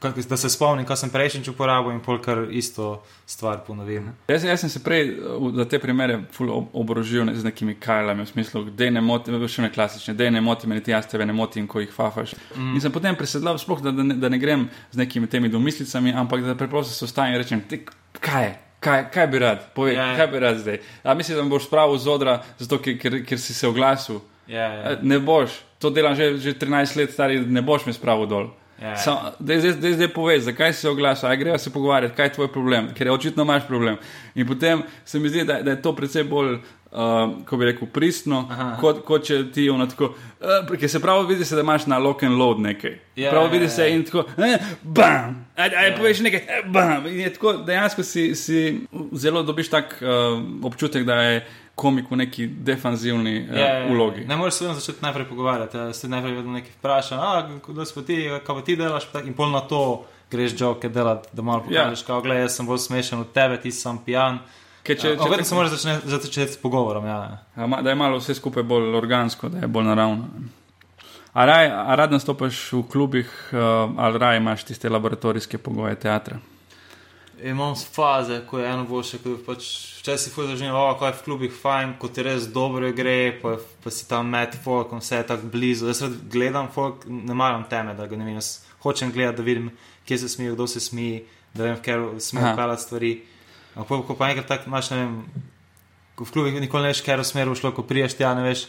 ka- 0.00 0.28
da 0.28 0.36
se 0.36 0.48
spomnim, 0.48 0.86
kaj 0.86 0.96
sem 0.96 1.10
prejšnjič 1.10 1.48
uporabil 1.48 1.92
in 1.92 2.00
pol 2.00 2.18
kar 2.18 2.46
isto 2.50 3.02
stvar 3.26 3.58
ponovim. 3.60 4.12
Jaz, 4.28 4.44
jaz 4.44 4.60
sem 4.60 4.70
se 4.70 4.80
prej 4.80 5.10
uh, 5.12 5.54
za 5.54 5.64
te 5.64 5.78
primere 5.78 6.20
ob- 6.40 6.68
oborožil 6.72 7.24
ne, 7.24 7.34
z 7.34 7.44
nekimi 7.44 7.74
kajlami, 7.76 8.22
v 8.22 8.28
smislu, 8.28 8.64
da 8.66 8.90
ne 8.90 9.00
moti, 9.00 9.30
še 9.48 9.62
ne 9.62 9.70
klasične, 9.70 10.14
da 10.14 10.30
ne 10.30 10.40
moti, 10.40 10.66
me 10.66 10.74
niti 10.74 10.90
jaz 10.90 11.06
tebe 11.06 11.26
ne 11.26 11.32
motim, 11.32 11.66
ko 11.66 11.80
jih 11.80 11.90
fafaš. 11.90 12.34
Mm. 12.54 12.74
In 12.74 12.80
sem 12.80 12.92
potem 12.92 13.16
presedlal, 13.16 13.58
sploh 13.58 13.80
da, 13.80 13.90
da, 13.90 14.02
ne, 14.02 14.14
da 14.14 14.28
ne 14.28 14.38
grem 14.38 14.64
z 14.90 14.96
nekimi 14.96 15.26
temi 15.26 15.48
domislicami, 15.48 16.12
ampak 16.12 16.42
da 16.42 16.54
preprosto 16.54 16.94
se 16.94 17.04
ostanem 17.04 17.34
in 17.34 17.38
rečem, 17.38 17.60
"Ti, 17.60 17.84
kaj 18.14 18.44
je. 18.44 18.54
Kaj, 18.80 19.10
kaj 19.10 19.26
bi 19.26 19.38
rad, 19.38 19.74
povej, 19.74 19.94
Ja, 19.94 20.06
ja. 20.06 20.16
kaj 20.16 20.26
bi 20.28 20.38
rad 20.38 20.58
zdaj? 20.58 20.78
A 21.02 21.14
misliš, 21.14 21.36
da 21.36 21.42
me 21.42 21.50
boš 21.50 21.66
spravil 21.66 21.98
z 21.98 22.06
odra, 22.08 22.36
zato 22.58 22.78
ker, 22.78 22.94
ker, 22.96 23.24
ker 23.24 23.38
si 23.38 23.52
se 23.52 23.66
oglasil? 23.66 24.20
Ja, 24.46 24.62
ja, 24.64 24.90
Eh, 24.92 24.98
Ne 25.02 25.18
boš, 25.18 25.50
to 25.78 25.90
delam 25.90 26.14
že, 26.14 26.38
že 26.38 26.54
13 26.54 26.96
let, 26.96 27.10
stari, 27.10 27.40
ne 27.40 27.60
boš 27.60 27.86
me 27.86 27.92
spravil 27.92 28.26
dol. 28.26 28.46
Ja, 28.82 28.88
ja. 28.88 29.32
Dej, 29.38 29.60
zdaj, 29.60 29.72
zdaj, 29.72 29.92
zdaj 29.92 30.08
povej, 30.14 30.40
zakaj 30.40 30.72
si 30.72 30.80
se 30.80 30.88
oglasil, 30.88 31.28
aj 31.28 31.36
greva 31.36 31.58
se 31.58 31.72
pogovarjati, 31.72 32.14
kaj 32.14 32.26
je 32.26 32.32
tvoj 32.32 32.52
problem, 32.52 32.92
ker 32.94 33.06
je 33.06 33.12
očitno 33.12 33.42
imaš 33.42 33.66
problem. 33.66 33.96
In 34.34 34.46
potem 34.46 34.82
se 35.04 35.18
mi 35.18 35.28
zdi, 35.28 35.44
da, 35.44 35.62
da 35.62 35.70
je 35.70 35.82
to 35.82 35.92
predvsej 35.96 36.24
bolj, 36.24 36.58
uh, 36.92 36.98
ko 37.46 37.56
bi 37.56 37.64
rekel, 37.64 37.88
pristno, 37.92 38.46
Aha. 38.50 38.76
kot, 38.80 39.04
kot 39.04 39.24
če 39.24 39.42
ti 39.52 39.68
ono 39.70 39.86
tako, 39.86 40.12
uh, 40.40 40.72
ker 40.78 40.90
se 40.90 41.00
pravi, 41.00 41.26
vidi 41.26 41.44
se, 41.44 41.54
da 41.54 41.60
imaš 41.60 41.86
na 41.86 41.98
lock 41.98 42.22
and 42.22 42.38
load 42.38 42.60
nekaj. 42.60 42.98
Ja, 43.16 43.30
prav 43.30 43.44
ja, 43.44 43.50
vidi 43.50 43.64
ja. 43.64 43.70
se 43.70 43.90
in 43.92 44.04
tako, 44.04 44.24
eh, 44.38 44.58
bam, 44.82 45.46
aj, 45.56 45.74
aj 45.76 45.96
poveš 45.96 46.20
nekaj, 46.20 46.40
eh, 46.48 46.62
bam. 46.66 47.06
In 47.06 47.20
je 47.20 47.32
tako, 47.34 47.52
dejansko 47.66 48.02
si, 48.02 48.34
si 48.34 48.60
zelo 49.12 49.42
dobiš 49.42 49.68
tak 49.68 49.98
uh, 50.02 50.08
občutek, 50.64 51.04
da 51.04 51.22
je 51.22 51.46
komik 51.78 52.10
v 52.10 52.16
neki 52.16 52.46
defanzivni 52.46 53.46
uh, 53.50 53.56
Ja, 53.56 53.66
ja, 53.66 53.78
ja. 53.78 53.88
vlogi. 53.92 54.24
Ne 54.26 54.36
moreš 54.36 54.54
se 54.54 54.64
vedno 54.64 54.80
začeti 54.80 55.02
najprej 55.02 55.26
pogovarjati. 55.28 55.76
ja, 55.76 55.92
Se 55.92 56.08
najprej 56.08 56.32
vedno 56.34 56.52
nekaj 56.52 56.70
vpraša, 56.78 57.18
kdo 57.68 57.84
si 57.84 58.04
ti, 58.06 58.16
kaj 58.46 58.56
pa 58.56 58.62
ti 58.62 58.76
delaš, 58.76 59.06
in 59.24 59.34
pol 59.34 59.50
na 59.50 59.60
to 59.60 60.04
greš 60.30 60.60
joke 60.60 60.88
delati, 60.88 61.28
da 61.32 61.42
malo 61.42 61.62
Ja. 61.70 61.82
pokažeš, 61.84 62.04
ja. 62.08 62.20
gledaj, 62.20 62.42
jaz 62.42 62.56
sem 62.56 62.66
bolj 62.66 62.78
smešen 62.78 63.20
od 63.20 63.32
tebe, 63.32 63.60
ti 63.60 63.72
sam 63.72 63.98
pijan. 64.04 64.38
Ker 64.82 64.96
če, 64.96 65.16
Če, 65.16 65.28
vedno 65.28 65.44
se 65.44 65.54
moraš 65.54 65.70
začne- 65.70 66.00
začeti 66.04 66.52
s 66.52 66.56
pogovorom. 66.56 67.06
Ja. 67.06 67.38
A 67.54 67.66
ma- 67.66 67.82
Da 67.82 67.90
je 67.90 67.96
malo 67.96 68.18
vse 68.18 68.34
skupaj 68.34 68.62
bolj 68.62 68.94
organsko, 68.94 69.48
da 69.48 69.58
je 69.58 69.68
bolj 69.68 69.84
naravno. 69.84 70.28
A, 71.32 71.44
raj, 71.44 71.66
a 71.68 71.94
rad 71.94 72.12
nastopaš 72.12 72.72
v 72.72 72.82
klubih, 72.84 73.28
uh, 73.52 73.58
ali 73.96 74.18
raj 74.18 74.36
imaš 74.36 74.64
tiste 74.64 74.88
laboratorijske 74.88 75.58
pogoje 75.58 75.94
teatra? 75.96 76.38
Imam 77.40 77.74
faze, 77.76 78.40
ko 78.46 78.58
je 78.58 78.66
eno 78.66 78.84
boljše, 78.84 79.18
ko 79.18 79.28
je 79.28 79.44
pač 79.46 79.66
včasih 80.00 80.32
fuj 80.32 80.46
zaživim, 80.46 80.74
o, 80.74 80.96
ko 80.98 81.06
je 81.06 81.12
v 81.12 81.22
klubih 81.22 81.52
fajn, 81.52 81.92
ko 81.98 82.08
ti 82.08 82.22
res 82.22 82.48
dobro 82.48 82.90
gre, 82.92 83.38
pa, 83.42 83.52
pa 83.84 83.90
si 83.90 84.08
tam 84.08 84.26
med 84.28 84.56
folkom, 84.56 84.98
vse 84.98 85.16
je 85.16 85.26
tako 85.26 85.46
blizu. 85.46 85.86
Jaz 85.86 86.02
rad 86.02 86.16
gledam 86.26 86.66
folk, 86.68 87.04
ne 87.06 87.34
maram 87.34 87.62
teme, 87.64 87.94
da 87.94 88.06
ga 88.06 88.16
ne 88.16 88.24
vem, 88.24 88.34
jaz 88.34 88.48
hočem 88.80 89.12
gledati, 89.12 89.36
da 89.36 89.42
vidim, 89.44 89.70
kje 90.04 90.18
se 90.18 90.28
smijo, 90.28 90.54
kdo 90.54 90.66
se 90.66 90.80
smije, 90.80 91.22
da 91.54 91.64
vem, 91.64 91.76
ker 91.78 92.08
smijo 92.18 92.46
Aha. 92.46 92.56
pelati 92.56 92.82
stvari. 92.82 93.12
Ampak 93.78 94.06
ko 94.06 94.16
pa 94.18 94.32
enkrat 94.32 94.48
tako 94.50 94.70
imaš, 94.72 94.90
ne 94.90 94.96
vem, 94.98 95.14
v 96.18 96.30
klubih 96.34 96.58
nikoli 96.58 96.82
ne 96.82 96.92
veš, 96.92 97.02
ker 97.06 97.22
v 97.22 97.26
smeru 97.26 97.54
šlo, 97.54 97.70
ko 97.72 97.84
priješ 97.86 98.18
tja, 98.18 98.34
ne 98.34 98.42
veš. 98.42 98.66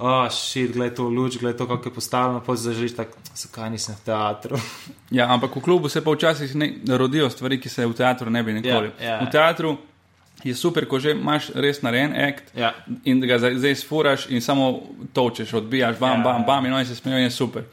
O, 0.00 0.06
oh, 0.06 0.28
šit, 0.32 0.72
gledaj 0.72 0.94
to 0.96 1.08
luč, 1.08 1.36
gledaj 1.36 1.58
to, 1.58 1.66
kako 1.68 1.88
je 1.88 1.94
postavljeno, 1.94 2.40
pa 2.40 2.56
si 2.56 2.62
zaželiš 2.62 2.94
tako, 2.96 3.18
zakaj 3.36 3.70
nisem 3.70 3.96
v 3.96 4.04
teatru. 4.06 4.60
Ja, 5.18 5.26
ampak 5.28 5.56
v 5.56 5.60
klubu 5.60 5.88
se 5.88 6.00
pa 6.00 6.12
včasih 6.12 6.52
ne, 6.56 6.68
rodijo 6.88 7.26
stvari, 7.30 7.58
ki 7.60 7.68
se 7.68 7.86
v 7.86 7.92
teatru 7.92 8.30
ne 8.30 8.42
bi 8.42 8.52
nikoli. 8.54 8.92
Ja, 9.00 9.06
ja. 9.08 9.16
V 9.24 9.30
teatru 9.30 9.72
je 10.44 10.54
super, 10.54 10.86
ko 10.86 10.96
že 10.98 11.10
imaš 11.12 11.50
res 11.52 11.82
narejen 11.82 12.14
akt 12.16 12.52
Ja. 12.56 12.70
in 13.04 13.20
ga 13.20 13.36
zdaj- 13.38 13.74
sfuraš 13.76 14.28
in 14.30 14.40
samo 14.40 14.80
točeš, 15.12 15.52
odbijaš, 15.54 15.98
bam, 15.98 16.18
Ja, 16.18 16.24
bam, 16.24 16.40
ja. 16.40 16.46
bam, 16.46 16.66
in 16.66 16.72
oni 16.72 16.84
se 16.84 16.96
smejijo 16.96 17.18
in 17.18 17.24
je 17.24 17.30
super. 17.30 17.64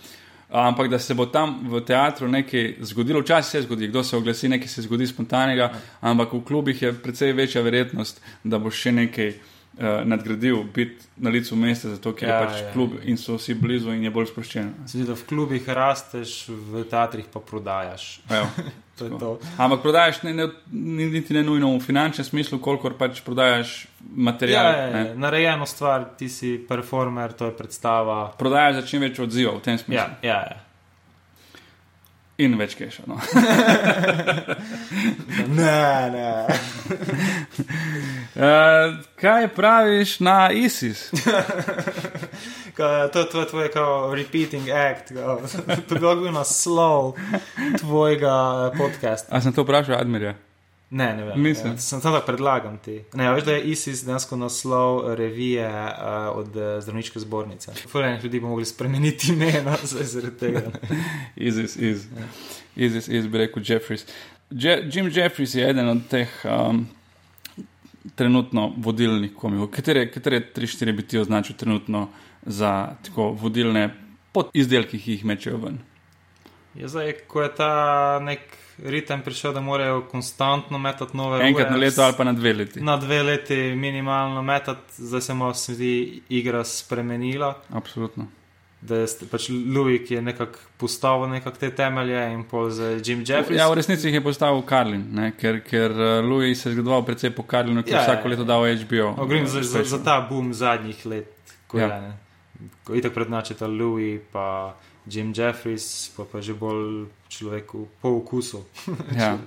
Ampak 0.49 0.87
da 0.89 0.99
se 0.99 1.13
bo 1.13 1.25
tam 1.25 1.59
v 1.67 1.81
teatru 1.83 2.27
nekaj 2.27 2.75
zgodilo, 2.79 3.19
včasih 3.21 3.51
se 3.51 3.61
zgodi, 3.61 3.87
kdo 3.87 4.03
se 4.03 4.15
oglasi, 4.17 4.49
nekaj 4.49 4.67
se 4.67 4.81
zgodi 4.81 5.07
spontanega, 5.07 5.73
ampak 6.01 6.33
v 6.33 6.43
klubih 6.47 6.81
je 6.81 6.93
precej 6.93 7.33
večja 7.33 7.61
verjetnost, 7.61 8.21
da 8.43 8.59
boš 8.59 8.79
še 8.85 8.91
nekaj 8.91 9.33
uh, 9.77 10.01
nadgradil, 10.05 10.63
biti 10.73 11.05
na 11.17 11.29
licu 11.29 11.55
mesta, 11.55 11.89
zato 11.89 12.13
ker 12.13 12.29
Ja, 12.29 12.35
je 12.35 12.47
pač 12.47 12.61
ja. 12.61 12.71
klub 12.73 12.97
in 13.03 13.17
so 13.17 13.37
vsi 13.37 13.53
blizu 13.53 13.93
in 13.93 14.03
je 14.03 14.11
bolj 14.11 14.27
sproščen. 14.27 14.73
Se 14.85 14.97
zdi, 14.97 15.07
da 15.07 15.13
v 15.13 15.23
klubih 15.25 15.69
rasteš, 15.69 16.47
v 16.49 16.83
teatrih 16.83 17.25
pa 17.33 17.39
prodajaš. 17.39 18.19
Evo. 18.29 18.47
To 18.97 19.05
to. 19.09 19.27
Ampak 19.57 19.83
prodajaš 19.83 20.23
ne, 20.23 20.33
ne, 20.33 20.47
ni- 20.71 21.05
niti 21.05 21.29
ne 21.33 21.43
nujno 21.43 21.69
v 21.69 21.83
finančnem 21.85 22.25
smislu, 22.25 22.57
kolikor 22.57 22.95
pač 22.97 23.19
prodajaš 23.21 23.85
material. 24.09 24.65
Ja, 24.65 24.87
ne. 24.89 24.99
je, 24.99 25.15
narejeno 25.15 25.65
stvar, 25.69 26.07
ti 26.17 26.25
si 26.29 26.55
performer, 26.57 27.29
to 27.31 27.45
je 27.45 27.53
predstava. 27.53 28.33
Prodajaš 28.39 28.75
za 28.75 28.87
čim 28.87 29.01
več 29.01 29.19
odzivov 29.19 29.59
v 29.59 29.61
tem 29.61 29.77
smislu. 29.77 29.93
Ja, 29.93 30.17
ja, 30.23 30.39
ja. 30.49 30.57
In 32.37 32.53
več 32.57 32.75
keša. 32.77 33.07
No. 33.09 33.17
Ne, 35.47 36.09
ne. 36.11 36.45
Uh, 38.35 38.97
kaj 39.21 39.47
praviš 39.55 40.19
na 40.19 40.51
ISIS? 40.51 41.07
To, 42.77 43.39
je 43.39 43.45
tvoj 43.49 43.71
kao 43.73 44.15
repeating 44.15 44.69
act, 44.69 45.09
to 45.89 45.95
lahko 45.95 46.21
bil 46.21 46.29
naslov 46.31 47.15
tvojega 47.79 48.69
eh, 48.69 48.77
podcasta. 48.77 49.33
A 49.33 49.41
sem 49.41 49.53
to 49.53 49.65
vprašal, 49.65 49.97
Admirja? 49.97 50.35
Ne, 50.89 51.15
ne 51.15 51.23
vem. 51.23 51.41
Mislim. 51.41 51.73
Ja, 51.73 51.77
sem 51.77 52.01
samo 52.01 52.19
predlagam 52.25 52.77
ti. 52.77 53.01
Ne, 53.13 53.31
veš, 53.33 53.43
da 53.43 53.53
je 53.53 53.63
ISIS 53.63 54.05
dejansko 54.05 54.35
naslov 54.35 55.15
revije 55.15 55.67
uh, 55.67 56.37
od 56.37 56.55
uh, 56.55 56.63
zdravniške 56.81 57.19
zbornice. 57.19 57.71
Fulejnih 57.91 58.23
ljudi 58.23 58.39
bi 58.39 58.45
mogli 58.45 58.65
spremeniti 58.65 59.27
imena 59.33 59.75
zdaj 59.83 60.03
zaradi 60.03 60.37
tega. 60.37 60.59
ne. 60.59 61.03
ISIS, 61.35 61.75
iz. 61.75 62.07
ISIS, 62.75 63.07
iz, 63.07 63.27
bi 63.27 63.37
rekel 63.37 63.63
Jeffries. 63.65 64.05
Je, 64.49 64.89
Jim 64.93 65.11
Jeffries 65.15 65.55
je 65.55 65.69
eden 65.69 65.89
od 65.89 66.07
teh 66.09 66.29
um, 66.45 66.87
trenutno 68.15 68.73
vodilnih 68.77 69.33
komikov. 69.35 69.67
Katere, 69.67 70.11
katere 70.11 70.39
tri, 70.53 70.67
štiri 70.67 70.91
bi 70.91 71.03
ti 71.03 71.19
označil 71.19 71.55
trenutno 71.55 72.07
za 72.45 72.95
tako 73.03 73.31
vodilne 73.31 73.89
pod 74.31 74.49
izdelki, 74.53 74.99
ki 74.99 75.11
jih 75.11 75.25
mečejo 75.25 75.57
ven? 75.57 75.81
Ja, 76.77 76.87
zdaj, 76.87 77.13
ko 77.27 77.41
je 77.41 77.49
ta 77.55 77.71
nek 78.21 78.39
ritem 78.85 79.21
prišel, 79.21 79.53
da 79.53 79.61
morajo 79.61 80.01
konstantno 80.11 80.77
metati 80.77 81.17
nove 81.17 81.41
Enkrat 81.41 81.67
ure, 81.67 81.71
na 81.71 81.77
leto 81.85 82.01
ali 82.03 82.13
pa 82.17 82.23
na 82.23 82.33
dve 82.33 82.53
leti. 82.53 82.81
Na 82.81 82.97
dve 82.97 83.23
leti 83.23 83.55
minimalno 83.75 84.41
metati, 84.41 84.93
zdaj 84.97 85.21
se 85.21 85.33
malo 85.33 85.53
se 85.53 85.71
mi 85.71 85.75
zdi 85.75 86.21
igra 86.29 86.63
spremenila. 86.63 87.55
Absolutno. 87.73 88.27
Da 88.81 88.95
je 88.95 89.07
pač 89.31 89.49
Louis, 89.49 90.03
ki 90.07 90.13
je 90.13 90.21
nekako 90.21 90.59
postavil 90.77 91.29
nekak 91.29 91.57
te 91.57 91.71
temelje 91.75 92.19
in 92.33 92.43
pol 92.43 92.69
za 92.69 92.91
Jim 93.05 93.23
Jeffries. 93.25 93.57
Ja, 93.57 93.65
v 93.71 93.79
resnici 93.79 94.07
jih 94.07 94.19
je 94.19 94.21
postavil 94.23 94.61
Karlin, 94.61 95.01
ne? 95.17 95.31
ker, 95.33 95.63
ker 95.65 95.91
uh, 95.91 96.21
Louis 96.21 96.53
se 96.61 96.69
je 96.69 96.75
zgodoval 96.75 97.01
predvsej 97.05 97.33
po 97.33 97.43
Karlinu, 97.43 97.81
ki 97.83 97.89
je 97.89 97.95
Ja, 97.95 98.03
vsako 98.05 98.27
ja, 98.27 98.31
leto 98.35 98.43
dal 98.45 98.67
HBO. 98.83 99.25
Grem 99.25 99.47
za, 99.47 99.63
za, 99.65 99.83
za 99.83 99.97
ta 100.03 100.19
boom 100.29 100.53
zadnjih 100.53 101.05
let, 101.05 101.57
ko 101.67 101.79
Ja. 101.81 101.87
ja. 101.87 101.95
je 101.95 102.01
ne. 102.01 102.13
Ko 102.83 102.93
itak 102.95 103.13
prednačita 103.13 103.67
Louis, 103.67 104.21
pa 104.31 104.77
Jim 105.09 105.33
Jeffries, 105.35 106.11
pa, 106.17 106.23
pa 106.25 106.41
že 106.41 106.53
bolj 106.53 107.05
človeku 107.29 107.87
po 108.01 108.09
okusu. 108.17 108.63
Ja. 109.19 109.37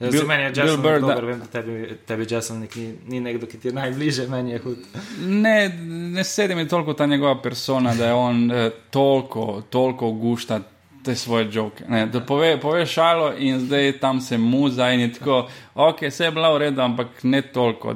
Bill, 0.00 0.12
Bill- 0.12 0.26
meni 0.26 0.42
je 0.42 0.52
Jason 0.56 0.80
Burr, 0.82 0.92
da- 0.92 1.06
dober, 1.06 1.24
vem, 1.24 1.38
da 1.38 1.46
tebi, 1.46 1.74
tebi 2.06 2.26
Jason 2.30 2.60
nek, 2.60 2.76
ni, 2.76 2.86
ni 3.06 3.20
nekdo, 3.20 3.46
ki 3.46 3.58
ti 3.58 3.68
je 3.68 3.72
najbližje, 3.72 4.28
meni 4.28 4.50
je 4.50 4.58
hud. 4.58 4.78
Ne, 5.20 5.68
ne 6.10 6.24
sedi 6.24 6.54
mi 6.54 6.68
toliko 6.68 6.94
ta 6.94 7.06
njegova 7.06 7.34
persona, 7.42 7.92
da 7.94 8.06
je 8.06 8.12
on 8.14 8.50
eh, 8.50 8.70
toliko, 8.90 9.62
toliko 9.70 10.10
gušta 10.12 10.60
te 11.02 11.14
svoje 11.14 11.48
joke. 11.52 11.84
Ne, 11.88 12.06
da 12.06 12.20
pove, 12.20 12.60
pove 12.60 12.86
šalo 12.86 13.34
in 13.38 13.60
zdaj 13.60 13.98
tam 13.98 14.20
se 14.20 14.38
muza 14.38 14.90
in 14.90 15.00
je 15.00 15.12
tako, 15.12 15.42
ok, 15.74 16.00
vse 16.02 16.24
je 16.24 16.30
bilo 16.30 16.54
v 16.54 16.58
redu, 16.58 16.80
ampak 16.80 17.06
ne 17.22 17.42
toliko, 17.42 17.94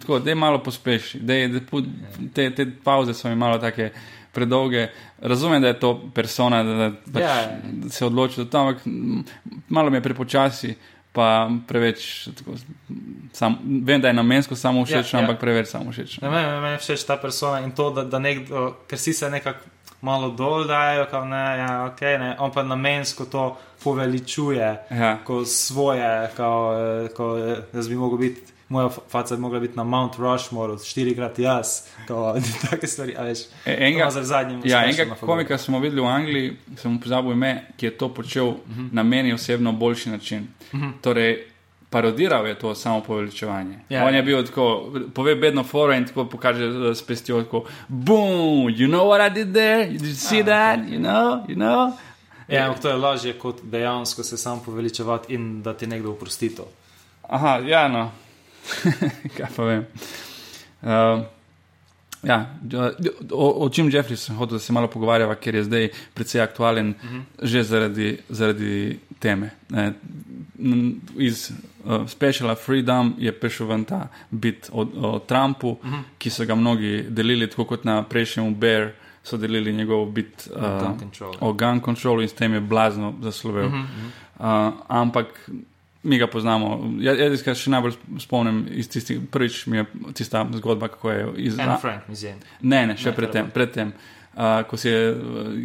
tako, 0.00 0.18
dej 0.18 0.34
malo 0.34 0.58
pospeši, 0.58 1.18
dej, 1.20 1.48
pu- 1.62 1.84
te, 2.34 2.50
te 2.50 2.66
pauze 2.84 3.14
so 3.14 3.28
mi 3.28 3.36
malo 3.36 3.58
take 3.58 3.90
predolge. 4.32 4.86
Razumem, 5.18 5.62
da 5.62 5.68
je 5.68 5.80
to 5.80 6.10
persona, 6.14 6.62
da, 6.62 6.74
da 6.74 6.90
pač 7.12 7.22
Ja, 7.22 7.34
ja. 7.40 7.90
se 7.90 8.06
odloči 8.06 8.34
za 8.36 8.44
to, 8.44 8.58
ampak 8.58 8.82
malo 9.68 9.90
mi 9.90 9.96
je 9.96 10.02
prepočasi. 10.02 10.74
Pa 11.12 11.50
preveč, 11.66 12.28
tako, 12.38 12.54
sam, 13.32 13.56
vem, 13.84 14.00
da 14.00 14.08
je 14.08 14.14
namensko 14.14 14.54
samo 14.56 14.84
všeč, 14.84 14.94
Ja, 15.12 15.18
ja, 15.18 15.22
ja. 15.22 15.26
ampak 15.26 15.40
preveč 15.40 15.66
samo 15.66 15.90
všeč. 15.90 16.20
Ne, 16.22 16.30
meni, 16.30 16.68
je 16.70 16.78
všeč 16.78 17.02
ta 17.04 17.16
persona 17.18 17.58
in 17.66 17.72
to, 17.74 17.88
da, 17.90 18.04
da 18.04 18.18
nekdo, 18.22 18.76
ker 18.86 18.98
si 18.98 19.12
se 19.12 19.30
nekako 19.30 19.66
malo 20.00 20.30
dol 20.30 20.64
dajo, 20.70 21.08
kao 21.10 21.24
ne, 21.24 21.58
ja, 21.58 21.90
ok, 21.90 22.00
ne, 22.00 22.36
on 22.38 22.52
pa 22.54 22.62
namensko 22.62 23.24
to 23.26 23.56
poveličuje. 23.82 24.68
Ja. 24.90 25.18
Ko 25.24 25.44
svoje, 25.44 26.30
kao, 26.36 26.78
eh, 26.78 27.08
ko, 27.16 27.38
eh, 27.38 27.56
jaz 27.74 27.88
bi 27.88 27.94
mogel 27.94 28.18
biti, 28.18 28.52
moja 28.70 28.88
fa- 28.88 29.02
faca 29.08 29.36
bi 29.36 29.40
mogla 29.40 29.60
biti 29.60 29.76
na 29.76 29.84
Mount 29.84 30.14
Rushmore, 30.18 30.78
štirikrat 30.84 31.38
jaz, 31.38 31.66
kao, 32.06 32.36
take 32.70 32.86
stvari, 32.86 33.14
a 33.18 33.22
veš. 33.22 33.38
E, 33.66 33.76
enega, 33.80 34.10
za 34.10 34.22
zadnjim. 34.22 34.62
ja, 34.64 34.84
enega 34.84 35.14
komika 35.20 35.58
smo 35.58 35.78
videli 35.78 36.00
v 36.00 36.06
Angliji, 36.06 36.56
sem 36.76 36.92
mu 36.92 37.00
pozabil 37.00 37.32
ime, 37.32 37.66
ki 37.76 37.86
je 37.86 37.98
to 37.98 38.08
počel 38.14 38.46
uh 38.46 38.54
-huh. 38.54 38.88
na 38.92 39.02
meni 39.02 39.32
osebno 39.32 39.72
boljši 39.72 40.10
način. 40.10 40.46
Uh 40.72 40.80
-huh. 40.80 40.92
Torej, 41.00 41.44
parodiral 41.90 42.46
je 42.46 42.58
to 42.58 42.74
samo 42.74 43.00
poveličevanje. 43.00 43.78
Ja, 43.88 44.04
On 44.04 44.14
je 44.14 44.18
ja. 44.18 44.22
bil 44.22 44.46
tako, 44.46 44.92
pove 45.14 45.34
bedno 45.34 45.64
foro 45.64 45.92
in 45.92 46.06
tako 46.06 46.24
pokaže 46.24 46.64
eh, 46.64 46.94
s 46.94 47.02
pestjo, 47.02 47.42
tako, 47.42 47.64
boom, 47.88 48.68
you 48.68 48.88
know 48.88 49.08
what 49.08 49.30
I 49.30 49.34
did 49.34 49.54
there, 49.54 49.86
did 49.90 50.02
you 50.02 50.14
see 50.14 50.44
that, 50.44 50.78
you 50.78 50.98
know, 50.98 51.44
you 51.48 51.56
know. 51.56 51.92
Ja, 52.48 52.66
ampak 52.66 52.82
to 52.82 52.88
je 52.88 52.96
lažje 52.96 53.32
kot 53.32 53.60
dejansko 53.62 54.22
se 54.22 54.36
sam 54.36 54.60
poveličevati 54.64 55.34
in 55.34 55.62
da 55.62 55.74
ti 55.74 55.86
nekdo 55.86 56.10
oprosti 56.10 56.54
to. 56.54 56.68
Aha, 57.28 57.58
ja, 57.66 57.88
no. 57.88 58.10
Kaj 59.36 59.50
pa 59.56 59.64
vem. 59.64 59.86
Uh, 60.82 61.22
ja, 62.22 62.46
o, 63.32 63.64
o 63.64 63.68
čem 63.68 63.88
Jeffrey 63.88 64.16
sem 64.16 64.36
hotel, 64.36 64.58
da 64.58 64.60
se 64.60 64.72
malo 64.72 64.88
pogovarjava, 64.92 65.34
ker 65.40 65.54
je 65.54 65.64
zdaj 65.64 65.88
precej 66.14 66.40
aktualen, 66.40 66.88
uh 66.90 67.10
-huh. 67.10 67.22
že 67.42 67.62
zaradi, 67.62 68.18
zaradi 68.28 68.98
teme. 69.18 69.50
Ne, 69.68 69.92
iz 71.16 71.50
uh, 71.84 72.08
Speciala 72.08 72.54
Freedom 72.54 73.14
je 73.18 73.32
prišel 73.32 73.66
ven 73.66 73.84
ta 73.84 74.08
bit 74.30 74.70
o, 74.72 74.84
o 74.84 75.18
Trumpu, 75.18 75.68
uh 75.68 75.76
-huh. 75.82 76.02
ki 76.18 76.30
so 76.30 76.44
ga 76.44 76.54
mnogi 76.54 77.04
delili, 77.08 77.50
tako 77.50 77.64
kot 77.64 77.84
na 77.84 78.02
prejšnjem 78.02 78.54
Bear 78.54 78.90
so 79.22 79.36
delili 79.36 79.72
njegov 79.72 80.06
bit 80.06 80.48
uh, 80.56 80.62
Gun 80.62 80.98
control. 80.98 81.34
o 81.40 81.52
gun 81.52 81.80
controlu 81.80 82.22
in 82.22 82.28
s 82.28 82.32
tem 82.32 82.54
je 82.54 82.60
blazno 82.60 83.14
zaslovel. 83.22 83.66
Uh 83.66 83.72
-huh. 83.72 84.68
uh, 84.68 84.74
ampak 84.88 85.50
mi 86.02 86.18
ga 86.18 86.26
poznamo. 86.26 86.94
Ja- 86.98 87.14
Jaz 87.14 87.42
se 87.42 87.54
še 87.54 87.70
najbolj 87.70 87.92
spomnim 88.18 88.66
iz 88.70 88.88
tistih, 88.88 89.20
prvič 89.30 89.66
mi 89.66 89.76
je 89.76 89.84
tista 90.14 90.46
zgodba, 90.52 90.88
kako 90.88 91.10
je 91.10 91.26
iz 91.36 91.58
Anne 91.58 91.76
Frank, 91.80 92.08
mislim. 92.08 92.34
Ne, 92.62 92.86
ne, 92.86 92.96
še 92.96 93.12
predtem, 93.12 93.50
predtem 93.50 93.92
uh, 94.34 94.42
ko 94.70 94.76
si 94.76 94.88
je 94.88 95.16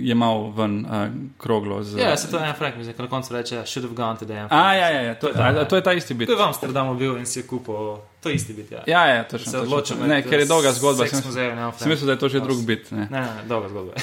jemal 0.02 0.52
ven 0.58 0.86
uh, 0.86 0.92
kroglo. 1.38 1.84
Z, 1.84 1.98
Ja, 1.98 2.18
se 2.18 2.32
to 2.32 2.38
je 2.38 2.44
Anne 2.44 2.54
Frank, 2.54 2.76
mislim, 2.76 2.96
na 3.00 3.08
koncu 3.08 3.34
reče, 3.34 3.64
should 3.66 3.86
have 3.90 3.96
gone 3.96 4.20
to 4.20 4.26
the 4.26 4.34
Anne 4.34 4.48
Frank. 4.48 4.64
A, 4.66 4.74
ja, 4.74 4.90
ja, 4.90 5.02
ja 5.02 5.16
to, 5.16 5.30
a, 5.36 5.66
to 5.66 5.76
je 5.76 5.84
ta 5.84 5.94
isti 5.94 6.14
bit. 6.14 6.28
To 6.28 6.34
je 6.34 6.38
v 6.38 6.42
Amsterdamu 6.42 6.96
bil 6.96 7.18
in 7.18 7.26
si 7.26 7.40
je 7.40 7.44
kupil, 7.48 7.98
to 8.24 8.30
je 8.30 8.36
isti 8.36 8.54
bit, 8.54 8.72
ja. 8.72 8.84
Ja, 8.88 9.06
ja, 9.08 9.24
točno. 9.24 9.52
Se 9.52 9.60
odločil 9.60 9.98
med, 9.98 10.10
Ne, 10.10 10.22
ker 10.24 10.40
je 10.40 10.46
dolga 10.46 10.72
zgodba. 10.72 11.08
Sem, 11.08 11.22
sem 11.22 11.90
mislil, 11.90 12.06
da 12.08 12.12
je 12.12 12.20
to 12.20 12.30
že 12.30 12.40
drug 12.40 12.66
bit. 12.66 12.92
Ne. 12.92 13.08
Ne, 13.12 13.22
ne, 13.22 13.44
dolga 13.48 13.70
zgodba. 13.70 13.94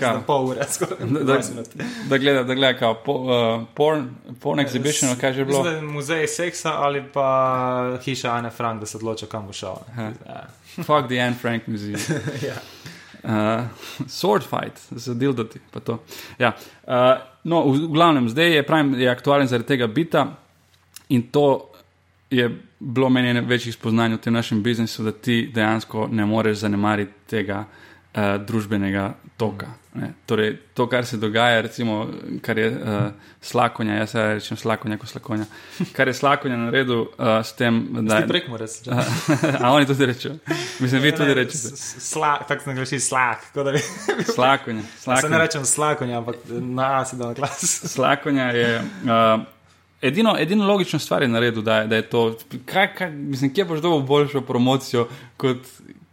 Ja, 0.00 0.12
ja, 0.12 0.20
pol 0.26 0.46
ure, 0.50 0.64
skoraj. 0.70 0.98
Da- 1.00 1.38
20 1.40 1.50
minut. 1.50 1.68
da 2.08 2.18
gleda, 2.18 2.42
da 2.42 2.54
gleda 2.54 2.78
kao 2.78 2.94
po, 2.94 3.12
uh, 3.12 3.62
porn, 3.74 4.08
porn 4.40 4.60
exhibition, 4.60 5.08
ali 5.10 5.18
kaj 5.20 5.32
že 5.32 5.44
bilo. 5.44 5.62
Mislim, 5.64 5.84
muzej 5.92 6.26
seksa 6.28 6.72
ali 6.72 7.02
pa 7.12 7.98
hiša 8.04 8.30
Anne 8.32 8.50
Frank, 8.50 8.80
da 8.80 8.86
se 8.86 8.96
odloča, 8.96 9.26
kam 9.26 9.46
bo 9.46 9.52
šel. 9.52 9.74
Ja. 9.98 10.46
Fuck 10.76 11.06
the 11.08 11.18
Anne 11.20 11.36
Frank 11.40 11.66
Museum. 11.66 12.00
ja. 12.48 12.54
Uh, 13.24 13.64
sword 14.20 14.44
fight, 14.44 14.80
z 14.90 15.14
dildoti. 15.14 15.60
Ja. 16.38 16.52
Uh, 16.84 16.92
no, 17.44 17.62
v, 17.70 17.86
v 17.86 17.92
glavnem, 17.92 18.28
zdaj 18.28 18.52
je, 18.56 18.62
pravim, 18.66 18.94
je 19.00 19.08
aktualen 19.10 19.48
zaradi 19.48 19.68
tega 19.68 19.86
bita 19.86 20.26
in 21.08 21.22
to 21.32 21.70
je 22.30 22.50
bilo 22.78 23.08
meni 23.08 23.30
ene 23.30 23.40
večjih 23.40 23.74
spoznanj 23.74 24.18
v 24.18 24.20
tem 24.20 24.34
našem 24.34 24.62
biznisu, 24.62 25.04
da 25.04 25.12
ti 25.12 25.50
dejansko 25.54 26.08
ne 26.12 26.26
moreš 26.26 26.58
zanemariti 26.66 27.12
tega 27.30 27.64
uh, 27.64 28.36
družbenega 28.44 29.14
toka. 29.36 29.72
Ne. 29.94 30.08
Torej, 30.26 30.56
to, 30.74 30.86
kar 30.86 31.06
se 31.06 31.16
dogaja, 31.16 31.60
recimo, 31.60 32.08
kar 32.42 32.58
je 32.58 32.68
uh, 32.68 32.76
slakonja, 33.40 33.94
jaz 33.94 34.10
se 34.10 34.22
rečem 34.24 34.56
slakonja, 34.56 34.96
kot 34.98 35.08
slakonja, 35.08 35.44
kar 35.92 36.08
je 36.08 36.14
slakonja 36.14 36.56
naredil 36.58 37.00
uh, 37.00 37.08
s 37.40 37.52
tem, 37.52 37.78
da 38.00 38.20
Ti 38.20 38.28
prek 38.28 38.48
moraš. 38.48 38.70
A 39.60 39.70
oni 39.70 39.86
tudi 39.86 40.06
rečejo. 40.06 40.34
Mislim, 40.80 41.02
vi 41.02 41.12
tudi 41.12 41.34
rečete. 41.34 41.76
Slak, 42.00 42.48
tako 42.48 42.62
se 42.62 42.70
ne 42.70 42.76
greši 42.76 43.00
slak. 43.00 43.38
da 43.54 43.64
bi- 43.64 43.84
Slakonja. 44.24 44.82
Se 45.20 45.28
ne 45.28 45.38
rečem 45.38 45.64
slakonja, 45.64 46.18
ampak 46.18 46.36
na 46.50 47.04
si 47.04 47.16
dal 47.16 47.34
glas. 47.34 47.62
Slakonja 47.94 48.44
je. 48.44 48.80
Uh, 49.02 49.42
Edino, 50.02 50.34
edino 50.38 50.66
logično 50.66 50.98
stvar 50.98 51.22
je 51.22 51.28
naredil, 51.28 51.62
da, 51.62 51.76
je- 51.76 51.86
da 51.86 51.96
je 51.96 52.02
to. 52.02 52.36
Kaj, 52.66 52.94
kaj, 52.94 53.10
mislim, 53.10 53.54
kje 53.54 53.64
boš 53.64 53.80
dobil 53.80 54.00
boljšo 54.00 54.40
promocijo 54.40 55.06
kot, 55.36 55.58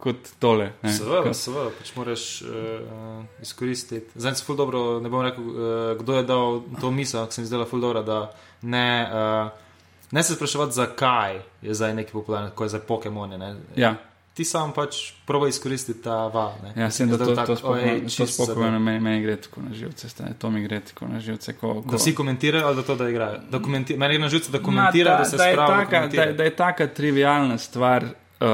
kot 0.02 0.32
tole? 0.38 0.72
ne? 0.82 0.92
Seveda, 0.92 1.30
seveda, 1.32 1.70
pač 1.72 1.94
moraš 1.94 2.42
uh, 2.42 2.50
izkoristiti. 3.40 4.10
Zdaj 4.16 4.34
se 4.34 4.44
ful 4.44 4.56
dobro, 4.56 5.00
ne 5.00 5.08
bom 5.08 5.22
rekel, 5.22 5.44
uh, 5.44 5.56
kdo 5.96 6.16
je 6.16 6.22
dal 6.24 6.48
to 6.80 6.90
misel, 6.90 7.26
ki 7.26 7.34
se 7.34 7.40
mi 7.40 7.46
zdela 7.46 7.64
ful 7.64 7.80
dobro, 7.80 8.02
da 8.02 8.20
ne, 8.62 8.86
uh, 9.04 9.50
ne 10.10 10.22
se 10.22 10.34
spraševati, 10.34 10.72
zakaj 10.74 11.38
je 11.62 11.74
zdaj 11.74 11.94
neki 11.94 12.12
popularen, 12.12 12.50
kot 12.50 12.64
je 12.64 12.68
za 12.70 12.80
Pokemone. 12.80 13.38
Ne. 13.38 13.54
Ja, 13.76 13.94
Ti 14.32 14.44
sam 14.44 14.70
pač 14.72 14.96
proba 15.26 15.44
izkoristiti 15.48 16.02
ta 16.02 16.26
val. 16.26 16.54
Ne. 16.62 16.72
ja 16.74 16.86
sem, 16.90 17.08
da 17.08 17.18
to, 17.18 17.34
tako, 17.36 17.54
to 17.54 18.26
zadeva. 18.26 18.78
meni, 18.78 19.00
meni, 19.00 19.20
gre 19.20 19.36
tako 19.36 19.60
na 19.60 19.74
živce. 19.74 20.08
stane, 20.08 20.32
To 20.38 20.50
mi 20.50 20.62
gre 20.62 20.80
tako 20.80 21.06
na 21.06 21.20
živce. 21.20 21.52
Ko, 21.52 21.74
ko... 21.74 21.90
Da 21.90 21.96
vsi 21.96 22.14
komentirajo 22.14 22.66
ali 22.66 22.76
da 22.76 22.82
to, 22.82 22.96
da 22.96 23.08
igrajo. 23.08 23.40
Da 23.50 23.58
komenti- 23.58 23.96
Meni 23.96 24.14
gre 24.14 24.22
na 24.22 24.28
živce, 24.28 24.52
da 24.52 24.58
komentirajo, 24.58 25.18
da 25.18 25.24
se 25.24 25.36
da 25.36 25.44
je 25.44 25.54
spravijo. 25.54 26.08
da, 26.08 26.32
da 26.32 26.44
je 26.44 26.56
taka 26.56 26.86
trivialna 26.86 27.58
stvar 27.58 28.04
uh, 28.04 28.48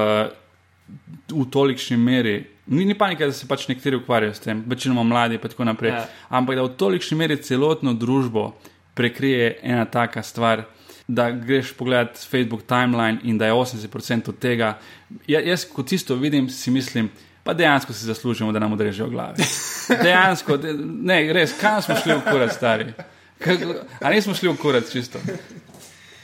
v 1.28 1.44
tolikšni 1.50 1.96
meri. 1.96 2.38
Ni, 2.66 2.84
ni 2.84 2.94
panika, 2.94 3.26
da 3.26 3.32
se 3.32 3.46
pač 3.48 3.68
nekateri 3.68 3.96
ukvarjajo 3.96 4.34
s 4.34 4.40
tem, 4.40 4.64
večinoma 4.66 5.02
mladi 5.02 5.34
in 5.34 5.40
tako 5.40 5.64
naprej. 5.64 5.90
Ja. 5.90 6.06
Ampak 6.28 6.56
da 6.56 6.62
v 6.62 6.74
tolikšni 6.76 7.16
meri 7.16 7.36
celotno 7.36 7.94
družbo 7.94 8.50
prekrije 8.94 9.58
ena 9.62 9.84
taka 9.84 10.22
stvar, 10.22 10.62
da 11.08 11.30
greš 11.30 11.72
pogledat 11.72 12.18
Facebook 12.20 12.62
timeline 12.68 13.18
in 13.22 13.38
da 13.38 13.46
je 13.46 13.52
80% 13.52 14.28
od 14.28 14.38
tega. 14.38 14.78
Ja, 15.26 15.40
jaz, 15.40 15.64
ko 15.64 15.82
tisto 15.82 16.14
vidim, 16.14 16.48
si 16.48 16.70
mislim. 16.70 17.08
Pa 17.44 17.54
dejansko 17.54 17.92
si 17.92 18.04
zaslužimo, 18.04 18.52
da 18.52 18.58
nam 18.58 18.72
odrežejo 18.72 19.08
glave. 19.08 19.34
Dejansko, 20.04 20.56
de, 20.56 20.74
ne, 20.82 21.32
res, 21.32 21.54
kam 21.60 21.80
smo 21.82 21.94
šli 21.96 22.18
v 22.18 22.24
kurat, 22.30 22.52
stari? 22.52 22.92
Kako- 23.40 23.78
A 24.04 24.10
nismo 24.10 24.34
šli 24.34 24.48
v 24.48 24.56
kurat 24.60 24.90
čisto? 24.92 25.18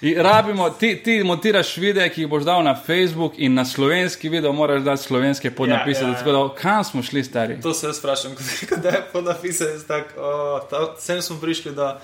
In 0.05 0.19
rabimo, 0.19 0.71
ti, 0.71 0.97
ti 0.99 1.23
montiraš 1.23 1.77
videe, 1.77 2.05
ki 2.11 2.21
jih 2.21 2.29
boš 2.29 2.45
dal 2.45 2.61
na 2.61 2.75
Facebook, 2.77 3.39
in 3.39 3.55
na 3.55 3.65
slovenski 3.65 4.29
video 4.29 4.53
moraš 4.53 4.83
dati 4.83 5.03
slovenske 5.03 5.51
podnapise. 5.51 6.01
Ja, 6.01 6.09
ja, 6.09 6.19
Ja, 6.19 6.29
ja, 6.29 6.39
ja. 6.39 6.49
Kam 6.55 6.85
smo 6.85 7.03
šli, 7.03 7.25
stari? 7.25 7.57
To 7.61 7.73
se 7.75 7.87
jaz 7.87 7.97
sprašujem, 7.97 8.37
kot 8.69 8.79
da 8.79 8.89
je 8.91 9.03
podnapisal, 9.13 9.69
jaz 9.69 9.85
tako, 9.85 10.21
oh, 10.21 10.69
ta- 10.71 10.95
sem 10.99 11.23
smo 11.23 11.37
prišli, 11.37 11.73
da 11.73 12.01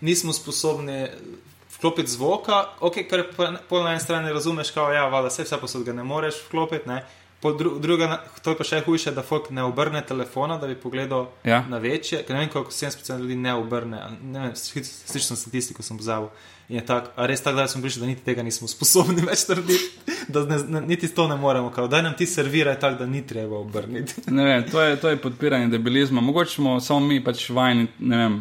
nismo 0.00 0.32
sposobni 0.32 1.08
vklopiti 1.70 2.10
zvoka, 2.10 2.64
ok, 2.80 2.94
kar 3.10 3.24
po- 3.68 3.80
na 3.80 3.90
eni 3.90 4.00
strani 4.00 4.32
razumeš, 4.32 4.70
kao, 4.70 4.92
ja, 4.92 5.06
valjda, 5.06 5.28
vse, 5.28 5.42
vse 5.42 5.56
posod 5.56 5.84
ga 5.84 5.92
ne 5.92 6.04
moreš 6.04 6.34
vklopiti, 6.46 6.88
ne. 6.88 7.02
Pol 7.40 7.56
dru, 7.56 7.78
druga, 7.78 8.06
to 8.42 8.50
je 8.50 8.56
pa 8.56 8.64
še 8.64 8.80
hujše, 8.80 9.10
da 9.10 9.22
folk 9.22 9.50
ne 9.50 9.62
obrne 9.64 10.02
telefona, 10.02 10.58
da 10.58 10.66
bi 10.66 10.74
pogledal 10.76 11.26
Ja. 11.44 11.64
na 11.68 11.78
večje, 11.78 12.22
ker 12.22 12.36
ne 12.36 12.40
vem, 12.40 12.48
koliko 12.48 12.70
70% 12.70 13.18
ljudi 13.18 13.34
ne 13.36 13.54
obrne, 13.54 14.00
ne 14.22 14.40
vem, 14.40 14.52
slišal 14.54 15.22
sem 15.26 15.36
statistiko, 15.38 15.82
sem 15.82 15.96
pozabil. 15.96 16.28
In 16.70 16.76
je 16.76 16.84
tako, 16.86 17.10
a 17.16 17.26
res 17.26 17.40
tako, 17.42 17.56
da 17.56 17.68
smo 17.68 17.82
prišli, 17.82 18.00
da 18.00 18.06
niti 18.06 18.22
tega 18.24 18.42
nismo 18.46 18.68
sposobni 18.70 19.24
več 19.30 19.42
narediti, 19.48 20.14
da 20.30 20.44
ne, 20.46 20.58
ne, 20.68 20.80
niti 20.80 21.08
to 21.14 21.26
ne 21.28 21.34
moremo, 21.36 21.72
kao, 21.74 21.88
daj 21.90 22.02
nam 22.02 22.14
ti 22.14 22.26
serviraj 22.26 22.76
tako, 22.80 22.98
da 23.00 23.06
ni 23.10 23.24
treba 23.26 23.58
obrniti. 23.58 24.14
Ne 24.30 24.44
vem, 24.44 24.62
to, 24.70 24.82
je, 24.82 24.96
to 25.00 25.10
je 25.10 25.16
podpiranje 25.16 25.66
debilizma. 25.68 26.20
Mogoče 26.20 26.54
smo 26.54 26.76
samo 26.80 27.00
mi 27.06 27.18
pač 27.24 27.48
vajeni, 27.50 27.88
ne 27.98 28.16
vem, 28.16 28.36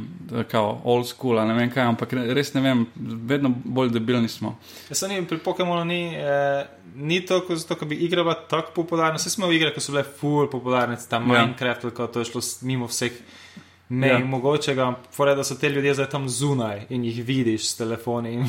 kao 0.51 0.81
old 0.83 1.07
school, 1.09 1.41
ne 1.47 1.57
vem 1.57 1.73
kaj, 1.73 1.87
ampak 1.89 2.13
re- 2.13 2.27
res 2.37 2.53
ne 2.53 2.61
vem, 2.61 2.85
vedno 3.33 3.49
bolj 3.65 3.89
debilni 3.97 4.29
smo. 4.29 4.53
Jaz 4.91 5.01
sem 5.01 5.25
pri 5.25 5.41
Pokémonu 5.41 5.81
ni, 5.89 6.01
eh, 6.13 6.67
ni 6.95 7.23
toliko 7.25 7.57
zato, 7.57 7.79
ker 7.81 7.89
bi 7.89 7.97
igra 8.05 8.23
bila 8.23 8.37
tako 8.45 8.77
popularna. 8.77 9.17
Vse 9.17 9.33
smo 9.33 9.49
igre, 9.51 9.73
ki 9.73 9.81
so 9.81 9.97
bile 9.97 10.05
full 10.05 10.45
popularne, 10.53 11.01
ta 11.09 11.17
Ja. 11.17 11.25
Minecraft, 11.25 11.89
kako 11.89 12.07
to 12.07 12.21
je 12.21 12.29
šlo 12.29 12.45
mimo 12.61 12.85
vseh 12.85 13.17
mej 13.89 14.09
Ja. 14.09 14.17
ja. 14.17 14.25
mogočega. 14.25 14.87
Fore, 15.11 15.35
da 15.35 15.43
so 15.43 15.55
te 15.55 15.69
ljudje 15.69 15.93
zdaj 15.93 16.09
tam 16.09 16.29
zunaj 16.29 16.85
in 16.89 17.03
jih 17.03 17.23
vidiš 17.23 17.65
s 17.65 17.75
telefoni. 17.75 18.33
In, 18.33 18.45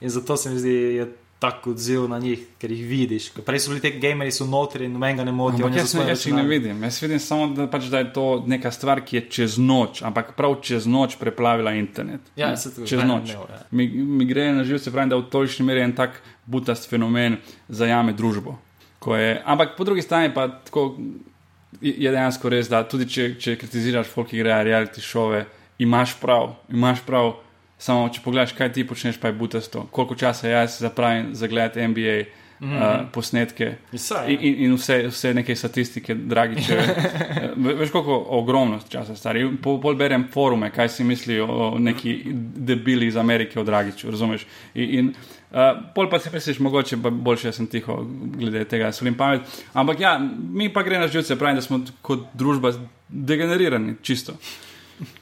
in 0.00 0.10
zato 0.10 0.36
se 0.36 0.50
mi 0.50 0.58
zdi, 0.58 0.70
je 0.70 1.06
tako 1.38 1.70
odziv 1.70 2.08
na 2.08 2.18
njih, 2.18 2.46
ker 2.58 2.72
jih 2.72 2.86
vidiš. 2.86 3.26
Prej 3.36 3.58
so 3.58 3.70
bili 3.70 3.80
ti 3.82 3.90
gameri, 4.00 4.32
so 4.32 4.46
notri 4.46 4.84
in 4.84 4.92
noben 4.92 5.16
ga 5.16 5.24
ne 5.24 5.32
motijo. 5.32 5.66
Ampak 5.66 5.78
jaz, 5.78 5.94
ne- 5.94 6.06
jaz 6.08 6.26
jih 6.26 6.34
ne 6.34 6.42
vidim. 6.44 6.82
Jaz 6.82 7.02
vidim 7.02 7.18
samo, 7.20 7.46
da, 7.48 7.66
pač, 7.66 7.84
da 7.84 7.98
je 7.98 8.12
to 8.12 8.24
neka 8.46 8.70
stvar, 8.70 9.00
ki 9.00 9.16
je 9.16 9.22
čez 9.30 9.58
noč, 9.58 10.00
ampak 10.02 10.32
prav 10.32 10.54
čez 10.62 10.86
noč 10.86 11.16
preplavila 11.16 11.72
internet. 11.72 12.20
Ja, 12.36 12.48
Ne, 12.50 12.56
se 12.56 12.72
to 12.72 12.86
čez 12.86 12.98
ne- 12.98 13.04
noč. 13.06 13.28
ne, 13.28 13.34
ja. 13.34 13.60
Mi, 13.70 13.84
mi 13.88 14.24
gre 14.24 14.52
na 14.52 14.64
živce, 14.64 14.90
pravim, 14.90 15.08
da 15.08 15.16
v 15.16 15.22
tolikšni 15.24 15.64
meri 15.64 15.80
en 15.80 15.92
tak 15.92 16.16
butast 16.46 16.88
fenomen 16.88 17.36
zajame 17.68 18.12
družbo. 18.12 18.56
Je, 19.08 19.42
ampak 19.44 19.76
po 19.76 19.84
drugi 19.84 20.02
strani 20.02 20.32
pa 20.34 20.48
tako 20.48 20.96
je 21.80 22.10
dejansko 22.10 22.48
res, 22.48 22.68
da 22.68 22.82
tudi 22.88 23.08
če, 23.10 23.28
če 23.40 23.56
kritiziraš 23.60 24.08
folk, 24.12 24.30
ki 24.30 24.40
grejo 24.40 24.62
reality 24.66 25.02
šove, 25.04 25.44
imaš 25.78 26.16
prav, 26.20 26.54
imaš 26.72 27.02
prav. 27.06 27.34
Samo 27.78 28.08
če 28.08 28.22
pogledaš, 28.24 28.54
kaj 28.56 28.70
ti 28.72 28.86
počneš, 28.88 29.18
pa 29.20 29.28
je 29.28 29.36
butasto. 29.36 29.82
Koliko 29.92 30.14
časa 30.16 30.48
jaz 30.48 30.78
zapravim 30.80 31.34
za 31.36 31.46
gledati 31.46 31.84
NBA 31.84 32.16
mm 32.60 32.70
-hmm. 32.70 33.00
uh, 33.00 33.06
posnetke, 33.12 33.74
Ja, 33.92 33.98
saj, 33.98 34.32
In, 34.32 34.38
in, 34.40 34.54
in 34.64 34.74
vse, 34.74 35.06
vse 35.08 35.34
neke 35.34 35.56
statistike, 35.56 36.14
dragi 36.14 36.64
če. 36.64 36.76
Veš, 37.78 37.90
koliko 37.90 38.26
ogromno 38.28 38.78
časa 38.88 39.16
stari. 39.16 39.56
Pol, 39.62 39.80
pol 39.80 39.94
berem 39.94 40.28
forume, 40.32 40.70
kaj 40.70 40.88
si 40.88 41.04
mislijo 41.04 41.46
o 41.46 41.78
neki 41.78 42.22
debili 42.56 43.06
iz 43.06 43.16
Amerike 43.16 43.60
o 43.60 43.64
Dragiču, 43.64 44.10
razumeš? 44.10 44.46
In, 44.74 44.98
in 44.98 45.14
uh, 45.50 45.92
pol 45.94 46.10
pa 46.10 46.18
si 46.18 46.30
misliš, 46.32 46.58
mogoče 46.58 46.96
pa 47.02 47.10
boljše, 47.10 47.48
da 47.48 47.52
sem 47.52 47.66
tiho 47.66 48.06
glede 48.38 48.64
tega, 48.64 48.92
solim 48.92 49.14
pamet. 49.14 49.40
Ampak 49.72 50.00
ja, 50.00 50.18
mi 50.52 50.72
pa 50.72 50.82
gre 50.82 50.98
na 50.98 51.08
živce, 51.08 51.36
pravim, 51.36 51.56
da 51.56 51.62
smo 51.62 51.80
kot 52.02 52.20
družba 52.34 52.72
degenerirani, 53.08 53.94
čisto. 54.02 54.32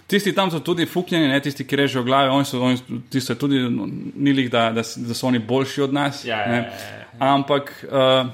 Tisti 0.06 0.32
tam 0.34 0.50
so 0.50 0.60
tudi 0.60 0.86
fuknjeni, 0.86 1.28
ne 1.28 1.40
tisti, 1.40 1.66
ki 1.66 1.76
režejo 1.76 2.04
glave, 2.04 2.30
oni 2.30 2.44
so, 2.44 2.60
oni, 2.62 2.78
je 3.12 3.34
tudi 3.38 3.60
no, 3.70 3.88
nilih, 4.14 4.50
da, 4.50 4.70
da, 4.72 4.82
da 4.82 5.14
so 5.14 5.26
oni 5.26 5.38
boljši 5.38 5.82
od 5.82 5.92
nas. 5.92 6.24
Ja, 6.24 6.38
ja, 6.38 6.54
ja, 6.54 6.62
ja. 6.62 7.08
Ampak 7.18 7.72
uh, 7.84 8.30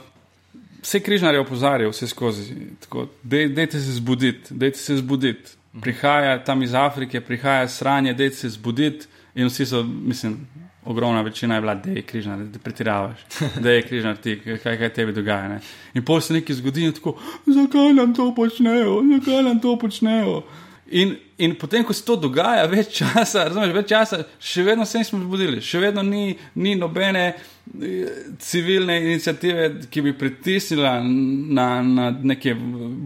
vse 0.83 1.01
križnare 1.01 1.41
opozarjajo, 1.41 1.91
vse 1.91 2.09
skozi. 2.09 2.55
Tako, 2.81 3.07
dej, 3.23 3.49
dejte 3.49 3.81
se 3.81 3.93
zbuditi, 3.93 4.55
dejte 4.55 4.79
se 4.79 4.97
zbuditi. 4.97 5.57
Prihaja 5.81 6.45
tam 6.45 6.63
iz 6.63 6.75
Afrike, 6.75 7.21
prihaja 7.21 7.69
sranje, 7.69 8.15
dejte 8.15 8.37
se 8.37 8.49
zbuditi. 8.49 9.07
In 9.35 9.47
vsi 9.47 9.67
so, 9.67 9.83
mislim, 9.83 10.41
ogromna 10.85 11.23
večina 11.23 11.55
je 11.55 11.61
bila, 11.61 11.75
da 11.75 11.91
je 11.91 12.03
križnar, 12.03 12.39
da 12.39 12.59
pretiravaš, 12.59 13.19
da 13.63 13.71
je 13.71 13.83
križnar 13.83 14.17
ti, 14.17 14.41
kaj, 14.63 14.79
kaj 14.79 14.89
tebi 14.89 15.13
dogaja. 15.13 15.49
Ne? 15.49 15.61
In 15.95 16.05
pol 16.05 16.21
se 16.21 16.35
nekaj 16.35 16.57
zgodi 16.57 16.85
in 16.85 16.93
tako, 16.93 17.15
zakaj 17.47 17.93
nam 17.93 18.15
to 18.15 18.35
počnejo, 18.35 19.03
zakaj 19.19 19.43
nam 19.43 19.61
to 19.61 19.79
počnejo. 19.79 20.43
In, 20.91 21.15
in 21.39 21.55
potem, 21.55 21.85
ko 21.87 21.95
se 21.95 22.03
to 22.03 22.17
dogaja, 22.19 22.65
več 22.67 22.97
časa, 22.99 23.45
razumeš, 23.47 23.75
več 23.77 23.91
časa, 23.93 24.25
še 24.43 24.65
vedno 24.67 24.87
se 24.89 24.99
nismo 24.99 25.21
zbudili, 25.23 25.61
še 25.63 25.79
vedno 25.85 26.03
ni, 26.03 26.35
ni 26.59 26.73
nobene 26.79 27.23
eh, 27.31 28.17
civilne 28.43 28.97
inicijative, 29.05 29.69
ki 29.87 30.03
bi 30.03 30.17
pritisnila 30.19 30.97
na, 31.05 31.69
na 31.87 32.11
neke 32.33 32.57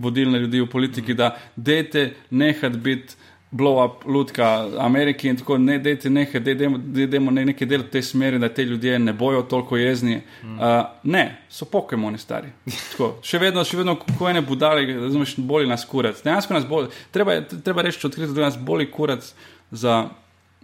vodilne 0.01 0.41
ljudi 0.47 0.65
v 0.65 0.71
politiki, 0.73 1.17
da 1.19 1.35
dejte 1.57 2.07
nehati 2.33 2.81
biti 2.89 3.21
blow-up 3.55 4.05
lutka 4.07 4.69
Ameriki 4.79 5.29
in 5.29 5.37
tako 5.37 5.59
ne 5.59 5.79
dejte 5.79 6.11
nekaj, 6.11 6.41
dejmo 6.41 7.31
ne, 7.31 7.45
nekaj 7.53 7.69
del 7.71 7.85
v 7.85 7.93
tej 7.93 8.03
smeri, 8.03 8.39
da 8.43 8.49
te 8.51 8.65
ljudje 8.67 8.99
ne 8.99 9.13
bojo 9.13 9.43
toliko 9.43 9.77
jezni. 9.79 10.17
Mm. 10.43 10.59
Uh, 10.59 10.81
ne, 11.03 11.25
so 11.49 11.69
pokemoni 11.71 12.19
stari. 12.19 12.51
Tako, 12.91 13.13
še 13.23 13.39
vedno, 13.39 13.63
še 13.65 13.79
vedno, 13.79 13.95
ko 14.19 14.29
ene 14.31 14.43
budale, 14.43 14.83
razumeš, 15.07 15.37
boli 15.39 15.71
nas 15.71 15.87
kurac. 15.87 16.19
Dejansko 16.25 16.57
nas 16.57 16.67
boli, 16.67 16.91
treba, 17.15 17.39
treba 17.47 17.87
reči 17.87 18.03
odkrito, 18.07 18.35
da 18.35 18.49
nas 18.49 18.59
boli 18.59 18.91
kurac 18.91 19.31
za. 19.71 20.05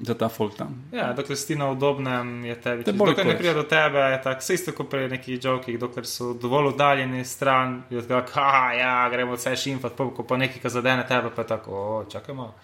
Za 0.01 0.15
ta 0.17 0.31
folk 0.33 0.55
tam. 0.57 0.71
Ja, 0.97 1.11
dokler 1.13 1.37
si 1.37 1.53
na 1.61 1.67
udobnem, 1.75 2.31
je 2.49 2.55
tebi. 2.57 2.87
Te 2.89 2.95
dokler 2.97 3.27
ne 3.27 3.35
pride 3.37 3.53
do 3.59 3.67
tebe, 3.69 4.01
je 4.15 4.21
tako, 4.25 4.41
vse 4.41 4.55
isto 4.57 4.73
kot 4.73 4.89
pri 4.89 5.11
nekih 5.13 5.37
jokih, 5.45 5.77
dokler 5.77 6.09
so 6.09 6.31
dovolj 6.41 6.71
oddaljeni 6.71 7.21
stran, 7.29 7.83
je 7.93 8.01
tako, 8.09 8.33
ha, 8.41 8.71
ja, 8.79 8.95
gremo 9.13 9.37
vse 9.37 9.53
šimfat, 9.61 9.99
pa 9.99 10.07
ko 10.17 10.25
pa 10.25 10.39
nekaj 10.41 10.63
ka 10.63 10.73
zadene 10.73 11.05
tebe, 11.05 11.29
pa 11.37 11.45
tako, 11.45 11.77
o, 11.77 11.99
čakaj 12.09 12.39
malo. 12.39 12.55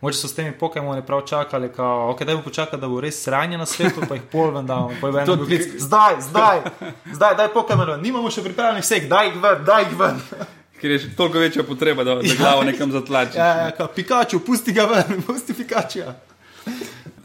Moče 0.00 0.18
so 0.18 0.28
s 0.28 0.34
temi 0.34 0.52
Pokemoni 0.52 1.02
prav 1.02 1.20
čakali, 1.26 1.72
kao, 1.72 2.10
ok, 2.10 2.22
dajmo 2.22 2.42
počakati, 2.42 2.76
da 2.76 2.88
bo 2.88 3.00
res 3.00 3.22
sranje 3.22 3.58
na 3.58 3.66
svetu, 3.66 4.00
pa 4.08 4.14
jih 4.14 4.22
pol 4.32 4.50
ven 4.50 4.66
damo, 4.66 4.92
pa 5.00 5.08
je 5.08 5.24
To- 5.26 5.32
eno 5.32 5.46
klic. 5.46 5.62
Zdaj, 5.78 6.14
zdaj, 6.20 6.60
zdaj, 7.12 7.34
daj 7.34 7.48
Pokemon, 7.48 8.00
nimamo 8.02 8.30
še 8.30 8.42
pripravljenih 8.42 8.84
vseh, 8.84 9.08
daj 9.10 9.26
jih 9.26 9.40
ven, 9.42 9.64
daj 9.64 9.82
jih 9.82 9.96
ven. 9.98 10.20
Ker 10.78 10.90
je 10.90 10.98
še 10.98 11.08
toliko 11.16 11.38
večja 11.38 11.64
potreba, 11.66 12.04
da, 12.04 12.14
da 12.14 12.34
glavo 12.38 12.62
nekam 12.62 12.92
zatlači. 12.94 13.38
Ja, 13.38 13.48
ja, 13.56 13.70
kao, 13.70 13.88
Pikachu, 13.90 14.38
pusti 14.40 14.72
ga 14.72 14.84
ven, 14.86 15.18
pusti 15.26 15.54
Pikachuja. 15.54 16.14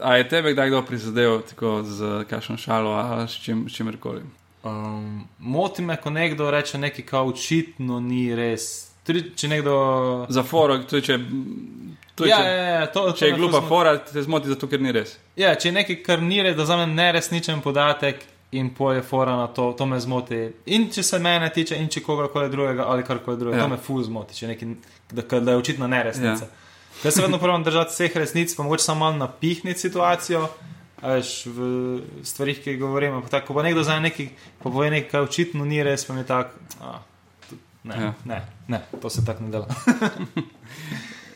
A 0.02 0.16
je 0.16 0.26
tebe 0.28 0.52
kdaj 0.52 0.68
kdo 0.72 0.82
prizadel 0.82 1.42
tako 1.46 1.82
z 1.86 2.24
kakšno 2.30 2.56
šalo 2.58 2.90
ali 2.90 3.28
s 3.28 3.38
čim, 3.38 3.68
čimerkoli? 3.70 4.24
Um, 4.64 5.28
moti 5.38 5.82
me, 5.82 5.94
ko 5.96 6.10
nekdo 6.10 6.50
reče 6.50 6.78
nekaj, 6.78 7.04
kar 7.06 7.22
očitno 7.22 8.00
ni 8.00 8.34
res. 8.34 8.90
Tudi, 9.06 9.28
če 9.36 9.48
nekdo. 9.48 9.74
Za 10.28 10.42
foro, 10.42 10.78
to 10.82 10.96
je 10.96 11.02
če. 11.02 11.18
To 12.14 12.24
je, 12.24 12.30
ja, 12.30 12.36
če, 12.38 12.50
ja, 12.50 12.66
ja, 12.80 12.86
to, 12.86 13.00
to 13.10 13.12
če 13.18 13.26
je 13.26 13.32
me 13.32 13.38
glupa 13.38 13.58
ful 13.60 13.68
fora, 13.68 13.96
te 13.98 14.22
zmoti 14.22 14.48
zato, 14.52 14.68
ker 14.70 14.80
ni 14.80 14.92
res. 14.94 15.16
Ja, 15.36 15.54
če 15.58 15.68
je 15.68 15.72
nekaj, 15.74 15.96
kar 16.06 16.20
ni 16.22 16.42
res, 16.46 16.54
da 16.56 16.66
za 16.68 16.76
me 16.78 16.86
neresničen 16.86 17.58
podatek 17.64 18.22
in 18.54 18.68
poje 18.74 19.00
fora 19.02 19.34
na 19.36 19.48
to, 19.50 19.72
to 19.74 19.86
me 19.86 19.98
zmoti. 20.00 20.38
In 20.76 20.86
če 20.94 21.02
se 21.02 21.18
mene 21.18 21.48
tiče, 21.50 21.74
in 21.74 21.88
če 21.90 22.04
kogarkoli 22.06 22.52
drugega 22.52 22.86
ali 22.86 23.02
karkoli 23.02 23.40
drugega, 23.40 23.58
Ja. 23.58 23.64
to 23.66 23.72
me 23.74 23.80
ful 23.82 24.04
zmoti, 24.06 24.36
če 24.38 24.52
nekaj, 24.52 24.76
da, 25.10 25.24
da 25.40 25.56
je 25.56 25.62
očitno 25.64 25.88
neresnica. 25.90 26.46
Ja. 26.46 26.50
Ja. 26.50 27.00
Jaz 27.08 27.16
se 27.18 27.22
vedno 27.24 27.40
pravim 27.42 27.64
držati 27.66 27.90
vseh 27.96 28.16
resnic, 28.22 28.54
pa 28.54 28.62
mogoče 28.62 28.84
samo 28.84 29.10
napihniti 29.12 29.80
situacijo. 29.80 30.46
Veš, 31.02 31.32
v 31.52 31.66
stvarih, 32.24 32.62
ki 32.62 32.70
jih 32.70 32.78
govorimo. 32.80 33.18
Pa 33.26 33.28
tako, 33.28 33.50
ko 33.50 33.58
pa 33.58 33.64
nekdo 33.66 33.82
za 33.84 33.98
nekaj, 34.00 34.30
pa 34.62 34.70
pove 34.70 34.86
nekaj, 34.94 35.10
kar 35.10 35.26
očitno 35.26 35.66
ni 35.66 35.82
res, 35.84 36.06
pa 36.06 36.14
mi 36.14 36.22
je 36.22 36.28
tako. 36.30 36.54
Ne, 37.84 37.98
ja. 38.00 38.14
ne, 38.24 38.38
ne, 38.68 38.80
to 39.02 39.10
se 39.10 39.20
tako 39.26 39.44
ne 39.44 39.50
dela. 39.52 39.66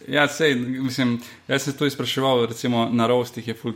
Ja, 0.08 0.28
sej, 0.28 0.54
mislim, 0.54 1.20
jaz 1.48 1.62
sem 1.62 1.72
to 1.72 1.86
izpraševal, 1.86 2.46
recimo 2.46 2.88
na 2.92 3.06
rovstih 3.06 3.48
je 3.48 3.54
ful. 3.54 3.72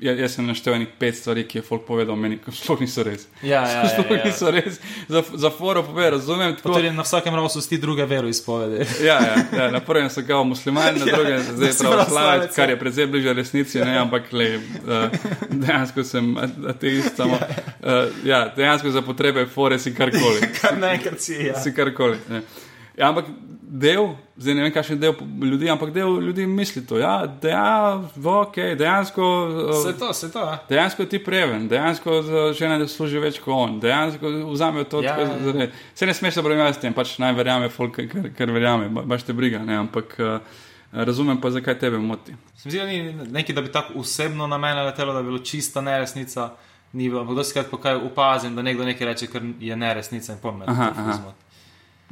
Ja, 0.00 0.14
jaz 0.16 0.34
sem 0.34 0.46
naštel 0.46 0.74
enih 0.74 0.88
pet 0.98 1.16
stvari, 1.16 1.42
ki 1.44 1.58
je 1.58 1.62
folk 1.62 1.82
povedal 1.84 2.16
meni, 2.16 2.38
sploh 2.52 2.80
niso 2.80 3.02
res. 3.04 3.26
Ja, 3.42 3.60
ja, 3.68 3.82
ja, 3.82 3.88
sploh 3.92 4.10
ja, 4.10 4.16
ja. 4.16 4.24
niso 4.24 4.50
res. 4.50 4.78
Za, 5.08 5.22
za 5.34 5.50
foro 5.50 5.82
pove, 5.84 6.10
razumem. 6.10 6.54
Tako, 6.56 6.78
tudi 6.78 6.92
na 6.96 7.04
vsakem 7.04 7.34
rovu 7.36 7.48
sti 7.48 7.78
druge 7.78 8.06
veroizpovedi. 8.08 8.86
ja, 9.08 9.18
ja, 9.26 9.34
ja, 9.58 9.70
na 9.70 9.80
prvem 9.80 10.08
so 10.10 10.24
kao 10.26 10.44
muslimani, 10.44 10.98
na 10.98 11.06
Ja, 11.10 11.16
drugem 11.16 11.42
zdaj 11.42 11.72
si 11.72 11.84
pravoslavec, 11.84 12.08
pravoslavec, 12.08 12.56
kar 12.56 12.68
ja. 12.68 12.70
je 12.72 12.80
precej 12.80 13.06
bliže 13.06 13.32
resnici, 13.32 13.84
ne, 13.84 13.98
ampak 13.98 14.32
le, 14.32 14.48
uh, 14.56 15.20
dejansko 15.50 16.04
sem 16.04 16.32
ateist. 16.68 17.16
Samo, 17.16 17.36
uh, 17.36 18.24
ja, 18.24 18.46
dejansko 18.56 18.90
za 18.90 19.02
potrebe 19.02 19.46
fore 19.46 19.78
si 19.78 19.94
karkoli. 19.94 20.48
Kar 20.60 20.78
naenkrat 20.78 21.20
si. 21.20 21.36
Ja. 21.50 21.60
si 21.60 21.74
karkoli. 21.74 22.16
ne. 22.28 22.42
Ja, 22.96 23.08
ampak 23.08 23.24
del, 23.70 24.08
zdaj 24.34 24.54
ne 24.56 24.64
vem, 24.64 24.72
kakšen 24.74 24.98
del 24.98 25.12
ljudi, 25.46 25.68
ampak 25.70 25.92
del 25.94 26.16
ljudi 26.26 26.46
misli 26.50 26.82
to. 26.86 26.98
Ja, 26.98 27.22
deja, 27.42 28.00
okay, 28.18 28.74
dejansko. 28.78 29.26
Se 29.82 29.92
uh, 29.92 29.98
to, 29.98 30.08
se 30.12 30.30
to. 30.32 30.38
Ja. 30.42 30.56
Dejansko 30.68 31.04
ti 31.06 31.20
preven, 31.22 31.68
dejansko 31.70 32.16
žena 32.58 32.78
ne 32.82 32.88
služi 32.90 33.22
več 33.22 33.38
kot 33.38 33.54
on, 33.54 33.76
dejansko 33.80 34.32
vzamejo 34.50 34.88
to, 34.90 35.02
Ja, 35.06 35.14
ja, 35.20 35.28
ja, 35.28 35.54
ja. 35.64 35.68
se 35.94 36.06
ne 36.06 36.14
smeš 36.14 36.40
obremenjati 36.42 36.78
s 36.78 36.82
tem, 36.82 36.96
pač 36.96 37.14
naj 37.22 37.36
verjame, 37.38 37.68
folk, 37.70 37.94
ker, 38.10 38.32
ker 38.34 38.50
verjame, 38.50 38.88
ba- 38.90 39.06
baš 39.06 39.22
te 39.28 39.36
briga, 39.36 39.62
ne, 39.62 39.76
ampak 39.84 40.16
uh, 40.18 40.40
razumem 40.92 41.38
pa, 41.40 41.50
zakaj 41.54 41.78
tebe 41.78 41.98
moti. 41.98 42.34
Se 42.56 42.66
mi 42.66 42.72
zdi, 42.74 42.80
da 42.80 42.86
ni 42.86 43.30
nekaj, 43.30 43.54
da 43.54 43.62
bi 43.62 43.70
tako 43.72 44.00
osebno 44.02 44.46
na 44.50 44.58
mene 44.58 44.82
letelo, 44.82 45.14
da 45.14 45.22
bi 45.22 45.30
bilo 45.30 45.38
čista 45.46 45.80
neresnica. 45.80 46.50
Ni 46.92 47.06
bilo, 47.06 47.20
ampak 47.22 47.36
dosti 47.38 47.54
krat, 47.54 47.68
ko 47.70 47.78
kaj 47.78 48.00
opazim, 48.02 48.56
da 48.58 48.62
nekdo 48.66 48.82
nekaj 48.84 49.06
reče, 49.06 49.26
kar 49.30 49.42
je 49.62 49.76
neresnica 49.78 50.32
in 50.34 50.40
pomeni. 50.42 50.74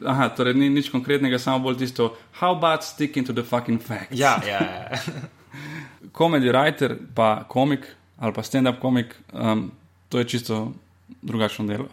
Aha, 0.07 0.29
torej 0.29 0.55
ni 0.55 0.69
nič 0.71 0.91
konkretnega, 0.91 1.39
samo 1.39 1.59
bolj 1.59 1.79
tisto, 1.79 2.11
how 2.33 2.55
about 2.55 2.83
sticking 2.85 3.27
to 3.27 3.33
the 3.33 3.43
fucking 3.43 3.83
facts. 3.83 4.15
Ja, 4.15 4.37
ja, 4.47 4.61
ja. 4.63 4.99
Comedy 6.19 6.49
writer, 6.49 6.97
pa 7.15 7.45
komik 7.45 7.87
ali 8.19 8.33
pa 8.33 8.43
stand-up 8.43 8.81
komik, 8.81 9.15
um, 9.33 9.71
to 10.09 10.19
je 10.19 10.25
čisto 10.25 10.73
drugačno 11.23 11.67
delo. 11.67 11.89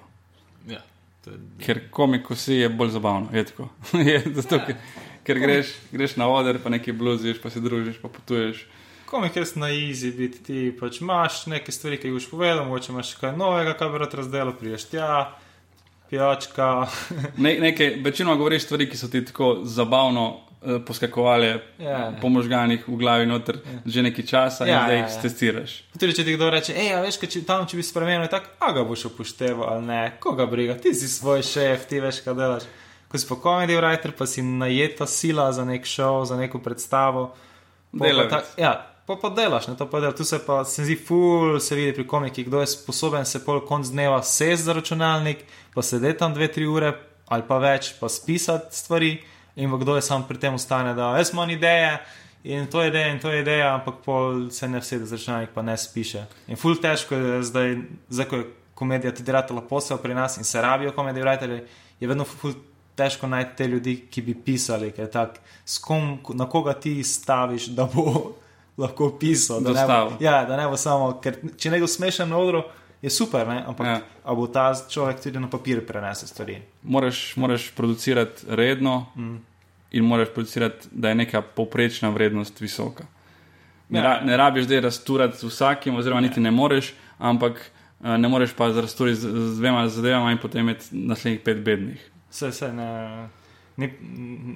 ja. 0.68 0.82
to 1.24 1.30
je- 1.30 1.38
Ker 1.60 1.80
komik, 1.92 2.24
ko 2.24 2.36
si 2.36 2.54
je 2.54 2.70
bolj 2.70 2.90
zabavno, 2.90 3.30
je 3.34 3.44
tako. 3.46 3.70
je, 4.10 4.22
zato, 4.34 4.60
ker, 4.60 4.76
ker 5.24 5.40
greš, 5.40 5.68
greš 5.92 6.16
na 6.16 6.28
oder, 6.28 6.58
pa 6.60 6.70
nekaj 6.70 6.94
bluziš, 6.94 7.42
pa 7.42 7.50
se 7.50 7.60
družiš, 7.60 8.02
pa 8.02 8.10
potuješ. 8.10 8.66
Komik 9.06 9.36
res 9.38 9.54
na 9.56 9.70
easy 9.70 10.10
biti, 10.12 10.42
ti 10.44 10.74
pač 10.80 10.98
imaš 11.02 11.46
neke 11.46 11.72
stvari, 11.72 11.98
ki 12.02 12.08
jih 12.10 12.18
boš 12.18 12.30
povedal, 12.30 12.66
mogoče 12.66 12.92
imaš 12.92 13.14
kaj 13.22 13.36
novega, 13.38 13.74
kar 13.78 13.90
bi 13.94 14.02
rad 14.02 14.14
razdelil, 14.14 14.54
priješ 14.58 14.88
tja, 14.90 15.10
pijačka. 16.10 16.88
Ne, 17.38 17.58
nekaj, 17.60 17.96
večinoma 18.00 18.36
govoriš 18.36 18.64
stvari, 18.64 18.90
ki 18.90 18.98
so 18.98 19.08
ti 19.08 19.26
tako 19.26 19.60
zabavno 19.64 20.26
uh, 20.28 20.38
poskakovale 20.82 21.50
Ja. 21.80 22.14
po 22.16 22.30
možganih 22.30 22.88
v 22.88 22.96
glavi 22.96 23.26
noter 23.26 23.58
že 23.86 24.02
nekaj 24.02 24.26
časa 24.26 24.66
Ja, 24.66 24.72
in 24.72 24.82
zdaj 24.82 24.96
ja, 24.96 25.02
jih 25.02 25.12
ja. 25.12 25.22
testiraš. 25.22 25.72
Tudi 25.94 26.14
če 26.14 26.24
ti 26.24 26.34
kdo 26.34 26.50
reče, 26.50 26.74
hej, 26.74 26.94
a 26.94 27.02
veš, 27.02 27.20
če, 27.22 27.44
tam 27.44 27.66
če 27.66 27.78
bi 27.78 27.84
spremenil, 27.84 28.28
tako, 28.28 28.50
a 28.60 28.72
ga 28.72 28.84
boš 28.84 29.06
upošteval 29.06 29.68
ali 29.70 29.86
ne, 29.86 30.02
koga 30.20 30.46
briga, 30.46 30.74
ti 30.76 30.94
si 30.94 31.08
svoj 31.08 31.44
šef, 31.44 31.86
ti 31.86 32.00
veš, 32.00 32.22
kaj 32.22 32.34
delaš. 32.36 32.64
Ko 33.06 33.18
si 33.18 33.28
pa 33.28 33.36
comedy 33.38 33.76
writer, 33.76 34.12
pa 34.12 34.26
si 34.26 34.42
najeta 34.42 35.06
sila 35.06 35.52
za 35.52 35.64
nek 35.64 35.86
šov, 35.86 36.26
za 36.26 36.36
neko 36.36 36.60
predstavo. 36.60 37.36
Delavec. 37.94 38.30
tak- 38.30 38.58
Ja, 38.58 38.95
pa, 39.08 39.16
pa 39.22 39.30
delaš, 39.30 39.68
ne 39.68 39.78
to 39.78 39.88
pa 39.90 40.00
delaš. 40.00 40.18
Tu 40.18 40.24
se 40.24 40.40
pa 40.46 40.64
se 40.66 40.86
zdi 40.86 40.96
ful, 40.96 41.60
se 41.60 41.76
vidi 41.76 41.94
pri 41.94 42.08
komikih, 42.08 42.48
kdo 42.48 42.62
je 42.62 42.68
sposoben 42.68 43.26
se 43.26 43.44
pol 43.46 43.62
konc 43.66 43.88
dneva 43.88 44.22
sesti 44.24 44.64
za 44.66 44.74
računalnik, 44.74 45.46
pa 45.74 45.82
sedeti 45.82 46.20
tam 46.20 46.34
dve, 46.34 46.52
tri 46.52 46.68
ure 46.68 46.94
ali 47.28 47.44
pa 47.48 47.58
več, 47.58 47.94
pa 48.00 48.10
spisati 48.10 48.76
stvari 48.76 49.16
in 49.56 49.72
kdo 49.80 49.96
je 49.96 50.02
sam 50.02 50.28
pri 50.28 50.38
tem 50.38 50.54
ustane, 50.54 50.94
da 50.94 51.16
jaz 51.18 51.34
imam 51.34 51.50
ideje. 51.50 51.98
In 52.46 52.68
to 52.70 52.82
je 52.82 52.92
ideja, 52.92 53.08
in 53.10 53.20
to 53.20 53.32
je 53.32 53.40
ideja, 53.42 53.72
ampak 53.74 54.04
pol 54.06 54.52
se 54.54 54.68
ne 54.68 54.80
vsede 54.80 55.06
za 55.06 55.18
računalnik, 55.18 55.50
pa 55.54 55.64
ne 55.66 55.78
spiše. 55.78 56.26
In 56.48 56.60
ful 56.62 56.78
težko 56.78 57.16
je 57.16 57.42
zdaj, 57.44 57.76
zdaj 58.10 58.28
ko 58.30 58.36
je 58.36 58.46
komedija 58.76 59.14
tudi 59.16 59.32
ratela 59.32 59.62
posel 59.62 59.98
pri 59.98 60.14
nas 60.14 60.38
in 60.38 60.44
se 60.44 60.62
rabijo 60.62 60.92
komediji 60.92 61.24
writerji, 61.24 61.62
je 62.00 62.08
vedno 62.08 62.24
ful 62.24 62.54
težko 62.96 63.28
najti 63.28 63.56
te 63.58 63.68
ljudi, 63.68 63.96
ki 64.12 64.22
bi 64.22 64.36
pisali, 64.46 64.92
ker 64.92 65.10
tak, 65.12 65.40
kom, 65.82 66.20
na 66.34 66.46
koga 66.50 66.74
ti 66.74 67.04
staviš, 67.04 67.68
da 67.76 67.88
bo 67.94 68.36
lahko 68.78 69.18
pisal. 69.20 69.62
Da 69.62 69.70
ne, 69.70 69.74
Dostavil. 69.76 70.18
bo, 70.18 70.24
ja, 70.24 70.46
da 70.46 70.58
ne 70.58 70.68
bo 70.68 70.78
samo, 70.78 71.14
ker 71.24 71.38
če 71.58 71.72
nekdo 71.72 71.88
smešen 71.88 72.30
na 72.30 72.38
odru, 72.38 72.64
je 73.02 73.10
super, 73.10 73.48
ne? 73.48 73.64
ampak 73.68 73.88
Ja. 73.88 73.92
ja. 73.94 74.02
a 74.24 74.34
bo 74.36 74.48
ta 74.48 74.74
človek 74.90 75.20
tudi 75.22 75.40
na 75.40 75.50
papir 75.50 75.86
prenese 75.86 76.28
stvari. 76.28 76.62
Moraš, 76.84 77.34
moraš 77.38 77.70
producirati 77.76 78.46
redno 78.48 79.06
mm. 79.16 79.36
in 79.92 80.04
moraš 80.04 80.34
producirati, 80.34 80.88
da 80.92 81.10
je 81.10 81.16
neka 81.16 81.42
povprečna 81.42 82.10
vrednost 82.10 82.62
visoka. 82.62 83.06
Ne, 83.90 84.00
Ja. 84.00 84.04
ra, 84.04 84.22
ne 84.26 84.38
rabiš 84.38 84.66
zdaj 84.66 84.82
razturati 84.82 85.38
z 85.38 85.44
vsakim, 85.44 85.96
oziroma 85.96 86.22
niti 86.22 86.40
ne 86.40 86.52
moreš, 86.52 86.94
ampak 87.18 87.62
uh, 88.00 88.18
ne 88.18 88.28
moreš 88.28 88.54
pa 88.58 88.68
razturiti 88.68 89.20
z, 89.22 89.30
z 89.30 89.58
dvema 89.60 89.88
zadevama 89.88 90.32
in 90.32 90.38
potem 90.42 90.62
imeti 90.66 90.86
naslednjih 90.92 91.42
pet 91.46 91.62
bednih. 91.62 92.12
Vse, 92.32 92.50
vse 92.50 92.74
ne. 92.74 93.30
ni, 93.78 93.92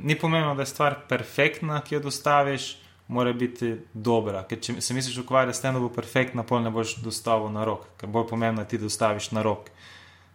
ni 0.03 0.15
pomembno, 0.15 0.55
da 0.55 0.61
je 0.61 0.65
stvar 0.73 0.95
perfektna, 1.09 1.81
ki 1.81 1.95
jo 1.95 1.99
dostaviš, 1.99 2.77
mora 3.09 3.33
biti 3.33 3.73
dobra. 3.93 4.43
Ker 4.45 4.59
če 4.61 4.75
se 4.81 4.93
misliš 4.93 5.17
ukvarjati 5.23 5.57
s 5.57 5.63
tem, 5.63 5.73
da 5.73 5.81
bo 5.81 5.89
perfektna, 5.89 6.45
pol 6.45 6.61
ne 6.61 6.69
boš 6.73 6.99
dostavil 7.01 7.49
na 7.51 7.65
rok, 7.65 7.87
ker 7.97 8.09
bolj 8.09 8.27
pomembno 8.29 8.61
je, 8.61 8.65
da 8.65 8.69
ti 8.69 8.77
dostaviš 8.77 9.31
na 9.33 9.41
rok. 9.45 9.71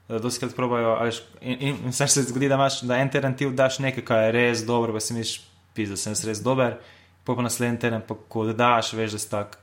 Doskrat 0.09 0.57
probajo, 0.57 0.97
ališ, 1.01 1.22
in, 1.41 1.61
in, 1.70 1.79
in 1.87 1.95
se 1.95 2.22
zgodi, 2.27 2.51
da, 2.51 2.59
imaš, 2.59 2.81
da 2.83 2.99
en 2.99 3.11
teden 3.11 3.37
ti 3.39 3.47
vdaš 3.47 3.79
nekaj, 3.79 4.05
kar 4.05 4.27
je 4.27 4.35
res 4.35 4.64
dobro, 4.66 4.93
pa 4.93 5.01
si 5.01 5.14
misliš, 5.14 5.47
da 5.79 5.97
sem 5.97 6.18
res 6.27 6.43
dober, 6.43 6.77
pa 7.25 7.39
pa 7.39 7.47
naslednji 7.47 7.81
teden, 7.87 8.03
pa 8.09 8.18
ko 8.29 8.45
daš, 8.51 8.93
veš, 8.99 9.16
da 9.16 9.22
si 9.22 9.31
tak, 9.31 9.57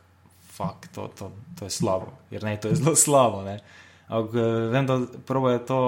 fuck, 0.55 0.87
to, 0.95 1.11
to, 1.19 1.29
to 1.59 1.67
je 1.67 1.75
slabo, 1.75 2.15
jer 2.31 2.47
ne, 2.47 2.55
to 2.57 2.71
je 2.71 2.79
zelo 2.79 2.95
slabo. 3.05 3.43
Ampak 4.07 4.33
vem, 4.71 4.87
da 4.87 4.99
probajo 5.27 5.59
to, 5.67 5.83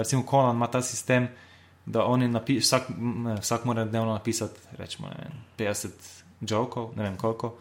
recimo, 0.00 0.24
Konan 0.26 0.56
ima 0.56 0.66
ta 0.66 0.82
sistem, 0.82 1.28
da 1.86 2.08
oni 2.08 2.28
napišajo, 2.28 2.64
vsak, 2.64 2.92
vsak 3.44 3.64
mora 3.68 3.84
dnevno 3.84 4.16
napisati, 4.16 4.60
rečemo, 4.80 5.12
ne, 5.12 5.30
50 5.60 6.23
jokov, 6.50 6.92
ne 6.96 7.08
vem 7.08 7.16
koliko 7.16 7.56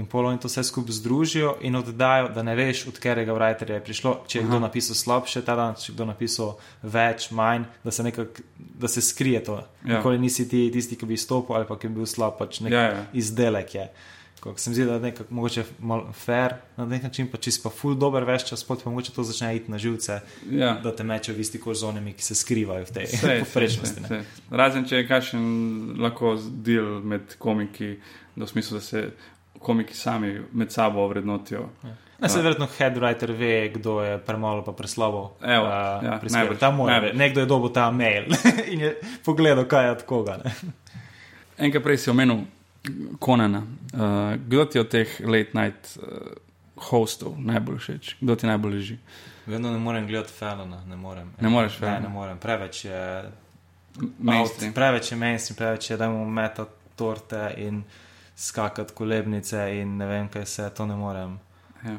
in 0.00 0.06
polo 0.06 0.32
in 0.32 0.38
to 0.38 0.48
vse 0.48 0.64
skupaj 0.64 0.92
združijo 0.92 1.56
in 1.60 1.76
oddajo, 1.76 2.28
da 2.28 2.42
ne 2.42 2.54
veš, 2.54 2.86
od 2.86 2.98
katerega 2.98 3.34
writerja 3.34 3.80
je 3.80 3.84
prišlo. 3.84 4.12
Če 4.26 4.38
je 4.38 4.42
Aha. 4.42 4.50
kdo 4.50 4.60
napisal 4.60 4.96
slabše 4.96 5.42
ta 5.44 5.56
dan, 5.58 5.74
če 5.74 5.90
je 5.90 5.94
kdo 5.96 6.06
napisal 6.12 6.54
več, 6.82 7.30
manj, 7.34 7.66
da 7.84 7.90
se, 7.90 8.06
nekak, 8.06 8.40
da 8.56 8.88
se 8.88 9.02
skrije 9.02 9.42
to. 9.44 9.58
Ja. 9.84 9.96
Nikoli 9.96 10.22
nisi 10.22 10.48
ti 10.48 10.68
tisti, 10.72 10.96
ki 10.96 11.10
bi 11.10 11.18
stopil 11.18 11.58
ali 11.58 11.68
pa 11.68 11.78
ki 11.78 11.90
bi 11.90 12.00
bil 12.00 12.08
slab, 12.08 12.38
pač 12.38 12.62
nek 12.64 12.74
ja, 12.74 12.86
ja. 12.86 13.04
izdelek 13.12 13.74
je. 13.74 13.88
Ko 14.40 14.54
se 14.56 14.70
mi 14.70 14.74
zdi, 14.74 14.84
da 14.84 14.94
je 14.94 15.00
nekako 15.00 15.34
mogoče 15.34 15.64
malo 15.78 16.12
fair 16.12 16.54
na 16.76 16.86
nek 16.86 17.02
način, 17.02 17.28
pa 17.28 17.38
če 17.38 17.52
si 17.52 17.60
pa 17.62 17.70
ful 17.70 17.94
dober 17.94 18.24
veš 18.24 18.46
čas, 18.48 18.64
pa 18.64 18.76
mogoče 18.84 19.12
to 19.12 19.24
začne 19.24 19.50
iti 19.56 19.70
na 19.70 19.78
živce, 19.78 20.20
ja. 20.50 20.72
da 20.82 20.94
te 20.96 21.04
meče 21.04 21.32
v 21.36 21.44
isti 21.44 21.60
kož 21.60 21.82
z 21.82 21.88
onimi, 21.90 22.14
ki 22.16 22.24
se 22.24 22.34
skrivajo 22.34 22.86
v 22.88 22.94
tej 22.96 23.10
poprečnosti. 23.44 24.22
Razen 24.50 24.86
če 24.88 25.02
je 25.02 25.08
kakšen 25.08 25.42
lahko 26.00 26.38
del 26.40 27.02
med 27.04 27.36
komiki, 27.38 27.98
v 28.36 28.48
smislu, 28.48 28.78
da 28.78 28.84
se 28.84 29.10
komiki 29.60 29.96
sami 29.96 30.38
med 30.52 30.72
sabo 30.72 31.04
vrednotijo. 31.08 31.68
Ja. 31.84 31.96
Ne, 32.20 32.28
se 32.28 32.42
verjetno 32.42 32.68
headwriter 32.78 33.32
ve, 33.32 33.68
kdo 33.74 34.00
je 34.02 34.18
premalo 34.18 34.64
pa 34.64 34.72
preslabo. 34.72 35.36
Evo, 35.42 35.64
uh, 35.64 36.04
ja, 36.04 36.20
najbolj, 36.30 36.58
ta 36.58 36.70
moj, 36.70 36.90
najbolj. 36.90 37.12
Nekdo 37.16 37.40
je 37.40 37.46
dobil 37.46 37.72
ta 37.72 37.90
mail 37.90 38.24
in 38.72 38.80
je 38.80 38.94
pogledal, 39.24 39.64
kaj 39.64 39.86
je 39.86 39.90
od 39.90 40.02
koga. 40.08 40.38
Enkrat 41.58 41.84
prej 41.84 42.00
si 42.04 42.10
omenil 42.10 42.44
Konana. 43.18 43.62
Uh, 43.92 44.00
kdo 44.46 44.64
ti 44.64 44.78
od 44.78 44.88
teh 44.88 45.20
late 45.20 45.50
night 45.54 45.98
uh, 45.98 46.32
hostov 46.76 47.36
najbolj 47.38 47.78
všeč? 47.78 48.16
Kdo 48.20 48.36
ti 48.36 48.46
najbolj 48.46 48.74
leži? 48.74 48.96
Vedno 49.46 49.72
ne 49.72 49.78
morem 49.78 50.06
gledati 50.06 50.32
Felona. 50.32 50.84
Ne, 50.88 50.96
morem. 50.96 51.32
ne 51.40 51.48
moreš 51.48 51.80
več. 51.80 51.90
Ne, 51.90 52.00
ne 52.00 52.08
morem. 52.08 52.38
Preveč 52.38 52.84
je. 52.84 53.00
Mainstream. 54.18 54.72
Preveč 54.72 55.12
je 55.12 55.16
mainstream, 55.18 55.56
preveč 55.56 55.90
je, 55.90 55.96
da 55.96 56.06
imamo 56.06 56.28
meta 56.30 56.64
torte 56.96 57.50
in 57.58 57.82
skakati 58.36 58.94
kolebnice 58.94 59.58
in 59.80 59.96
ne 59.96 60.06
vem, 60.06 60.28
kaj 60.28 60.46
se 60.46 60.70
to 60.76 60.86
ne 60.86 60.96
morem. 60.96 61.38
Ja. 61.84 61.98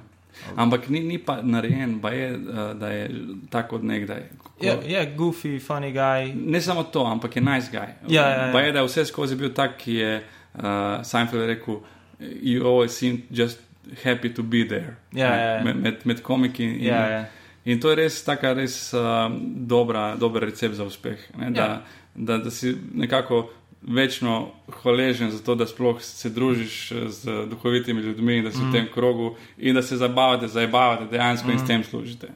Ampak 0.55 0.87
ni, 0.89 0.99
ni 0.99 1.17
pa 1.19 1.41
narejen, 1.43 1.99
pa 2.01 2.09
je, 2.15 2.31
uh, 2.37 2.71
da 2.79 2.89
je 2.89 3.09
tako 3.49 3.75
od 3.75 3.83
nekdaj. 3.83 4.23
Je, 4.61 4.71
ja, 4.87 4.99
je 4.99 5.13
goofy, 5.17 5.59
funny 5.59 5.91
guy. 5.93 6.33
Ne 6.33 6.61
samo 6.61 6.83
to, 6.83 7.05
ampak 7.05 7.35
je 7.35 7.41
nice 7.41 7.69
guy. 7.71 7.93
Ja, 8.07 8.29
ja, 8.29 8.45
ja. 8.45 8.51
Pa 8.53 8.61
je, 8.61 8.71
da 8.71 8.79
je 8.79 8.87
vse 8.87 9.05
skozi 9.05 9.35
bil 9.35 9.53
tak, 9.53 9.77
ki 9.77 9.93
je 9.93 10.23
uh, 10.55 11.03
Seinfeld 11.03 11.47
rekel: 11.47 11.81
You 12.19 12.67
always 12.67 12.97
seem 12.97 13.23
just 13.29 13.59
happy 14.03 14.29
to 14.33 14.43
be 14.43 14.65
there. 14.67 14.95
Ja, 15.11 15.35
ja, 15.35 15.55
ja. 15.55 15.63
Med, 15.63 15.75
med, 15.75 15.95
med 16.03 16.21
komiki. 16.21 16.63
In, 16.63 16.83
ja, 16.83 17.07
ja. 17.09 17.25
in 17.65 17.79
to 17.79 17.89
je 17.89 17.95
res 17.95 18.23
taka 18.23 18.53
res 18.53 18.93
uh, 18.93 19.31
dobra, 19.55 20.15
dober 20.15 20.41
recept 20.41 20.75
za 20.75 20.83
uspeh. 20.83 21.17
Ne, 21.37 21.51
da, 21.51 21.61
ja. 21.61 21.81
da, 22.15 22.37
da 22.37 22.51
si 22.51 22.75
nekako 22.93 23.49
večno 23.81 24.51
hvaležen 24.81 25.31
za 25.31 25.39
to, 25.43 25.55
da 25.55 25.67
sploh 25.67 26.01
se 26.01 26.29
družiš 26.29 26.91
z 27.09 27.45
duhovitimi 27.49 28.01
ljudmi, 28.01 28.41
da 28.41 28.51
si 28.51 28.57
mm. 28.57 28.69
v 28.69 28.71
tem 28.71 28.87
krogu 28.93 29.35
in 29.57 29.75
da 29.75 29.81
se 29.81 29.97
zabavate, 29.97 30.47
zabavate 30.47 31.05
dejansko 31.11 31.47
mm. 31.47 31.51
in 31.51 31.59
s 31.59 31.63
mm. 31.63 31.67
tem 31.67 31.83
služite. 31.83 32.27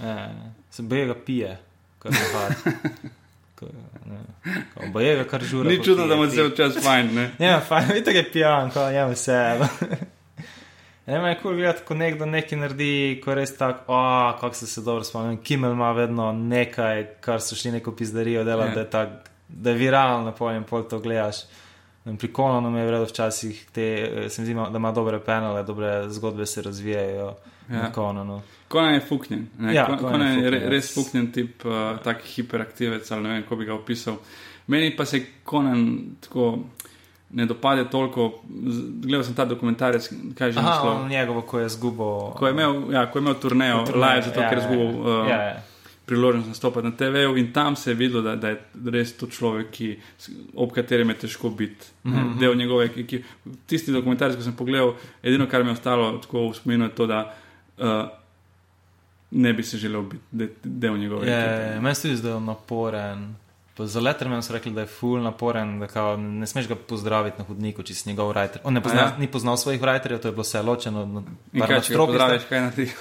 E, 0.00 0.28
se 0.70 0.82
boje 0.82 1.06
ga 1.06 1.14
pije, 1.14 1.58
kar 1.98 2.12
je 2.12 2.18
hvala. 2.32 2.54
Oboje 4.86 5.16
ga 5.16 5.24
kar 5.24 5.44
žuri. 5.44 5.68
Ni 5.68 5.84
čudno, 5.84 6.06
da 6.06 6.14
ima 6.14 6.28
cel 6.30 6.50
čas 6.56 6.76
fajn. 6.84 7.14
Ne, 7.14 7.30
ja, 7.46 7.60
fajn, 7.60 7.88
vidite, 7.92 8.10
je 8.10 8.24
pijan, 8.32 8.70
ko 8.70 8.80
je 8.80 9.06
vse. 9.12 9.38
Ne, 11.06 11.18
me 11.22 11.28
je 11.28 11.38
kul 11.42 11.54
gledati, 11.54 11.84
ko 11.84 11.94
nekdo 11.94 12.26
nekaj 12.26 12.58
naredi, 12.58 13.20
ko 13.24 13.30
je 13.30 13.36
res 13.36 13.56
tako, 13.56 13.92
oh, 13.92 14.34
kako 14.40 14.54
se 14.54 14.66
se 14.66 14.80
dobro 14.80 15.04
spomnim. 15.04 15.40
Kimel 15.42 15.72
ima 15.72 15.92
vedno 15.92 16.32
nekaj, 16.32 17.06
kar 17.20 17.40
so 17.40 17.56
šli 17.56 17.72
neko 17.78 17.96
pizdarijo 17.96 18.44
delati, 18.44 18.70
yeah. 18.70 18.74
da 18.74 18.80
je 18.80 18.90
tako 18.90 19.34
da 19.48 19.70
je 19.70 19.76
viralno, 19.76 20.32
pojem, 20.32 20.64
pol 20.64 20.88
to 20.88 20.98
gledaš. 20.98 21.36
Pri 22.18 22.32
Kononu 22.32 22.78
je 22.78 22.86
vredno 22.86 23.04
včasih, 23.04 23.66
te, 23.72 23.82
eh, 23.82 24.28
se 24.30 24.42
mi 24.42 24.46
zdi, 24.46 24.54
da 24.54 24.76
ima 24.76 24.92
dobre 24.92 25.20
penale, 25.20 25.62
dobre 25.62 26.08
zgodbe 26.08 26.46
se 26.46 26.62
razvijajo 26.62 27.34
ja. 27.70 27.82
na 27.82 27.92
Kononu. 27.92 28.40
Konan 28.68 28.94
je 28.94 29.00
fuknjen. 29.00 29.46
Ja, 29.72 29.86
Konan 29.86 30.12
Kon 30.12 30.22
je, 30.22 30.42
je 30.42 30.50
re, 30.50 30.60
res 30.70 30.94
fuknjen 30.94 31.32
tip, 31.32 31.64
uh, 31.64 31.98
tak 32.04 32.22
hiperaktivec 32.22 33.10
ali 33.10 33.22
ne 33.22 33.28
vem, 33.28 33.42
kako 33.42 33.56
bi 33.56 33.64
ga 33.64 33.74
opisal. 33.74 34.16
Meni 34.66 34.96
pa 34.96 35.04
se 35.04 35.24
Konan 35.44 36.04
tako 36.20 36.58
ne 37.30 37.46
dopade 37.46 37.90
toliko. 37.90 38.32
Gledal 39.02 39.24
sem 39.24 39.34
ta 39.34 39.44
dokumentarec, 39.44 40.10
kaj 40.38 40.52
že 40.52 40.60
imel. 40.60 41.08
Njegovo, 41.08 41.42
ko 41.42 41.58
je 41.58 41.68
zgubo. 41.68 42.34
Ko 42.38 42.46
je 42.46 42.52
imel, 42.52 42.92
ja, 42.92 43.10
ko 43.10 43.18
je 43.18 43.22
imel 43.22 43.34
turnejo, 43.34 43.84
live, 43.94 44.22
zato 44.22 44.40
ja, 44.40 44.48
ker 44.48 44.58
je 44.58 44.62
ja, 44.62 44.68
zgubil. 44.68 45.00
Uh, 45.00 45.28
ja, 45.28 45.42
ja 45.42 45.62
priložnost 46.06 46.48
nastopati 46.48 46.86
na 46.86 46.96
TV-u 46.96 47.36
in 47.36 47.52
tam 47.52 47.76
se 47.76 47.90
je 47.90 47.94
videlo, 47.94 48.22
da, 48.22 48.36
da 48.36 48.48
je 48.48 48.58
res 48.84 49.12
to 49.16 49.26
človek, 49.26 49.70
ki, 49.70 49.88
ob 50.54 50.72
katerem 50.72 51.10
je 51.10 51.18
težko 51.18 51.50
biti. 51.50 51.86
Mm 52.04 52.12
-hmm. 52.12 52.38
Del 52.40 52.54
njegove, 52.56 52.88
ki, 52.88 53.06
ki, 53.06 53.22
tisti 53.66 53.92
dokumentarci, 53.92 54.36
ki 54.36 54.44
sem 54.44 54.56
pogledal, 54.56 54.94
edino, 55.22 55.48
kar 55.48 55.64
mi 55.64 55.68
je 55.70 55.72
ostalo 55.72 56.18
tako 56.18 56.48
v 56.48 56.54
spominu, 56.54 56.84
je 56.84 56.94
to, 56.94 57.06
da 57.06 57.34
uh, 57.78 58.08
ne 59.30 59.52
bi 59.52 59.62
se 59.62 59.78
želel 59.78 60.02
biti 60.02 60.22
de, 60.30 60.48
del 60.64 60.98
njegove. 60.98 61.30
Ja, 61.30 61.80
meni 61.80 61.94
se 61.94 62.08
je 62.08 62.40
naporen. 62.40 63.34
Za 63.78 64.00
Letterman 64.00 64.42
so 64.42 64.52
rekli, 64.52 64.72
da 64.72 64.80
je 64.80 64.86
full 64.86 65.22
naporen, 65.22 65.80
da 65.80 65.86
kao, 65.86 66.16
ne 66.16 66.46
smeš 66.46 66.68
ga 66.68 66.74
pozdraviti 66.74 67.38
na 67.38 67.44
hodniku, 67.44 67.82
če 67.82 67.94
si 67.94 68.08
njegov 68.08 68.32
writer. 68.32 68.58
On 68.64 68.82
pozna, 68.82 69.00
ja. 69.00 69.16
ni 69.18 69.26
poznal 69.26 69.56
svojih 69.56 69.82
writerjev, 69.82 70.18
to 70.18 70.28
je 70.28 70.32
bilo 70.32 70.42
vse 70.42 70.62
ločeno. 70.62 71.24
Kaj, 71.52 71.80
če 71.80 71.94
ga 71.94 72.06
pozdraviš, 72.06 72.42
kaj 72.48 72.60
na 72.60 72.70
tih? 72.70 72.96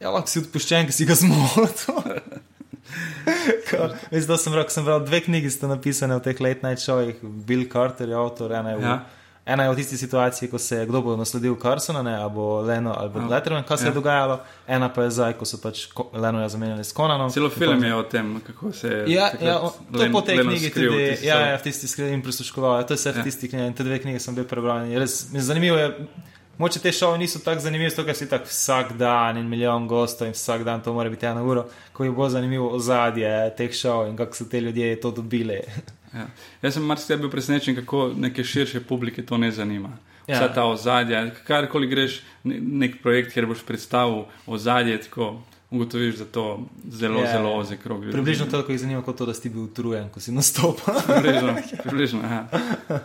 Ja, 0.00 0.12
lahko 0.12 0.28
si 0.28 0.42
odpuščen, 0.42 0.88
ki 0.88 0.92
si 0.92 1.06
ga 1.08 1.16
zmotil. 1.16 2.02
Veš, 4.12 4.26
da 4.28 4.36
sem 4.38 4.54
rekel, 4.54 4.72
sem 4.74 4.84
bral 4.86 5.04
dve 5.04 5.22
knjigi, 5.24 5.50
ste 5.50 5.70
napisane 5.70 6.18
v 6.18 6.24
teh 6.24 6.40
late 6.44 6.66
night 6.66 6.82
showih. 6.82 7.16
Bill 7.22 7.64
Carter 7.72 8.08
je 8.12 8.16
avtor, 8.16 8.52
ena 8.52 8.74
je, 8.74 8.82
ja. 8.84 8.92
v, 9.00 9.24
ena 9.54 9.64
je 9.66 9.72
v 9.72 9.78
tisti 9.80 9.98
situaciji, 10.02 10.50
ko 10.52 10.60
se 10.60 10.82
je 10.82 10.90
kdo 10.90 11.00
bo 11.02 11.16
nasledil 11.16 11.56
Carsona, 11.62 12.02
ne, 12.04 12.12
ali 12.20 12.34
bo 12.34 12.60
Leno 12.60 12.92
ali 12.92 13.10
bo 13.14 13.24
ja. 13.24 13.30
Letterman, 13.32 13.64
kaj 13.64 13.80
se 13.80 13.88
ja. 13.88 13.90
je 13.90 13.96
dogajalo, 13.96 14.38
ena 14.68 14.92
pa 14.92 15.08
je 15.08 15.16
zdaj, 15.16 15.34
ko 15.40 15.48
so 15.48 15.60
pač 15.64 15.88
Leno 16.12 16.44
ja 16.44 16.52
zamenjali 16.52 16.84
s 16.84 16.92
Konanom. 16.92 17.32
Celo 17.32 17.50
film 17.50 17.84
je 17.84 17.96
o 17.96 18.04
tem, 18.04 18.36
kako 18.46 18.72
se 18.76 18.92
je. 18.92 19.02
Ja, 19.16 19.32
ja 19.40 19.58
o, 19.64 19.72
to 19.92 20.04
je 20.04 20.12
po 20.12 20.20
tej 20.20 20.44
knjigi 20.44 20.72
tudi. 20.76 21.02
Ja, 21.24 21.40
ja, 21.40 21.58
v 21.58 21.66
tisti 21.66 21.88
skrivni 21.88 22.22
prisluškoval. 22.22 22.84
To 22.84 22.94
je 22.94 23.00
vse 23.00 23.16
v 23.16 23.24
ja. 23.24 23.28
tisti 23.32 23.48
knjigi 23.48 23.72
in 23.72 23.76
te 23.80 23.88
dve 23.88 23.98
knjige 24.04 24.20
sem 24.20 24.36
bil 24.36 24.44
prebral. 24.44 24.86
Res, 24.92 25.24
zanimivo 25.32 25.80
je. 25.80 25.92
Moče 26.58 26.80
te 26.80 26.92
šove 26.92 27.18
niso 27.18 27.38
tako 27.44 27.60
zanimive, 27.60 27.90
zato 27.90 28.04
ker 28.04 28.16
si 28.16 28.28
tako 28.28 28.48
vsak 28.48 28.92
dan 28.96 29.36
in 29.36 29.48
milijon 29.48 29.88
gostov 29.88 30.28
in 30.28 30.32
vsak 30.32 30.64
dan 30.64 30.82
to 30.82 30.92
mora 30.92 31.10
biti 31.10 31.26
ena 31.26 31.42
ura, 31.44 31.64
ko 31.92 32.04
je 32.04 32.10
bolj 32.10 32.30
zanimivo 32.30 32.70
ozadje 32.78 33.54
teh 33.56 33.72
šov 33.72 34.08
in 34.08 34.16
kako 34.16 34.36
so 34.36 34.44
te 34.44 34.60
ljudje 34.60 35.00
to 35.00 35.10
dobili. 35.10 35.60
ja. 36.14 36.26
Jaz 36.62 36.74
sem 36.74 36.84
marsikaj 36.84 37.16
bil 37.16 37.30
presenečen, 37.30 37.76
kako 37.76 38.10
neke 38.16 38.44
širše 38.44 38.80
publike 38.80 39.26
to 39.26 39.38
ne 39.38 39.50
zanima. 39.50 39.98
Vsa 40.26 40.42
ja. 40.42 40.54
ta 40.54 40.64
ozadja, 40.64 41.26
karkoli 41.46 41.86
greš, 41.86 42.22
nek 42.44 43.02
projekt, 43.02 43.32
kjer 43.32 43.46
boš 43.46 43.62
predstavil 43.66 44.24
ozadje, 44.46 44.98
tako 45.02 45.36
ugotoviš, 45.70 46.16
da 46.16 46.24
to 46.24 46.60
zelo, 46.90 47.20
yeah. 47.20 47.32
zelo 47.32 47.54
ozek 47.54 47.82
krog. 47.82 48.04
Približno 48.12 48.46
toliko 48.46 48.72
jih 48.72 48.80
zanima, 48.80 49.02
kot 49.02 49.18
to, 49.18 49.26
da 49.26 49.34
si 49.34 49.48
bil 49.48 49.62
utrujen, 49.62 50.08
ko 50.14 50.20
si 50.20 50.32
nastopil. 50.32 50.94
približno, 51.08 51.56
približno, 51.82 52.20
ja. 52.22 52.48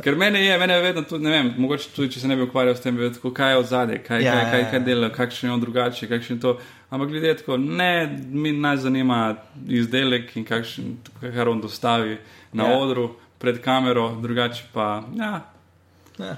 Ker 0.04 0.16
mene 0.16 0.46
je, 0.46 0.58
mene 0.58 0.74
je 0.74 0.82
vedno 0.82 1.02
tudi, 1.02 1.24
ne 1.24 1.32
vem, 1.32 1.54
mogoče 1.58 1.90
tudi, 1.96 2.12
če 2.14 2.20
se 2.20 2.28
ne 2.28 2.36
bi 2.36 2.46
ukvarjal 2.46 2.76
s 2.76 2.86
tem, 2.86 2.96
bi 2.96 3.08
vedel, 3.08 3.34
kaj 3.34 3.52
je 3.52 3.58
od 3.58 3.66
zadaj, 3.66 4.04
kaj, 4.06 4.22
yeah, 4.22 4.44
kaj, 4.44 4.52
kaj, 4.52 4.68
kaj 4.72 4.84
dela, 4.86 5.10
kakšen 5.10 5.50
je 5.50 5.54
on 5.54 5.62
drugače, 5.62 6.08
kakšen 6.08 6.38
je 6.38 6.42
to. 6.42 6.58
Ampak 6.90 7.10
ljudje 7.10 7.38
tako, 7.38 7.58
ne, 7.58 8.20
mi 8.30 8.52
nas 8.52 8.80
zanima 8.86 9.36
izdelek 9.68 10.36
in 10.38 10.46
kakšen, 10.46 10.98
kar 11.22 11.50
on 11.50 11.62
dostavi 11.62 12.20
na 12.54 12.70
yeah. 12.70 12.84
odru, 12.84 13.10
pred 13.42 13.58
kamero, 13.64 14.12
drugače 14.22 14.70
pa, 14.74 15.02
ja, 15.18 15.40
Ja, 16.20 16.38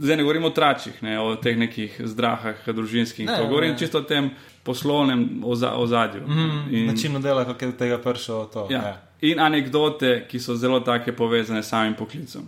zdaj 0.00 0.16
ne 0.16 0.22
govorimo 0.22 0.46
o 0.46 0.50
tračih, 0.50 1.02
ne, 1.02 1.20
o 1.20 1.36
teh 1.36 1.56
nekih 1.58 2.00
zdrahah, 2.04 2.66
družinskih. 2.66 3.26
Ne, 3.26 3.38
govorim 3.48 3.72
ne. 3.72 3.78
čisto 3.78 3.98
o 3.98 4.04
tem 4.04 4.30
poslovnem 4.62 5.42
ozadju. 5.76 6.26
Mm, 6.26 6.86
Načinu 6.86 7.20
dela, 7.20 7.44
kako 7.44 7.64
je 7.64 7.70
do 7.70 7.78
tega 7.78 7.98
prišlo. 7.98 8.44
To, 8.44 8.66
ja. 8.70 8.82
Ja. 8.82 9.00
In 9.20 9.40
anekdote, 9.40 10.26
ki 10.28 10.40
so 10.40 10.56
zelo 10.56 10.80
take 10.80 11.12
povezane 11.12 11.62
s 11.62 11.68
samim 11.68 11.94
poklicem. 11.94 12.42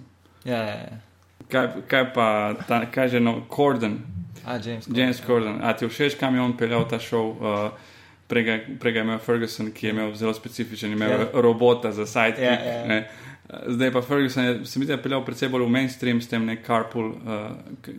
Ja, 0.44 0.58
ja, 0.58 0.74
ja. 0.74 1.00
Kaj, 1.48 1.68
kaj 1.88 2.12
pa, 2.14 2.54
ta, 2.68 2.86
kaj 2.90 3.08
že 3.08 3.20
no, 3.20 3.42
Corden. 3.56 3.98
A, 4.44 4.52
James 4.52 4.84
Corden. 4.84 5.00
James 5.00 5.20
Corden. 5.26 5.60
A 5.62 5.72
ti 5.72 5.88
všeč, 5.88 6.14
kam 6.20 6.34
je 6.34 6.40
on 6.40 6.56
peljal 6.56 6.88
ta 6.88 6.98
šov? 6.98 7.30
Uh, 7.30 7.70
Prej 8.26 8.44
ga 8.44 8.54
prej 8.80 8.92
ga 8.92 8.98
je 8.98 9.04
imel 9.04 9.18
Ferguson, 9.18 9.66
ki 9.70 9.86
je 9.86 9.90
imel 9.92 10.14
zelo 10.16 10.32
specifičen, 10.34 10.92
imel 10.92 11.10
Ja. 11.10 11.18
yeah. 11.18 11.40
robota 11.40 11.92
za. 11.92 12.20
Ja, 12.20 12.32
ja, 12.38 12.52
ja. 12.52 12.86
ne. 12.86 13.08
Zdaj 13.66 13.92
pa 13.92 14.02
Ferguson 14.02 14.44
je, 14.44 14.66
se 14.66 14.78
mi 14.78 14.86
zdi, 14.86 14.96
peljal 14.96 15.24
predvsej 15.24 15.48
bolj 15.48 15.66
v 15.66 15.70
mainstream 15.70 16.20
s 16.20 16.28
tem, 16.28 16.46
ne 16.46 16.56
carpool, 16.66 17.12
uh, 17.12 17.50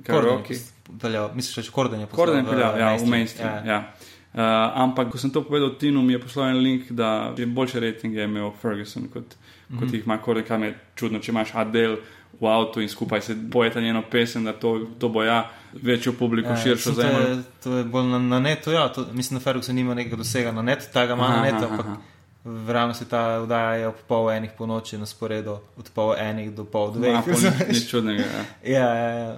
karaoke. 0.04 0.58
Peljal, 1.02 1.30
misliš, 1.36 1.56
da 1.56 1.62
je 1.62 1.72
Korden 1.72 2.00
je 2.00 2.08
Korden 2.08 2.38
je 2.38 2.44
poslal 2.44 2.56
peljal, 2.58 2.80
ja, 2.80 2.86
v 2.86 2.90
mainstream. 2.90 3.10
mainstream. 3.10 3.68
Ja. 3.68 3.94
Uh, 4.36 4.42
ampak, 4.84 5.10
ko 5.12 5.18
sem 5.18 5.30
to 5.32 5.42
povedal 5.44 5.70
Tinu, 5.80 6.02
mi 6.04 6.14
je 6.14 6.20
poslal 6.20 6.50
en 6.50 6.58
link, 6.58 6.92
da 6.92 7.34
je 7.38 7.46
boljše 7.48 7.80
ratinge 7.80 8.24
imel 8.24 8.52
Ferguson 8.62 9.08
kot, 9.14 9.24
mm 9.24 9.76
-hmm. 9.76 9.80
kot 9.80 9.94
jih 9.94 10.04
ima 10.06 10.18
Korden, 10.18 10.44
kam 10.44 10.64
je 10.64 10.76
čudno, 10.96 11.20
če 11.20 11.32
imaš 11.32 11.56
Adel 11.56 11.96
v 12.42 12.46
avtu 12.48 12.82
in 12.82 12.90
skupaj 12.90 13.22
se 13.22 13.36
pojeta 13.52 13.82
njeno 13.82 14.04
pesem, 14.12 14.44
da 14.44 14.54
to, 14.54 14.80
to 15.00 15.10
bo 15.10 15.24
ja 15.24 15.50
večjo 15.74 16.14
publiko, 16.14 16.50
ja, 16.50 16.58
širšo 16.58 16.90
to, 16.90 16.96
zemljo. 17.02 17.44
to 17.64 17.78
je 17.78 17.84
bolj 17.84 18.04
na, 18.06 18.20
na 18.20 18.40
netu, 18.40 18.72
ja. 18.72 18.90
To, 18.90 19.06
mislim, 19.14 19.40
da 19.40 19.44
Ferguson 19.44 19.76
nima 19.76 19.94
nekega 19.94 20.16
dosega 20.16 20.52
na 20.52 20.62
netu, 20.62 20.86
tega 20.94 21.14
ima 21.14 21.28
na 21.28 21.34
Aha, 21.36 21.44
netu, 21.44 21.56
aha, 21.56 21.68
ampak 21.72 21.86
aha. 21.86 21.96
v 22.44 22.72
realnosti 22.72 23.06
ta 23.06 23.40
vdaja 23.40 23.74
je 23.76 23.88
ob 23.88 23.96
pol 24.08 24.32
enih 24.32 24.52
po 24.58 24.66
noči 24.66 24.98
na 24.98 25.06
sporedu, 25.06 25.58
od 25.78 25.90
pol 25.94 26.16
enih 26.18 26.52
do 26.56 26.66
pol 26.66 26.92
dveh. 26.92 27.28
Nič- 27.28 27.68
Nič 27.74 27.90
čudnega. 27.90 28.24
Ja. 28.24 28.44
Ja, 28.64 28.96
ja, 28.96 29.10
ja. 29.10 29.36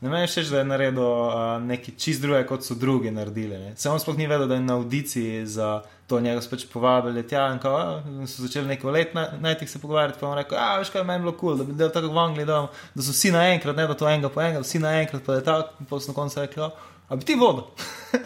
Ne 0.00 0.10
meni 0.10 0.26
všeč, 0.30 0.46
da 0.54 0.58
je 0.58 0.64
naredil 0.64 1.02
uh, 1.02 1.32
nekaj 1.62 1.94
čist 1.98 2.22
druge, 2.22 2.44
kot 2.46 2.62
so 2.62 2.74
drugi 2.78 3.10
naredili. 3.10 3.58
Ne. 3.58 3.76
Se 3.76 3.90
on 3.90 3.98
sploh 3.98 4.18
ni 4.18 4.28
vedel, 4.30 4.46
da 4.46 4.54
je 4.54 4.62
na 4.62 4.76
audiciji 4.78 5.46
za 5.46 5.82
to 6.06 6.20
njega 6.20 6.40
spet 6.40 6.66
povabili 6.72 7.26
tja 7.28 7.48
in 7.52 7.58
ko 7.58 7.68
a, 7.68 8.02
so 8.26 8.42
začeli 8.42 8.66
neko 8.66 8.90
let 8.90 9.14
na, 9.14 9.26
najtih 9.40 9.70
se 9.70 9.78
pogovarjati, 9.78 10.18
pa 10.20 10.28
je 10.28 10.36
rekel, 10.36 10.58
a 10.58 10.78
veš 10.78 10.90
kaj, 10.94 11.04
meni 11.04 11.18
je 11.18 11.24
bilo 11.26 11.32
kul, 11.32 11.48
cool, 11.48 11.58
da 11.58 11.64
bi 11.64 11.72
delal 11.76 11.92
tako 11.92 12.12
v 12.14 12.18
Angliji, 12.18 12.46
da, 12.46 12.60
da 12.94 13.02
so 13.02 13.12
vsi 13.12 13.32
naenkrat, 13.34 13.76
ne 13.76 13.86
da 13.86 13.96
to 13.98 14.08
enega 14.08 14.30
po 14.32 14.40
enega, 14.40 14.62
vsi 14.62 14.80
naenkrat, 14.80 15.24
pa 15.26 15.34
je 15.34 15.42
in 15.80 15.90
pa 15.90 16.00
so 16.00 16.12
na 16.12 16.14
koncu 16.14 16.40
rekli, 16.40 16.62
"A, 16.62 16.70
a 17.08 17.16
bi 17.16 17.24
ti 17.24 17.34
vodil? 17.34 17.64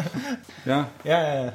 ja, 0.71 0.85
ja, 1.05 1.19
ja, 1.19 1.35
ja. 1.35 1.53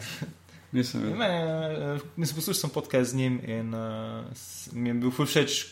nisem 0.71 1.01
In 1.01 1.05
vedel. 1.05 1.19
Mene, 1.19 1.99
mislim, 2.15 2.35
poslušal 2.35 2.61
sem 2.61 2.69
podcast 2.69 3.11
z 3.11 3.15
njim 3.15 3.39
in 3.45 3.73
uh, 3.73 4.25
mi 4.73 4.89
je 4.89 4.93
bil 4.93 5.11
všeč. 5.11 5.65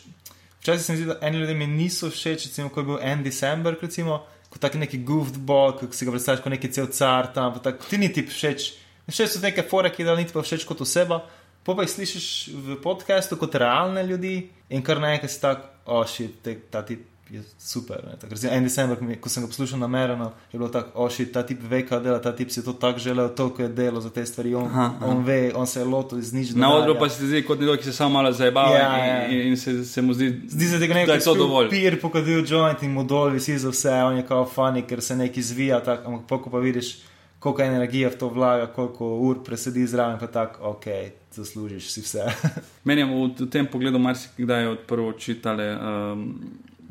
Včasih 0.60 0.86
se 0.86 0.92
mi 0.92 0.98
zdi, 0.98 1.06
da 1.06 1.18
eni 1.20 1.38
ljudje 1.38 1.54
mi 1.54 1.66
niso 1.66 2.10
všeč, 2.10 2.46
recimo, 2.46 2.68
ko 2.68 2.80
je 2.80 2.84
bil 2.84 2.98
en 3.02 3.22
december, 3.22 3.76
recimo, 3.82 4.22
kot 4.56 4.64
tak 4.64 4.78
neki 4.80 5.02
goofball, 5.04 5.76
ki 5.76 5.92
si 5.92 6.08
ga 6.08 6.14
predstavljaš 6.14 6.44
kot 6.44 6.54
neki 6.56 6.72
cel 6.72 6.88
car 6.96 7.28
tam, 7.36 7.56
tak, 7.62 7.84
ti 7.84 8.00
ni 8.00 8.08
ti 8.12 8.24
všeč. 8.24 8.70
Všeč 9.06 9.36
so 9.36 9.42
neke 9.44 9.62
fore, 9.68 9.92
ki 9.92 10.06
da 10.06 10.16
niti 10.16 10.34
pa 10.34 10.42
všeč 10.42 10.64
kot 10.66 10.80
oseba. 10.82 11.20
Pa 11.66 11.74
pa 11.74 11.84
jih 11.84 11.92
slišiš 11.92 12.26
v 12.54 12.78
podkastu 12.82 13.36
kot 13.38 13.54
realne 13.58 14.02
ljudi 14.06 14.38
in 14.70 14.82
kar 14.86 15.02
naenkrat 15.02 15.30
si 15.30 15.42
tak, 15.42 15.66
oši, 15.86 16.30
oh, 16.30 16.56
ta 16.70 16.82
tip 16.86 17.15
je 17.30 17.42
super. 17.58 17.96
ne." 18.06 18.16
Tako, 18.20 18.34
recimo, 18.34 18.52
en 18.52 18.64
december, 18.64 18.98
ko 18.98 19.04
ko 19.20 19.28
sem 19.28 19.42
ga 19.42 19.46
poslušal 19.46 19.78
namerno, 19.78 20.32
je 20.52 20.58
bilo 20.58 20.68
tako, 20.68 20.90
oši, 21.04 21.26
ta 21.32 21.42
tip 21.46 21.58
ve, 21.62 21.86
kaj 21.86 22.00
dela, 22.00 22.20
ta 22.22 22.32
tip 22.36 22.50
si 22.50 22.64
to 22.64 22.72
tako 22.72 22.98
želel, 22.98 23.28
toliko 23.28 23.62
je 23.62 23.68
delo 23.68 24.00
za 24.00 24.10
te 24.10 24.26
stvari, 24.26 24.54
on, 24.54 24.64
Aha, 24.64 24.92
aha. 24.96 25.06
on 25.06 25.24
ve, 25.24 25.52
on 25.54 25.66
se 25.66 25.80
je 25.80 25.84
lotil 25.84 26.18
iz 26.18 26.32
nič. 26.32 26.50
Na 26.54 26.74
odru 26.74 26.96
pa 26.98 27.08
se 27.08 27.18
ti 27.18 27.26
zdi 27.26 27.42
kot 27.42 27.58
nekdo, 27.58 27.76
ki 27.76 27.84
se 27.84 27.92
samo 27.92 28.10
malo 28.10 28.32
zabava 28.32 28.76
Ja, 28.76 28.96
ja. 29.06 29.26
in, 29.26 29.40
in, 29.40 29.46
in 29.48 29.56
se, 29.56 29.84
se 29.84 30.02
mu 30.02 30.14
zdi, 30.14 30.40
Zdi 30.48 30.64
se, 30.66 30.78
da 30.78 30.84
je 30.84 30.88
da 30.88 30.94
nekdo 30.94 31.12
je 31.12 31.20
to 31.20 31.34
dovolj. 31.34 31.70
Pir 31.70 32.00
pokadil 32.00 32.44
joint 32.48 32.82
in 32.82 32.92
mu 32.92 33.04
dol 33.04 33.30
visi 33.30 33.58
za 33.58 33.68
vse, 33.70 33.92
on 33.92 34.16
je 34.16 34.26
kao 34.26 34.50
funny, 34.56 34.86
ker 34.86 35.02
se 35.02 35.16
nekaj 35.16 35.42
zvija, 35.42 35.80
tak, 35.80 36.06
ampak 36.06 36.26
pol, 36.28 36.42
ko 36.42 36.50
pa 36.50 36.58
vidiš, 36.58 36.98
koliko 37.38 37.62
energije 37.62 38.08
v 38.08 38.18
to 38.18 38.28
vlaga, 38.28 38.66
koliko 38.66 39.06
ur 39.06 39.44
presedi 39.44 39.86
zraven, 39.86 40.18
pa 40.18 40.26
tako, 40.26 40.70
ok, 40.70 40.84
zaslužiš 41.32 41.90
si 41.92 42.00
vse. 42.00 42.24
Meni 42.84 43.00
je 43.00 43.06
v, 43.06 43.46
tem 43.50 43.66
pogledu 43.66 43.98
marsikdaj 43.98 44.66
odprl 44.66 45.08
oči 45.08 45.34
tale 45.42 45.76
um, 45.76 46.24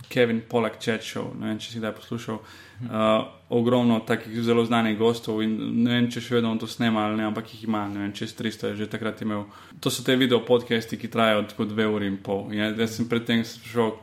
Kevin 0.09 0.41
Polak 0.49 0.79
Show. 0.79 1.33
Ne 1.39 1.51
vem, 1.51 1.59
če 1.59 1.71
si 1.71 1.79
kdaj 1.79 1.95
poslušal. 1.99 2.39
Uh, 2.75 2.89
ogromno 3.49 3.99
takih 4.03 4.41
zelo 4.43 4.65
znanih 4.65 4.97
gostov 4.97 5.39
in 5.43 5.53
ne 5.83 5.93
vem, 5.93 6.09
če 6.11 6.21
še 6.21 6.35
vedno 6.35 6.51
to 6.59 6.67
snema 6.67 7.05
ali 7.07 7.21
ne, 7.21 7.29
ampak 7.29 7.53
jih 7.53 7.63
ima, 7.69 7.85
ne 7.87 8.01
vem, 8.03 8.11
čez 8.13 8.33
300 8.35 8.73
je 8.73 8.75
že 8.83 8.89
takrat 8.91 9.21
imel. 9.23 9.45
To 9.79 9.89
so 9.89 10.03
te 10.03 10.15
video 10.19 10.41
podcasti, 10.45 10.99
ki 10.99 11.11
trajajo 11.13 11.45
tako 11.53 11.69
dve 11.71 11.87
uri 11.87 12.09
in 12.11 12.17
pol. 12.17 12.49
Ja, 12.53 12.73
jaz 12.75 12.97
sem 12.97 13.07
predtem 13.09 13.45
sprašal, 13.47 13.95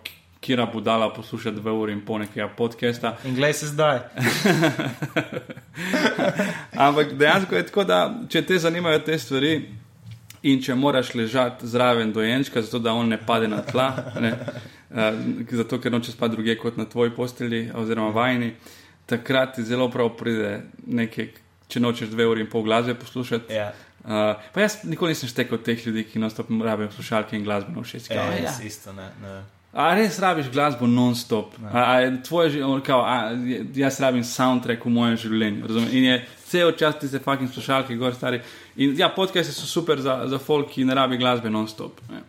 kira 0.42 0.66
budala 0.66 1.12
posluša 1.14 1.53
dve 1.55 1.70
uri 1.70 1.92
in 1.92 2.00
pol 2.07 2.24
nekega 2.24 2.48
podcasta. 2.57 3.16
In 3.28 3.36
glej 3.36 3.53
se 3.61 3.68
zdaj. 3.74 4.00
Ampak 6.86 7.12
dejansko 7.14 7.57
je 7.57 7.66
tako, 7.68 7.84
da 7.84 8.00
če 8.28 8.42
te 8.46 8.59
zanimajo 8.59 9.05
te 9.07 9.18
stvari 9.18 9.53
in 10.42 10.62
če 10.62 10.74
moraš 10.74 11.14
ležati 11.14 11.66
zraven 11.66 12.12
dojenčka, 12.12 12.62
zato 12.62 12.78
da 12.82 12.92
on 12.92 13.09
ne 13.09 13.18
pade 13.26 13.48
na 13.48 13.61
tla, 13.62 13.88
ne, 14.20 14.32
uh, 14.93 15.47
zato 15.51 15.80
ker 15.80 15.93
noče 15.93 16.12
spati 16.12 16.36
druge 16.36 16.57
kot 16.61 16.76
na 16.76 16.84
tvoji 16.84 17.14
posteli 17.16 17.70
oziroma 17.74 18.11
vajni, 18.14 18.53
takrat 19.07 19.57
ti 19.57 19.64
zelo 19.64 19.90
prav 19.90 20.14
pride 20.16 20.61
nekaj, 20.86 21.32
če 21.68 21.80
nočeš 21.80 22.12
dve 22.12 22.26
uri 22.28 22.45
in 22.45 22.51
pol 22.51 22.62
glasbe 22.62 22.95
poslušati. 22.95 23.55
Ja, 23.55 23.72
Uh, 24.03 24.34
pa 24.51 24.64
jaz 24.64 24.80
nikoli 24.82 25.12
nisem 25.14 25.30
štekel 25.30 25.61
teh 25.62 25.78
ljudi, 25.86 26.03
ki 26.11 26.18
nonstop 26.18 26.49
rabijo 26.64 26.90
slušalke 26.90 27.36
in 27.38 27.45
glasbe 27.47 27.70
na 27.70 27.84
všeč. 27.86 28.09
ja, 28.11 28.24
ja. 28.34 28.55
isto, 28.66 28.90
ne. 28.93 29.05
ne. 29.22 29.34
A 29.72 29.95
res 29.95 30.18
rabiš 30.20 30.51
glasbo 30.53 30.88
non-stop? 30.90 31.55
Tvoje 32.26 32.51
življenje, 32.57 32.82
kao, 32.84 33.05
a, 33.07 33.30
jaz 33.78 34.01
rabim 34.03 34.24
soundtrack 34.26 34.82
v 34.84 34.90
mojem 34.93 35.16
življenju. 35.22 35.68
Razumem? 35.70 35.95
In 35.97 36.09
je 36.09 36.16
cel 36.51 36.74
čas 36.76 36.99
ti 36.99 37.09
se 37.09 37.22
fucking 37.22 37.49
slušalke, 37.55 37.95
gor 37.97 38.12
stari. 38.18 38.43
In 38.76 38.99
ja, 38.99 39.09
podcasti 39.14 39.55
so 39.55 39.70
super 39.70 40.03
za, 40.03 40.18
za 40.28 40.43
folk, 40.43 40.74
ki 40.74 40.84
ne 40.84 40.99
rabi 40.99 41.16
glasbe 41.16 41.51
non-stop. 41.51 42.03
ne. 42.11 42.20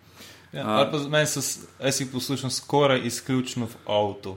Ja, 0.54 0.90
z- 0.94 1.10
meni 1.10 1.28
so, 1.28 1.42
jaz 1.82 2.02
jih 2.02 2.10
poslušam 2.12 2.52
skoraj 2.52 3.02
izključno 3.08 3.66
v 3.66 3.76
avtu. 3.90 4.36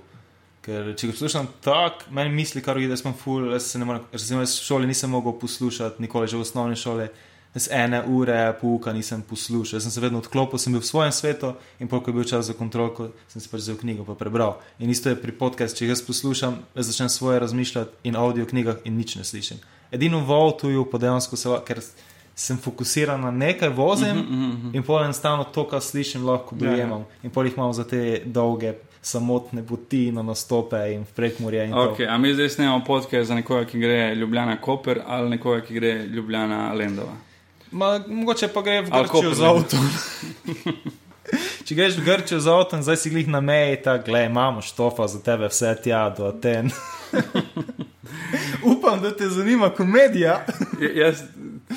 Ker 0.64 0.94
če 0.96 1.06
ga 1.06 1.12
poslušam 1.12 1.48
tako, 1.62 2.08
meni 2.10 2.32
misli, 2.34 2.62
kar 2.62 2.78
je, 2.80 2.88
da 2.88 2.96
sem 2.96 3.14
full, 3.14 3.52
jaz 3.52 3.68
se 3.70 3.78
ne 3.78 3.84
morem, 3.84 4.02
recimo 4.12 4.40
jaz 4.40 4.56
v 4.58 4.64
šoli 4.64 4.86
nisem 4.86 5.10
mogel 5.10 5.36
poslušati, 5.38 6.02
nikoli 6.02 6.26
že 6.26 6.36
v 6.36 6.40
osnovni 6.42 6.76
šoli, 6.76 7.06
z 7.56 7.68
ene 7.72 8.02
ure 8.04 8.52
pouka 8.60 8.92
nisem 8.92 9.22
poslušal, 9.22 9.76
jaz 9.78 9.86
sem 9.86 9.92
se 9.92 10.00
vedno 10.00 10.18
odklopil, 10.18 10.58
sem 10.58 10.72
bil 10.74 10.82
v 10.82 10.88
svojem 10.88 11.12
svetu 11.12 11.54
in 11.80 11.88
pol, 11.88 12.00
ko 12.00 12.10
je 12.10 12.14
bil 12.18 12.24
čas 12.24 12.48
za 12.50 12.52
kontrolko, 12.52 13.12
sem 13.28 13.40
si 13.40 13.48
pač 13.48 13.62
vzel 13.62 13.76
knjigo 13.76 14.04
pa 14.04 14.12
prebral. 14.14 14.58
In 14.78 14.90
isto 14.90 15.08
je 15.08 15.16
pri 15.16 15.32
podkastu, 15.32 15.78
če 15.84 15.88
jaz 15.88 16.02
poslušam, 16.04 16.58
jaz 16.74 16.90
začnem 16.90 17.08
svoje 17.08 17.38
razmišljati 17.40 18.08
in 18.10 18.16
audio 18.16 18.44
knjigah 18.44 18.82
in 18.84 18.96
nič 18.98 19.16
ne 19.16 19.24
slišim. 19.24 19.60
Edino 19.92 20.20
v 20.20 20.32
avtuju 20.32 20.84
pa 20.90 20.98
dejansko 20.98 21.36
se, 21.36 21.48
ker 21.64 21.80
sem 22.36 22.58
fokusiran 22.58 23.20
na 23.20 23.30
nekaj 23.30 23.68
vozim, 23.70 24.16
Mhm, 24.16 24.34
mhm, 24.34 24.50
mhm. 24.58 24.76
In 24.76 24.82
pol 24.82 25.04
enostavno 25.04 25.44
to, 25.44 25.64
kar 25.64 25.80
slišim, 25.80 26.24
lahko 26.24 26.54
Ja, 26.54 26.64
ja. 26.64 26.70
dojemam. 26.70 27.04
In 27.22 27.30
pol 27.30 27.44
jih 27.44 27.54
imam 27.56 27.72
za 27.72 27.84
te 27.84 28.22
dolge, 28.24 28.74
samotne 29.02 29.62
poti 29.62 30.12
na 30.12 30.22
nastope 30.22 30.76
in 30.92 31.02
v 31.02 31.12
prekmurje. 31.14 31.64
In. 31.64 31.72
Okay, 31.74 32.06
a 32.06 32.18
mi 32.18 32.34
zdaj 32.34 32.48
snemamo 32.50 32.84
podcast 32.84 33.28
za 33.28 33.34
nekoga, 33.34 33.64
ki 33.64 33.78
gre 33.78 34.14
Ljubljana 34.14 34.60
Koper 34.60 35.00
ali 35.06 35.30
nekoga, 35.30 35.60
ki 35.60 35.74
gre 35.74 35.92
Ljubljana 36.06 36.72
Lendova. 36.72 37.14
Ma, 37.70 38.00
mogoče 38.08 38.48
pa 38.48 38.62
gre 38.62 38.80
v 38.82 38.90
Grčijo 38.90 39.34
z 39.34 39.42
avtom. 39.42 39.86
Če 41.64 41.74
greš 41.74 41.96
v 41.96 42.04
Grčijo 42.04 42.40
z 42.40 42.48
avtom, 42.48 42.82
zdaj 42.82 42.96
si 42.96 43.10
glih 43.10 43.28
na 43.28 43.40
meji, 43.40 43.80
tako 43.82 44.04
gledaj, 44.04 44.26
imamo 44.26 44.62
štofa 44.62 45.06
za 45.08 45.18
tebe, 45.18 45.48
vse 45.48 45.74
tja 45.82 46.10
do 46.10 46.26
Aten. 46.26 46.70
Upam, 48.72 49.02
da 49.02 49.16
te 49.16 49.28
zanima 49.28 49.70
komedija. 49.70 50.44
J- 50.80 50.96
Jaz 50.96 51.22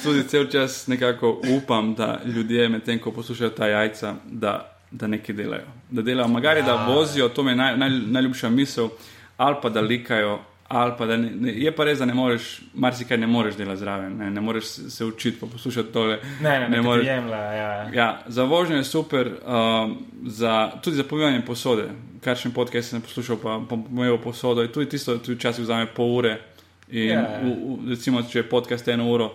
tudi 0.03 0.23
cel 0.23 0.47
čas 0.47 0.87
nekako 0.87 1.29
upam, 1.49 1.95
da 1.95 2.21
ljudje 2.25 2.69
medtem, 2.69 2.99
ko 2.99 3.11
poslušajo 3.11 3.49
ta 3.49 3.67
jajca, 3.67 4.15
da, 4.25 4.53
da 4.91 5.07
nekaj 5.07 5.35
delajo. 5.35 5.65
Da 5.89 6.01
delajo, 6.01 6.27
magari 6.27 6.63
da 6.63 6.85
vozijo, 6.87 7.29
to 7.29 7.43
mi 7.43 7.51
je 7.51 7.55
naj, 7.55 7.77
naj, 7.77 7.89
najljubša 7.89 8.49
misel, 8.49 8.89
ali 9.37 9.55
pa 9.61 9.69
da 9.69 9.81
likajo. 9.81 10.39
Ali 10.69 10.91
pa 10.97 11.05
da 11.05 11.17
ne, 11.17 11.31
ne, 11.31 11.51
je 11.55 11.71
pa 11.71 11.83
res, 11.83 11.97
da 11.97 12.05
ne 12.05 12.13
moreš, 12.13 12.43
marsikaj 12.75 13.17
ne 13.17 13.27
moreš 13.27 13.55
delati 13.55 13.79
zraven, 13.79 14.17
ne, 14.17 14.31
ne 14.31 14.41
moreš 14.41 14.63
se- 14.65 15.05
učiti, 15.05 15.39
pa 15.39 15.47
poslušati 15.47 15.89
tole. 15.89 16.19
Ne, 16.41 16.49
ne, 16.51 16.59
ne, 16.59 16.69
ne 16.69 16.81
moreš- 16.81 17.07
jemlja. 17.07 17.37
Ja. 17.53 17.89
Ja, 17.93 18.23
za 18.27 18.43
vožnjo 18.43 18.77
je 18.77 18.83
super, 18.83 19.31
um, 19.39 19.97
za, 20.23 20.53
tudi 20.81 20.95
za 20.95 21.03
pomivanje 21.03 21.41
posode. 21.41 21.87
Kar 22.21 22.35
še 22.35 22.47
en 22.47 22.53
podcast 22.53 22.89
sem 22.89 23.01
poslušal, 23.01 23.37
pa 23.37 23.57
pomival 23.69 24.17
posodo. 24.19 24.61
in 24.61 24.69
Tudi 24.69 24.89
tisto, 24.89 25.17
tudi 25.17 25.35
včasih 25.35 25.63
vzame 25.63 25.85
pol 25.87 26.15
ure. 26.15 26.37
In, 26.89 27.07
Ja, 27.07 27.13
ja. 27.13 27.39
v, 27.39 27.47
v, 27.47 27.89
recimo, 27.89 28.21
če 28.23 28.39
je 28.39 28.43
podcast 28.45 28.87
eno 28.87 29.05
uro, 29.07 29.31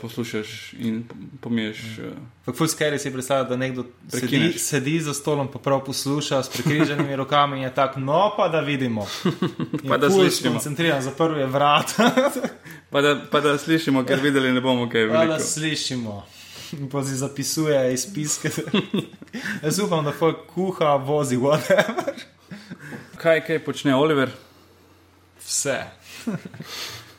poslušaš 0.00 0.72
in 0.72 1.08
pomiješ. 1.40 1.78
Uh, 1.78 2.04
Fak 2.44 2.56
ful 2.56 2.66
scary 2.66 2.98
si 2.98 3.12
predstavljati, 3.12 3.50
da 3.50 3.56
nekdo 3.56 3.84
sedi, 4.08 4.52
sedi 4.58 5.00
za 5.00 5.14
stolom, 5.14 5.52
pa 5.52 5.58
prav 5.58 5.84
posluša 5.84 6.42
s 6.42 6.48
prekriženimi 6.48 7.16
rokami 7.22 7.56
in 7.56 7.62
je 7.62 7.74
tako, 7.74 8.00
no 8.00 8.34
pa 8.36 8.48
da 8.48 8.60
vidimo. 8.60 9.06
In 9.82 9.88
Pa 9.88 9.98
da 9.98 10.10
slišimo. 10.10 10.50
Skoncentriran, 10.50 11.02
zaprl 11.02 11.38
je 11.38 11.46
vrat, 11.46 11.92
pa, 12.90 13.00
da, 13.00 13.20
pa 13.30 13.40
da 13.40 13.58
slišimo, 13.58 14.04
ker 14.04 14.20
videli 14.22 14.52
ne 14.52 14.60
bomo 14.60 14.88
kaj 14.88 15.08
pa 15.08 15.26
da 15.26 15.38
slišimo. 15.40 16.26
In 16.72 16.88
pa 16.90 17.04
si 17.04 17.16
zapisuje 17.16 17.94
izpiske. 17.94 18.50
Jaz 19.62 19.78
upam, 19.78 20.04
da 20.04 20.12
folk 20.12 20.46
kuha, 20.54 20.96
vozi, 20.96 21.36
whatever. 21.36 22.12
Kaj, 23.16 23.44
kaj 23.46 23.64
počne 23.64 23.96
Oliver? 23.96 24.30
Vse. 25.44 25.78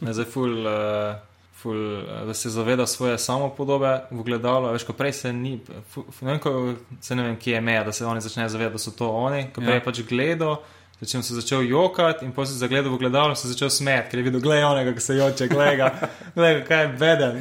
Zdaj 0.02 0.26
ful, 0.26 0.66
uh, 0.66 1.29
ful, 1.62 1.76
uh, 1.76 2.26
da 2.26 2.34
se 2.34 2.49
zaveda 2.49 2.88
svoje 2.88 3.18
samopodobe 3.18 3.93
v 4.12 4.24
gledalu. 4.24 4.72
Veš, 4.72 4.84
ko 4.84 4.93
prej 4.93 5.14
se 5.14 5.34
ni, 5.34 5.57
ful, 5.89 6.03
ne, 6.22 6.32
vem, 6.32 6.39
ko, 6.39 6.74
se 7.01 7.16
ne 7.16 7.24
vem, 7.24 7.38
kje 7.38 7.53
je 7.53 7.62
meja, 7.62 7.84
da 7.84 7.91
se 7.91 8.05
oni 8.05 8.22
začnejo 8.22 8.49
zavedati, 8.49 8.74
da 8.74 8.80
so 8.80 8.91
to 8.91 9.10
oni. 9.10 9.47
Ko 9.51 9.62
prej 9.62 9.80
Ja. 9.80 9.86
pač 9.86 10.01
gledal, 10.03 10.60
Začel 10.99 11.22
sem 11.24 11.36
začel 11.38 11.62
jokati 11.64 12.26
in 12.26 12.34
potem 12.36 12.51
sem 12.51 12.60
zagledal 12.60 12.91
v 12.91 12.97
gledalo, 12.99 13.32
sem 13.32 13.47
začel 13.47 13.70
smeti, 13.72 14.10
ker 14.12 14.20
je 14.20 14.24
videl, 14.26 14.41
gledaj 14.43 14.66
onega, 14.68 14.91
ki 14.91 14.99
se 14.99 15.16
joče, 15.16 15.45
gledaj, 15.47 15.78
gledaj, 16.36 16.57
kaj 16.68 16.82
je 16.82 16.89
beden. 16.99 17.38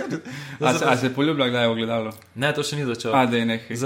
A 0.64 0.72
se, 0.72 0.84
a 0.86 0.96
se 0.96 1.10
poljublja, 1.14 1.48
kdaj 1.48 1.64
je 1.64 1.68
ogledalo? 1.68 2.12
Ne, 2.34 2.52
to 2.56 2.62
še 2.64 2.76
ni 2.76 2.86
začel. 2.88 3.12
A, 3.12 3.26
je 3.28 3.44
nekaj. 3.44 3.76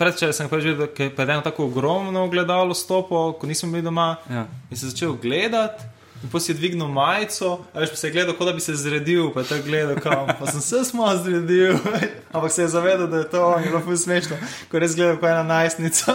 Predvčeraj 0.00 0.32
sem 0.32 0.48
pač 0.48 0.64
videl, 0.64 0.86
da 0.86 0.96
je 0.96 1.28
eno 1.28 1.42
tako 1.44 1.66
ogromno 1.68 2.24
ogledalo 2.24 2.72
stopil, 2.72 3.34
ko 3.36 3.44
nisem 3.44 3.68
bil 3.68 3.84
doma 3.84 4.14
Ja. 4.32 4.46
in 4.70 4.76
sem 4.80 4.88
začel 4.88 5.12
gledati. 5.20 5.84
Potem 6.20 6.40
si 6.40 6.50
je 6.52 6.56
dvignil 6.56 6.88
majico, 6.88 7.64
a 7.72 7.80
veš, 7.80 7.90
pa 7.90 7.96
se 7.96 8.06
je 8.06 8.12
gledal, 8.12 8.34
kot 8.36 8.46
da 8.46 8.52
bi 8.52 8.60
se 8.60 8.74
zredil, 8.76 9.30
pa 9.32 9.40
je 9.40 9.46
tako 9.48 9.62
gledal, 9.64 9.96
kam. 10.04 10.28
Pa 10.38 10.46
sem 10.46 10.60
se 10.60 10.84
smo 10.84 11.08
zredil, 11.16 11.78
ampak 12.34 12.52
se 12.52 12.62
je 12.62 12.68
zavedal, 12.68 13.06
da 13.06 13.22
je 13.24 13.30
to 13.30 13.58
je 13.58 13.80
ful 13.84 13.96
smešno, 13.96 14.36
ko 14.68 14.76
je 14.76 14.80
res 14.80 14.96
gledal 14.96 15.16
kot 15.16 15.30
ena 15.30 15.42
najstnica. 15.42 16.14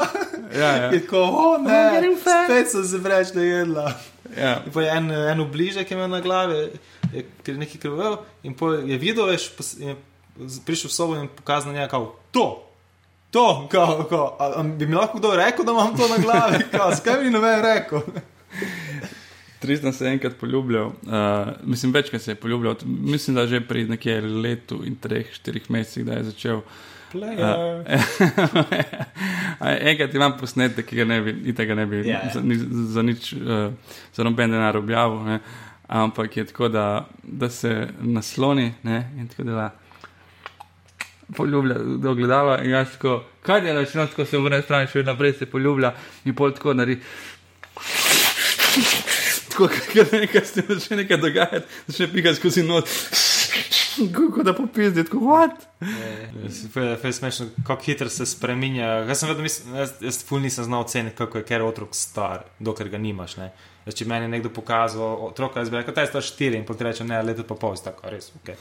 Ja, 0.53 0.69
ja. 0.77 0.91
In 0.93 1.01
tako, 1.01 1.23
o 1.25 1.57
ne, 1.57 2.03
spet 2.21 2.69
sem 2.71 2.85
se 2.85 3.01
preveč 3.03 3.33
ne 3.33 3.43
jedla. 3.43 3.87
Ja. 4.37 4.61
In 4.65 4.71
pa 4.71 4.81
je 4.85 4.91
en, 4.93 5.09
en 5.11 5.41
bližek 5.51 5.91
imel 5.91 6.07
na 6.09 6.21
glavi, 6.21 6.69
je, 7.13 7.25
ker 7.43 7.55
je 7.55 7.63
nekaj 7.65 7.81
krvel 7.81 8.19
in 8.43 8.53
pol 8.53 8.77
je 8.85 8.97
videl, 9.01 9.25
veš, 9.25 9.49
pos- 9.57 9.73
je 9.79 9.97
prišel 10.65 10.89
v 10.89 10.93
sobo 10.93 11.17
in 11.17 11.27
pokazal 11.27 11.73
njega, 11.73 11.87
kao, 11.87 12.13
to. 12.31 12.61
To, 13.31 13.67
kao, 13.71 14.05
kao, 14.09 14.37
a, 14.39 14.51
a 14.59 14.63
bi 14.63 14.87
mi 14.87 14.95
lahko 14.95 15.17
kdo 15.17 15.33
rekel, 15.35 15.65
da 15.65 15.73
imam 15.73 15.97
to 15.97 16.07
na 16.07 16.17
glavi, 16.21 16.63
kao, 16.77 16.91
zakaj 16.93 17.17
mi 17.19 17.23
ni 17.25 17.35
noben 17.35 17.61
rekel? 17.65 18.05
Tristan 19.59 19.93
se 19.93 20.05
je 20.05 20.11
enkrat 20.11 20.33
poljubljal, 20.39 20.87
uh, 20.87 20.93
mislim, 21.63 21.93
večkrat 21.93 22.21
se 22.21 22.31
je 22.31 22.35
poljubljal, 22.35 22.75
mislim, 22.85 23.35
da 23.35 23.47
že 23.47 23.61
pri 23.61 23.85
nekje 23.87 24.21
letu 24.21 24.81
in 24.85 24.95
treh, 24.95 25.33
štirih 25.33 25.71
mesecih, 25.71 26.05
da 26.05 26.13
je 26.13 26.23
začel. 26.23 26.61
Player. 27.11 27.55
A 29.59 29.77
Enkrat 29.79 30.13
imam 30.13 30.37
posnetek, 30.37 30.85
ki 30.85 30.95
ga 30.95 31.05
ne 31.05 31.21
bi, 31.21 31.35
itak 31.49 31.67
ga 31.67 31.75
ne 31.75 31.85
bi 31.85 31.97
Ja, 31.97 32.03
ja. 32.03 32.31
za, 32.33 32.41
za 32.93 33.01
nič, 33.01 33.33
uh, 33.33 33.71
za 34.13 34.23
noben 34.23 34.51
denar 34.51 34.77
objavil, 34.77 35.23
ne. 35.23 35.39
ampak 35.87 36.37
je 36.37 36.45
tako, 36.45 36.67
da, 36.67 37.07
da 37.23 37.49
se 37.49 37.87
nasloni 37.99 38.73
ne, 38.83 39.11
in 39.17 39.27
tako 39.27 39.43
dela. 39.43 39.69
Poljublja 41.37 41.75
do 41.97 42.13
gledala 42.13 42.59
in 42.63 42.69
jaz 42.69 42.91
tako, 42.91 43.23
kaj 43.41 43.61
delaš, 43.61 43.93
no 43.93 44.07
tako 44.07 44.25
se 44.25 44.37
vrne 44.37 44.61
stran, 44.61 44.87
še 44.87 45.03
naprej 45.03 45.33
se 45.33 45.45
poljublja 45.45 45.93
in 46.25 46.35
pol 46.35 46.51
tako 46.51 46.73
naredi. 46.73 47.01
Tako, 49.55 49.69
ker 49.93 50.09
nekaj 50.11 50.41
se 50.45 50.63
začne 50.67 50.97
nekaj 50.97 51.17
dogajati, 51.17 51.65
začne 51.87 52.07
pikati 52.11 52.35
skozi 52.35 52.63
noč. 52.63 52.89
Kako 54.11 54.43
da 54.43 54.53
popizdi, 54.53 55.03
tako 55.07 55.17
what? 55.17 55.61
Fej 57.01 57.13
smešno, 57.13 57.45
kako 57.67 57.83
hitro 57.83 58.09
se 58.09 58.25
spremenja. 58.25 58.85
Jaz 59.07 59.19
sem 59.19 59.29
vedno 59.29 59.43
mislil, 59.43 59.75
jaz, 59.79 59.93
jaz 60.01 60.19
ful 60.27 60.43
nisem 60.43 60.67
znal 60.67 60.83
oceniti, 60.83 61.15
kako 61.15 61.37
je 61.37 61.45
ker 61.47 61.63
otrok 61.63 61.95
star, 61.95 62.43
dokler 62.59 62.89
ga 62.89 62.99
nimaš. 62.99 63.37
Ne. 63.39 63.53
Jaz, 63.85 63.95
če 63.95 64.07
meni 64.11 64.27
je 64.27 64.33
nekdo 64.33 64.51
pokazal 64.51 65.23
otroka, 65.29 65.63
jaz 65.63 65.71
bi 65.71 65.79
rekel, 65.79 65.95
da 65.95 66.03
je 66.03 66.11
star 66.11 66.25
štiri 66.27 66.59
in 66.59 66.65
potem 66.67 66.89
reče, 66.89 67.07
ne, 67.07 67.21
leto 67.23 67.45
pa 67.47 67.55
pol, 67.55 67.77
tako 67.79 68.11
res. 68.11 68.33
Okay. 68.41 68.59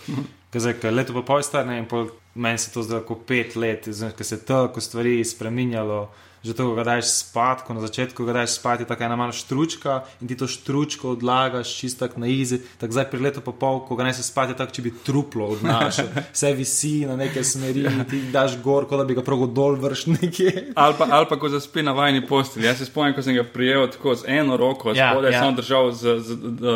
Ker 0.55 0.63
zdaj, 0.63 0.77
ker 0.83 0.95
leto 0.95 1.17
pa 1.17 1.25
pol 1.27 1.43
star, 1.43 1.67
ne, 1.67 1.81
in 1.83 1.89
pol, 1.91 2.13
meni 2.39 2.61
se 2.63 2.71
to 2.71 2.85
zdelo 2.87 3.03
kot 3.09 3.27
pet 3.27 3.57
let, 3.59 3.89
zdaj, 3.91 4.15
ker 4.15 4.29
se 4.29 4.39
je 4.39 4.47
toliko 4.47 4.85
stvari 4.85 5.17
spremenjalo. 5.27 6.05
Že 6.45 6.53
to, 6.53 6.65
ko 6.69 6.75
ga 6.77 6.85
daš 6.85 7.09
spat, 7.09 7.65
ko 7.65 7.73
na 7.73 7.81
začetku 7.81 8.25
ga 8.29 8.35
daš 8.37 8.59
spat, 8.59 8.85
je 8.85 8.87
tako 8.87 9.07
ena 9.07 9.17
mala 9.17 9.33
štručka 9.33 10.03
in 10.21 10.29
ti 10.29 10.37
to 10.37 10.45
štručko 10.45 11.15
odlagaš 11.17 11.73
čisto 11.73 12.05
tako 12.05 12.21
na 12.21 12.29
izi. 12.29 12.61
Tako 12.77 12.93
zdaj 12.93 13.09
pri 13.11 13.21
letu 13.25 13.41
pa 13.41 13.53
pol, 13.57 13.81
ko 13.89 13.97
ga 13.97 14.05
ne 14.05 14.13
se 14.13 14.23
spat, 14.23 14.53
je 14.53 14.59
tako, 14.59 14.77
če 14.77 14.85
bi 14.85 14.93
truplo 15.07 15.49
odnašal. 15.57 16.13
Vse 16.37 16.53
visi 16.53 16.93
na 17.09 17.17
neke 17.17 17.41
smeri 17.45 17.87
in 17.89 18.05
ti 18.11 18.21
daš 18.29 18.59
gor, 18.61 18.85
kot 18.85 19.01
da 19.01 19.09
bi 19.09 19.17
ga 19.17 19.25
prav 19.25 19.47
dol 19.57 19.81
vrš 19.81 20.07
nekje. 20.13 20.69
Ali 20.77 20.95
pa, 21.01 21.09
ali 21.11 21.27
pa 21.33 21.41
ko 21.41 21.49
zaspi 21.49 21.83
na 21.83 21.97
vajni 21.97 22.27
postelji. 22.29 22.69
Jaz 22.69 22.85
se 22.85 22.93
spomnim, 22.93 23.17
ko 23.17 23.25
sem 23.25 23.41
ga 23.41 23.45
prijel 23.49 23.89
tako 23.97 24.15
z 24.15 24.29
eno 24.29 24.61
roko, 24.61 24.93
Ja, 24.93 25.15
spodaj 25.15 25.33
ja. 25.33 25.41
sem 25.41 25.57
držal 25.57 25.93
z, 25.97 26.19
z, 26.21 26.37
z 26.61 26.75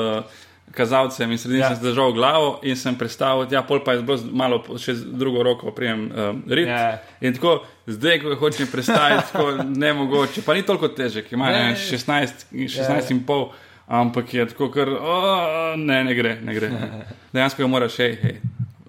kazalcem 0.70 1.30
in 1.30 1.38
srednji 1.38 1.58
Ja. 1.58 1.68
sem 1.68 1.76
zdržal 1.76 2.12
glavo 2.12 2.60
in 2.62 2.76
sem 2.76 2.94
prestavil, 2.94 3.46
ja, 3.50 3.62
pol 3.62 3.80
pa 3.80 3.92
je 3.92 4.02
bilo 4.02 4.16
z- 4.16 4.30
malo 4.32 4.62
še 4.76 4.94
z 4.94 5.04
drugo 5.08 5.42
roko 5.42 5.70
prijem 5.70 6.08
um, 6.08 6.42
rit. 6.48 6.68
Ja. 6.68 6.98
In 7.20 7.34
tako, 7.34 7.54
zdaj, 7.86 8.20
ko 8.20 8.28
ga 8.28 8.36
hočem 8.36 8.66
prestaviti, 8.66 9.32
tako 9.32 9.46
ne 9.76 9.92
mogoče, 9.94 10.42
pa 10.42 10.54
ni 10.54 10.62
toliko 10.62 10.88
težek, 10.88 11.32
ima 11.32 11.46
Ne. 11.46 11.64
ne, 11.64 11.76
16, 11.76 12.46
16 12.52 12.78
Ja. 12.90 13.06
in 13.10 13.24
pol. 13.24 13.48
Ampak 13.88 14.34
je 14.34 14.46
tako, 14.46 14.68
ker 14.68 14.88
oh, 14.90 15.38
ne, 15.74 16.04
ne 16.04 16.14
gre, 16.14 16.36
ne 16.38 16.54
gre. 16.54 16.68
Dejansko 17.32 17.62
ga 17.62 17.68
moraš, 17.68 17.96
hej, 17.96 18.18
hej, 18.22 18.36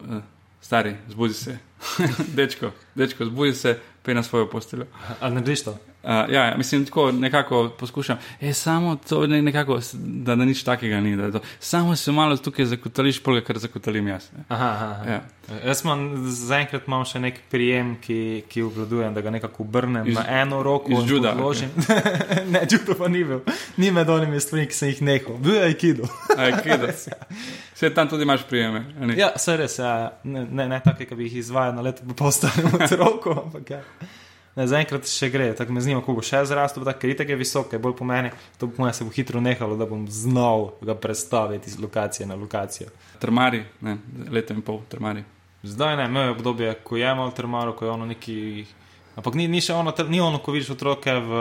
eh, 0.10 0.22
stari, 0.62 0.96
zbudi 1.08 1.34
se. 1.34 1.58
dečko, 2.36 2.72
dečko, 2.96 3.26
zbudi 3.26 3.54
se, 3.54 3.78
pej 4.04 4.14
na 4.14 4.24
svojo 4.24 4.48
posteljo. 4.48 4.86
Ali 5.20 5.36
narediš 5.36 5.64
to? 5.64 5.78
Uh, 6.10 6.16
ja, 6.34 6.44
ja, 6.46 6.58
mislim, 6.58 6.86
tako 6.86 7.12
nekako 7.12 7.70
poskušam. 7.80 8.18
E, 8.42 8.54
samo 8.54 8.96
to, 8.96 9.28
ne, 9.28 9.42
nekako, 9.42 9.80
da, 9.94 10.36
da 10.36 10.46
nič 10.46 10.64
takega 10.64 11.02
ni. 11.02 11.16
Da 11.18 11.32
to, 11.32 11.40
samo 11.60 11.96
se 11.96 12.12
malo 12.12 12.38
tukaj 12.38 12.66
zakotališ, 12.66 13.20
polga, 13.24 13.42
kar 13.46 13.58
zakotalim 13.58 14.08
jaz. 14.08 14.32
Ne. 14.38 14.44
Aha, 14.48 14.70
aha. 14.70 15.12
Ja. 15.12 15.20
Jaz 15.66 15.84
imam 15.84 16.08
zaenkrat 16.26 16.88
imam 16.88 17.04
še 17.06 17.20
nek 17.22 17.38
prijem, 17.52 17.92
ki, 18.02 18.18
ki 18.50 18.64
obvladujem, 18.66 19.14
da 19.14 19.22
ga 19.22 19.34
nekako 19.34 19.64
obrnem 19.68 20.10
Iz- 20.10 20.18
na 20.18 20.24
eno 20.42 20.64
roko 20.66 20.92
in 20.92 21.06
juda, 21.10 21.36
odložim. 21.38 21.70
ne, 22.54 22.64
judo 22.72 22.96
pa 22.98 23.08
ni 23.08 23.22
bil. 23.24 23.44
Ni 23.78 23.92
med 23.94 24.10
onimi 24.10 24.42
stvarmi, 24.42 24.66
ki 24.70 24.78
sem 24.78 24.90
jih 24.90 25.02
nehal. 25.06 25.38
Bil 25.38 25.60
je 25.60 25.68
aikido. 25.68 26.10
Aj, 26.38 26.56
kida. 26.66 26.90
Vse 27.74 27.92
tam 27.94 28.10
tudi 28.10 28.26
imaš 28.26 28.48
prijeme. 28.50 28.82
ja, 29.18 29.30
se 29.38 29.58
res, 29.58 29.78
ja. 29.78 29.94
ne, 30.24 30.48
ne, 30.50 30.66
ne 30.74 30.82
take, 30.86 31.06
ki 31.06 31.18
bi 31.18 31.30
jih 31.30 31.38
izvajal 31.44 31.78
na 31.78 31.86
leto, 31.86 32.02
pa 32.10 32.18
postanem 32.26 32.74
otroko, 32.82 33.38
ampak 33.46 33.76
ja. 33.78 33.84
Zaenkrat 34.68 35.08
še 35.08 35.30
gre, 35.30 35.54
tako 35.56 35.72
me 35.72 35.82
zanima, 35.82 36.02
kako 36.02 36.18
bo 36.20 36.24
še 36.26 36.42
zrastel, 36.46 36.84
tako 36.84 37.00
ker 37.00 37.14
itak 37.14 37.30
je 37.30 37.36
visok, 37.40 37.74
je 37.74 37.80
bolj 37.80 37.94
po 37.96 38.06
meni, 38.06 38.32
to 38.58 38.68
po 38.68 38.84
mojem 38.84 38.94
se 38.98 39.06
bo 39.08 39.14
hitro 39.16 39.40
nehalo, 39.40 39.78
da 39.80 39.86
bom 39.86 40.08
znal 40.12 40.72
ga 40.82 40.96
predstaviti 40.96 41.70
iz 41.70 41.78
lokacije 41.80 42.28
na 42.28 42.36
lokacijo. 42.36 42.90
Trmari, 43.20 43.64
ne, 43.82 43.98
leto 44.30 44.54
in 44.54 44.62
pol, 44.62 44.82
trmari. 44.90 45.24
Zdaj 45.64 45.96
ne, 45.98 46.06
imel 46.06 46.24
je 46.24 46.32
obdobje, 46.32 46.74
ko 46.84 46.98
je 46.98 47.12
imel 47.12 47.32
termaro, 47.32 47.74
ko 47.74 47.86
je 47.86 47.92
ono 47.92 48.06
neki. 48.06 48.66
Ampak 49.16 49.36
ni, 49.36 49.48
ni 49.48 49.62
še 49.62 49.74
ono, 49.74 49.94
ni 50.08 50.20
ono, 50.24 50.40
ko 50.40 50.52
vidiš 50.56 50.70
otroke 50.76 51.14
v, 51.14 51.40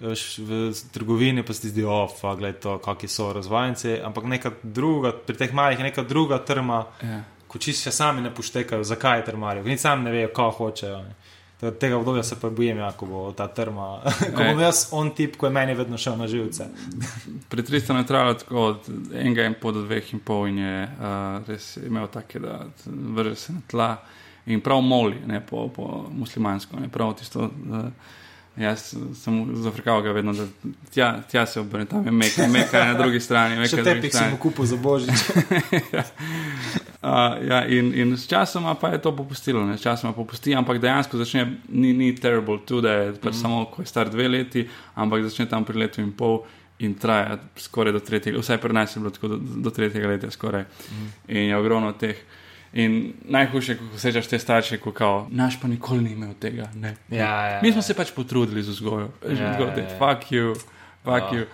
v, 0.00 0.58
trgovini, 0.92 1.42
pa 1.42 1.52
si 1.56 1.62
ti 1.62 1.72
zdi, 1.72 1.84
ofa, 1.84 2.34
gledaj 2.36 2.60
to, 2.60 2.78
kakšni 2.84 3.08
so 3.08 3.32
razvajenci. 3.32 3.98
Ampak 4.04 4.24
neka 4.24 4.52
druga, 4.62 5.12
pri 5.12 5.36
teh 5.36 5.52
malih 5.56 5.80
je 5.80 5.88
neka 5.88 6.02
druga 6.04 6.38
trma, 6.44 6.84
Ja. 7.02 7.22
ko 7.48 7.58
čisto 7.58 7.90
sami 7.90 8.20
ne 8.22 8.30
poštekajo, 8.34 8.84
zakaj 8.84 9.18
je 9.18 9.24
termarijo, 9.24 9.64
ni 9.64 9.78
sami 9.78 10.04
ne 10.04 10.12
vejo, 10.14 10.28
kaj 10.36 10.50
hočejo. 10.58 11.02
Ne. 11.02 11.14
Tako 11.60 11.76
Tega 11.76 11.96
obdobja 11.96 12.22
se 12.22 12.40
pa 12.40 12.50
bojim, 12.50 12.78
ja, 12.78 12.92
ko 12.92 13.06
bo 13.06 13.32
ta 13.36 13.48
trma, 13.48 14.00
ko 14.36 14.44
bom 14.44 14.60
jaz 14.60 14.86
on 14.96 15.10
tip, 15.14 15.36
ko 15.36 15.46
je 15.46 15.52
meni 15.52 15.74
vedno 15.74 15.98
šel 15.98 16.16
na 16.16 16.28
živce. 16.28 16.66
Pri 17.52 17.62
300 17.62 17.98
je 17.98 18.06
trajalo 18.06 18.34
tako 18.34 18.60
od 18.60 18.88
enega 19.14 19.44
in 19.44 19.54
pol 19.60 19.76
do 19.76 19.82
dveh 19.84 20.14
in 20.14 20.22
pol 20.24 20.46
in 20.48 20.58
je 20.58 20.78
uh, 20.84 21.48
res 21.48 21.76
imel 21.76 22.08
take, 22.08 22.40
da 22.40 22.62
vrže 22.86 23.34
se 23.36 23.52
na 23.52 23.60
tla 23.70 23.90
in 24.46 24.60
prav 24.60 24.80
moli, 24.80 25.20
ne 25.26 25.42
po, 25.46 25.68
po 25.68 26.06
muslimansko, 26.12 26.80
ne 26.80 26.88
prav 26.88 27.14
tisto. 27.20 27.50
Uh, 27.68 27.84
Jaz 28.56 28.90
sem 29.14 29.36
zafrkal 29.62 30.02
ga 30.02 30.12
vedno, 30.12 30.32
da 30.34 30.44
tja, 30.90 31.22
tja 31.30 31.46
se 31.46 31.60
obrne, 31.60 31.86
tam 31.86 32.04
je 32.06 32.12
meka, 32.12 32.46
meka 32.50 32.84
na 32.84 32.94
drugi 32.98 33.20
strani. 33.20 33.56
Meka 33.56 33.76
Še 33.76 33.84
tepih 33.86 34.10
si 34.10 34.16
strani. 34.16 34.32
mu 34.34 34.40
kupil 34.42 34.66
za 34.66 34.76
božič. 34.76 35.10
Uh, 37.00 37.08
ja, 37.48 37.62
in, 37.64 37.94
in 37.96 38.16
s 38.16 38.26
časoma 38.28 38.74
pa 38.76 38.90
je 38.92 38.98
to 39.00 39.14
popustilo, 39.16 39.62
ne, 39.66 39.78
s 39.78 39.82
časoma 39.82 40.12
popusti, 40.12 40.52
ampak 40.54 40.76
dejansko 40.82 41.16
začne, 41.16 41.46
ni, 41.68 41.94
ni 41.96 42.10
terrible, 42.14 42.58
tudi 42.68 42.82
da 42.84 42.92
je 42.92 43.14
pač 43.16 43.32
mm. 43.32 43.40
samo, 43.40 43.62
ko 43.72 43.80
je 43.82 43.88
star 43.88 44.10
dve 44.12 44.28
leti, 44.28 44.66
ampak 45.00 45.24
začne 45.24 45.46
tam 45.48 45.64
pri 45.64 45.80
letu 45.80 46.02
in 46.04 46.12
pol 46.12 46.42
in 46.84 46.92
traja 47.00 47.38
skoraj 47.56 47.96
do 47.96 48.00
tretjega, 48.04 48.40
vsaj 48.40 48.60
pri 48.60 48.76
nas 48.76 48.96
je 48.96 49.00
bilo 49.00 49.14
tako 49.16 49.32
do, 49.32 49.38
do 49.40 49.72
tretjega 49.72 50.12
leta 50.12 50.30
skoraj. 50.30 50.64
Mm. 50.68 51.08
In 51.28 51.48
je 51.48 51.56
ogromno 51.56 51.92
teh. 51.92 52.20
In 52.72 53.14
najhujše, 53.24 53.74
ko 53.80 53.98
srečaš 53.98 54.28
te 54.30 54.38
starše, 54.38 54.76
ko 54.78 54.92
kao, 54.92 55.26
naš 55.30 55.56
pa 55.60 55.68
nikoli 55.68 56.04
ni 56.04 56.12
imel 56.12 56.36
tega. 56.40 56.68
Ne. 56.76 56.94
Ja, 57.08 57.32
ja, 57.48 57.58
Mi 57.62 57.72
smo 57.72 57.82
se 57.82 57.96
pač 57.96 58.12
potrudili 58.14 58.62
z 58.62 58.76
vzgojo. 58.76 59.08
Ja, 59.24 59.32
Ja, 59.32 59.52
ja, 59.56 59.58
ja, 59.58 59.88
ja. 59.88 59.98
Fuck 59.98 60.30
you, 60.32 60.54
fuck 61.02 61.32
Ja. 61.32 61.40
you. 61.40 61.44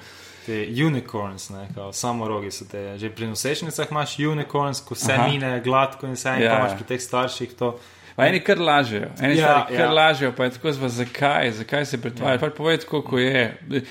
Te 0.46 0.68
unicorns, 0.86 1.48
ne, 1.50 1.68
kao, 1.74 1.92
samo 1.92 2.28
rogi 2.28 2.50
so 2.50 2.64
te. 2.70 2.98
Že 2.98 3.10
pri 3.10 3.26
nosečnicah 3.26 3.90
imaš 3.90 4.18
unicorns, 4.18 4.80
ko 4.80 4.94
vse 4.94 5.12
Aha. 5.12 5.28
mine 5.28 5.60
gladko 5.64 6.06
in 6.06 6.12
vse, 6.14 6.28
in 6.36 6.42
Ja. 6.42 6.50
pa 6.54 6.58
imaš 6.58 6.76
pri 6.78 6.84
teh 6.86 7.00
starših 7.02 7.54
to. 7.58 7.78
Pa 8.16 8.26
eni 8.26 8.40
kar 8.40 8.58
lažejo, 8.58 9.10
eni 9.20 9.36
Ja, 9.36 9.48
ja, 9.48 9.66
kar 9.68 9.74
ja. 9.74 9.80
ja. 9.80 9.92
lažejo, 9.92 10.32
pa 10.32 10.44
je 10.44 10.50
tako 10.50 10.72
zva, 10.72 10.88
zakaj, 10.88 11.50
zakaj 11.52 11.84
se 11.86 12.00
pretvarjajo. 12.02 12.38
Ja. 12.40 12.46
Ja. 12.46 12.54
Povej 12.56 12.78
tako, 12.78 13.02
kako 13.02 13.18
je. 13.18 13.58
Ja. 13.70 13.82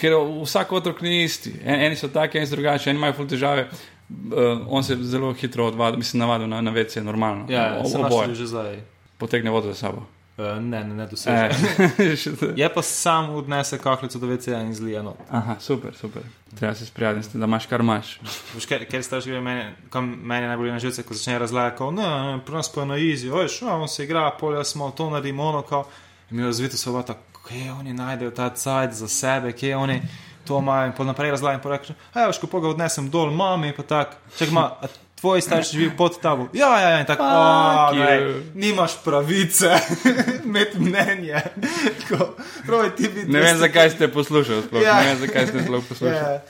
Ker 0.00 0.12
vsak 0.42 0.72
otrok 0.72 1.00
ni 1.00 1.24
isti. 1.24 1.52
En, 1.64 1.80
eni 1.86 1.96
so 1.96 2.08
taki, 2.08 2.38
eni 2.38 2.46
so 2.46 2.56
drugačni, 2.56 2.90
eni 2.90 2.98
imajo 2.98 3.12
ful 3.12 3.28
težave. 3.28 3.68
Uh, 4.08 4.64
on 4.68 4.84
se 4.84 4.96
zelo 4.96 5.32
hitro 5.32 5.66
odvadi, 5.66 5.96
mislim, 5.96 6.20
navadil 6.20 6.48
na, 6.48 6.60
na 6.60 6.70
vece, 6.70 7.02
normalno. 7.04 7.46
Ja, 7.48 7.84
se 7.84 7.98
oboje. 7.98 8.82
Potegne 9.18 9.50
vodo 9.50 9.68
za 9.68 9.74
sabo. 9.74 10.06
Uh, 10.38 10.62
ne, 10.62 10.84
ne, 10.84 10.94
ne 10.94 11.06
doseže. 11.06 11.50
E, 11.98 12.52
Je 12.56 12.68
pa 12.74 12.82
sam 12.82 13.30
odnese 13.30 13.78
kahlico 13.78 14.18
do 14.18 14.26
WC-ja 14.26 14.60
in 14.62 14.74
zlija 14.74 15.02
not. 15.02 15.16
Aha, 15.30 15.56
super, 15.60 15.94
super. 15.94 16.22
Treba 16.58 16.74
se 16.74 16.86
sprijazniti, 16.86 17.38
da 17.38 17.44
imaš 17.44 17.66
kar 17.66 17.80
imaš. 17.80 18.20
Veš, 18.54 18.66
ker, 18.66 18.84
ker 18.86 19.02
starši 19.02 19.30
gre 19.30 19.40
meni, 19.40 19.64
kam 19.90 20.06
meni 20.22 20.46
najbolj 20.46 20.70
na 20.70 20.78
živce, 20.78 21.02
ko 21.02 21.14
začne 21.14 21.38
razlagati, 21.38 21.90
ne, 21.96 22.38
pri 22.46 22.54
nas 22.54 22.70
pa 22.72 22.80
je 22.80 22.86
na 22.86 22.96
izi, 22.96 23.30
veš, 23.30 23.60
no, 23.66 23.80
on 23.82 23.88
se 23.88 24.04
igra, 24.04 24.30
polja 24.40 24.64
smo, 24.64 24.90
to 24.90 25.10
naredimo, 25.10 25.42
ono, 25.42 25.62
kao. 25.62 25.84
In 26.30 26.36
mi 26.36 26.44
razvito 26.44 26.76
se 26.76 26.90
oba 26.90 27.02
tako, 27.02 27.42
kje 27.48 27.72
oni 27.72 27.92
najdejo 27.92 28.30
ta 28.30 28.50
cajt 28.54 28.92
za 28.92 29.08
sebe, 29.08 29.52
kje 29.52 29.76
oni 29.76 30.02
to 30.44 30.58
imajo 30.58 30.92
in 30.98 31.06
naprej 31.06 31.30
razlagam. 31.30 31.60
Pa 31.60 31.68
rečem, 31.68 31.96
hej, 32.14 32.32
ko 32.40 32.46
pa 32.46 32.60
ga 32.60 32.68
odnesem 32.68 33.10
dol, 33.10 33.30
mami 33.30 33.74
pa 33.76 33.82
tak, 33.82 34.16
čak 34.38 34.50
ma. 34.50 34.70
Tvoj 35.20 35.40
starš 35.40 35.70
živi 35.72 35.90
pod 35.96 36.20
tabo. 36.20 36.46
Ja, 36.52 36.78
ja, 36.78 36.88
ja, 36.90 37.00
in 37.00 37.06
tako. 37.06 37.22
You. 37.22 38.42
nimaš 38.54 38.92
pravice 39.04 39.70
imeti 40.44 40.78
mnenje. 40.78 41.40
Tako, 42.00 42.34
pravi, 42.66 42.90
ti 42.96 43.08
bi 43.08 43.24
Ne 43.24 43.40
vem, 43.40 43.56
zakaj 43.56 43.90
ste 43.90 44.08
poslušali. 44.08 44.62
Sploh. 44.62 44.82
Ja. 44.82 45.00
Ne 45.00 45.06
vem, 45.06 45.18
zakaj 45.18 45.46
ste 45.46 45.62
sploh 45.62 45.84
poslušali. 45.84 46.16
Ja. 46.16 46.40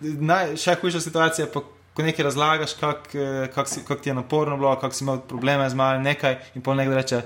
Naj, 0.00 0.56
še 0.56 0.74
hujša 0.74 1.00
situacija 1.00 1.46
pa, 1.46 1.60
ko 1.94 2.02
nekaj 2.02 2.24
razlagaš, 2.24 2.72
kako 2.74 3.00
kak 3.54 3.68
si- 3.68 3.82
kako 3.82 4.00
ti 4.00 4.08
je 4.08 4.14
naporno 4.14 4.56
bilo, 4.56 4.72
kako 4.76 4.94
si 4.94 5.04
imel 5.04 5.20
probleme 5.20 5.70
z 5.70 5.74
malim 5.74 6.02
nekaj 6.02 6.38
in 6.54 6.62
pol 6.62 6.74
nekdo 6.74 6.94
reče, 6.94 7.20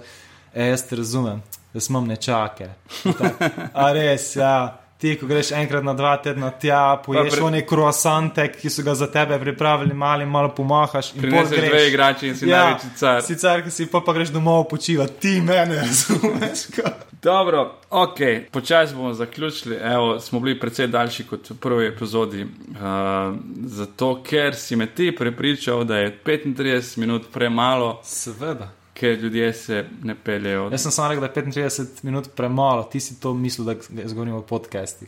e, 0.54 0.66
jaz 0.66 0.82
te 0.82 0.96
razumem, 0.96 1.42
jaz 1.74 1.90
imam 1.90 2.06
nečake. 2.06 2.68
Tak, 3.18 3.32
A 3.72 3.92
res, 3.92 4.36
ja. 4.36 4.80
Ti, 4.98 5.12
ko 5.14 5.26
greš 5.26 5.52
enkrat 5.52 5.84
na 5.84 5.92
dva 5.94 6.16
tedna 6.16 6.50
tja, 6.52 6.78
poješ 6.98 7.22
pre- 7.22 7.30
pre... 7.32 7.42
one 7.42 7.60
kroasante, 7.62 8.48
ki 8.52 8.68
so 8.68 8.82
ga 8.82 8.94
za 8.94 9.06
tebe 9.06 9.38
pripravili, 9.38 9.94
mali, 9.94 10.26
malo 10.26 10.48
pomahaš. 10.50 11.12
in 11.12 11.20
pol 11.20 11.22
Prineseš 11.22 11.50
greš. 11.52 11.70
dve 11.70 11.88
igrači 11.88 12.28
in 12.28 12.36
si 12.36 12.48
Ja, 12.48 12.64
največji 12.64 12.90
car. 12.96 13.22
Si 13.22 13.36
car, 13.36 13.62
ki 13.62 13.70
si 13.70 13.86
pa, 13.86 14.00
pa 14.00 14.12
greš 14.12 14.28
domov 14.28 14.64
počivati, 14.64 15.14
ti 15.16 15.40
mene 15.40 15.76
razumeš. 15.76 16.66
ko- 16.74 16.90
Dobro, 17.22 17.62
ok, 17.90 18.18
počasi 18.50 18.94
bomo 18.94 19.12
zaključili. 19.14 19.76
Evo, 19.76 20.20
smo 20.20 20.40
bili 20.40 20.60
precej 20.60 20.86
daljši 20.88 21.24
kot 21.24 21.50
v 21.50 21.54
prvi 21.56 21.86
epizodi. 21.86 22.42
Uh, 22.42 23.36
zato, 23.64 24.22
ker 24.22 24.54
si 24.54 24.76
me 24.76 24.86
ti 24.88 25.12
prepričal, 25.12 25.84
da 25.84 25.96
je 25.96 26.18
35 26.20 26.98
minut 26.98 27.22
premalo, 27.32 28.00
Seveda. 28.04 28.70
Ker 28.98 29.18
ljudje 29.18 29.52
se 29.52 29.84
ne 30.02 30.14
peljejo. 30.14 30.68
Jaz 30.72 30.82
sem 30.82 30.92
samo 30.92 31.08
rekel, 31.08 31.28
da 31.28 31.40
je 31.40 31.46
35 31.46 32.04
minut 32.04 32.28
premalo, 32.36 32.82
ti 32.82 33.00
si 33.00 33.20
to 33.20 33.34
mislil, 33.34 33.66
da 33.66 34.02
jaz 34.02 34.12
govorim 34.12 34.34
o 34.34 34.42
podcasti. 34.42 35.06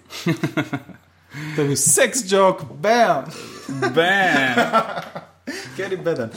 to 1.57 1.63
je 1.63 1.67
bil 1.67 1.77
seks 1.77 2.19
joke, 2.33 2.65
bam, 2.71 3.25
Bam! 3.95 4.55
ker 5.77 5.93
je 5.93 5.97
beden. 5.99 6.31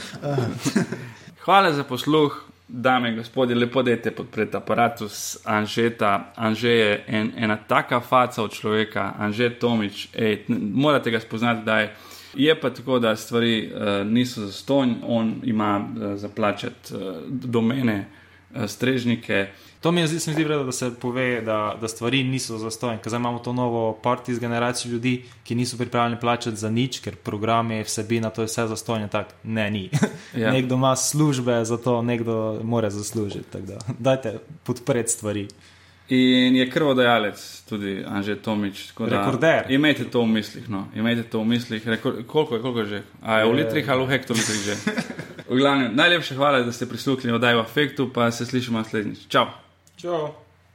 Hvala 1.44 1.74
za 1.74 1.84
posluh, 1.84 2.44
dame 2.68 3.10
in 3.10 3.18
gospodje, 3.18 3.56
lepo 3.56 3.84
dajte 3.84 4.12
podpreti 4.12 4.58
aparatus 4.58 5.38
Anžeta. 5.44 6.34
Anže 6.36 6.70
je 6.70 7.04
en, 7.08 7.32
ena 7.38 7.58
taka 7.68 8.00
faca 8.00 8.44
od 8.44 8.54
človeka, 8.54 9.14
Anže 9.20 9.50
Tomič, 9.60 10.08
ej, 10.14 10.46
morate 10.74 11.12
ga 11.12 11.20
spoznati, 11.20 11.66
da 11.66 11.80
je. 11.80 11.96
Je 12.36 12.62
pa 12.62 12.70
tako, 12.70 13.00
da 13.00 13.16
stvari 13.16 13.72
uh, 13.74 14.08
niso 14.08 14.46
zastonj, 14.46 14.94
on 15.08 15.36
ima 15.44 15.88
uh, 15.96 16.16
za 16.16 16.30
plačati 16.30 16.96
uh, 16.96 17.02
domene, 17.28 18.06
uh, 18.56 18.66
strežnike. 18.68 19.48
To 19.82 19.92
mi 19.92 20.02
je 20.02 20.08
zdi, 20.08 20.16
mi 20.16 20.34
zdi 20.34 20.44
vredno, 20.44 20.64
da 20.64 20.72
se 20.72 20.92
pove, 21.00 21.42
da, 21.42 21.78
da 21.82 21.88
stvari 21.88 22.24
niso 22.24 22.58
zastojne, 22.58 23.02
ker 23.02 23.10
zdaj 23.10 23.20
imamo 23.20 23.40
to 23.40 23.54
novo 23.54 24.00
parti 24.04 24.36
z 24.36 24.40
generacijo 24.40 24.92
ljudi, 24.92 25.24
ki 25.44 25.56
niso 25.56 25.78
pripravljeni 25.78 26.20
plačati 26.20 26.58
za 26.58 26.70
nič, 26.70 27.00
ker 27.00 27.16
program 27.16 27.72
je 27.72 27.84
vsebina, 27.84 28.30
to 28.30 28.42
je 28.42 28.46
vse 28.46 28.68
zastojne, 28.68 29.08
tako 29.08 29.36
ne, 29.44 29.72
ni. 29.72 29.90
Ja. 30.38 30.52
Nekdo 30.52 30.76
ima 30.76 30.96
službe, 30.96 31.66
zato 31.66 32.02
nekdo 32.02 32.60
mora 32.64 32.90
zaslužiti. 32.90 33.62
Da, 33.62 33.78
dajte 34.00 34.40
podpreti 34.64 35.12
stvari. 35.12 35.48
In 36.10 36.56
je 36.56 36.70
krvodajalec, 36.70 37.64
tudi 37.70 38.04
Anže 38.08 38.36
Tomič. 38.36 38.92
Rekorder. 39.00 39.72
Imejte 39.72 40.06
to 40.12 40.22
v 40.22 40.28
mislih. 40.28 40.70
No. 40.70 40.88
Imejte 40.96 41.24
to 41.24 41.40
v 41.40 41.46
mislih. 41.46 41.88
Rekor, 41.88 42.24
koliko 42.28 42.56
je, 42.56 42.62
koliko 42.62 42.80
je 42.80 42.86
že? 42.86 43.02
A 43.22 43.40
je 43.40 43.46
v 43.48 43.54
litrih 43.54 43.90
ali 43.90 44.06
v 44.06 44.10
hektolitrih 44.10 44.62
že? 44.68 44.76
V 45.48 45.60
glavnem, 45.60 45.96
najlepša 45.96 46.36
hvala, 46.36 46.64
da 46.64 46.72
ste 46.72 46.88
prisluhnili 46.88 47.36
oddaji 47.36 47.56
v 47.56 47.64
afektu, 47.64 48.10
pa 48.14 48.32
se 48.32 48.46
slišimo 48.46 48.80
naslednjič. 48.80 49.28
Čau! 49.28 49.48
Čau. 49.96 50.43